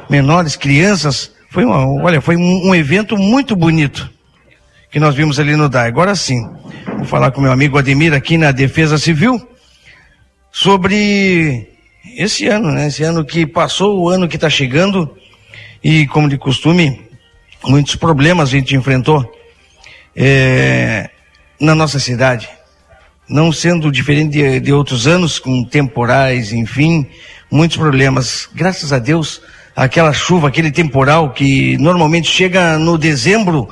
menores, 0.09 0.55
crianças. 0.55 1.33
Foi 1.49 1.65
uma, 1.65 1.85
olha, 2.01 2.21
foi 2.21 2.37
um, 2.37 2.69
um 2.69 2.73
evento 2.73 3.17
muito 3.17 3.53
bonito 3.53 4.09
que 4.89 4.99
nós 4.99 5.13
vimos 5.13 5.37
ali 5.37 5.57
no 5.57 5.67
DAI. 5.67 5.89
Agora 5.89 6.15
sim, 6.15 6.41
vou 6.95 7.05
falar 7.05 7.31
com 7.31 7.41
meu 7.41 7.51
amigo 7.51 7.77
Ademir 7.77 8.13
aqui 8.13 8.37
na 8.37 8.51
Defesa 8.51 8.97
Civil 8.97 9.45
sobre 10.53 11.67
esse 12.15 12.47
ano, 12.47 12.71
né? 12.71 12.87
Esse 12.87 13.03
ano 13.03 13.25
que 13.25 13.45
passou, 13.45 13.99
o 13.99 14.07
ano 14.07 14.27
que 14.27 14.35
está 14.35 14.49
chegando 14.49 15.17
e 15.83 16.07
como 16.07 16.29
de 16.29 16.37
costume 16.37 17.11
muitos 17.65 17.95
problemas 17.95 18.49
a 18.49 18.51
gente 18.51 18.75
enfrentou 18.75 19.29
é, 20.15 21.09
na 21.59 21.73
nossa 21.73 21.99
cidade. 21.99 22.49
Não 23.27 23.51
sendo 23.51 23.91
diferente 23.91 24.31
de, 24.31 24.59
de, 24.59 24.73
outros 24.73 25.07
anos, 25.07 25.39
com 25.39 25.63
temporais, 25.63 26.51
enfim, 26.51 27.07
muitos 27.49 27.77
problemas. 27.77 28.49
Graças 28.53 28.91
a 28.91 28.99
Deus, 28.99 29.41
aquela 29.75 30.11
chuva, 30.11 30.49
aquele 30.49 30.71
temporal 30.71 31.31
que 31.31 31.77
normalmente 31.77 32.29
chega 32.29 32.77
no 32.77 32.97
dezembro, 32.97 33.69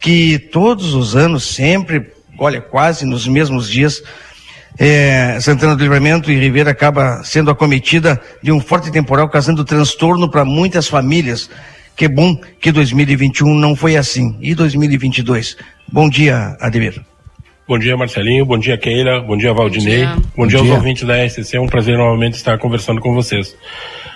que 0.00 0.38
todos 0.38 0.94
os 0.94 1.14
anos, 1.14 1.44
sempre, 1.44 2.12
olha, 2.38 2.60
quase 2.60 3.06
nos 3.06 3.26
mesmos 3.26 3.70
dias, 3.70 4.02
é, 4.76 5.38
Santana 5.40 5.74
do 5.74 5.82
Livramento 5.82 6.30
e 6.30 6.38
Ribeira 6.38 6.70
acaba 6.70 7.22
sendo 7.24 7.50
acometida 7.50 8.20
de 8.42 8.52
um 8.52 8.60
forte 8.60 8.90
temporal, 8.90 9.28
causando 9.28 9.64
transtorno 9.64 10.30
para 10.30 10.44
muitas 10.44 10.88
famílias. 10.88 11.50
Que 11.98 12.06
bom 12.06 12.36
que 12.60 12.70
2021 12.70 13.52
não 13.56 13.74
foi 13.74 13.96
assim. 13.96 14.36
E 14.40 14.54
2022? 14.54 15.56
Bom 15.90 16.08
dia, 16.08 16.56
Ademir. 16.60 17.02
Bom 17.66 17.76
dia, 17.76 17.96
Marcelinho. 17.96 18.46
Bom 18.46 18.56
dia, 18.56 18.78
Keila. 18.78 19.20
Bom 19.20 19.36
dia, 19.36 19.52
Valdinei. 19.52 20.06
Bom 20.06 20.14
dia, 20.14 20.24
bom 20.36 20.46
dia, 20.46 20.58
aos 20.60 20.68
ouvintes 20.68 21.02
da 21.02 21.28
SCC. 21.28 21.56
É 21.56 21.60
um 21.60 21.66
prazer 21.66 21.98
novamente 21.98 22.34
estar 22.34 22.56
conversando 22.56 23.00
com 23.00 23.12
vocês. 23.12 23.52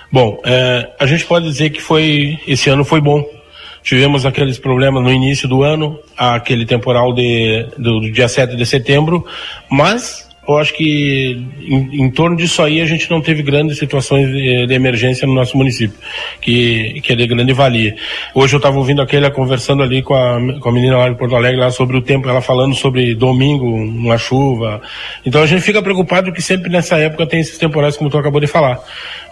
Bom, 0.09 0.39
é, 0.45 0.91
a 0.97 1.05
gente 1.05 1.25
pode 1.25 1.45
dizer 1.45 1.71
que 1.71 1.81
foi 1.81 2.39
esse 2.47 2.69
ano 2.69 2.85
foi 2.85 3.01
bom. 3.01 3.21
Tivemos 3.83 4.25
aqueles 4.25 4.57
problemas 4.57 5.03
no 5.03 5.11
início 5.11 5.45
do 5.45 5.61
ano, 5.61 5.99
aquele 6.17 6.65
temporal 6.65 7.13
de, 7.13 7.67
do, 7.77 7.99
do 7.99 8.11
dia 8.13 8.29
7 8.29 8.55
de 8.55 8.65
setembro, 8.65 9.25
mas 9.69 10.22
eu 10.47 10.57
acho 10.57 10.73
que 10.73 11.45
em, 11.61 12.03
em, 12.03 12.11
torno 12.11 12.35
disso 12.35 12.61
aí 12.61 12.81
a 12.81 12.85
gente 12.85 13.09
não 13.09 13.21
teve 13.21 13.41
grandes 13.41 13.77
situações 13.77 14.27
de, 14.27 14.67
de, 14.67 14.73
emergência 14.73 15.27
no 15.27 15.33
nosso 15.33 15.57
município, 15.57 15.97
que, 16.41 17.01
que 17.01 17.13
é 17.13 17.15
de 17.15 17.27
grande 17.27 17.53
valia. 17.53 17.95
Hoje 18.33 18.55
eu 18.55 18.57
estava 18.57 18.77
ouvindo 18.77 19.01
aquela 19.01 19.31
conversando 19.31 19.83
ali 19.83 20.01
com 20.01 20.13
a, 20.13 20.59
com 20.59 20.69
a 20.69 20.71
menina 20.71 20.97
lá 20.97 21.09
de 21.09 21.15
Porto 21.15 21.35
Alegre 21.35 21.59
lá 21.59 21.71
sobre 21.71 21.97
o 21.97 22.01
tempo, 22.01 22.27
ela 22.27 22.41
falando 22.41 22.75
sobre 22.75 23.15
domingo, 23.15 23.65
uma 23.65 24.17
chuva. 24.17 24.81
Então 25.25 25.41
a 25.41 25.45
gente 25.45 25.61
fica 25.61 25.81
preocupado 25.81 26.31
que 26.33 26.41
sempre 26.41 26.69
nessa 26.69 26.97
época 26.97 27.25
tem 27.25 27.39
esses 27.39 27.57
temporais 27.57 27.95
como 27.95 28.09
tu 28.09 28.17
acabou 28.17 28.41
de 28.41 28.47
falar. 28.47 28.79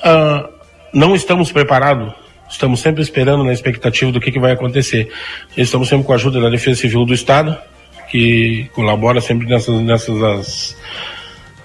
Uh, 0.03 0.49
não 0.93 1.15
estamos 1.15 1.51
preparados 1.51 2.13
Estamos 2.51 2.81
sempre 2.81 3.01
esperando 3.01 3.45
na 3.45 3.53
expectativa 3.53 4.11
do 4.11 4.19
que, 4.19 4.29
que 4.29 4.39
vai 4.39 4.51
acontecer. 4.51 5.09
Estamos 5.55 5.88
sempre 5.88 6.05
com 6.05 6.11
a 6.11 6.15
ajuda 6.15 6.41
da 6.41 6.49
Defesa 6.49 6.81
Civil 6.81 7.05
do 7.05 7.13
Estado, 7.13 7.57
que 8.11 8.69
colabora 8.73 9.21
sempre 9.21 9.47
nessas, 9.47 9.81
nessas, 9.81 10.21
as, 10.21 10.77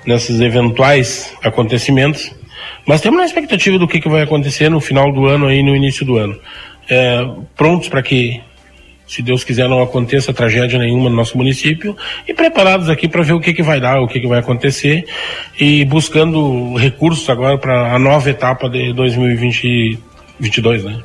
nesses 0.07 0.41
eventuais 0.41 1.35
acontecimentos. 1.43 2.33
Mas 2.87 3.01
temos 3.01 3.19
uma 3.19 3.27
expectativa 3.27 3.77
do 3.79 3.89
que, 3.89 4.01
que 4.01 4.09
vai 4.09 4.23
acontecer 4.23 4.69
no 4.71 4.81
final 4.81 5.13
do 5.13 5.27
ano 5.27 5.51
e 5.51 5.61
no 5.61 5.75
início 5.75 6.07
do 6.07 6.17
ano. 6.17 6.39
É, 6.89 7.29
prontos 7.57 7.89
para 7.89 8.01
que, 8.01 8.41
se 9.09 9.23
Deus 9.23 9.43
quiser, 9.43 9.69
não 9.69 9.83
aconteça 9.83 10.33
tragédia 10.33 10.79
nenhuma 10.79 11.11
no 11.11 11.17
nosso 11.17 11.37
município 11.37 11.97
e 12.29 12.33
preparados 12.33 12.89
aqui 12.89 13.09
para 13.09 13.25
ver 13.25 13.33
o 13.33 13.41
que, 13.41 13.53
que 13.53 13.63
vai 13.63 13.81
dar, 13.81 14.01
o 14.01 14.07
que, 14.07 14.21
que 14.21 14.29
vai 14.29 14.39
acontecer 14.39 15.05
e 15.59 15.85
buscando 15.85 16.77
recursos 16.77 17.29
agora 17.29 17.59
para 17.59 17.93
a 17.93 17.99
nova 17.99 18.31
etapa 18.31 18.69
de 18.71 18.93
2022, 18.93 20.85
né? 20.85 21.03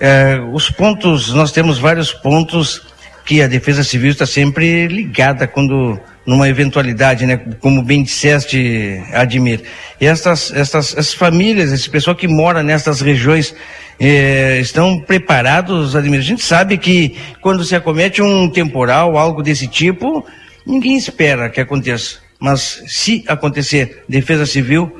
É, 0.00 0.40
os 0.52 0.70
pontos, 0.70 1.32
nós 1.34 1.52
temos 1.52 1.78
vários 1.78 2.10
pontos 2.12 2.91
que 3.24 3.42
a 3.42 3.46
Defesa 3.46 3.84
Civil 3.84 4.10
está 4.10 4.26
sempre 4.26 4.86
ligada 4.88 5.46
quando 5.46 5.98
numa 6.24 6.48
eventualidade, 6.48 7.26
né? 7.26 7.36
Como 7.60 7.82
bem 7.82 8.02
disseste, 8.02 9.02
Admir. 9.12 9.62
E 10.00 10.06
estas, 10.06 10.52
estas, 10.52 10.92
essas 10.92 11.14
famílias, 11.14 11.72
esse 11.72 11.88
pessoal 11.90 12.16
que 12.16 12.28
mora 12.28 12.62
nessas 12.62 13.00
regiões, 13.00 13.54
eh, 13.98 14.58
estão 14.60 15.00
preparados, 15.00 15.96
Admir? 15.96 16.20
A 16.20 16.22
gente 16.22 16.42
sabe 16.42 16.78
que 16.78 17.16
quando 17.40 17.64
se 17.64 17.74
acomete 17.74 18.22
um 18.22 18.48
temporal, 18.48 19.16
algo 19.16 19.42
desse 19.42 19.66
tipo, 19.66 20.24
ninguém 20.66 20.96
espera 20.96 21.50
que 21.50 21.60
aconteça. 21.60 22.18
Mas 22.38 22.82
se 22.86 23.24
acontecer, 23.26 24.04
Defesa 24.08 24.46
Civil, 24.46 24.92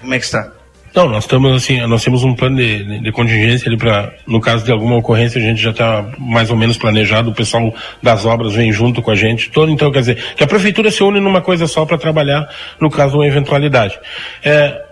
como 0.00 0.14
é 0.14 0.18
que 0.18 0.24
está? 0.24 0.59
Não, 0.94 1.08
nós 1.08 1.24
estamos 1.24 1.54
assim, 1.54 1.80
nós 1.86 2.02
temos 2.02 2.24
um 2.24 2.34
plano 2.34 2.56
de, 2.56 3.00
de, 3.00 3.12
contingência 3.12 3.68
ali 3.68 3.76
para, 3.76 4.12
no 4.26 4.40
caso 4.40 4.64
de 4.64 4.72
alguma 4.72 4.96
ocorrência, 4.96 5.40
a 5.40 5.44
gente 5.44 5.62
já 5.62 5.70
está 5.70 6.04
mais 6.18 6.50
ou 6.50 6.56
menos 6.56 6.76
planejado, 6.76 7.30
o 7.30 7.34
pessoal 7.34 7.72
das 8.02 8.26
obras 8.26 8.54
vem 8.54 8.72
junto 8.72 9.00
com 9.00 9.10
a 9.12 9.14
gente, 9.14 9.50
todo, 9.50 9.70
então 9.70 9.92
quer 9.92 10.00
dizer, 10.00 10.18
que 10.34 10.42
a 10.42 10.46
prefeitura 10.48 10.90
se 10.90 11.02
une 11.02 11.20
numa 11.20 11.40
coisa 11.40 11.68
só 11.68 11.86
para 11.86 11.96
trabalhar 11.96 12.48
no 12.80 12.90
caso 12.90 13.12
de 13.12 13.18
uma 13.18 13.26
eventualidade. 13.26 13.98
É, 14.44 14.82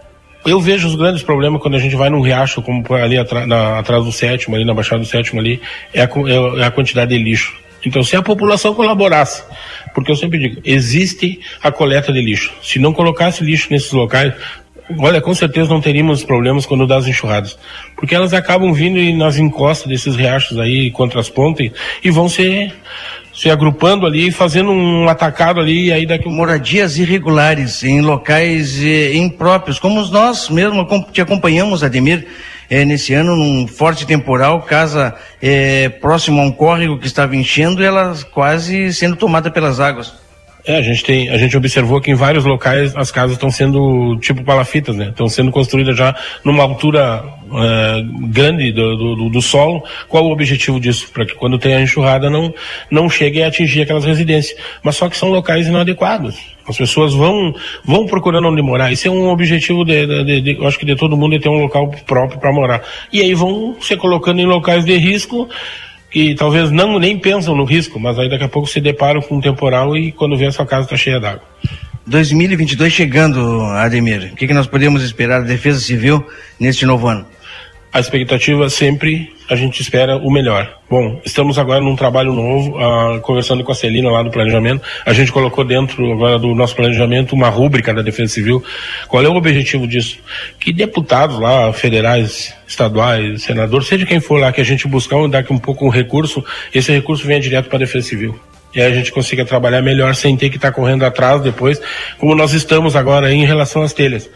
eu 0.46 0.60
vejo 0.60 0.86
os 0.86 0.94
grandes 0.94 1.22
problemas 1.22 1.60
quando 1.60 1.74
a 1.74 1.80
gente 1.80 1.96
vai 1.96 2.08
num 2.08 2.20
riacho, 2.20 2.62
como 2.62 2.84
ali 2.94 3.18
atra, 3.18 3.44
na, 3.44 3.80
atrás 3.80 4.04
do 4.04 4.12
sétimo, 4.12 4.54
ali 4.54 4.64
na 4.64 4.74
Baixada 4.74 5.00
do 5.00 5.06
Sétimo 5.06 5.40
ali, 5.40 5.60
é 5.92 6.02
a, 6.02 6.08
é 6.58 6.64
a 6.64 6.70
quantidade 6.70 7.16
de 7.16 7.22
lixo. 7.22 7.54
Então, 7.84 8.02
se 8.02 8.16
a 8.16 8.22
população 8.22 8.74
colaborasse, 8.74 9.42
porque 9.94 10.10
eu 10.10 10.16
sempre 10.16 10.38
digo, 10.38 10.60
existe 10.64 11.40
a 11.62 11.70
coleta 11.70 12.12
de 12.12 12.20
lixo. 12.20 12.52
Se 12.62 12.78
não 12.78 12.92
colocasse 12.92 13.44
lixo 13.44 13.68
nesses 13.70 13.92
locais, 13.92 14.32
Olha, 14.96 15.20
com 15.20 15.34
certeza 15.34 15.68
não 15.68 15.80
teríamos 15.80 16.24
problemas 16.24 16.64
quando 16.64 16.86
dá 16.86 16.96
as 16.96 17.06
enxurradas. 17.06 17.58
Porque 17.94 18.14
elas 18.14 18.32
acabam 18.32 18.72
vindo 18.72 18.98
nas 19.18 19.36
encostas 19.36 19.88
desses 19.88 20.16
riachos 20.16 20.58
aí, 20.58 20.90
contra 20.90 21.20
as 21.20 21.28
pontes, 21.28 21.70
e 22.02 22.10
vão 22.10 22.28
se, 22.28 22.72
se 23.34 23.50
agrupando 23.50 24.06
ali, 24.06 24.30
fazendo 24.30 24.70
um 24.70 25.08
atacado 25.08 25.60
ali, 25.60 25.86
e 25.86 25.92
aí 25.92 26.06
daqui... 26.06 26.28
Moradias 26.28 26.96
irregulares, 26.96 27.84
em 27.84 28.00
locais 28.00 28.82
eh, 28.82 29.14
impróprios, 29.14 29.78
como 29.78 30.00
nós 30.06 30.48
mesmo 30.48 30.86
te 31.12 31.20
acompanhamos, 31.20 31.84
Ademir, 31.84 32.26
é, 32.70 32.84
nesse 32.84 33.14
ano, 33.14 33.34
num 33.34 33.66
forte 33.66 34.06
temporal, 34.06 34.62
casa 34.62 35.14
é, 35.40 35.88
próximo 35.88 36.40
a 36.40 36.44
um 36.44 36.52
córrego 36.52 36.98
que 36.98 37.06
estava 37.06 37.34
enchendo, 37.34 37.82
ela 37.82 38.14
quase 38.32 38.92
sendo 38.92 39.16
tomada 39.16 39.50
pelas 39.50 39.80
águas. 39.80 40.27
É, 40.68 40.76
a 40.76 40.82
gente 40.82 41.02
tem, 41.02 41.30
a 41.30 41.38
gente 41.38 41.56
observou 41.56 41.98
que 41.98 42.10
em 42.10 42.14
vários 42.14 42.44
locais 42.44 42.94
as 42.94 43.10
casas 43.10 43.32
estão 43.32 43.50
sendo 43.50 44.18
tipo 44.18 44.44
palafitas, 44.44 44.94
né? 44.94 45.08
Estão 45.08 45.26
sendo 45.26 45.50
construídas 45.50 45.96
já 45.96 46.14
numa 46.44 46.62
altura 46.62 47.24
é, 47.50 48.02
grande 48.28 48.70
do, 48.70 48.94
do, 48.94 49.30
do, 49.30 49.40
solo. 49.40 49.82
Qual 50.10 50.26
o 50.26 50.30
objetivo 50.30 50.78
disso? 50.78 51.10
Para 51.10 51.24
que 51.24 51.34
quando 51.34 51.58
tem 51.58 51.74
a 51.74 51.80
enxurrada 51.80 52.28
não 52.28 52.52
não 52.90 53.08
chegue 53.08 53.42
a 53.42 53.48
atingir 53.48 53.80
aquelas 53.80 54.04
residências. 54.04 54.60
Mas 54.82 54.96
só 54.96 55.08
que 55.08 55.16
são 55.16 55.30
locais 55.30 55.66
inadequados. 55.66 56.36
As 56.68 56.76
pessoas 56.76 57.14
vão 57.14 57.54
vão 57.82 58.04
procurando 58.04 58.48
onde 58.48 58.60
morar. 58.60 58.92
Esse 58.92 59.08
é 59.08 59.10
um 59.10 59.30
objetivo 59.30 59.86
de, 59.86 60.06
de, 60.06 60.40
de, 60.42 60.52
eu 60.60 60.68
acho 60.68 60.78
que 60.78 60.84
de 60.84 60.96
todo 60.96 61.16
mundo 61.16 61.34
é 61.34 61.38
ter 61.38 61.48
um 61.48 61.62
local 61.62 61.90
próprio 62.06 62.38
para 62.38 62.52
morar. 62.52 62.82
E 63.10 63.22
aí 63.22 63.32
vão 63.32 63.74
se 63.80 63.96
colocando 63.96 64.38
em 64.42 64.44
locais 64.44 64.84
de 64.84 64.98
risco 64.98 65.48
que 66.10 66.34
talvez 66.34 66.70
não 66.70 66.98
nem 66.98 67.18
pensam 67.18 67.54
no 67.54 67.64
risco, 67.64 67.98
mas 68.00 68.18
aí 68.18 68.28
daqui 68.28 68.44
a 68.44 68.48
pouco 68.48 68.68
se 68.68 68.80
deparam 68.80 69.20
com 69.20 69.36
um 69.36 69.40
temporal 69.40 69.96
e 69.96 70.12
quando 70.12 70.36
vê 70.36 70.46
a 70.46 70.52
sua 70.52 70.66
casa 70.66 70.84
está 70.84 70.96
cheia 70.96 71.20
d'água. 71.20 71.42
2022 72.06 72.92
chegando, 72.92 73.62
Ademir. 73.64 74.30
O 74.32 74.36
que, 74.36 74.46
que 74.46 74.54
nós 74.54 74.66
podemos 74.66 75.02
esperar 75.02 75.42
da 75.42 75.46
Defesa 75.46 75.78
Civil 75.78 76.26
neste 76.58 76.86
novo 76.86 77.06
ano? 77.06 77.26
A 77.90 78.00
expectativa 78.00 78.68
sempre 78.68 79.32
a 79.48 79.56
gente 79.56 79.80
espera 79.80 80.16
o 80.16 80.30
melhor. 80.30 80.78
Bom, 80.90 81.20
estamos 81.24 81.58
agora 81.58 81.80
num 81.80 81.96
trabalho 81.96 82.34
novo, 82.34 82.76
uh, 82.76 83.18
conversando 83.20 83.64
com 83.64 83.72
a 83.72 83.74
Celina 83.74 84.10
lá 84.10 84.22
do 84.22 84.30
planejamento. 84.30 84.82
A 85.06 85.12
gente 85.14 85.32
colocou 85.32 85.64
dentro 85.64 86.12
agora 86.12 86.38
do 86.38 86.54
nosso 86.54 86.76
planejamento 86.76 87.34
uma 87.34 87.48
rúbrica 87.48 87.94
da 87.94 88.02
Defesa 88.02 88.34
Civil. 88.34 88.62
Qual 89.08 89.24
é 89.24 89.28
o 89.28 89.34
objetivo 89.34 89.86
disso? 89.86 90.18
Que 90.60 90.70
deputados 90.70 91.38
lá, 91.38 91.72
federais, 91.72 92.54
estaduais, 92.66 93.42
senadores, 93.42 93.88
seja 93.88 94.04
quem 94.04 94.20
for 94.20 94.38
lá, 94.38 94.52
que 94.52 94.60
a 94.60 94.64
gente 94.64 94.86
buscar 94.86 95.26
daqui 95.26 95.52
um 95.52 95.58
pouco 95.58 95.86
um 95.86 95.90
recurso, 95.90 96.44
esse 96.74 96.92
recurso 96.92 97.26
venha 97.26 97.40
direto 97.40 97.68
para 97.68 97.76
a 97.76 97.80
Defesa 97.80 98.06
Civil 98.06 98.38
e 98.74 98.80
a 98.80 98.90
gente 98.90 99.12
consiga 99.12 99.44
trabalhar 99.44 99.82
melhor 99.82 100.14
sem 100.14 100.36
ter 100.36 100.50
que 100.50 100.56
estar 100.56 100.68
tá 100.68 100.74
correndo 100.74 101.04
atrás 101.04 101.40
depois, 101.42 101.80
como 102.18 102.34
nós 102.34 102.52
estamos 102.52 102.96
agora 102.96 103.32
em 103.32 103.44
relação 103.44 103.82
às 103.82 103.92
telhas. 103.92 104.28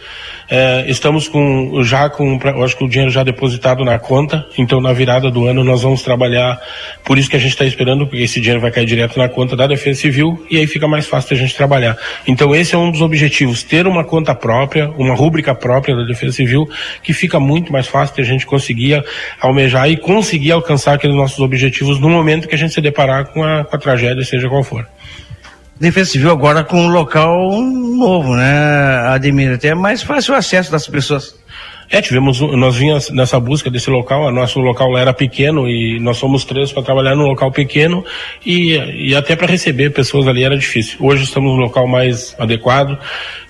É, 0.55 0.85
estamos 0.87 1.29
com 1.29 1.83
já 1.83 2.11
com, 2.11 2.39
acho 2.63 2.77
que 2.77 2.85
o 2.85 2.89
dinheiro 2.89 3.11
já 3.11 3.23
depositado 3.23 3.85
na 3.85 3.99
conta, 3.99 4.45
então 4.59 4.83
na 4.83 4.93
virada 4.93 5.31
do 5.31 5.47
ano 5.47 5.65
nós 5.65 5.83
vamos 5.83 6.03
trabalhar, 6.03 6.61
por 7.05 7.17
isso 7.17 7.31
que 7.31 7.37
a 7.37 7.39
gente 7.39 7.53
está 7.53 7.65
esperando, 7.65 8.07
porque 8.07 8.23
esse 8.23 8.39
dinheiro 8.39 8.61
vai 8.61 8.71
cair 8.71 8.85
direto 8.85 9.19
na 9.19 9.31
conta 9.31 9.57
da 9.57 9.67
Defesa 9.67 10.01
Civil 10.01 10.45
e 10.51 10.59
aí 10.59 10.67
fica 10.67 10.87
mais 10.87 11.07
fácil 11.07 11.35
a 11.35 11.39
gente 11.39 11.55
trabalhar. 11.55 11.97
Então 12.27 12.55
esse 12.55 12.75
é 12.75 12.79
um 12.79 12.91
dos 12.91 13.01
objetivos, 13.01 13.63
ter 13.63 13.87
uma 13.87 14.05
conta 14.05 14.35
própria, 14.35 14.91
uma 14.99 15.15
rúbrica 15.15 15.55
própria 15.55 15.97
da 15.97 16.05
Defesa 16.05 16.33
Civil, 16.33 16.69
que 17.03 17.15
fica 17.15 17.41
muito 17.41 17.73
mais 17.73 17.87
fácil 17.87 18.23
a 18.23 18.25
gente 18.25 18.45
conseguir 18.45 19.03
almejar 19.41 19.89
e 19.91 19.97
conseguir 19.97 20.53
alcançar 20.53 20.95
aqueles 20.95 21.17
nossos 21.17 21.39
objetivos 21.39 21.99
no 21.99 22.11
momento 22.11 22.47
que 22.47 22.55
a 22.55 22.59
gente 22.59 22.75
se 22.75 22.81
deparar 22.81 23.27
com 23.27 23.43
a, 23.43 23.65
com 23.65 23.75
a 23.75 23.79
tragédia, 23.79 24.22
seja 24.25 24.49
qual 24.49 24.63
for. 24.63 24.87
Defesa 25.79 26.13
Civil 26.13 26.31
agora 26.31 26.63
com 26.63 26.81
um 26.81 26.89
local 26.89 27.61
novo, 27.61 28.37
né, 28.37 29.09
Ademir? 29.09 29.55
Até 29.55 29.69
é 29.69 29.75
mais 29.75 30.03
fácil 30.03 30.35
o 30.35 30.37
acesso 30.37 30.71
das 30.71 30.87
pessoas. 30.87 31.35
É, 31.93 32.01
tivemos, 32.01 32.41
nós 32.41 32.75
vinhamos 32.75 33.11
nessa 33.11 33.39
busca 33.39 33.71
desse 33.71 33.91
local, 33.91 34.33
nosso 34.33 34.59
local 34.61 34.89
lá 34.89 35.01
era 35.01 35.13
pequeno 35.13 35.69
e 35.69 36.01
nós 36.01 36.19
fomos 36.19 36.43
três 36.43 36.73
para 36.73 36.83
trabalhar 36.83 37.15
num 37.15 37.27
local 37.27 37.53
pequeno 37.53 38.03
e, 38.47 38.77
e 39.11 39.15
até 39.15 39.37
para 39.37 39.47
receber 39.47 39.91
pessoas 39.91 40.27
ali 40.27 40.43
era 40.43 40.57
difícil. 40.57 40.97
Hoje 41.01 41.25
estamos 41.25 41.53
num 41.53 41.61
local 41.61 41.87
mais 41.87 42.35
adequado, 42.39 42.99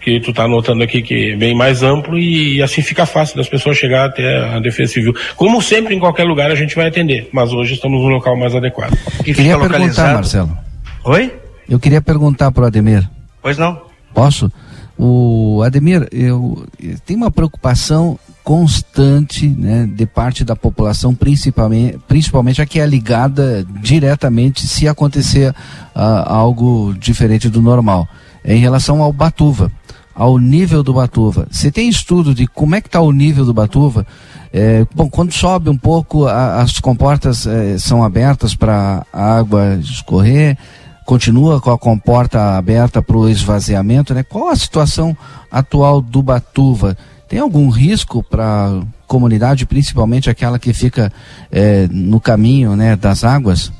que 0.00 0.18
tu 0.18 0.30
está 0.30 0.48
notando 0.48 0.82
aqui 0.82 1.02
que 1.02 1.30
é 1.30 1.36
bem 1.36 1.54
mais 1.54 1.84
amplo 1.84 2.18
e, 2.18 2.56
e, 2.56 2.62
assim 2.62 2.82
fica 2.82 3.06
fácil 3.06 3.36
das 3.36 3.48
pessoas 3.48 3.76
chegar 3.76 4.06
até 4.06 4.44
a 4.44 4.58
Defesa 4.58 4.94
Civil. 4.94 5.14
Como 5.36 5.62
sempre 5.62 5.94
em 5.94 6.00
qualquer 6.00 6.24
lugar 6.24 6.50
a 6.50 6.56
gente 6.56 6.74
vai 6.74 6.88
atender, 6.88 7.30
mas 7.32 7.52
hoje 7.52 7.74
estamos 7.74 8.02
num 8.02 8.08
local 8.08 8.36
mais 8.36 8.56
adequado. 8.56 8.98
Que 9.24 9.34
Queria 9.34 9.56
perguntar, 9.56 10.14
Marcelo. 10.14 10.58
Oi? 11.04 11.32
Eu 11.70 11.78
queria 11.78 12.02
perguntar 12.02 12.50
para 12.50 12.64
o 12.64 12.66
Ademir. 12.66 13.08
Pois 13.40 13.56
não. 13.56 13.82
Posso? 14.12 14.50
O 14.98 15.62
Ademir, 15.64 16.08
eu, 16.10 16.66
eu 16.82 16.96
tenho 17.06 17.20
uma 17.20 17.30
preocupação 17.30 18.18
constante 18.44 19.46
né, 19.46 19.88
de 19.92 20.06
parte 20.06 20.44
da 20.44 20.56
população, 20.56 21.14
principalmente, 21.14 21.98
principalmente 22.08 22.60
a 22.60 22.66
que 22.66 22.80
é 22.80 22.86
ligada 22.86 23.64
diretamente 23.80 24.66
se 24.66 24.88
acontecer 24.88 25.50
uh, 25.50 26.00
algo 26.26 26.94
diferente 26.98 27.48
do 27.48 27.62
normal. 27.62 28.08
Em 28.44 28.58
relação 28.58 29.00
ao 29.00 29.12
Batuva, 29.12 29.70
ao 30.14 30.38
nível 30.38 30.82
do 30.82 30.92
Batuva. 30.92 31.46
Você 31.50 31.70
tem 31.70 31.88
estudo 31.88 32.34
de 32.34 32.46
como 32.46 32.74
é 32.74 32.80
que 32.80 32.88
está 32.88 33.00
o 33.00 33.12
nível 33.12 33.44
do 33.44 33.54
Batuva? 33.54 34.06
É, 34.52 34.84
bom, 34.94 35.08
quando 35.08 35.32
sobe 35.32 35.70
um 35.70 35.78
pouco, 35.78 36.26
a, 36.26 36.60
as 36.60 36.78
comportas 36.80 37.46
é, 37.46 37.78
são 37.78 38.02
abertas 38.02 38.54
para 38.54 39.06
a 39.12 39.36
água 39.38 39.76
escorrer 39.76 40.58
continua 41.04 41.60
com 41.60 41.70
a 41.70 41.78
comporta 41.78 42.56
aberta 42.56 43.02
para 43.02 43.16
o 43.16 43.28
esvaziamento, 43.28 44.14
né? 44.14 44.22
Qual 44.22 44.48
a 44.48 44.56
situação 44.56 45.16
atual 45.50 46.00
do 46.00 46.22
Batuva? 46.22 46.96
Tem 47.32 47.40
algum 47.40 47.70
risco 47.70 48.22
para 48.22 48.44
a 48.44 48.82
comunidade, 49.06 49.64
principalmente 49.64 50.28
aquela 50.28 50.58
que 50.58 50.74
fica 50.74 51.10
é, 51.50 51.88
no 51.90 52.20
caminho 52.20 52.76
né, 52.76 52.94
das 52.94 53.24
águas? 53.24 53.72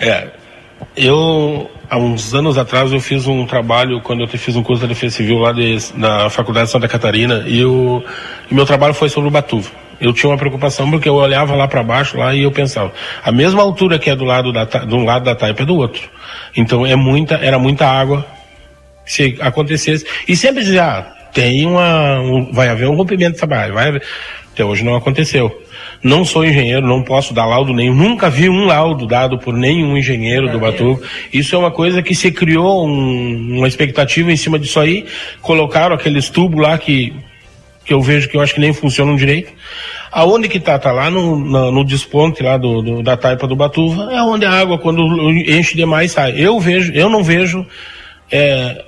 É, 0.00 0.30
eu 0.96 1.70
há 1.90 1.98
uns 1.98 2.32
anos 2.32 2.56
atrás 2.56 2.90
eu 2.90 2.98
fiz 2.98 3.26
um 3.26 3.44
trabalho 3.44 4.00
quando 4.00 4.22
eu 4.22 4.26
fiz 4.26 4.56
um 4.56 4.62
curso 4.62 4.80
da 4.80 4.88
Defesa 4.88 5.16
Civil 5.16 5.36
lá 5.36 5.52
de, 5.52 5.76
na 5.94 6.30
Faculdade 6.30 6.68
de 6.68 6.72
Santa 6.72 6.88
Catarina 6.88 7.44
e 7.46 7.62
o 7.62 8.02
meu 8.50 8.64
trabalho 8.64 8.94
foi 8.94 9.10
sobre 9.10 9.28
o 9.28 9.30
Batuva 9.30 9.70
eu 10.00 10.12
tinha 10.12 10.30
uma 10.30 10.38
preocupação 10.38 10.88
porque 10.90 11.08
eu 11.08 11.14
olhava 11.14 11.56
lá 11.56 11.66
para 11.66 11.82
baixo 11.82 12.16
lá 12.16 12.32
e 12.32 12.42
eu 12.42 12.52
pensava, 12.52 12.92
a 13.22 13.32
mesma 13.32 13.60
altura 13.60 13.98
que 13.98 14.08
é 14.08 14.14
do 14.14 14.24
lado 14.24 14.52
da 14.52 14.64
de 14.64 14.94
um 14.94 15.04
lado 15.04 15.24
da 15.24 15.34
taipa 15.34 15.64
é 15.64 15.66
do 15.66 15.74
outro. 15.74 16.08
Então 16.56 16.86
é 16.86 16.94
muita, 16.94 17.34
era 17.34 17.58
muita 17.58 17.84
água 17.84 18.24
se 19.08 19.36
acontecesse. 19.40 20.06
E 20.28 20.36
sempre 20.36 20.62
dizia, 20.62 20.84
ah, 20.84 21.02
tem 21.32 21.66
uma, 21.66 22.20
um, 22.20 22.52
vai 22.52 22.68
haver 22.68 22.88
um 22.88 22.94
rompimento 22.94 23.32
dessa 23.32 23.46
barragem, 23.46 23.74
vai 23.74 23.88
haver. 23.88 24.02
Até 24.52 24.64
hoje 24.64 24.84
não 24.84 24.94
aconteceu. 24.94 25.62
Não 26.02 26.24
sou 26.24 26.44
engenheiro, 26.44 26.86
não 26.86 27.02
posso 27.02 27.34
dar 27.34 27.46
laudo 27.46 27.72
nenhum. 27.72 27.94
Nunca 27.94 28.30
vi 28.30 28.48
um 28.48 28.66
laudo 28.66 29.06
dado 29.06 29.38
por 29.38 29.54
nenhum 29.54 29.96
engenheiro 29.96 30.48
do 30.48 30.60
Batuva. 30.60 31.00
Isso 31.32 31.56
é 31.56 31.58
uma 31.58 31.70
coisa 31.70 32.02
que 32.02 32.14
se 32.14 32.30
criou 32.30 32.86
um, 32.86 33.56
uma 33.58 33.66
expectativa 33.66 34.30
em 34.30 34.36
cima 34.36 34.58
disso 34.58 34.78
aí. 34.78 35.06
Colocaram 35.40 35.94
aqueles 35.94 36.28
tubos 36.28 36.60
lá 36.60 36.78
que 36.78 37.12
que 37.88 37.94
eu 37.94 38.02
vejo 38.02 38.28
que 38.28 38.36
eu 38.36 38.42
acho 38.42 38.52
que 38.52 38.60
nem 38.60 38.74
funcionam 38.74 39.16
direito. 39.16 39.50
Aonde 40.12 40.46
que 40.46 40.60
tá? 40.60 40.78
Tá 40.78 40.92
lá 40.92 41.10
no, 41.10 41.36
no, 41.36 41.72
no 41.72 41.84
desponte 41.84 42.42
lá 42.42 42.58
do, 42.58 42.82
do, 42.82 43.02
da 43.02 43.16
taipa 43.16 43.46
do 43.46 43.56
Batuva, 43.56 44.12
é 44.12 44.22
onde 44.22 44.44
a 44.44 44.50
água, 44.50 44.76
quando 44.76 45.30
enche 45.30 45.74
demais, 45.74 46.12
sai. 46.12 46.34
Eu 46.36 46.60
vejo, 46.60 46.92
eu 46.92 47.08
não 47.08 47.22
vejo 47.22 47.66
é, 48.30 48.84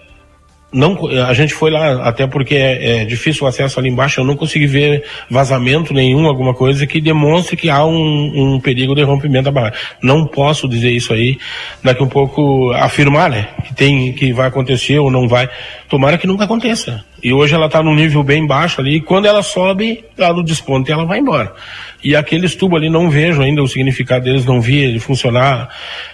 não, 0.73 0.97
a 1.27 1.33
gente 1.35 1.53
foi 1.53 1.71
lá, 1.71 2.09
até 2.09 2.27
porque 2.27 2.55
é, 2.55 3.03
é, 3.03 3.05
difícil 3.05 3.45
o 3.45 3.49
acesso 3.49 3.81
ali 3.81 3.89
embaixo, 3.89 4.21
eu 4.21 4.25
não 4.25 4.37
consegui 4.37 4.67
ver 4.67 5.05
vazamento 5.29 5.93
nenhum, 5.93 6.27
alguma 6.27 6.55
coisa 6.55 6.87
que 6.87 7.01
demonstre 7.01 7.57
que 7.57 7.69
há 7.69 7.85
um, 7.85 8.55
um 8.55 8.61
perigo 8.61 8.95
de 8.95 9.03
rompimento 9.03 9.45
da 9.45 9.51
barragem. 9.51 9.79
Não 10.03 10.27
posso 10.27 10.69
dizer 10.69 10.91
isso 10.91 11.13
aí, 11.13 11.39
daqui 11.83 12.03
um 12.03 12.09
pouco 12.09 12.71
afirmar, 12.73 13.31
né, 13.31 13.49
que 13.67 13.75
tem, 13.75 14.13
que 14.13 14.33
vai 14.33 14.47
acontecer 14.47 14.99
ou 14.99 15.11
não 15.11 15.27
vai. 15.27 15.49
Tomara 15.91 16.17
que 16.17 16.25
nunca 16.25 16.45
aconteça. 16.45 17.05
E 17.21 17.33
hoje 17.33 17.53
ela 17.53 17.67
está 17.67 17.83
num 17.83 17.97
nível 17.97 18.23
bem 18.23 18.47
baixo 18.47 18.81
ali, 18.81 18.99
e 18.99 19.01
quando 19.01 19.27
ela 19.27 19.43
sobe, 19.43 20.05
lá 20.17 20.33
no 20.33 20.45
desponte, 20.45 20.93
ela 20.93 21.05
vai 21.05 21.19
embora. 21.19 21.53
E 22.03 22.15
aqueles 22.15 22.55
tubos 22.55 22.79
ali 22.79 22.89
não 22.89 23.11
vejo 23.11 23.43
ainda 23.43 23.61
o 23.61 23.67
significado 23.67 24.25
deles, 24.25 24.47
não 24.47 24.61
vi 24.61 24.79
ele 24.79 25.01
funcionar. 25.01 25.69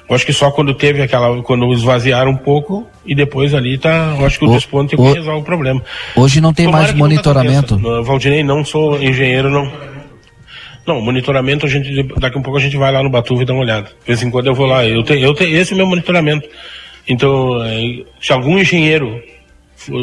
Eu 0.09 0.17
acho 0.17 0.25
que 0.25 0.33
só 0.33 0.51
quando 0.51 0.73
teve 0.73 1.03
aquela, 1.03 1.43
quando 1.43 1.71
esvaziaram 1.75 2.31
um 2.31 2.37
pouco 2.37 2.87
e 3.05 3.15
depois 3.15 3.53
ali 3.53 3.77
tá, 3.77 4.17
eu 4.19 4.25
acho 4.25 4.39
que 4.39 4.47
o, 4.47 4.49
o 4.49 4.55
desponte 4.55 4.97
o, 4.97 5.13
resolve 5.13 5.43
o 5.43 5.45
problema. 5.45 5.83
Hoje 6.17 6.41
não 6.41 6.55
tem 6.55 6.65
Tomara 6.65 6.85
mais 6.85 6.97
monitoramento. 6.97 7.77
Valdinei, 8.03 8.43
não 8.43 8.65
sou 8.65 8.99
engenheiro, 9.01 9.51
não. 9.51 9.71
Não, 10.87 11.03
monitoramento 11.03 11.67
a 11.67 11.69
gente, 11.69 12.03
daqui 12.19 12.39
a 12.39 12.41
um 12.41 12.43
pouco 12.43 12.59
a 12.59 12.63
gente 12.63 12.79
vai 12.79 12.91
lá 12.91 13.03
no 13.03 13.11
Batuva 13.11 13.43
e 13.43 13.45
dá 13.45 13.53
uma 13.53 13.63
olhada. 13.63 13.89
De 13.89 14.07
vez 14.07 14.23
em 14.23 14.31
quando 14.31 14.47
eu 14.47 14.55
vou 14.55 14.65
lá, 14.65 14.87
eu 14.87 15.03
tenho, 15.03 15.21
eu 15.21 15.35
tenho 15.35 15.55
esse 15.55 15.75
é 15.75 15.77
meu 15.77 15.87
monitoramento. 15.87 16.49
Então, 17.07 17.63
é, 17.63 18.05
se 18.21 18.33
algum 18.33 18.59
engenheiro 18.59 19.23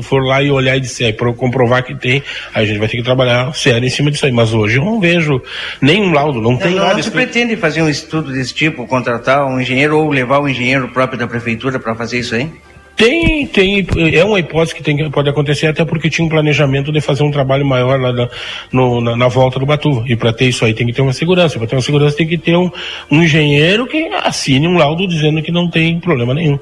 for 0.01 0.23
lá 0.23 0.41
e 0.41 0.51
olhar 0.51 0.77
e 0.77 0.79
disser, 0.79 1.15
para 1.15 1.31
comprovar 1.33 1.83
que 1.83 1.95
tem, 1.95 2.23
a 2.53 2.63
gente 2.63 2.79
vai 2.79 2.87
ter 2.87 2.97
que 2.97 3.03
trabalhar 3.03 3.53
sério 3.53 3.85
em 3.85 3.89
cima 3.89 4.11
disso 4.11 4.25
aí. 4.25 4.31
Mas 4.31 4.53
hoje 4.53 4.77
eu 4.77 4.85
não 4.85 4.99
vejo 4.99 5.41
nenhum 5.81 6.11
laudo, 6.11 6.41
não, 6.41 6.51
não 6.51 6.57
tem 6.57 6.75
nada. 6.75 6.93
Não 6.93 7.03
se 7.03 7.11
pretende 7.11 7.55
fazer 7.55 7.81
um 7.81 7.89
estudo 7.89 8.31
desse 8.31 8.53
tipo, 8.53 8.87
contratar 8.87 9.45
um 9.45 9.59
engenheiro 9.59 9.97
ou 9.97 10.09
levar 10.09 10.39
o 10.39 10.43
um 10.43 10.49
engenheiro 10.49 10.87
próprio 10.89 11.19
da 11.19 11.27
prefeitura 11.27 11.79
para 11.79 11.95
fazer 11.95 12.19
isso 12.19 12.35
aí? 12.35 12.49
Tem, 12.95 13.47
tem, 13.47 13.87
é 14.13 14.23
uma 14.23 14.39
hipótese 14.39 14.75
que 14.75 14.83
tem, 14.83 15.09
pode 15.09 15.27
acontecer 15.27 15.65
até 15.65 15.83
porque 15.83 16.11
tinha 16.11 16.25
um 16.25 16.29
planejamento 16.29 16.91
de 16.91 17.01
fazer 17.01 17.23
um 17.23 17.31
trabalho 17.31 17.65
maior 17.65 17.99
lá 17.99 18.13
na, 18.13 18.29
no, 18.71 19.01
na, 19.01 19.15
na, 19.15 19.27
volta 19.27 19.59
do 19.59 19.65
Batuva. 19.65 20.03
E 20.07 20.15
para 20.15 20.31
ter 20.31 20.45
isso 20.45 20.63
aí 20.63 20.75
tem 20.75 20.85
que 20.85 20.93
ter 20.93 21.01
uma 21.01 21.13
segurança. 21.13 21.57
Para 21.57 21.67
ter 21.67 21.75
uma 21.75 21.81
segurança 21.81 22.15
tem 22.15 22.27
que 22.27 22.37
ter 22.37 22.55
um, 22.55 22.69
um 23.09 23.23
engenheiro 23.23 23.87
que 23.87 24.09
assine 24.23 24.67
um 24.67 24.77
laudo 24.77 25.07
dizendo 25.07 25.41
que 25.41 25.51
não 25.51 25.67
tem 25.67 25.99
problema 25.99 26.35
nenhum. 26.35 26.59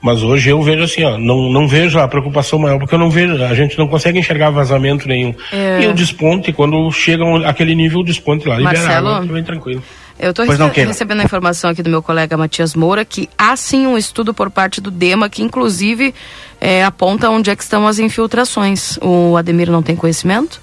Mas 0.00 0.22
hoje 0.22 0.50
eu 0.50 0.62
vejo 0.62 0.82
assim, 0.84 1.02
ó, 1.04 1.18
não, 1.18 1.50
não 1.50 1.66
vejo 1.66 1.98
a 1.98 2.06
preocupação 2.06 2.58
maior, 2.58 2.78
porque 2.78 2.94
eu 2.94 2.98
não 2.98 3.10
vejo, 3.10 3.42
a 3.42 3.54
gente 3.54 3.78
não 3.78 3.88
consegue 3.88 4.18
enxergar 4.18 4.50
vazamento 4.50 5.08
nenhum. 5.08 5.34
É. 5.50 5.82
E 5.82 5.86
o 5.88 5.94
desponte, 5.94 6.52
quando 6.52 6.90
chega 6.92 7.24
aquele 7.48 7.74
nível, 7.74 8.00
o 8.00 8.04
desponte 8.04 8.46
lá, 8.46 8.60
Marcelo? 8.60 9.08
água, 9.08 9.32
bem 9.32 9.42
tranquilo. 9.42 9.82
Eu 10.18 10.30
estou 10.30 10.46
Keila. 10.46 10.88
recebendo 10.88 11.20
a 11.20 11.24
informação 11.24 11.68
aqui 11.68 11.82
do 11.82 11.90
meu 11.90 12.02
colega 12.02 12.36
Matias 12.38 12.74
Moura 12.74 13.04
que 13.04 13.28
há 13.36 13.54
sim 13.54 13.86
um 13.86 13.98
estudo 13.98 14.32
por 14.32 14.50
parte 14.50 14.80
do 14.80 14.90
DEMA 14.90 15.28
que 15.28 15.42
inclusive 15.42 16.14
é, 16.58 16.82
aponta 16.84 17.28
onde 17.28 17.50
é 17.50 17.56
que 17.56 17.62
estão 17.62 17.86
as 17.86 17.98
infiltrações. 17.98 18.98
O 19.02 19.36
Ademir 19.36 19.70
não 19.70 19.82
tem 19.82 19.94
conhecimento? 19.94 20.60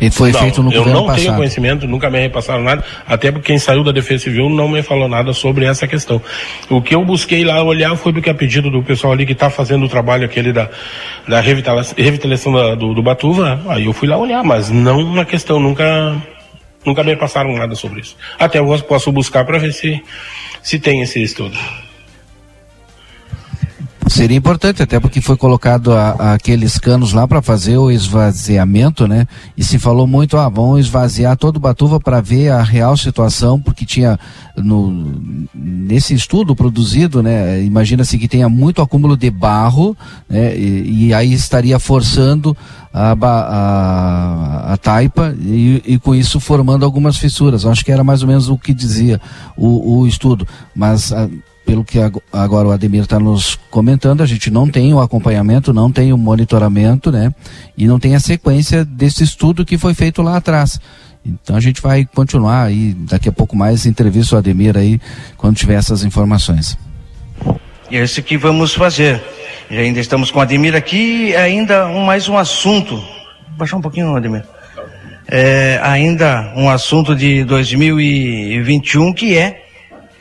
Ele 0.00 0.10
foi 0.10 0.32
não, 0.32 0.40
feito 0.40 0.62
no 0.62 0.72
eu 0.72 0.84
não 0.86 0.92
tenho 1.06 1.06
passado. 1.06 1.36
conhecimento, 1.36 1.86
nunca 1.86 2.08
me 2.10 2.18
repassaram 2.18 2.62
nada, 2.62 2.82
até 3.06 3.30
porque 3.30 3.48
quem 3.48 3.58
saiu 3.58 3.84
da 3.84 3.92
Defesa 3.92 4.24
Civil 4.24 4.48
não 4.48 4.68
me 4.68 4.82
falou 4.82 5.08
nada 5.08 5.32
sobre 5.32 5.64
essa 5.66 5.86
questão. 5.86 6.20
O 6.68 6.80
que 6.82 6.94
eu 6.94 7.04
busquei 7.04 7.44
lá 7.44 7.62
olhar 7.62 7.94
foi 7.96 8.12
porque 8.12 8.30
a 8.30 8.34
pedido 8.34 8.70
do 8.70 8.82
pessoal 8.82 9.12
ali 9.12 9.26
que 9.26 9.32
está 9.32 9.50
fazendo 9.50 9.84
o 9.84 9.88
trabalho 9.88 10.24
aquele 10.24 10.52
da, 10.52 10.68
da 11.28 11.40
revitalização 11.40 12.52
da- 12.52 12.74
do, 12.74 12.94
do 12.94 13.02
Batuva, 13.02 13.60
aí 13.68 13.84
eu 13.84 13.92
fui 13.92 14.08
lá 14.08 14.16
olhar, 14.16 14.42
mas 14.42 14.70
não 14.70 15.14
na 15.14 15.24
questão, 15.24 15.60
nunca, 15.60 16.16
nunca 16.84 17.04
me 17.04 17.14
passaram 17.16 17.54
nada 17.56 17.74
sobre 17.74 18.00
isso. 18.00 18.16
Até 18.38 18.58
eu 18.58 18.78
posso 18.82 19.12
buscar 19.12 19.44
para 19.44 19.58
ver 19.58 19.72
se, 19.72 20.02
se 20.62 20.78
tem 20.78 21.02
esse 21.02 21.22
estudo. 21.22 21.56
Seria 24.10 24.36
importante, 24.36 24.82
até 24.82 24.98
porque 24.98 25.20
foi 25.20 25.36
colocado 25.36 25.92
a- 25.92 26.16
a 26.18 26.32
aqueles 26.32 26.76
canos 26.78 27.12
lá 27.12 27.28
para 27.28 27.40
fazer 27.40 27.76
o 27.78 27.92
esvaziamento, 27.92 29.06
né? 29.06 29.24
E 29.56 29.62
se 29.62 29.78
falou 29.78 30.04
muito, 30.04 30.36
ah, 30.36 30.48
vão 30.48 30.76
esvaziar 30.76 31.36
todo 31.36 31.58
o 31.58 31.60
Batuva 31.60 32.00
para 32.00 32.20
ver 32.20 32.48
a 32.50 32.60
real 32.60 32.96
situação, 32.96 33.60
porque 33.60 33.86
tinha 33.86 34.18
no, 34.56 35.46
nesse 35.54 36.12
estudo 36.12 36.56
produzido, 36.56 37.22
né? 37.22 37.62
Imagina-se 37.62 38.18
que 38.18 38.26
tenha 38.26 38.48
muito 38.48 38.82
acúmulo 38.82 39.16
de 39.16 39.30
barro, 39.30 39.96
né? 40.28 40.56
E, 40.56 41.06
e 41.06 41.14
aí 41.14 41.32
estaria 41.32 41.78
forçando 41.78 42.56
a, 42.92 43.12
a, 43.12 44.72
a 44.72 44.76
taipa 44.76 45.32
e, 45.40 45.82
e 45.86 45.98
com 46.00 46.16
isso 46.16 46.40
formando 46.40 46.84
algumas 46.84 47.16
fissuras. 47.16 47.64
Acho 47.64 47.84
que 47.84 47.92
era 47.92 48.02
mais 48.02 48.22
ou 48.22 48.28
menos 48.28 48.48
o 48.48 48.58
que 48.58 48.74
dizia 48.74 49.20
o, 49.56 50.00
o 50.00 50.06
estudo, 50.08 50.48
mas 50.74 51.12
ah, 51.12 51.28
pelo 51.70 51.84
que 51.84 52.00
ag- 52.00 52.20
agora 52.32 52.66
o 52.66 52.72
Ademir 52.72 53.02
está 53.04 53.20
nos 53.20 53.54
comentando, 53.70 54.24
a 54.24 54.26
gente 54.26 54.50
não 54.50 54.68
tem 54.68 54.92
o 54.92 55.00
acompanhamento, 55.00 55.72
não 55.72 55.88
tem 55.88 56.12
o 56.12 56.18
monitoramento, 56.18 57.12
né? 57.12 57.32
E 57.78 57.86
não 57.86 57.96
tem 57.96 58.16
a 58.16 58.18
sequência 58.18 58.84
desse 58.84 59.22
estudo 59.22 59.64
que 59.64 59.78
foi 59.78 59.94
feito 59.94 60.20
lá 60.20 60.36
atrás. 60.36 60.80
Então 61.24 61.54
a 61.54 61.60
gente 61.60 61.80
vai 61.80 62.04
continuar 62.12 62.64
aí, 62.64 62.92
daqui 63.08 63.28
a 63.28 63.32
pouco 63.32 63.56
mais, 63.56 63.86
entrevista 63.86 64.34
o 64.34 64.38
Ademir 64.38 64.76
aí, 64.76 65.00
quando 65.36 65.54
tiver 65.54 65.74
essas 65.74 66.02
informações. 66.02 66.76
E 67.88 67.96
é 67.96 68.02
isso 68.02 68.20
que 68.20 68.36
vamos 68.36 68.74
fazer. 68.74 69.22
E 69.70 69.76
ainda 69.78 70.00
estamos 70.00 70.32
com 70.32 70.40
o 70.40 70.42
Ademir 70.42 70.74
aqui, 70.74 71.36
ainda 71.36 71.86
um, 71.86 72.04
mais 72.04 72.28
um 72.28 72.36
assunto. 72.36 72.96
Vou 72.96 73.58
baixar 73.58 73.76
um 73.76 73.80
pouquinho, 73.80 74.16
Ademir. 74.16 74.42
É, 75.28 75.78
ainda 75.84 76.52
um 76.56 76.68
assunto 76.68 77.14
de 77.14 77.44
2021 77.44 79.12
que 79.12 79.38
é 79.38 79.69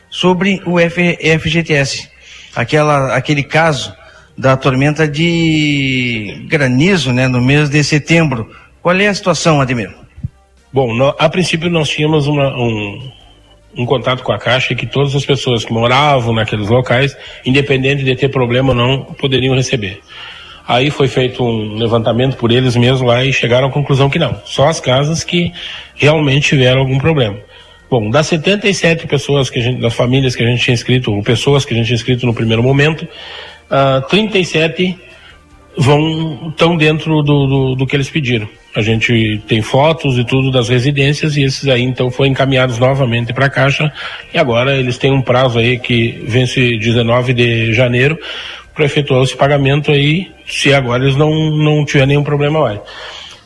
sobre 0.10 0.62
o 0.66 0.78
FGTS. 0.80 2.10
Aquela, 2.56 3.16
aquele 3.16 3.44
caso 3.44 3.94
da 4.38 4.56
tormenta 4.56 5.08
de 5.08 6.46
granizo, 6.48 7.12
né, 7.12 7.28
no 7.28 7.42
mês 7.42 7.70
de 7.70 7.84
setembro. 7.84 8.50
Qual 8.82 8.96
é 8.96 9.08
a 9.08 9.14
situação, 9.14 9.60
Ademir? 9.60 9.92
Bom, 10.72 10.94
nó- 10.96 11.16
a 11.20 11.28
princípio 11.28 11.70
nós 11.70 11.90
tínhamos 11.90 12.28
uma- 12.28 12.56
um, 12.58 13.12
um 13.78 13.86
contato 13.86 14.24
com 14.24 14.32
a 14.32 14.40
Caixa 14.40 14.74
que 14.76 14.86
todas 14.86 15.14
as 15.16 15.26
pessoas 15.26 15.66
que 15.66 15.74
moravam 15.74 16.34
naqueles 16.34 16.70
locais, 16.70 17.16
independente 17.46 18.04
de 18.04 18.16
ter 18.16 18.30
problema 18.30 18.70
ou 18.70 18.76
não, 18.76 19.04
poderiam 19.04 19.56
receber. 19.56 20.00
Aí 20.68 20.92
foi 20.92 21.08
feito 21.08 21.44
um 21.44 21.76
levantamento 21.76 22.38
por 22.38 22.52
eles 22.52 22.76
mesmos 22.76 23.02
lá 23.02 23.26
e 23.26 23.34
chegaram 23.34 23.68
à 23.68 23.72
conclusão 23.72 24.10
que 24.10 24.20
não. 24.20 24.40
Só 24.46 24.68
as 24.68 24.80
casas 24.80 25.24
que 25.24 25.52
realmente 25.96 26.50
tiveram 26.50 26.82
algum 26.82 27.00
problema. 27.00 27.38
Bom, 27.90 28.10
das 28.10 28.28
77 28.28 29.08
pessoas 29.08 29.50
que 29.50 29.60
a 29.60 29.62
gente, 29.62 29.82
das 29.82 29.96
famílias 29.96 30.36
que 30.36 30.44
a 30.44 30.46
gente 30.46 30.64
tinha 30.64 30.74
inscrito, 30.74 31.12
ou 31.12 31.24
pessoas 31.24 31.66
que 31.66 31.74
a 31.74 31.78
gente 31.78 31.88
tinha 31.88 31.96
inscrito 31.96 32.26
no 32.26 32.34
primeiro 32.34 32.62
momento, 32.62 33.08
ah, 33.70 34.02
37 34.08 34.96
vão 35.76 36.50
estão 36.50 36.78
dentro 36.78 37.24
do, 37.24 37.48
do, 37.48 37.76
do 37.76 37.88
que 37.88 37.96
eles 37.96 38.10
pediram. 38.10 38.48
A 38.76 38.82
gente 38.82 39.42
tem 39.48 39.62
fotos 39.62 40.18
e 40.20 40.24
tudo 40.24 40.52
das 40.52 40.70
residências 40.70 41.36
e 41.36 41.44
esses 41.44 41.68
aí 41.68 41.82
então 41.82 42.12
foram 42.12 42.30
encaminhados 42.30 42.78
novamente 42.78 43.34
para 43.34 43.48
a 43.48 43.50
Caixa 43.50 43.92
e 44.32 44.38
agora 44.38 44.76
eles 44.76 44.98
têm 44.98 45.12
um 45.12 45.22
prazo 45.22 45.58
aí 45.58 45.80
que 45.80 46.22
vence 46.28 46.78
19 46.78 47.34
de 47.34 47.74
janeiro 47.74 48.20
para 48.76 48.86
efetuar 48.86 49.24
esse 49.24 49.36
pagamento 49.36 49.92
aí, 49.92 50.32
se 50.48 50.74
agora 50.74 51.04
eles 51.04 51.16
não 51.16 51.50
não 51.50 51.84
tiver 51.84 52.06
nenhum 52.06 52.24
problema 52.24 52.62
mais. 52.62 52.80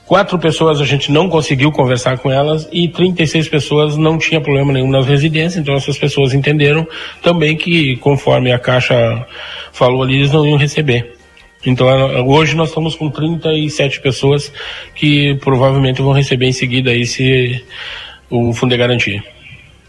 Quatro 0.06 0.38
pessoas 0.38 0.82
a 0.82 0.86
gente 0.86 1.12
não 1.12 1.30
conseguiu 1.30 1.72
conversar 1.72 2.18
com 2.18 2.30
elas 2.30 2.68
e 2.72 2.90
36 2.90 3.48
pessoas 3.48 3.96
não 3.96 4.18
tinha 4.18 4.42
problema 4.42 4.74
nenhum 4.74 4.90
nas 4.90 5.06
residências, 5.06 5.56
então 5.56 5.76
essas 5.76 5.98
pessoas 5.98 6.34
entenderam 6.34 6.86
também 7.22 7.56
que 7.56 7.96
conforme 7.98 8.52
a 8.52 8.60
Caixa 8.60 9.26
falou 9.72 10.04
ali, 10.04 10.16
eles 10.16 10.32
não 10.32 10.46
iam 10.46 10.58
receber. 10.58 11.16
Então 11.66 11.88
hoje 12.28 12.54
nós 12.54 12.70
estamos 12.70 12.96
com 12.96 13.10
37 13.10 14.02
pessoas 14.02 14.52
que 14.94 15.36
provavelmente 15.36 16.02
vão 16.02 16.12
receber 16.12 16.48
em 16.48 16.54
seguida 16.54 16.94
esse 16.94 17.64
o 18.30 18.54
fundo 18.54 18.72
de 18.72 18.78
garantia. 18.78 19.24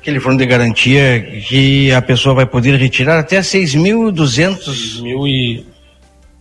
Aquele 0.01 0.21
fundo 0.21 0.39
de 0.39 0.47
garantia 0.47 1.21
que 1.49 1.91
a 1.91 2.01
pessoa 2.01 2.35
vai 2.35 2.47
poder 2.47 2.77
retirar 2.77 3.19
até 3.19 3.41
6.200. 3.41 5.74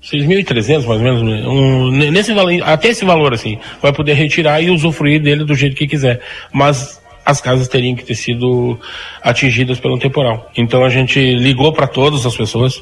6.300 0.03 0.85
mais 0.85 0.89
ou 0.89 0.99
menos, 0.99 1.21
um, 1.47 1.91
ne- 1.91 2.11
nesse 2.11 2.33
valor, 2.33 2.61
até 2.63 2.89
esse 2.89 3.05
valor 3.05 3.33
assim, 3.33 3.57
vai 3.81 3.93
poder 3.93 4.13
retirar 4.13 4.61
e 4.61 4.69
usufruir 4.69 5.21
dele 5.21 5.45
do 5.45 5.55
jeito 5.55 5.75
que 5.75 5.87
quiser. 5.87 6.19
Mas 6.51 7.01
as 7.25 7.39
casas 7.39 7.69
teriam 7.69 7.95
que 7.95 8.03
ter 8.03 8.15
sido 8.15 8.77
atingidas 9.21 9.79
pelo 9.79 9.97
temporal. 9.97 10.51
Então 10.57 10.83
a 10.83 10.89
gente 10.89 11.19
ligou 11.35 11.71
para 11.71 11.87
todas 11.87 12.25
as 12.25 12.35
pessoas 12.35 12.81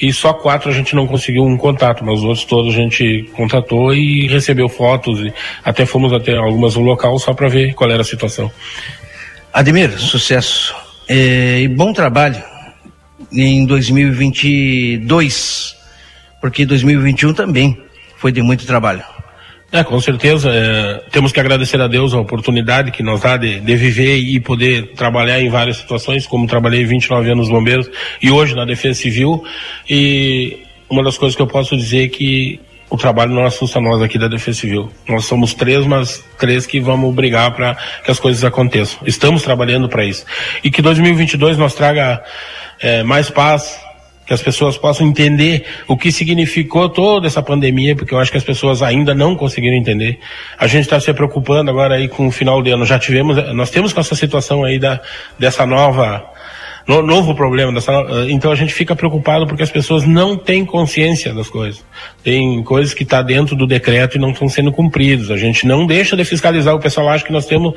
e 0.00 0.12
só 0.12 0.32
quatro 0.32 0.68
a 0.68 0.72
gente 0.72 0.94
não 0.94 1.06
conseguiu 1.06 1.44
um 1.44 1.56
contato, 1.56 2.04
mas 2.04 2.18
os 2.18 2.24
outros 2.24 2.44
todos 2.44 2.74
a 2.74 2.76
gente 2.76 3.30
contatou 3.34 3.94
e 3.94 4.26
recebeu 4.26 4.68
fotos 4.68 5.20
e 5.20 5.32
até 5.64 5.86
fomos 5.86 6.12
até 6.12 6.36
algumas 6.36 6.74
no 6.74 6.82
local 6.82 7.18
só 7.18 7.32
para 7.32 7.48
ver 7.48 7.74
qual 7.74 7.90
era 7.90 8.02
a 8.02 8.04
situação. 8.04 8.50
Ademir, 9.52 9.90
sucesso 9.98 10.74
É, 11.08 11.60
e 11.60 11.68
bom 11.68 11.92
trabalho 11.92 12.42
em 13.32 13.64
2022, 13.64 15.76
porque 16.46 16.64
2021 16.64 17.34
também 17.34 17.76
foi 18.18 18.30
de 18.30 18.40
muito 18.40 18.64
trabalho. 18.64 19.02
É, 19.72 19.82
com 19.82 20.00
certeza. 20.00 20.48
é, 20.48 21.02
temos 21.10 21.32
que 21.32 21.40
agradecer 21.40 21.80
a 21.80 21.88
Deus 21.88 22.14
a 22.14 22.20
oportunidade 22.20 22.92
que 22.92 23.02
nos 23.02 23.20
dá 23.20 23.36
de, 23.36 23.58
de 23.58 23.74
viver 23.74 24.16
e 24.18 24.38
poder 24.38 24.92
trabalhar 24.94 25.40
em 25.40 25.48
várias 25.48 25.78
situações, 25.78 26.24
como 26.24 26.46
trabalhei 26.46 26.84
29 26.84 27.32
anos 27.32 27.48
nos 27.48 27.58
bombeiros 27.58 27.90
e 28.22 28.30
hoje 28.30 28.54
na 28.54 28.64
Defesa 28.64 29.00
Civil. 29.00 29.42
E 29.90 30.58
uma 30.88 31.02
das 31.02 31.18
coisas 31.18 31.34
que 31.34 31.42
eu 31.42 31.48
posso 31.48 31.76
dizer 31.76 32.04
é 32.04 32.08
que 32.08 32.60
o 32.88 32.96
trabalho 32.96 33.32
não 33.32 33.44
assusta 33.44 33.80
nós 33.80 34.00
aqui 34.00 34.16
da 34.16 34.28
Defesa 34.28 34.60
Civil. 34.60 34.88
Nós 35.08 35.24
somos 35.24 35.52
três, 35.52 35.84
mas 35.84 36.24
três 36.38 36.64
que 36.64 36.78
vamos 36.78 37.12
brigar 37.12 37.50
para 37.56 37.76
que 38.04 38.10
as 38.12 38.20
coisas 38.20 38.44
aconteçam. 38.44 39.00
Estamos 39.04 39.42
trabalhando 39.42 39.88
para 39.88 40.04
isso. 40.04 40.24
E 40.62 40.70
que 40.70 40.80
2022 40.80 41.58
nos 41.58 41.74
traga 41.74 42.22
é, 42.80 43.02
mais 43.02 43.30
paz, 43.30 43.84
que 44.26 44.34
as 44.34 44.42
pessoas 44.42 44.76
possam 44.76 45.06
entender 45.06 45.64
o 45.86 45.96
que 45.96 46.10
significou 46.10 46.88
toda 46.88 47.28
essa 47.28 47.40
pandemia, 47.40 47.94
porque 47.94 48.12
eu 48.12 48.18
acho 48.18 48.30
que 48.30 48.36
as 48.36 48.44
pessoas 48.44 48.82
ainda 48.82 49.14
não 49.14 49.36
conseguiram 49.36 49.76
entender. 49.76 50.18
A 50.58 50.66
gente 50.66 50.82
está 50.82 50.98
se 50.98 51.12
preocupando 51.14 51.70
agora 51.70 51.94
aí 51.94 52.08
com 52.08 52.26
o 52.26 52.30
final 52.32 52.60
de 52.60 52.70
ano. 52.70 52.84
Já 52.84 52.98
tivemos, 52.98 53.36
nós 53.54 53.70
temos 53.70 53.92
com 53.92 54.00
essa 54.00 54.16
situação 54.16 54.64
aí 54.64 54.78
da, 54.78 55.00
dessa 55.38 55.64
nova, 55.64 56.28
no, 56.86 57.02
novo 57.02 57.34
problema. 57.34 57.72
Dessa, 57.72 57.92
no- 57.92 58.30
então 58.30 58.50
a 58.52 58.54
gente 58.54 58.72
fica 58.72 58.94
preocupado 58.94 59.46
porque 59.46 59.62
as 59.62 59.70
pessoas 59.70 60.06
não 60.06 60.36
têm 60.36 60.64
consciência 60.64 61.34
das 61.34 61.48
coisas. 61.48 61.84
Tem 62.22 62.62
coisas 62.62 62.94
que 62.94 63.02
está 63.02 63.22
dentro 63.22 63.56
do 63.56 63.66
decreto 63.66 64.16
e 64.16 64.20
não 64.20 64.30
estão 64.30 64.48
sendo 64.48 64.70
cumpridas. 64.72 65.30
A 65.30 65.36
gente 65.36 65.66
não 65.66 65.86
deixa 65.86 66.16
de 66.16 66.24
fiscalizar. 66.24 66.74
O 66.74 66.80
pessoal 66.80 67.08
acha 67.08 67.24
que 67.24 67.32
nós 67.32 67.46
temos, 67.46 67.74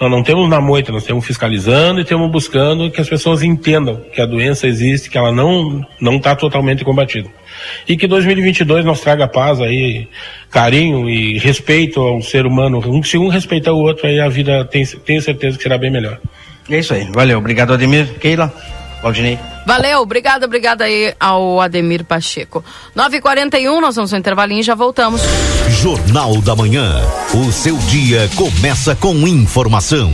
nós 0.00 0.10
não 0.10 0.22
temos 0.22 0.48
na 0.48 0.60
moita, 0.60 0.92
nós 0.92 1.04
temos 1.04 1.24
fiscalizando 1.26 2.00
e 2.00 2.04
temos 2.04 2.30
buscando 2.30 2.90
que 2.90 3.00
as 3.00 3.08
pessoas 3.08 3.42
entendam 3.42 4.00
que 4.12 4.20
a 4.20 4.26
doença 4.26 4.66
existe, 4.66 5.10
que 5.10 5.18
ela 5.18 5.32
não 5.32 5.84
não 6.00 6.16
está 6.16 6.34
totalmente 6.34 6.84
combatida. 6.84 7.28
E 7.88 7.96
que 7.96 8.06
2022 8.06 8.84
nos 8.84 9.00
traga 9.00 9.28
paz 9.28 9.60
aí, 9.60 10.08
carinho 10.50 11.08
e 11.08 11.38
respeito 11.38 12.00
ao 12.00 12.20
ser 12.22 12.46
humano. 12.46 12.82
Um, 12.86 13.02
se 13.02 13.18
um 13.18 13.28
respeitar 13.28 13.72
o 13.72 13.78
outro, 13.78 14.06
aí 14.06 14.20
a 14.20 14.28
vida 14.28 14.64
tem, 14.64 14.84
tenho 14.84 15.22
certeza 15.22 15.56
que 15.56 15.62
será 15.62 15.78
bem 15.78 15.90
melhor. 15.90 16.18
É 16.72 16.78
isso 16.78 16.94
aí. 16.94 17.10
Valeu. 17.12 17.38
Obrigado, 17.38 17.72
Ademir. 17.74 18.18
Keila, 18.18 18.52
Valdinei. 19.02 19.38
Valeu, 19.66 20.00
obrigada, 20.00 20.46
obrigada 20.46 20.84
aí 20.84 21.14
ao 21.20 21.60
Ademir 21.60 22.04
Pacheco. 22.04 22.64
9h41, 22.96 23.80
nós 23.80 23.94
vamos 23.94 24.10
no 24.10 24.18
intervalinho 24.18 24.60
e 24.60 24.64
já 24.64 24.74
voltamos. 24.74 25.22
Jornal 25.68 26.40
da 26.40 26.56
Manhã. 26.56 27.00
O 27.34 27.52
seu 27.52 27.76
dia 27.76 28.28
começa 28.36 28.96
com 28.96 29.14
informação. 29.28 30.10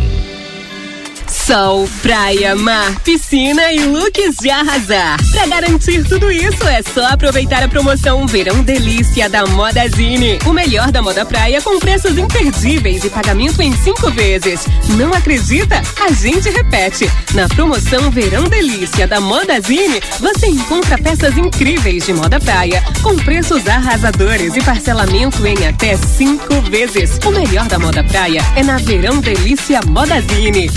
Sol, 1.30 1.88
praia, 2.00 2.56
mar, 2.56 2.98
piscina 3.00 3.72
e 3.72 3.80
looks 3.80 4.36
de 4.40 4.50
arrasar. 4.50 5.18
Pra 5.30 5.46
garantir 5.46 6.02
tudo 6.04 6.30
isso, 6.30 6.66
é 6.66 6.82
só 6.82 7.06
aproveitar 7.06 7.62
a 7.62 7.68
promoção 7.68 8.26
Verão 8.26 8.62
Delícia 8.62 9.28
da 9.28 9.46
Modazine. 9.46 10.38
O 10.46 10.52
melhor 10.52 10.90
da 10.90 11.02
moda 11.02 11.26
praia 11.26 11.60
com 11.60 11.78
preços 11.78 12.16
imperdíveis 12.16 13.04
e 13.04 13.10
pagamento 13.10 13.60
em 13.60 13.76
cinco 13.76 14.10
vezes. 14.10 14.60
Não 14.96 15.12
acredita? 15.12 15.82
A 16.00 16.12
gente 16.12 16.48
repete. 16.48 17.10
Na 17.34 17.46
promoção 17.48 18.10
Verão 18.10 18.44
Delícia 18.44 19.06
da 19.06 19.20
Modazine, 19.20 20.00
você 20.18 20.46
encontra 20.46 20.96
peças 20.96 21.36
incríveis 21.36 22.06
de 22.06 22.12
moda 22.14 22.40
praia 22.40 22.82
com 23.02 23.16
preços 23.16 23.66
arrasadores 23.66 24.56
e 24.56 24.62
parcelamento 24.62 25.46
em 25.46 25.66
até 25.66 25.96
cinco 25.96 26.60
vezes. 26.70 27.18
O 27.24 27.30
melhor 27.30 27.66
da 27.66 27.78
moda 27.78 28.02
praia 28.04 28.40
é 28.56 28.62
na 28.62 28.78
Verão 28.78 29.20
Delícia 29.20 29.80
Modazine. 29.86 30.70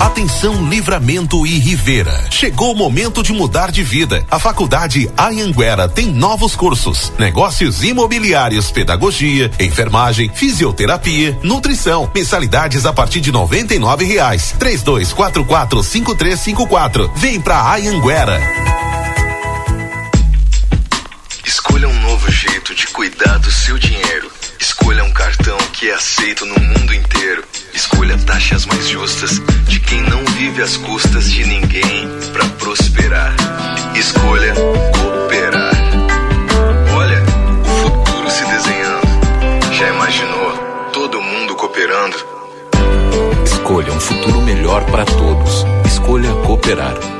Atenção 0.00 0.66
Livramento 0.66 1.46
e 1.46 1.58
Rivera. 1.58 2.26
Chegou 2.30 2.72
o 2.72 2.74
momento 2.74 3.22
de 3.22 3.34
mudar 3.34 3.70
de 3.70 3.82
vida. 3.82 4.24
A 4.30 4.38
Faculdade 4.38 5.10
Anhanguera 5.14 5.90
tem 5.90 6.06
novos 6.06 6.56
cursos: 6.56 7.12
negócios 7.18 7.84
imobiliários, 7.84 8.70
pedagogia, 8.70 9.50
enfermagem, 9.60 10.30
fisioterapia, 10.34 11.38
nutrição. 11.42 12.10
Mensalidades 12.14 12.86
a 12.86 12.94
partir 12.94 13.20
de 13.20 13.30
noventa 13.30 13.74
e 13.74 13.78
nove 13.78 14.06
reais. 14.06 14.54
Três 14.58 14.82
dois 14.82 15.12
quatro 15.12 15.44
quatro 15.44 15.84
cinco 15.84 16.14
três 16.14 16.40
cinco 16.40 16.66
quatro. 16.66 17.12
Vem 17.16 17.38
pra 17.38 17.74
Anhanguera. 17.74 18.40
Escolha 21.44 21.86
um 21.86 22.00
novo 22.00 22.30
jeito 22.30 22.74
de 22.74 22.86
cuidar 22.86 23.38
do 23.38 23.50
seu 23.50 23.78
dinheiro. 23.78 24.30
Escolha 24.60 25.02
um 25.04 25.10
cartão 25.10 25.56
que 25.72 25.88
é 25.88 25.94
aceito 25.94 26.44
no 26.44 26.60
mundo 26.60 26.92
inteiro. 26.92 27.42
Escolha 27.72 28.18
taxas 28.18 28.66
mais 28.66 28.86
justas 28.86 29.40
de 29.66 29.80
quem 29.80 30.02
não 30.02 30.22
vive 30.36 30.60
às 30.60 30.76
custas 30.76 31.30
de 31.30 31.44
ninguém 31.46 32.06
para 32.30 32.44
prosperar. 32.58 33.34
Escolha 33.94 34.52
cooperar. 34.54 35.72
Olha, 36.94 37.22
o 37.62 37.82
futuro 37.82 38.30
se 38.30 38.44
desenhando. 38.44 39.72
Já 39.72 39.88
imaginou 39.88 40.52
todo 40.92 41.22
mundo 41.22 41.56
cooperando? 41.56 42.16
Escolha 43.46 43.92
um 43.94 44.00
futuro 44.00 44.42
melhor 44.42 44.84
para 44.90 45.06
todos. 45.06 45.64
Escolha 45.86 46.30
cooperar. 46.44 47.19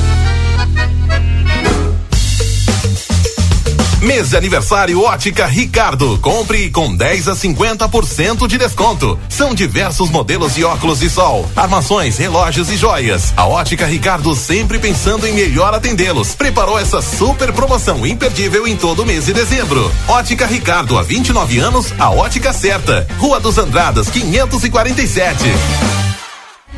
Mês 4.01 4.31
de 4.31 4.35
aniversário 4.35 4.99
Ótica 4.99 5.45
Ricardo. 5.45 6.17
Compre 6.17 6.71
com 6.71 6.95
10 6.95 7.27
a 7.27 7.35
50% 7.35 8.47
de 8.47 8.57
desconto. 8.57 9.17
São 9.29 9.53
diversos 9.53 10.09
modelos 10.09 10.55
de 10.55 10.63
óculos 10.63 11.01
de 11.01 11.09
sol, 11.09 11.47
armações, 11.55 12.17
relógios 12.17 12.71
e 12.71 12.77
joias. 12.77 13.31
A 13.37 13.45
Ótica 13.45 13.85
Ricardo 13.85 14.35
sempre 14.35 14.79
pensando 14.79 15.27
em 15.27 15.33
melhor 15.33 15.75
atendê-los. 15.75 16.33
Preparou 16.33 16.79
essa 16.79 16.99
super 16.99 17.53
promoção 17.53 18.03
imperdível 18.03 18.67
em 18.67 18.75
todo 18.75 19.05
mês 19.05 19.27
de 19.27 19.33
dezembro. 19.33 19.91
Ótica 20.07 20.47
Ricardo, 20.47 20.97
há 20.97 21.03
29 21.03 21.59
anos, 21.59 21.93
a 21.99 22.09
ótica 22.09 22.51
certa. 22.51 23.07
Rua 23.19 23.39
dos 23.39 23.59
Andradas, 23.59 24.09
547. 24.09 25.43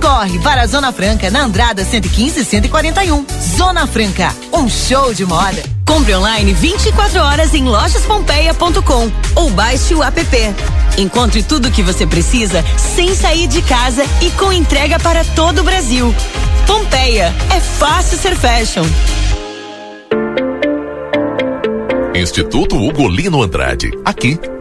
Corre 0.00 0.38
para 0.38 0.62
a 0.62 0.66
Zona 0.66 0.90
Franca 0.90 1.30
na 1.30 1.42
Andrada 1.42 1.84
115 1.84 2.40
e 2.40 2.44
141. 2.46 3.26
Zona 3.58 3.86
Franca, 3.86 4.34
um 4.54 4.66
show 4.70 5.12
de 5.12 5.26
moda. 5.26 5.62
Compre 5.84 6.14
online 6.14 6.54
24 6.54 7.20
horas 7.20 7.52
em 7.52 7.64
lojaspompeia.com 7.64 9.10
ou 9.34 9.50
baixe 9.50 9.94
o 9.94 10.02
app. 10.02 10.18
Encontre 10.96 11.42
tudo 11.42 11.68
o 11.68 11.70
que 11.70 11.82
você 11.82 12.06
precisa 12.06 12.64
sem 12.78 13.14
sair 13.14 13.48
de 13.48 13.60
casa 13.60 14.02
e 14.22 14.30
com 14.30 14.50
entrega 14.50 14.98
para 14.98 15.22
todo 15.36 15.58
o 15.58 15.64
Brasil. 15.64 16.14
Pompeia, 16.66 17.30
é 17.54 17.60
fácil 17.60 18.16
ser 18.16 18.34
fashion. 18.36 18.86
Instituto 22.14 22.76
Ugolino 22.76 23.42
Andrade. 23.42 23.90
Aqui, 24.06 24.38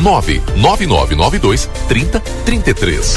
99992 0.00 1.68
3033. 1.88 3.16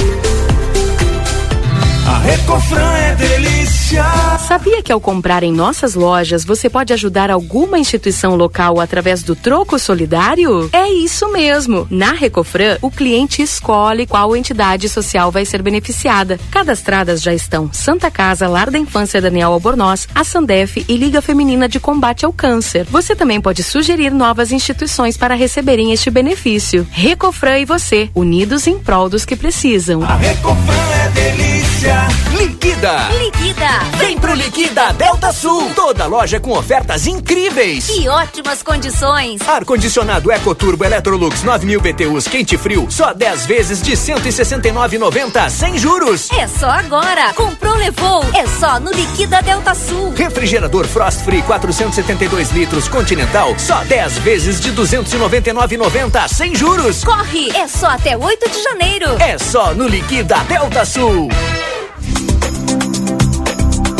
A 2.08 2.20
Recofran 2.20 2.94
é 2.98 3.16
delícia. 3.16 4.27
Sabia 4.48 4.82
que 4.82 4.94
ao 4.94 5.02
comprar 5.02 5.44
em 5.44 5.52
nossas 5.52 5.94
lojas 5.94 6.46
você 6.46 6.70
pode 6.70 6.94
ajudar 6.94 7.30
alguma 7.30 7.78
instituição 7.78 8.38
local 8.38 8.80
através 8.80 9.22
do 9.22 9.36
troco 9.36 9.78
solidário? 9.78 10.70
É 10.72 10.88
isso 10.88 11.30
mesmo. 11.34 11.86
Na 11.92 12.14
Recofran, 12.14 12.78
o 12.82 12.90
cliente 12.90 13.42
escolhe 13.42 14.08
qual 14.08 14.38
entidade 14.38 14.88
social 14.88 15.30
vai 15.34 15.44
ser 15.44 15.62
beneficiada. 15.62 16.40
Cadastradas 16.50 17.22
já 17.22 17.34
estão 17.34 17.70
Santa 17.74 18.10
Casa, 18.10 18.48
Lar 18.48 18.72
da 18.72 18.80
Infância 18.80 19.22
Daniel 19.22 19.52
Albornoz, 19.52 20.08
a 20.16 20.24
Sandef 20.24 20.86
e 20.88 20.96
Liga 20.96 21.22
Feminina 21.22 21.68
de 21.68 21.78
Combate 21.78 22.26
ao 22.26 22.32
Câncer. 22.32 22.88
Você 22.90 23.18
também 23.18 23.42
pode 23.42 23.62
sugerir 23.64 24.12
novas 24.12 24.54
instituições 24.54 25.18
para 25.18 25.36
receberem 25.36 25.92
este 25.92 26.10
benefício. 26.10 26.88
Recofran 26.90 27.60
e 27.60 27.66
você, 27.66 28.10
unidos 28.16 28.66
em 28.66 28.80
prol 28.80 29.10
dos 29.10 29.26
que 29.26 29.36
precisam. 29.36 30.04
A 30.04 30.16
Recofran 30.16 30.88
é 31.04 31.10
delícia. 31.10 32.08
Liquida! 32.40 33.10
Liquida! 33.20 33.80
Vem 33.98 34.18
pro 34.18 34.37
Liquida 34.38 34.94
Delta 34.94 35.34
Sul! 35.34 35.72
Toda 35.74 36.06
loja 36.06 36.40
com 36.40 36.52
ofertas 36.52 37.08
incríveis! 37.08 37.90
E 37.90 38.08
ótimas 38.08 38.62
condições! 38.62 39.42
Ar-condicionado 39.48 40.32
EcoTurbo 40.32 40.86
Electrolux 40.86 41.42
9000 41.42 41.82
BTUs 41.82 42.28
quente 42.28 42.54
e 42.54 42.58
frio, 42.58 42.86
só 42.88 43.14
10 43.14 43.46
vezes 43.48 43.82
de 43.82 43.94
169,90 43.94 45.50
sem 45.50 45.78
juros! 45.80 46.30
É 46.32 46.48
só 46.48 46.70
agora! 46.70 47.34
Comprou, 47.34 47.76
levou! 47.78 48.24
É 48.36 48.46
só 48.46 48.80
no 48.80 48.92
Liquida 48.92 49.42
Delta 49.42 49.74
Sul! 49.74 50.14
Refrigerador 50.16 50.86
Frost 50.86 51.22
Free 51.22 51.42
472 51.42 52.52
litros 52.52 52.88
Continental, 52.88 53.56
só 53.58 53.84
10 53.86 54.20
vezes 54.20 54.62
de 54.62 54.72
299,90 54.72 56.28
sem 56.28 56.54
juros! 56.54 57.04
Corre! 57.04 57.50
É 57.58 57.68
só 57.68 57.88
até 57.88 58.16
8 58.16 58.50
de 58.52 58.62
janeiro! 58.62 59.10
É 59.20 59.40
só 59.40 59.74
no 59.74 59.88
Liquida 59.88 60.38
Delta 60.48 60.86
Sul! 60.86 61.28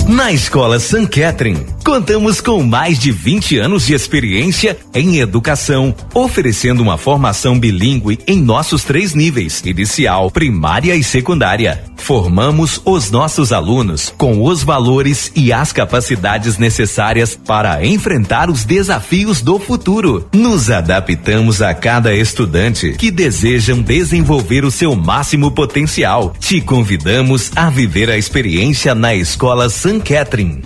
Na 0.08 0.32
Escola 0.32 0.80
San 0.80 1.06
Catherine, 1.06 1.66
Contamos 1.88 2.42
com 2.42 2.62
mais 2.64 3.00
de 3.00 3.14
20 3.14 3.60
anos 3.60 3.86
de 3.86 3.94
experiência 3.94 4.78
em 4.94 5.20
educação, 5.20 5.96
oferecendo 6.14 6.84
uma 6.84 6.98
formação 6.98 7.58
bilíngue 7.58 8.20
em 8.28 8.42
nossos 8.42 8.84
três 8.84 9.14
níveis: 9.14 9.64
inicial, 9.66 10.30
primária 10.30 10.94
e 10.98 11.02
secundária. 11.02 11.82
Formamos 11.96 12.82
os 12.84 13.10
nossos 13.10 13.54
alunos 13.54 14.14
com 14.18 14.44
os 14.44 14.64
valores 14.64 15.32
e 15.34 15.54
as 15.54 15.72
capacidades 15.72 16.58
necessárias 16.58 17.38
para 17.38 17.86
enfrentar 17.86 18.50
os 18.50 18.66
desafios 18.66 19.42
do 19.42 19.58
futuro. 19.58 20.28
Nos 20.34 20.70
adaptamos 20.70 21.62
a 21.62 21.74
cada 21.74 22.14
estudante 22.14 22.96
que 22.98 23.10
desejam 23.10 23.82
desenvolver 23.82 24.66
o 24.66 24.72
seu 24.72 24.94
máximo 24.94 25.52
potencial. 25.52 26.36
Te 26.38 26.60
convidamos 26.60 27.50
a 27.56 27.70
viver 27.70 28.10
a 28.10 28.18
experiência 28.18 28.94
na 28.94 29.16
Escola 29.16 29.70
San 29.70 30.02
Catherine. 30.02 30.62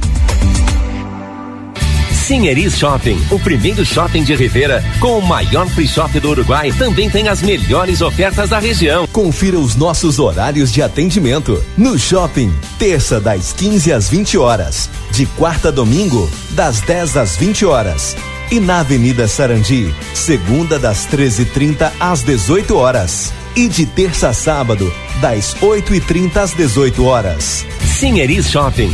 Sinheris 2.31 2.77
Shopping, 2.77 3.21
o 3.29 3.37
primeiro 3.37 3.85
shopping 3.85 4.23
de 4.23 4.33
Rivera 4.33 4.81
com 5.01 5.17
o 5.17 5.21
maior 5.21 5.67
free 5.67 5.85
shop 5.85 6.17
do 6.17 6.29
Uruguai, 6.29 6.71
também 6.71 7.09
tem 7.09 7.27
as 7.27 7.41
melhores 7.41 8.01
ofertas 8.01 8.51
da 8.51 8.57
região. 8.57 9.05
Confira 9.07 9.59
os 9.59 9.75
nossos 9.75 10.17
horários 10.17 10.71
de 10.71 10.81
atendimento. 10.81 11.61
No 11.77 11.99
shopping, 11.99 12.49
terça 12.79 13.19
das 13.19 13.51
15 13.51 13.91
às 13.91 14.07
20 14.07 14.37
horas, 14.37 14.89
de 15.11 15.25
quarta 15.25 15.67
a 15.67 15.71
domingo, 15.71 16.31
das 16.51 16.79
10 16.79 17.17
às 17.17 17.35
20 17.35 17.65
horas. 17.65 18.15
E 18.49 18.61
na 18.61 18.79
Avenida 18.79 19.27
Sarandi, 19.27 19.93
segunda 20.13 20.79
das 20.79 21.05
13h30 21.07 21.91
às 21.99 22.23
18 22.23 22.77
horas. 22.77 23.33
E 23.57 23.67
de 23.67 23.85
terça 23.85 24.29
a 24.29 24.33
sábado, 24.33 24.89
das 25.19 25.53
8h30 25.55 26.37
às 26.37 26.53
18 26.53 27.03
horas. 27.03 27.65
Sinheris 27.83 28.49
Shopping. 28.49 28.93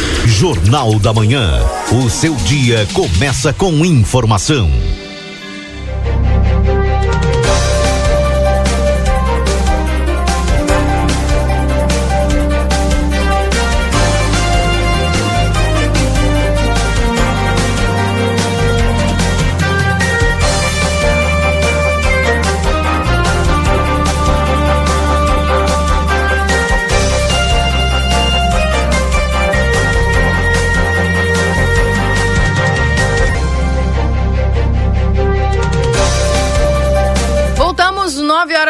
Jornal 0.25 0.99
da 0.99 1.13
Manhã. 1.13 1.61
O 1.91 2.09
seu 2.09 2.35
dia 2.35 2.87
começa 2.93 3.53
com 3.53 3.85
informação. 3.85 4.69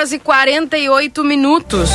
Horas 0.01 0.11
e 0.13 0.19
48 0.19 1.23
minutos. 1.23 1.89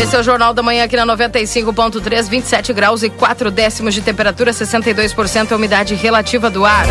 Esse 0.00 0.14
é 0.14 0.18
o 0.20 0.22
Jornal 0.22 0.54
da 0.54 0.62
Manhã 0.62 0.84
aqui 0.84 0.96
na 0.96 1.04
95.3, 1.04 2.28
27 2.28 2.72
graus 2.72 3.02
e 3.02 3.10
4 3.10 3.50
décimos 3.50 3.94
de 3.94 4.00
temperatura, 4.00 4.52
62% 4.52 5.50
a 5.50 5.56
umidade 5.56 5.96
relativa 5.96 6.48
do 6.48 6.64
ar. 6.64 6.86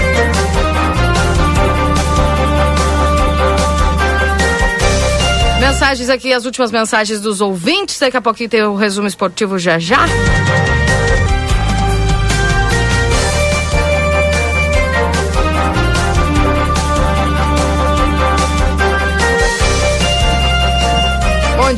Mensagens 5.61 6.09
aqui, 6.09 6.33
as 6.33 6.43
últimas 6.45 6.69
mensagens 6.69 7.21
dos 7.21 7.39
ouvintes. 7.39 7.97
Daqui 7.97 8.17
a 8.17 8.21
pouquinho 8.21 8.49
tem 8.49 8.61
o 8.63 8.75
resumo 8.75 9.07
esportivo 9.07 9.57
já 9.57 9.79
já. 9.79 10.05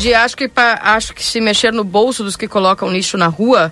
Dia, 0.04 0.26
acho 0.26 0.36
que, 0.36 0.52
acho 0.82 1.14
que 1.14 1.24
se 1.24 1.40
mexer 1.40 1.72
no 1.72 1.86
bolso 1.86 2.26
dos 2.26 2.36
que 2.36 2.46
colocam 2.46 2.92
lixo 2.92 3.18
na 3.18 3.28
rua, 3.28 3.72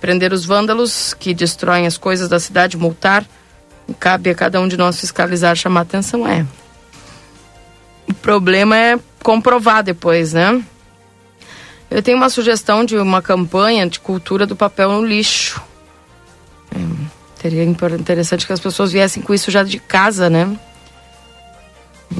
prender 0.00 0.32
os 0.32 0.44
vândalos 0.44 1.12
que 1.12 1.34
destroem 1.34 1.88
as 1.88 1.98
coisas 1.98 2.28
da 2.28 2.38
cidade, 2.38 2.76
multar, 2.76 3.26
cabe 3.98 4.30
a 4.30 4.34
cada 4.36 4.60
um 4.60 4.68
de 4.68 4.76
nós 4.76 5.00
fiscalizar, 5.00 5.56
chamar 5.56 5.80
atenção, 5.80 6.24
é. 6.24 6.46
O 8.08 8.14
problema 8.14 8.76
é 8.78 8.96
comprovar 9.24 9.82
depois, 9.82 10.32
né? 10.32 10.62
Eu 11.90 12.00
tenho 12.00 12.16
uma 12.16 12.30
sugestão 12.30 12.84
de 12.84 12.96
uma 12.96 13.20
campanha 13.20 13.84
de 13.88 13.98
cultura 13.98 14.46
do 14.46 14.54
papel 14.54 14.92
no 14.92 15.04
lixo. 15.04 15.60
É, 16.70 16.78
teria 17.42 17.64
impor- 17.64 17.90
interessante 17.90 18.46
que 18.46 18.52
as 18.52 18.60
pessoas 18.60 18.92
viessem 18.92 19.20
com 19.20 19.34
isso 19.34 19.50
já 19.50 19.64
de 19.64 19.80
casa, 19.80 20.30
né? 20.30 20.56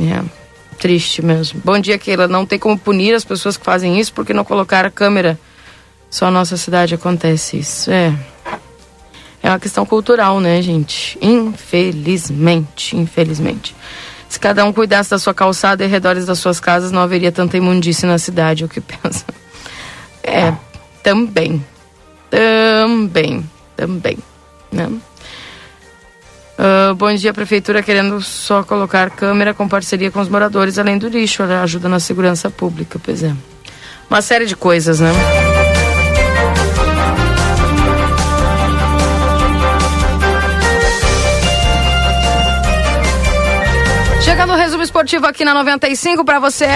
É, 0.00 0.41
triste 0.78 1.22
mesmo. 1.22 1.60
Bom 1.64 1.78
dia, 1.78 1.98
Keila. 1.98 2.26
Não 2.26 2.44
tem 2.44 2.58
como 2.58 2.78
punir 2.78 3.14
as 3.14 3.24
pessoas 3.24 3.56
que 3.56 3.64
fazem 3.64 3.98
isso 3.98 4.12
porque 4.12 4.32
não 4.32 4.44
colocaram 4.44 4.88
a 4.88 4.90
câmera. 4.90 5.38
Só 6.10 6.26
na 6.26 6.32
nossa 6.32 6.56
cidade 6.56 6.94
acontece 6.94 7.58
isso. 7.58 7.90
É. 7.90 8.14
É 9.42 9.48
uma 9.48 9.58
questão 9.58 9.84
cultural, 9.84 10.38
né, 10.40 10.62
gente? 10.62 11.18
Infelizmente, 11.20 12.96
infelizmente. 12.96 13.74
Se 14.28 14.38
cada 14.38 14.64
um 14.64 14.72
cuidasse 14.72 15.10
da 15.10 15.18
sua 15.18 15.34
calçada 15.34 15.84
e 15.84 15.88
redores 15.88 16.24
das 16.24 16.38
suas 16.38 16.60
casas, 16.60 16.92
não 16.92 17.02
haveria 17.02 17.32
tanta 17.32 17.56
imundice 17.56 18.06
na 18.06 18.18
cidade, 18.18 18.62
é 18.62 18.66
o 18.66 18.68
que 18.68 18.80
pensa. 18.80 19.24
É, 20.22 20.54
também. 21.02 21.64
Também. 22.30 23.44
Também. 23.76 24.18
Né? 24.70 24.90
Ah, 26.58 26.94
bom 26.94 27.12
dia, 27.14 27.32
prefeitura 27.32 27.82
querendo 27.82 28.20
só 28.20 28.62
colocar 28.62 29.10
câmera 29.10 29.54
com 29.54 29.68
parceria 29.68 30.10
com 30.10 30.20
os 30.20 30.28
moradores, 30.28 30.78
além 30.78 30.98
do 30.98 31.08
lixo, 31.08 31.42
ajuda 31.42 31.88
na 31.88 31.98
segurança 31.98 32.50
pública, 32.50 33.00
pois 33.02 33.22
é. 33.22 33.34
Uma 34.08 34.20
série 34.20 34.46
de 34.46 34.54
coisas, 34.54 35.00
né? 35.00 35.10
Chega 44.22 44.46
no 44.46 44.54
resumo 44.54 44.82
esportivo 44.82 45.26
aqui 45.26 45.44
na 45.44 45.54
95 45.54 46.24
para 46.24 46.38
você. 46.38 46.66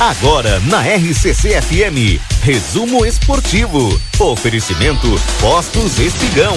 Agora 0.00 0.58
na 0.66 0.80
RCC 0.80 1.60
FM, 1.62 2.20
resumo 2.42 3.06
esportivo. 3.06 4.00
Oferecimento 4.18 5.06
Postos 5.40 5.98
Espigão. 6.00 6.56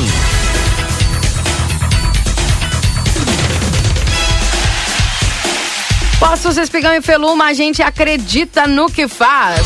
Postos 6.20 6.58
Espigão 6.58 6.94
e 6.94 7.02
Feluma, 7.02 7.46
a 7.46 7.54
gente 7.54 7.82
acredita 7.84 8.66
no 8.66 8.92
que 8.92 9.08
faz. 9.08 9.66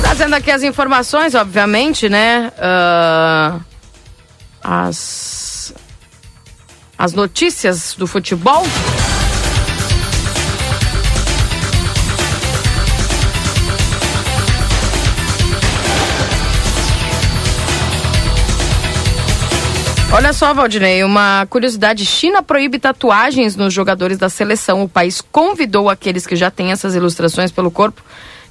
Trazendo 0.00 0.34
aqui 0.34 0.50
as 0.50 0.62
informações, 0.62 1.34
obviamente, 1.34 2.08
né? 2.08 2.52
Ah, 2.56 3.58
as, 4.62 5.74
as 6.96 7.12
notícias 7.12 7.94
do 7.96 8.06
futebol. 8.06 8.64
Olha 20.12 20.32
só, 20.32 20.52
Valdinei, 20.52 21.04
uma 21.04 21.46
curiosidade: 21.46 22.04
China 22.04 22.42
proíbe 22.42 22.78
tatuagens 22.78 23.54
nos 23.54 23.72
jogadores 23.72 24.18
da 24.18 24.28
seleção. 24.28 24.82
O 24.82 24.88
país 24.88 25.20
convidou 25.20 25.88
aqueles 25.88 26.26
que 26.26 26.34
já 26.34 26.50
têm 26.50 26.72
essas 26.72 26.94
ilustrações 26.96 27.52
pelo 27.52 27.70
corpo 27.70 28.02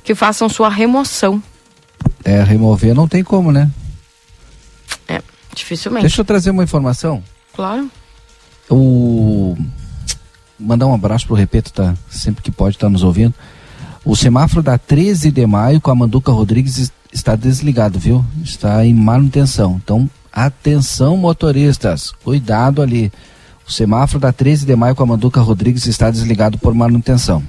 que 0.04 0.16
façam 0.16 0.48
sua 0.48 0.70
remoção. 0.70 1.44
É, 2.24 2.42
remover 2.42 2.96
não 2.96 3.08
tem 3.08 3.24
como, 3.24 3.52
né? 3.52 3.70
É, 5.08 5.22
dificilmente. 5.54 6.04
Deixa 6.04 6.22
eu 6.22 6.26
trazer 6.26 6.50
uma 6.50 6.64
informação. 6.64 7.22
Claro. 7.54 7.92
O 8.70 9.58
mandar 10.58 10.88
um 10.88 10.94
abraço 10.94 11.28
pro 11.28 11.36
Repeto, 11.36 11.74
tá? 11.74 11.94
Sempre 12.10 12.42
que 12.42 12.52
pode 12.52 12.78
estar 12.78 12.88
tá 12.88 12.92
nos 12.92 13.04
ouvindo. 13.04 13.34
O 14.06 14.16
semáforo 14.16 14.62
da 14.62 14.78
13 14.78 15.30
de 15.30 15.46
maio 15.46 15.82
com 15.82 15.92
a 15.92 15.96
Manduca 15.96 16.32
Rodrigues 16.32 16.92
está 17.12 17.36
desligado, 17.36 18.00
viu? 18.00 18.26
Está 18.44 18.86
em 18.86 18.94
manutenção. 18.94 19.80
Então, 19.84 20.10
atenção 20.32 21.18
motoristas, 21.18 22.12
cuidado 22.24 22.82
ali. 22.82 23.12
O 23.68 23.72
semáforo 23.72 24.20
da 24.20 24.34
13 24.34 24.66
de 24.66 24.76
maio 24.76 24.96
com 24.96 25.04
a 25.04 25.06
Manduca 25.06 25.42
Rodrigues 25.42 25.86
está 25.86 26.10
desligado 26.10 26.58
por 26.58 26.74
manutenção. 26.74 27.44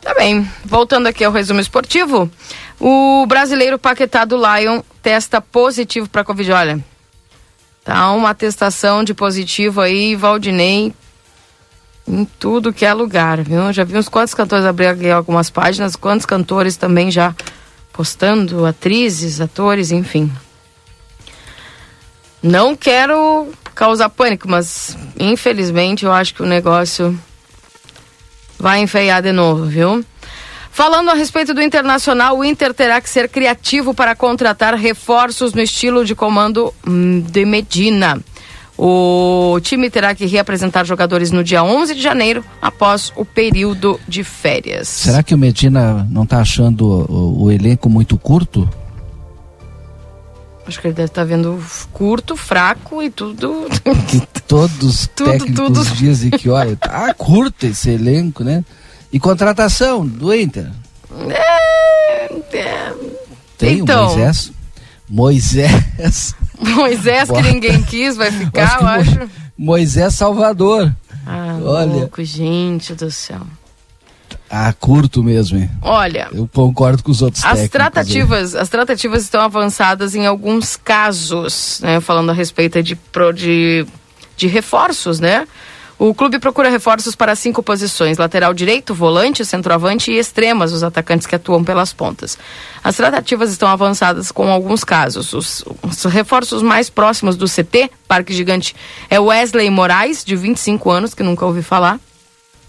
Tá 0.00 0.14
bem. 0.14 0.48
Voltando 0.64 1.06
aqui 1.06 1.24
ao 1.24 1.32
resumo 1.32 1.60
esportivo, 1.60 2.30
o 2.80 3.26
brasileiro 3.26 3.78
Paquetá 3.78 4.24
do 4.24 4.36
Lion 4.36 4.82
testa 5.02 5.40
positivo 5.40 6.08
para 6.08 6.24
Covid. 6.24 6.50
Olha, 6.52 6.84
tá 7.84 8.10
uma 8.12 8.30
atestação 8.30 9.04
de 9.04 9.14
positivo 9.14 9.80
aí, 9.80 10.16
Valdinei, 10.16 10.92
em 12.06 12.24
tudo 12.24 12.72
que 12.72 12.86
é 12.86 12.92
lugar, 12.94 13.42
viu? 13.42 13.72
Já 13.72 13.84
vi 13.84 13.96
uns 13.96 14.08
quantos 14.08 14.34
cantores 14.34 14.64
abrir 14.64 14.86
aqui 14.86 15.10
algumas 15.10 15.50
páginas, 15.50 15.94
quantos 15.94 16.24
cantores 16.24 16.76
também 16.76 17.10
já 17.10 17.34
postando, 17.92 18.64
atrizes, 18.64 19.40
atores, 19.40 19.90
enfim. 19.90 20.32
Não 22.42 22.76
quero 22.76 23.48
causar 23.74 24.08
pânico, 24.08 24.48
mas 24.48 24.96
infelizmente 25.18 26.04
eu 26.04 26.12
acho 26.12 26.34
que 26.34 26.42
o 26.42 26.46
negócio 26.46 27.18
vai 28.58 28.80
enfeiar 28.80 29.22
de 29.22 29.32
novo, 29.32 29.64
viu? 29.64 30.04
Falando 30.70 31.10
a 31.10 31.14
respeito 31.14 31.52
do 31.52 31.60
Internacional, 31.60 32.38
o 32.38 32.44
Inter 32.44 32.72
terá 32.72 33.00
que 33.00 33.10
ser 33.10 33.28
criativo 33.28 33.92
para 33.92 34.14
contratar 34.14 34.74
reforços 34.74 35.52
no 35.52 35.60
estilo 35.60 36.04
de 36.04 36.14
comando 36.14 36.72
hum, 36.86 37.20
de 37.20 37.44
Medina. 37.44 38.20
O 38.80 39.58
time 39.60 39.90
terá 39.90 40.14
que 40.14 40.24
reapresentar 40.24 40.86
jogadores 40.86 41.32
no 41.32 41.42
dia 41.42 41.64
11 41.64 41.96
de 41.96 42.00
janeiro, 42.00 42.44
após 42.62 43.12
o 43.16 43.24
período 43.24 43.98
de 44.06 44.22
férias. 44.22 44.86
Será 44.86 45.20
que 45.20 45.34
o 45.34 45.38
Medina 45.38 46.06
não 46.08 46.22
está 46.22 46.38
achando 46.38 46.86
o, 46.86 47.46
o, 47.46 47.50
elenco 47.50 47.90
muito 47.90 48.16
curto? 48.16 48.70
Acho 50.68 50.82
que 50.82 50.86
ele 50.88 50.94
deve 50.94 51.06
estar 51.08 51.24
vendo 51.24 51.58
curto, 51.94 52.36
fraco 52.36 53.02
e 53.02 53.08
tudo. 53.08 53.66
Que 54.06 54.20
todos 54.42 54.82
os 54.84 55.06
técnicos 55.06 55.54
tudo. 55.54 55.84
dizem 55.96 56.30
que, 56.30 56.50
olha, 56.50 56.76
tá 56.76 57.14
curto 57.14 57.64
esse 57.64 57.88
elenco, 57.88 58.44
né? 58.44 58.62
E 59.10 59.18
contratação 59.18 60.06
do 60.06 60.32
Inter? 60.34 60.70
É, 61.30 62.58
é. 62.58 62.94
Tem 63.56 63.78
então, 63.78 64.02
o 64.02 64.06
Moisés. 64.08 64.52
Moisés. 65.08 66.34
Moisés 66.60 67.30
que 67.30 67.40
ninguém 67.42 67.82
quis, 67.82 68.14
vai 68.14 68.30
ficar, 68.30 68.78
eu 68.78 68.86
acho. 68.86 69.30
Moisés 69.56 70.14
Salvador. 70.14 70.94
Ah, 71.26 71.58
Olha. 71.64 71.86
louco, 71.86 72.22
gente 72.22 72.94
do 72.94 73.10
céu. 73.10 73.40
Ah, 74.50 74.72
curto 74.72 75.22
mesmo, 75.22 75.58
hein? 75.58 75.70
Olha. 75.82 76.28
Eu 76.32 76.48
concordo 76.52 77.02
com 77.02 77.10
os 77.10 77.20
outros 77.22 77.44
as 77.44 77.68
tratativas, 77.68 78.54
aí. 78.54 78.62
As 78.62 78.68
tratativas 78.68 79.22
estão 79.22 79.40
avançadas 79.40 80.14
em 80.14 80.26
alguns 80.26 80.76
casos, 80.76 81.80
né? 81.82 82.00
Falando 82.00 82.30
a 82.30 82.32
respeito 82.32 82.82
de, 82.82 82.98
de, 83.34 83.86
de 84.36 84.46
reforços, 84.46 85.20
né? 85.20 85.46
O 85.98 86.14
clube 86.14 86.38
procura 86.38 86.70
reforços 86.70 87.16
para 87.16 87.34
cinco 87.34 87.60
posições: 87.60 88.18
lateral 88.18 88.54
direito, 88.54 88.94
volante, 88.94 89.44
centroavante 89.44 90.12
e 90.12 90.18
extremas, 90.18 90.72
os 90.72 90.84
atacantes 90.84 91.26
que 91.26 91.34
atuam 91.34 91.64
pelas 91.64 91.92
pontas. 91.92 92.38
As 92.84 92.96
tratativas 92.96 93.50
estão 93.50 93.68
avançadas 93.68 94.30
com 94.30 94.48
alguns 94.48 94.84
casos. 94.84 95.32
Os, 95.32 95.64
os 95.82 96.04
reforços 96.04 96.62
mais 96.62 96.88
próximos 96.88 97.36
do 97.36 97.46
CT, 97.46 97.90
Parque 98.06 98.32
Gigante, 98.32 98.76
é 99.10 99.18
Wesley 99.18 99.68
Moraes, 99.70 100.24
de 100.24 100.36
25 100.36 100.88
anos, 100.88 101.14
que 101.14 101.24
nunca 101.24 101.44
ouvi 101.44 101.62
falar, 101.62 101.98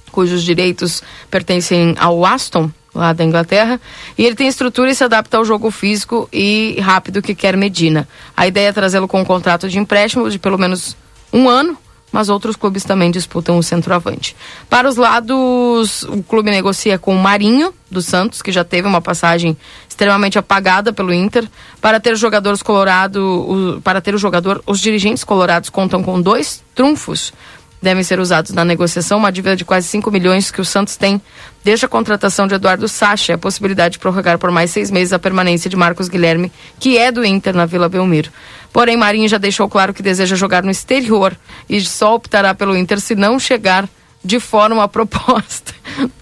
cujos 0.09 0.43
direitos 0.43 1.01
pertencem 1.29 1.95
ao 1.97 2.25
Aston, 2.25 2.69
lá 2.93 3.13
da 3.13 3.23
Inglaterra, 3.23 3.79
e 4.17 4.25
ele 4.25 4.35
tem 4.35 4.47
estrutura 4.47 4.91
e 4.91 4.95
se 4.95 5.03
adapta 5.03 5.37
ao 5.37 5.45
jogo 5.45 5.71
físico 5.71 6.27
e 6.33 6.77
rápido 6.81 7.21
que 7.21 7.35
quer 7.35 7.55
Medina. 7.55 8.07
A 8.35 8.47
ideia 8.47 8.69
é 8.69 8.73
trazê-lo 8.73 9.07
com 9.07 9.21
um 9.21 9.25
contrato 9.25 9.69
de 9.69 9.79
empréstimo 9.79 10.29
de 10.29 10.39
pelo 10.39 10.57
menos 10.57 10.97
um 11.31 11.47
ano 11.47 11.77
mas 12.11 12.29
outros 12.29 12.55
clubes 12.55 12.83
também 12.83 13.11
disputam 13.11 13.57
o 13.57 13.63
centroavante. 13.63 14.35
Para 14.69 14.89
os 14.89 14.95
lados, 14.95 16.03
o 16.03 16.23
clube 16.23 16.49
negocia 16.49 16.97
com 16.97 17.15
o 17.15 17.19
Marinho 17.19 17.73
do 17.89 18.01
Santos, 18.01 18.41
que 18.41 18.51
já 18.51 18.63
teve 18.63 18.87
uma 18.87 19.01
passagem 19.01 19.55
extremamente 19.87 20.37
apagada 20.37 20.91
pelo 20.91 21.13
Inter. 21.13 21.47
Para 21.81 21.99
ter 21.99 22.15
jogadores 22.15 22.61
colorado, 22.61 23.77
o, 23.77 23.81
para 23.81 24.01
ter 24.01 24.15
o 24.15 24.17
jogador, 24.17 24.61
os 24.65 24.79
dirigentes 24.79 25.23
colorados 25.23 25.69
contam 25.69 26.03
com 26.03 26.21
dois 26.21 26.63
trunfos 26.73 27.33
devem 27.81 28.03
ser 28.03 28.19
usados 28.19 28.51
na 28.51 28.65
negociação, 28.65 29.17
uma 29.17 29.31
dívida 29.31 29.55
de 29.55 29.63
quase 29.63 29.87
5 29.87 30.11
milhões 30.11 30.51
que 30.51 30.59
o 30.61 30.65
Santos 30.65 30.97
tem 30.97 31.21
desde 31.63 31.85
a 31.85 31.89
contratação 31.89 32.47
de 32.47 32.55
Eduardo 32.55 32.87
Sacha 32.87 33.31
e 33.31 33.35
a 33.35 33.37
possibilidade 33.37 33.93
de 33.93 33.99
prorrogar 33.99 34.37
por 34.37 34.51
mais 34.51 34.71
seis 34.71 34.89
meses 34.91 35.13
a 35.13 35.19
permanência 35.19 35.69
de 35.69 35.75
Marcos 35.75 36.07
Guilherme, 36.09 36.51
que 36.79 36.97
é 36.97 37.11
do 37.11 37.23
Inter 37.25 37.55
na 37.55 37.65
Vila 37.65 37.87
Belmiro. 37.89 38.31
Porém, 38.71 38.95
Marinho 38.97 39.27
já 39.27 39.37
deixou 39.37 39.67
claro 39.67 39.93
que 39.93 40.03
deseja 40.03 40.35
jogar 40.35 40.63
no 40.63 40.71
exterior 40.71 41.35
e 41.69 41.79
só 41.81 42.15
optará 42.15 42.53
pelo 42.53 42.77
Inter 42.77 42.99
se 42.99 43.15
não 43.15 43.39
chegar 43.39 43.87
de 44.23 44.39
forma 44.39 44.83
a 44.83 44.87
proposta. 44.89 45.73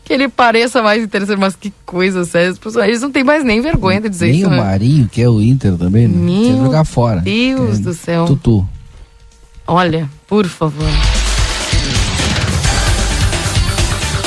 que 0.05 0.13
ele 0.13 0.27
pareça 0.29 0.81
mais 0.81 1.03
interessante, 1.03 1.39
mas 1.39 1.55
que 1.55 1.73
coisa, 1.85 2.23
sério. 2.23 2.57
Eles 2.83 3.01
não 3.01 3.11
têm 3.11 3.23
mais 3.23 3.43
nem 3.43 3.59
vergonha 3.61 3.99
de 3.99 4.09
dizer 4.09 4.27
nem 4.27 4.35
isso. 4.39 4.49
Nem 4.49 4.59
o 4.59 4.63
né? 4.63 4.69
Marinho, 4.69 5.09
que 5.09 5.21
é 5.21 5.27
o 5.27 5.41
Inter 5.41 5.73
também, 5.75 6.07
né? 6.07 6.15
Meu 6.17 6.43
Quer 6.57 6.63
jogar 6.63 6.85
fora. 6.85 7.21
Deus 7.21 7.79
do 7.79 7.93
céu. 7.93 8.25
Tutu. 8.25 8.67
Olha, 9.65 10.07
por 10.27 10.45
favor. 10.47 10.87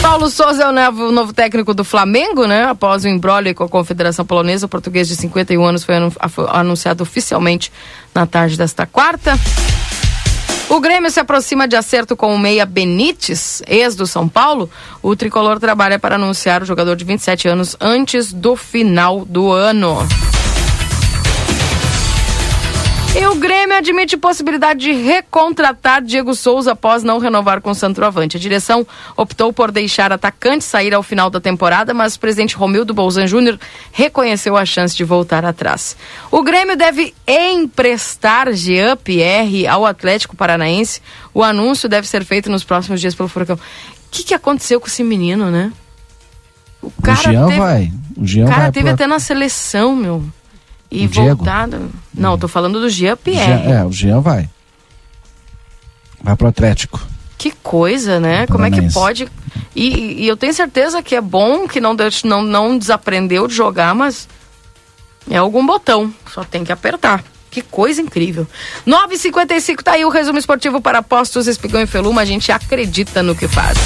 Paulo 0.03 0.31
Souza 0.31 0.65
é 0.65 0.89
o 0.89 1.13
novo, 1.13 1.33
técnico 1.33 1.75
do 1.75 1.85
Flamengo, 1.85 2.47
né? 2.47 2.65
Após 2.65 3.05
o 3.05 3.09
embrolho 3.09 3.55
com 3.55 3.65
a 3.65 3.69
Confederação 3.69 4.25
Polonesa, 4.25 4.67
o 4.67 4.69
português 4.69 5.07
de 5.07 5.15
51 5.15 5.63
anos 5.63 5.85
foi 5.85 5.95
anunciado 6.49 7.03
oficialmente 7.03 7.71
na 8.15 8.27
tarde 8.27 8.57
desta 8.57 8.87
quarta. 8.87 9.39
O 10.71 10.81
Grêmio 10.81 11.11
se 11.11 11.21
aproxima 11.21 11.69
de 11.69 11.77
acerto 11.77 12.17
com 12.17 12.35
o 12.35 12.39
meia 12.39 12.65
Benítez, 12.65 13.63
ex 13.67 13.95
do 13.95 14.07
São 14.07 14.29
Paulo. 14.29 14.71
O 15.03 15.15
tricolor 15.15 15.59
trabalha 15.61 15.99
para 15.99 16.15
anunciar 16.15 16.63
o 16.63 16.65
jogador 16.65 16.97
de 16.97 17.05
27 17.05 17.49
anos 17.49 17.77
antes 17.81 18.33
do 18.33 18.57
final 18.57 19.25
do 19.25 19.53
ano. 19.53 19.99
E 23.13 23.27
o 23.27 23.35
Grêmio 23.35 23.77
admite 23.77 24.17
possibilidade 24.17 24.81
de 24.81 24.93
recontratar 24.93 26.01
Diego 26.01 26.33
Souza 26.33 26.73
após 26.73 27.03
não 27.03 27.19
renovar 27.19 27.61
com 27.61 27.73
o 27.73 27.75
centroavante. 27.75 28.37
A 28.37 28.41
direção 28.41 28.87
optou 29.17 29.53
por 29.53 29.73
deixar 29.73 30.13
atacante 30.13 30.63
sair 30.63 30.95
ao 30.95 31.03
final 31.03 31.29
da 31.29 31.41
temporada, 31.41 31.93
mas 31.93 32.15
o 32.15 32.21
presidente 32.21 32.55
Romildo 32.55 32.95
Bolzan 32.95 33.27
Júnior 33.27 33.59
reconheceu 33.91 34.57
a 34.57 34.65
chance 34.65 34.97
de 34.97 35.03
voltar 35.03 35.45
atrás. 35.45 35.97
O 36.31 36.41
Grêmio 36.41 36.77
deve 36.77 37.13
emprestar 37.27 38.53
Jean 38.53 38.97
Pierre 38.97 39.67
ao 39.67 39.85
Atlético 39.85 40.37
Paranaense. 40.37 41.03
O 41.35 41.43
anúncio 41.43 41.89
deve 41.89 42.07
ser 42.07 42.25
feito 42.25 42.49
nos 42.49 42.63
próximos 42.63 43.01
dias 43.01 43.15
pelo 43.15 43.29
Furacão. 43.29 43.57
O 43.57 43.59
que, 44.13 44.23
que 44.23 44.35
aconteceu 44.35 44.81
com 44.81 44.87
esse 44.87 45.03
menino, 45.03 45.51
né? 45.51 45.73
O 46.81 46.91
cara 47.03 47.19
o 47.19 47.23
Jean 47.23 47.47
teve, 47.49 47.59
vai. 47.59 47.93
O 48.17 48.27
Jean 48.27 48.47
cara 48.47 48.63
vai 48.63 48.73
teve 48.73 48.89
até 48.89 49.07
na 49.09 49.19
seleção, 49.19 49.97
meu. 49.97 50.25
E 50.91 51.07
voltado. 51.07 51.91
Não, 52.13 52.37
tô 52.37 52.49
falando 52.49 52.81
do 52.81 52.89
Jean 52.89 53.17
Pierre. 53.17 53.63
Jean, 53.63 53.75
é, 53.75 53.85
o 53.85 53.93
Jean 53.93 54.21
vai. 54.21 54.49
Vai 56.23 56.37
pro 56.37 56.49
Atlético. 56.49 57.01
Que 57.39 57.53
coisa, 57.53 58.21
né? 58.21 58.47
Como 58.47 58.65
é 58.65 58.71
que 58.71 58.93
pode. 58.93 59.29
E, 59.75 60.23
e, 60.23 60.29
eu 60.29 60.37
tenho 60.37 60.53
certeza 60.53 61.03
que 61.03 61.15
é 61.15 61.21
bom 61.21 61.67
que 61.67 61.81
não, 61.81 61.97
não, 62.25 62.43
não 62.43 62.77
desaprendeu 62.77 63.47
de 63.47 63.55
jogar, 63.55 63.95
mas 63.95 64.29
é 65.31 65.39
algum 65.39 65.65
botão. 65.65 66.13
Só 66.33 66.45
tem 66.45 66.65
que 66.65 66.73
apertar. 66.73 67.25
Que 67.51 67.63
coisa 67.63 68.01
incrível. 68.03 68.47
9h55 68.87 69.83
tá 69.83 69.93
aí 69.93 70.05
o 70.05 70.11
resumo 70.11 70.39
esportivo 70.39 70.81
para 70.81 71.03
Postos 71.03 71.47
Espigão 71.47 71.81
e 71.81 71.87
Feluma. 71.87 72.21
A 72.21 72.25
gente 72.25 72.53
acredita 72.53 73.23
no 73.23 73.35
que 73.35 73.49
faz. 73.49 73.79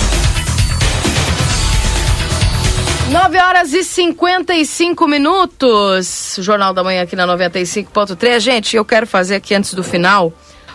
9 3.10 3.38
horas 3.38 3.72
e 3.72 3.84
55 3.84 5.06
minutos. 5.06 6.36
Jornal 6.40 6.72
da 6.72 6.82
Manhã 6.82 7.02
aqui 7.02 7.14
na 7.14 7.26
95.3. 7.26 8.40
Gente, 8.40 8.76
eu 8.76 8.84
quero 8.84 9.06
fazer 9.06 9.36
aqui 9.36 9.54
antes 9.54 9.74
do 9.74 9.84
final 9.84 10.32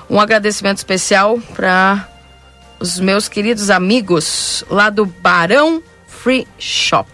um 0.10 0.20
agradecimento 0.20 0.78
especial 0.78 1.40
para 1.56 2.08
os 2.80 3.00
meus 3.00 3.28
queridos 3.28 3.70
amigos 3.70 4.64
lá 4.70 4.90
do 4.90 5.06
Barão 5.06 5.82
Free 6.08 6.48
Shop. 6.58 7.10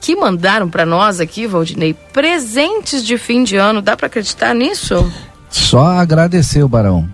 Que 0.00 0.14
mandaram 0.14 0.68
para 0.68 0.84
nós 0.84 1.20
aqui, 1.20 1.46
Valdinei, 1.46 1.94
presentes 1.94 3.04
de 3.04 3.16
fim 3.16 3.42
de 3.42 3.56
ano. 3.56 3.80
Dá 3.80 3.96
para 3.96 4.06
acreditar 4.06 4.54
nisso? 4.54 5.10
Só 5.48 5.86
agradecer 5.86 6.62
o 6.62 6.68
Barão. 6.68 7.08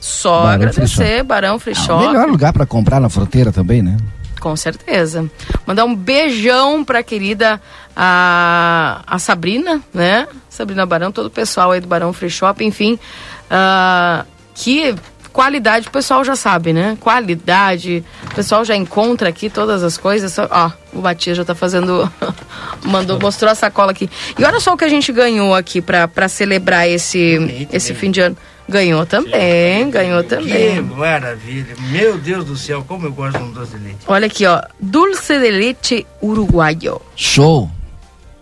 Só 0.00 0.42
Barão 0.42 0.52
agradecer, 0.68 0.88
Free 0.88 1.22
Barão 1.22 1.58
Free 1.58 1.74
Shop. 1.74 1.90
Ah, 1.92 2.08
o 2.08 2.12
melhor 2.12 2.28
lugar 2.28 2.52
para 2.52 2.66
comprar 2.66 3.00
na 3.00 3.08
fronteira 3.08 3.52
também, 3.52 3.82
né? 3.82 3.96
Com 4.42 4.56
certeza. 4.56 5.30
Mandar 5.64 5.84
um 5.84 5.94
beijão 5.94 6.82
pra 6.82 7.00
querida 7.00 7.62
a, 7.94 9.00
a 9.06 9.16
Sabrina, 9.20 9.80
né? 9.94 10.26
Sabrina 10.50 10.84
Barão, 10.84 11.12
todo 11.12 11.26
o 11.26 11.30
pessoal 11.30 11.70
aí 11.70 11.80
do 11.80 11.86
Barão 11.86 12.12
Free 12.12 12.28
Shop, 12.28 12.64
enfim. 12.64 12.98
Uh, 13.44 14.26
que 14.52 14.96
qualidade, 15.32 15.86
o 15.86 15.92
pessoal 15.92 16.24
já 16.24 16.34
sabe, 16.34 16.72
né? 16.72 16.98
Qualidade, 17.00 18.04
o 18.32 18.34
pessoal 18.34 18.64
já 18.64 18.74
encontra 18.74 19.28
aqui 19.28 19.48
todas 19.48 19.84
as 19.84 19.96
coisas. 19.96 20.36
Ó, 20.36 20.72
o 20.92 21.00
Matias 21.00 21.36
já 21.36 21.44
tá 21.44 21.54
fazendo. 21.54 22.12
mandou, 22.82 23.20
mostrou 23.20 23.48
a 23.48 23.54
sacola 23.54 23.92
aqui. 23.92 24.10
E 24.36 24.44
olha 24.44 24.58
só 24.58 24.74
o 24.74 24.76
que 24.76 24.84
a 24.84 24.88
gente 24.88 25.12
ganhou 25.12 25.54
aqui 25.54 25.80
pra, 25.80 26.08
pra 26.08 26.28
celebrar 26.28 26.88
esse, 26.88 27.68
esse 27.72 27.94
fim 27.94 28.10
de 28.10 28.20
ano. 28.22 28.36
Ganhou 28.72 29.04
também, 29.06 29.90
ganhou 29.90 30.22
Que 30.22 30.28
também. 30.30 30.80
maravilha. 30.80 31.74
Meu 31.90 32.16
Deus 32.18 32.44
do 32.46 32.56
céu, 32.56 32.82
como 32.88 33.06
eu 33.06 33.12
gosto 33.12 33.36
de 33.38 33.44
um 33.44 33.50
doce 33.52 33.76
de 33.76 33.84
leite. 33.84 33.98
Olha 34.06 34.26
aqui, 34.26 34.46
ó. 34.46 34.62
Dulce 34.80 35.38
de 35.38 35.50
leite 35.50 36.06
uruguaio. 36.22 37.00
Show. 37.14 37.70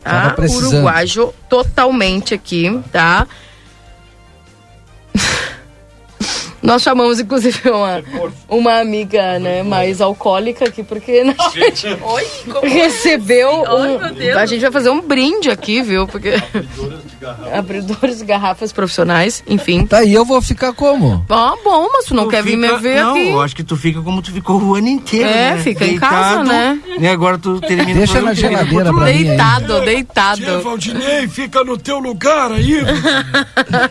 Tava 0.03 0.29
Tá? 0.31 0.35
precisando. 0.35 0.73
Uruguaio 0.75 1.35
totalmente 1.49 2.33
aqui, 2.33 2.81
tá? 2.93 3.27
Nós 6.63 6.83
chamamos, 6.83 7.19
inclusive, 7.21 7.71
uma, 7.71 8.03
uma 8.49 8.81
amiga, 8.81 9.39
né, 9.39 9.63
mais 9.63 10.01
alcoólica 10.01 10.67
aqui, 10.67 10.83
porque 10.83 11.25
né, 11.25 11.35
Oi, 12.03 12.27
recebeu 12.69 13.65
Ai, 13.67 13.97
um... 13.97 13.99
meu 13.99 14.15
Deus. 14.15 14.37
A 14.37 14.47
gente 14.47 14.61
vai 14.61 14.71
fazer 14.71 14.91
um 14.91 15.01
brinde 15.01 15.51
aqui, 15.51 15.83
viu? 15.83 16.07
Porque... 16.07 16.35
Abridores 17.53 18.19
de 18.19 18.25
garrafas 18.25 18.73
profissionais, 18.73 19.43
enfim. 19.47 19.85
Tá, 19.87 20.03
e 20.05 20.13
eu 20.15 20.25
vou 20.25 20.41
ficar 20.41 20.73
como? 20.73 21.25
Ah, 21.29 21.55
bom, 21.63 21.89
mas 21.93 22.07
tu 22.07 22.15
não 22.15 22.25
Tu 22.25 22.31
quer 22.31 22.43
vir 22.43 22.57
me 22.57 22.67
fica- 22.67 22.79
ver 22.79 23.03
não, 23.03 23.11
aqui? 23.11 23.29
eu 23.29 23.43
acho 23.43 23.57
que 23.57 23.63
tu 23.65 23.77
fica 23.77 24.01
como 24.01 24.23
tu 24.23 24.33
ficou 24.33 24.61
o 24.63 24.75
ano 24.75 24.89
inteiro. 24.89 25.29
É, 25.29 25.55
né? 25.55 25.59
fica 25.63 25.85
em 25.87 25.99
casa, 25.99 26.43
né? 26.45 26.81
E 26.99 27.07
agora 27.07 27.37
tu 27.39 27.61
termina 27.61 27.99
Deixa 27.99 28.21
na 28.23 28.35
fica 28.35 28.49
geladeira 28.49 28.85
pra 28.93 29.05
mim 29.05 29.11
aí. 29.11 29.25
Deitado, 29.25 29.81
deitado. 29.83 30.41
Tia 30.41 30.59
Valdinei, 30.61 31.29
fica 31.29 31.63
no 31.63 31.77
teu 31.77 31.99
lugar 31.99 32.53
aí. 32.53 32.81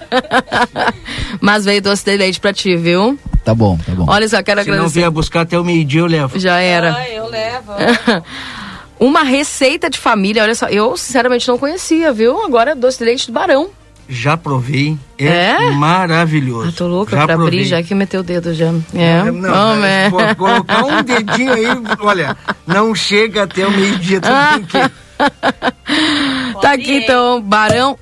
Mas 1.42 1.66
veio 1.66 1.82
doce 1.82 2.04
de 2.06 2.18
leite 2.18 2.40
pra 2.40 2.54
ti, 2.62 2.76
viu? 2.76 3.18
Tá 3.44 3.54
bom, 3.56 3.78
tá 3.86 3.92
bom. 3.94 4.06
Olha 4.08 4.28
só, 4.28 4.42
quero 4.44 4.62
Se 4.62 4.68
não 4.68 4.74
agradecer. 4.76 5.00
vier 5.00 5.10
buscar 5.12 5.42
até 5.42 5.60
o 5.60 5.64
meio-dia, 5.64 6.02
eu 6.02 6.06
levo. 6.08 6.38
Já 6.40 6.60
era. 6.60 6.94
Ah, 6.96 7.10
eu 7.10 7.28
levo. 7.28 7.72
Uma 9.00 9.24
receita 9.24 9.90
de 9.90 9.98
família, 9.98 10.44
olha 10.44 10.54
só, 10.56 10.68
eu 10.68 10.98
sinceramente 10.98 11.48
não 11.48 11.58
conhecia, 11.58 12.12
viu? 12.12 12.44
Agora 12.44 12.72
é 12.72 12.76
doce 12.76 12.98
de 13.00 13.06
leite 13.06 13.28
do 13.28 13.34
Barão. 13.34 13.70
Já 14.10 14.36
provei. 14.36 14.98
É, 15.18 15.52
É? 15.52 15.70
maravilhoso. 15.72 16.70
Ah, 16.70 16.74
tô 16.76 16.88
louca 16.88 17.16
já 17.16 17.26
pra 17.26 17.36
provei. 17.36 17.60
abrir, 17.60 17.64
já 17.70 17.82
que 17.84 17.94
meteu 17.96 18.22
o 18.22 18.24
dedo 18.24 18.54
já. 18.54 18.74
É. 18.94 19.24
Não, 19.24 19.50
Vamos, 19.52 19.82
né, 19.84 20.06
é. 20.08 20.10
vou 20.10 20.36
colocar 20.36 20.84
um 20.84 21.02
dedinho 21.04 21.54
aí, 21.54 21.66
olha, 22.02 22.36
não 22.68 22.94
chega 22.96 23.44
até 23.44 23.66
o 23.66 23.72
meio-dia, 23.72 24.20
Ah. 24.24 24.60
que... 24.68 24.78
Tá 26.62 26.74
aqui 26.74 26.98
então, 26.98 27.42
Barão. 27.42 27.98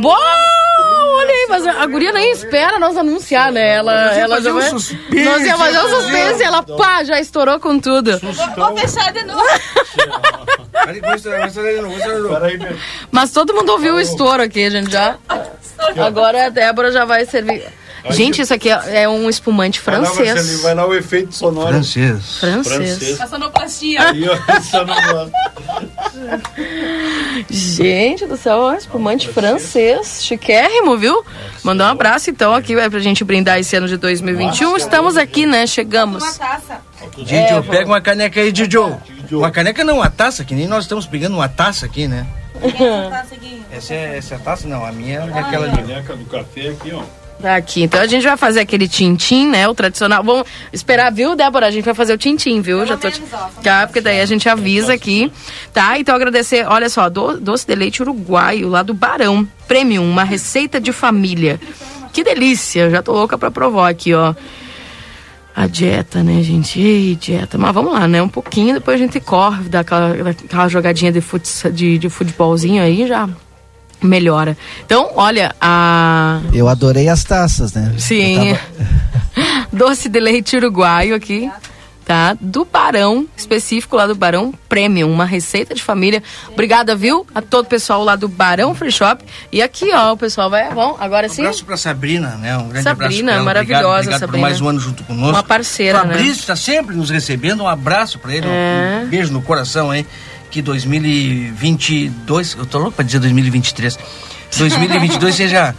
Boa! 0.00 0.18
Olha 1.22 1.30
aí, 1.30 1.46
mas 1.48 1.66
a 1.66 1.86
guria 1.86 2.12
nem 2.12 2.32
espera 2.32 2.78
nós 2.78 2.96
anunciar, 2.96 3.52
né? 3.52 3.74
Ela, 3.74 4.14
ela 4.14 4.40
já 4.40 4.50
um 4.50 4.54
vai. 4.54 4.68
suspense, 4.68 5.24
nós 5.24 5.42
ia 5.44 5.56
fazer 5.56 5.78
um 5.78 5.88
suspense 5.88 6.42
ela, 6.42 6.62
pá, 6.62 7.04
já 7.04 7.20
estourou 7.20 7.60
com 7.60 7.78
tudo. 7.78 8.18
Vou 8.56 8.76
fechar 8.76 9.12
de 9.12 9.22
novo. 9.24 9.42
Mas 13.10 13.30
todo 13.30 13.54
mundo 13.54 13.70
ouviu 13.70 13.94
o 13.94 14.00
estouro 14.00 14.42
aqui, 14.42 14.68
gente, 14.70 14.90
já. 14.90 15.16
Agora 15.96 16.46
a 16.46 16.48
Débora 16.48 16.90
já 16.90 17.04
vai 17.04 17.24
servir. 17.24 17.64
Gente, 18.10 18.42
isso 18.42 18.52
aqui 18.52 18.68
é 18.68 19.02
é 19.02 19.08
um 19.08 19.28
espumante 19.28 19.80
francês. 19.80 20.60
Vai 20.60 20.74
lá 20.74 20.86
o 20.86 20.94
efeito 20.94 21.34
sonoro. 21.34 21.68
Francês. 21.72 22.38
Francês. 22.38 23.20
A 23.20 23.26
sonoplastia. 23.26 24.08
Aí, 24.08 24.24
ó, 24.28 24.36
sonoro. 24.60 25.30
Gente 27.48 28.26
do 28.26 28.36
céu, 28.36 28.58
ó, 28.58 28.74
espumante 28.74 29.28
francês, 29.28 30.22
chiquérrimo, 30.24 30.96
viu? 30.96 31.24
Mandar 31.62 31.88
um 31.88 31.92
abraço 31.92 32.30
então 32.30 32.54
aqui 32.54 32.74
vai 32.74 32.90
pra 32.90 32.98
gente 33.00 33.24
brindar 33.24 33.58
esse 33.58 33.74
ano 33.76 33.88
de 33.88 33.96
2021. 33.96 34.76
Estamos 34.76 35.16
aqui, 35.16 35.46
né? 35.46 35.66
Chegamos. 35.66 36.22
Uma 36.22 36.32
taça. 36.34 36.80
Didi, 37.16 37.68
pega 37.70 37.86
uma 37.86 38.00
caneca 38.00 38.40
aí, 38.40 38.52
Didi. 38.52 38.76
Uma 39.30 39.50
caneca 39.50 39.84
não, 39.84 39.96
uma 39.96 40.10
taça, 40.10 40.44
que 40.44 40.54
nem 40.54 40.66
nós 40.66 40.84
estamos 40.84 41.06
pegando 41.06 41.34
uma 41.36 41.48
taça 41.48 41.86
aqui, 41.86 42.06
né? 42.06 42.26
Essa 42.62 43.10
taça 43.10 43.34
aqui. 43.34 43.62
Essa 43.72 43.94
é, 43.94 44.18
essa 44.18 44.34
é 44.34 44.36
a 44.36 44.40
taça? 44.40 44.68
Não, 44.68 44.84
a 44.84 44.92
minha 44.92 45.20
é 45.20 45.38
aquela 45.38 45.66
ali. 45.66 45.76
Caneca 45.76 46.16
do 46.16 46.24
café 46.26 46.68
aqui, 46.68 46.92
ó. 46.92 47.02
Tá 47.42 47.56
aqui. 47.56 47.82
Então 47.82 48.00
a 48.00 48.06
gente 48.06 48.22
vai 48.24 48.36
fazer 48.36 48.60
aquele 48.60 48.86
tintim, 48.86 49.48
né? 49.48 49.66
O 49.68 49.74
tradicional. 49.74 50.22
Vamos 50.22 50.46
esperar, 50.72 51.10
viu, 51.12 51.34
Débora? 51.34 51.66
A 51.66 51.70
gente 51.72 51.84
vai 51.84 51.92
fazer 51.94 52.12
o 52.14 52.18
tintim, 52.18 52.60
viu? 52.60 52.86
Já 52.86 52.96
tô. 52.96 53.10
te- 53.10 53.20
Tá, 53.62 53.84
porque 53.84 54.00
daí 54.00 54.20
a 54.20 54.26
gente 54.26 54.48
avisa 54.48 54.92
aqui. 54.94 55.30
Tá? 55.72 55.98
Então 55.98 56.14
agradecer, 56.14 56.64
olha 56.68 56.88
só, 56.88 57.08
do- 57.10 57.40
doce 57.40 57.66
de 57.66 57.74
leite 57.74 58.00
uruguaio 58.00 58.68
lá 58.68 58.82
do 58.84 58.94
Barão. 58.94 59.46
Premium, 59.66 60.08
uma 60.08 60.22
receita 60.22 60.80
de 60.80 60.92
família. 60.92 61.58
Que 62.12 62.22
delícia! 62.22 62.88
Já 62.90 63.02
tô 63.02 63.12
louca 63.12 63.36
pra 63.36 63.50
provar 63.50 63.88
aqui, 63.90 64.14
ó. 64.14 64.34
A 65.54 65.66
dieta, 65.66 66.22
né, 66.22 66.42
gente? 66.42 66.80
Ei, 66.80 67.14
dieta. 67.16 67.58
Mas 67.58 67.74
vamos 67.74 67.92
lá, 67.92 68.06
né? 68.06 68.22
Um 68.22 68.28
pouquinho, 68.28 68.74
depois 68.74 68.94
a 69.00 69.04
gente 69.04 69.18
corre, 69.20 69.68
dá 69.68 69.80
aquela, 69.80 70.12
aquela 70.30 70.68
jogadinha 70.68 71.10
de, 71.12 71.20
futs, 71.20 71.64
de, 71.72 71.98
de 71.98 72.08
futebolzinho 72.08 72.82
aí 72.82 73.06
já 73.06 73.28
melhora. 74.02 74.56
Então, 74.84 75.10
olha, 75.14 75.54
a. 75.60 76.40
Eu 76.52 76.68
adorei 76.68 77.08
as 77.08 77.24
taças, 77.24 77.72
né? 77.72 77.92
Sim. 77.98 78.56
Doce 79.72 80.08
de 80.08 80.20
leite 80.20 80.56
uruguaio 80.56 81.14
aqui, 81.14 81.50
tá? 82.04 82.36
Do 82.38 82.64
Barão, 82.66 83.26
específico 83.36 83.96
lá 83.96 84.06
do 84.06 84.14
Barão 84.14 84.52
Premium, 84.68 85.10
uma 85.10 85.24
receita 85.24 85.74
de 85.74 85.82
família. 85.82 86.22
Obrigada, 86.50 86.94
viu? 86.94 87.26
A 87.34 87.40
todo 87.40 87.64
o 87.64 87.68
pessoal 87.68 88.04
lá 88.04 88.14
do 88.14 88.28
Barão 88.28 88.74
Free 88.74 88.92
Shop. 88.92 89.24
E 89.50 89.62
aqui, 89.62 89.90
ó, 89.94 90.12
o 90.12 90.16
pessoal 90.16 90.50
vai. 90.50 90.68
Vamos, 90.74 91.00
agora 91.00 91.26
Um 91.26 91.30
sim. 91.30 91.42
abraço 91.42 91.64
pra 91.64 91.76
Sabrina, 91.78 92.30
né? 92.36 92.56
Um 92.58 92.68
grande 92.68 92.86
abraço 92.88 93.12
Sabrina, 93.12 93.32
ela. 93.32 93.42
maravilhosa, 93.44 93.78
obrigado, 93.86 94.00
obrigado 94.00 94.20
Sabrina. 94.20 94.38
por 94.46 94.50
mais 94.50 94.60
um 94.60 94.68
ano 94.68 94.80
junto 94.80 95.02
conosco. 95.04 95.30
Uma 95.30 95.42
parceira, 95.42 96.04
né? 96.04 96.14
Fabrício 96.14 96.40
está 96.40 96.56
sempre 96.56 96.94
nos 96.94 97.08
recebendo. 97.08 97.62
Um 97.62 97.68
abraço 97.68 98.18
pra 98.18 98.34
ele. 98.34 98.46
É. 98.46 99.02
Um 99.04 99.08
beijo 99.08 99.32
no 99.32 99.40
coração 99.40 99.90
aí. 99.90 100.06
Que 100.52 100.60
2022, 100.60 102.56
eu 102.58 102.66
tô 102.66 102.78
louco 102.78 102.92
pra 102.92 103.04
dizer 103.04 103.18
2023. 103.20 103.98
2022 104.58 105.34
seja 105.34 105.74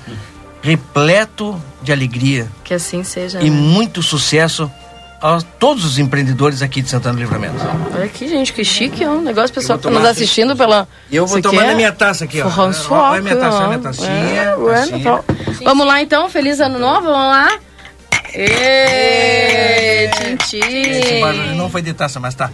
repleto 0.63 1.61
de 1.83 1.91
alegria 1.91 2.47
Que 2.63 2.73
assim 2.73 3.03
seja. 3.03 3.39
e 3.41 3.49
né? 3.49 3.55
muito 3.55 4.01
sucesso 4.01 4.71
a 5.21 5.39
todos 5.59 5.85
os 5.85 5.99
empreendedores 5.99 6.61
aqui 6.61 6.81
de 6.81 6.89
Santana 6.89 7.15
do 7.15 7.19
Livramento. 7.21 7.55
Olha 7.93 8.05
aqui, 8.05 8.27
gente, 8.27 8.51
que 8.51 8.65
chique, 8.65 9.05
ó. 9.05 9.11
Um 9.11 9.21
negócio, 9.21 9.53
pessoal 9.53 9.77
que 9.77 9.83
tá 9.83 9.91
nos 9.91 10.03
assistindo 10.03 10.55
pela. 10.57 10.87
Eu 11.11 11.27
vou 11.27 11.37
Isso 11.37 11.47
aqui 11.47 11.55
tomar 11.55 11.67
é 11.67 11.71
na 11.71 11.75
minha 11.75 11.91
taça 11.93 12.25
aqui, 12.25 12.41
ó. 12.41 12.47
Olha 12.89 13.19
a 13.19 13.21
minha 13.21 13.35
taça, 13.37 13.57
ó. 13.57 13.67
minha 13.67 13.79
tacinha, 13.79 14.07
É, 14.09 14.55
bueno, 14.55 14.75
tacinha. 14.79 14.97
então. 14.97 15.23
Vamos 15.63 15.85
lá 15.87 16.01
então, 16.01 16.27
feliz 16.29 16.59
ano 16.59 16.77
novo, 16.79 17.03
vamos 17.07 17.27
lá. 17.27 17.57
Ê, 18.35 20.05
Esse 20.05 20.37
Tintim. 20.37 21.19
barulho 21.21 21.55
não 21.55 21.69
foi 21.69 21.81
de 21.81 21.93
taça, 21.93 22.19
mas 22.19 22.33
tá. 22.35 22.49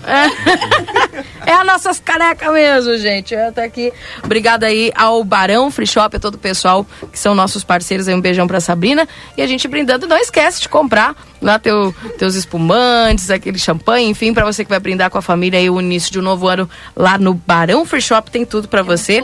É 1.46 1.52
as 1.54 1.66
nossas 1.66 2.00
canecas 2.00 2.52
mesmo, 2.54 2.98
gente. 2.98 3.34
É, 3.34 3.52
tá 3.52 3.64
aqui. 3.64 3.92
Obrigada 4.24 4.68
aí 4.68 4.92
ao 4.96 5.24
Barão 5.24 5.72
Free 5.72 5.88
Shop, 5.88 6.16
a 6.16 6.20
todo 6.20 6.36
o 6.36 6.38
pessoal 6.38 6.86
que 7.12 7.18
são 7.18 7.34
nossos 7.34 7.64
parceiros. 7.64 8.08
Aí 8.08 8.14
um 8.14 8.22
beijão 8.22 8.48
pra 8.48 8.60
Sabrina. 8.60 9.08
E 9.38 9.42
a 9.42 9.48
gente 9.48 9.68
brindando. 9.68 10.06
Não 10.08 10.18
esquece 10.18 10.62
de 10.62 10.70
comprar 10.70 11.16
lá 11.42 11.60
teu, 11.60 11.94
teus 12.18 12.36
espumantes, 12.36 13.30
aquele 13.30 13.58
champanhe, 13.58 14.10
enfim, 14.10 14.34
pra 14.34 14.46
você 14.46 14.64
que 14.64 14.70
vai 14.70 14.80
brindar 14.80 15.10
com 15.10 15.18
a 15.18 15.22
família 15.22 15.60
aí 15.60 15.70
o 15.70 15.80
início 15.80 16.12
de 16.12 16.20
um 16.20 16.22
novo 16.22 16.48
ano 16.48 16.70
lá 16.96 17.18
no 17.18 17.34
Barão 17.34 17.86
Free 17.86 18.02
Shop. 18.02 18.30
Tem 18.30 18.46
tudo 18.46 18.68
pra 18.68 18.82
você. 18.82 19.24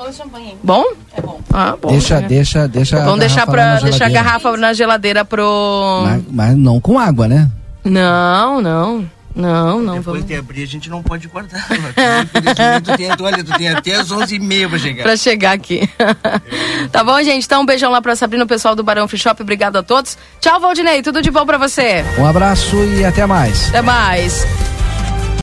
Bom? 0.63 0.83
É 1.15 1.21
bom. 1.21 1.39
Ah, 1.53 1.75
bom. 1.81 1.89
Deixa, 1.89 2.19
né? 2.19 2.27
deixa, 2.27 2.67
deixa. 2.67 3.01
a 3.01 3.05
Vamos 3.05 3.19
deixar, 3.19 3.47
na 3.47 3.79
deixar 3.79 4.05
a 4.05 4.09
garrafa 4.09 4.57
na 4.57 4.73
geladeira 4.73 5.23
pro. 5.23 6.03
Mas, 6.05 6.23
mas 6.31 6.57
não 6.57 6.79
com 6.79 6.99
água, 6.99 7.27
né? 7.27 7.49
Não, 7.83 8.61
não. 8.61 9.14
Não, 9.35 9.81
não. 9.81 9.97
Depois 9.97 10.05
Vamos... 10.05 10.25
de 10.25 10.35
abrir, 10.35 10.63
a 10.63 10.67
gente 10.67 10.89
não 10.89 11.03
pode 11.03 11.27
guardar. 11.27 11.61
Infelizmente, 12.23 12.83
tu 12.83 12.97
tem, 12.97 13.09
olha, 13.25 13.43
tu 13.43 13.57
tem 13.57 13.67
até 13.67 13.95
as 13.95 14.09
11h30 14.09 14.69
pra 14.69 14.79
chegar. 14.79 15.03
Pra 15.03 15.17
chegar 15.17 15.51
aqui. 15.51 15.89
tá 16.91 17.03
bom, 17.03 17.21
gente? 17.21 17.45
Então, 17.45 17.61
um 17.61 17.65
beijão 17.65 17.91
lá 17.91 18.01
pra 18.01 18.15
Sabrina, 18.15 18.45
o 18.45 18.47
pessoal 18.47 18.75
do 18.75 18.83
Barão 18.83 19.07
Free 19.07 19.19
Shop. 19.19 19.41
Obrigado 19.41 19.75
a 19.75 19.83
todos. 19.83 20.17
Tchau, 20.39 20.59
Valdinei. 20.59 21.01
Tudo 21.01 21.21
de 21.21 21.29
bom 21.29 21.45
pra 21.45 21.57
você. 21.57 22.05
Um 22.17 22.25
abraço 22.25 22.77
e 22.77 23.03
até 23.03 23.25
mais. 23.25 23.69
Até 23.69 23.81
mais. 23.81 24.45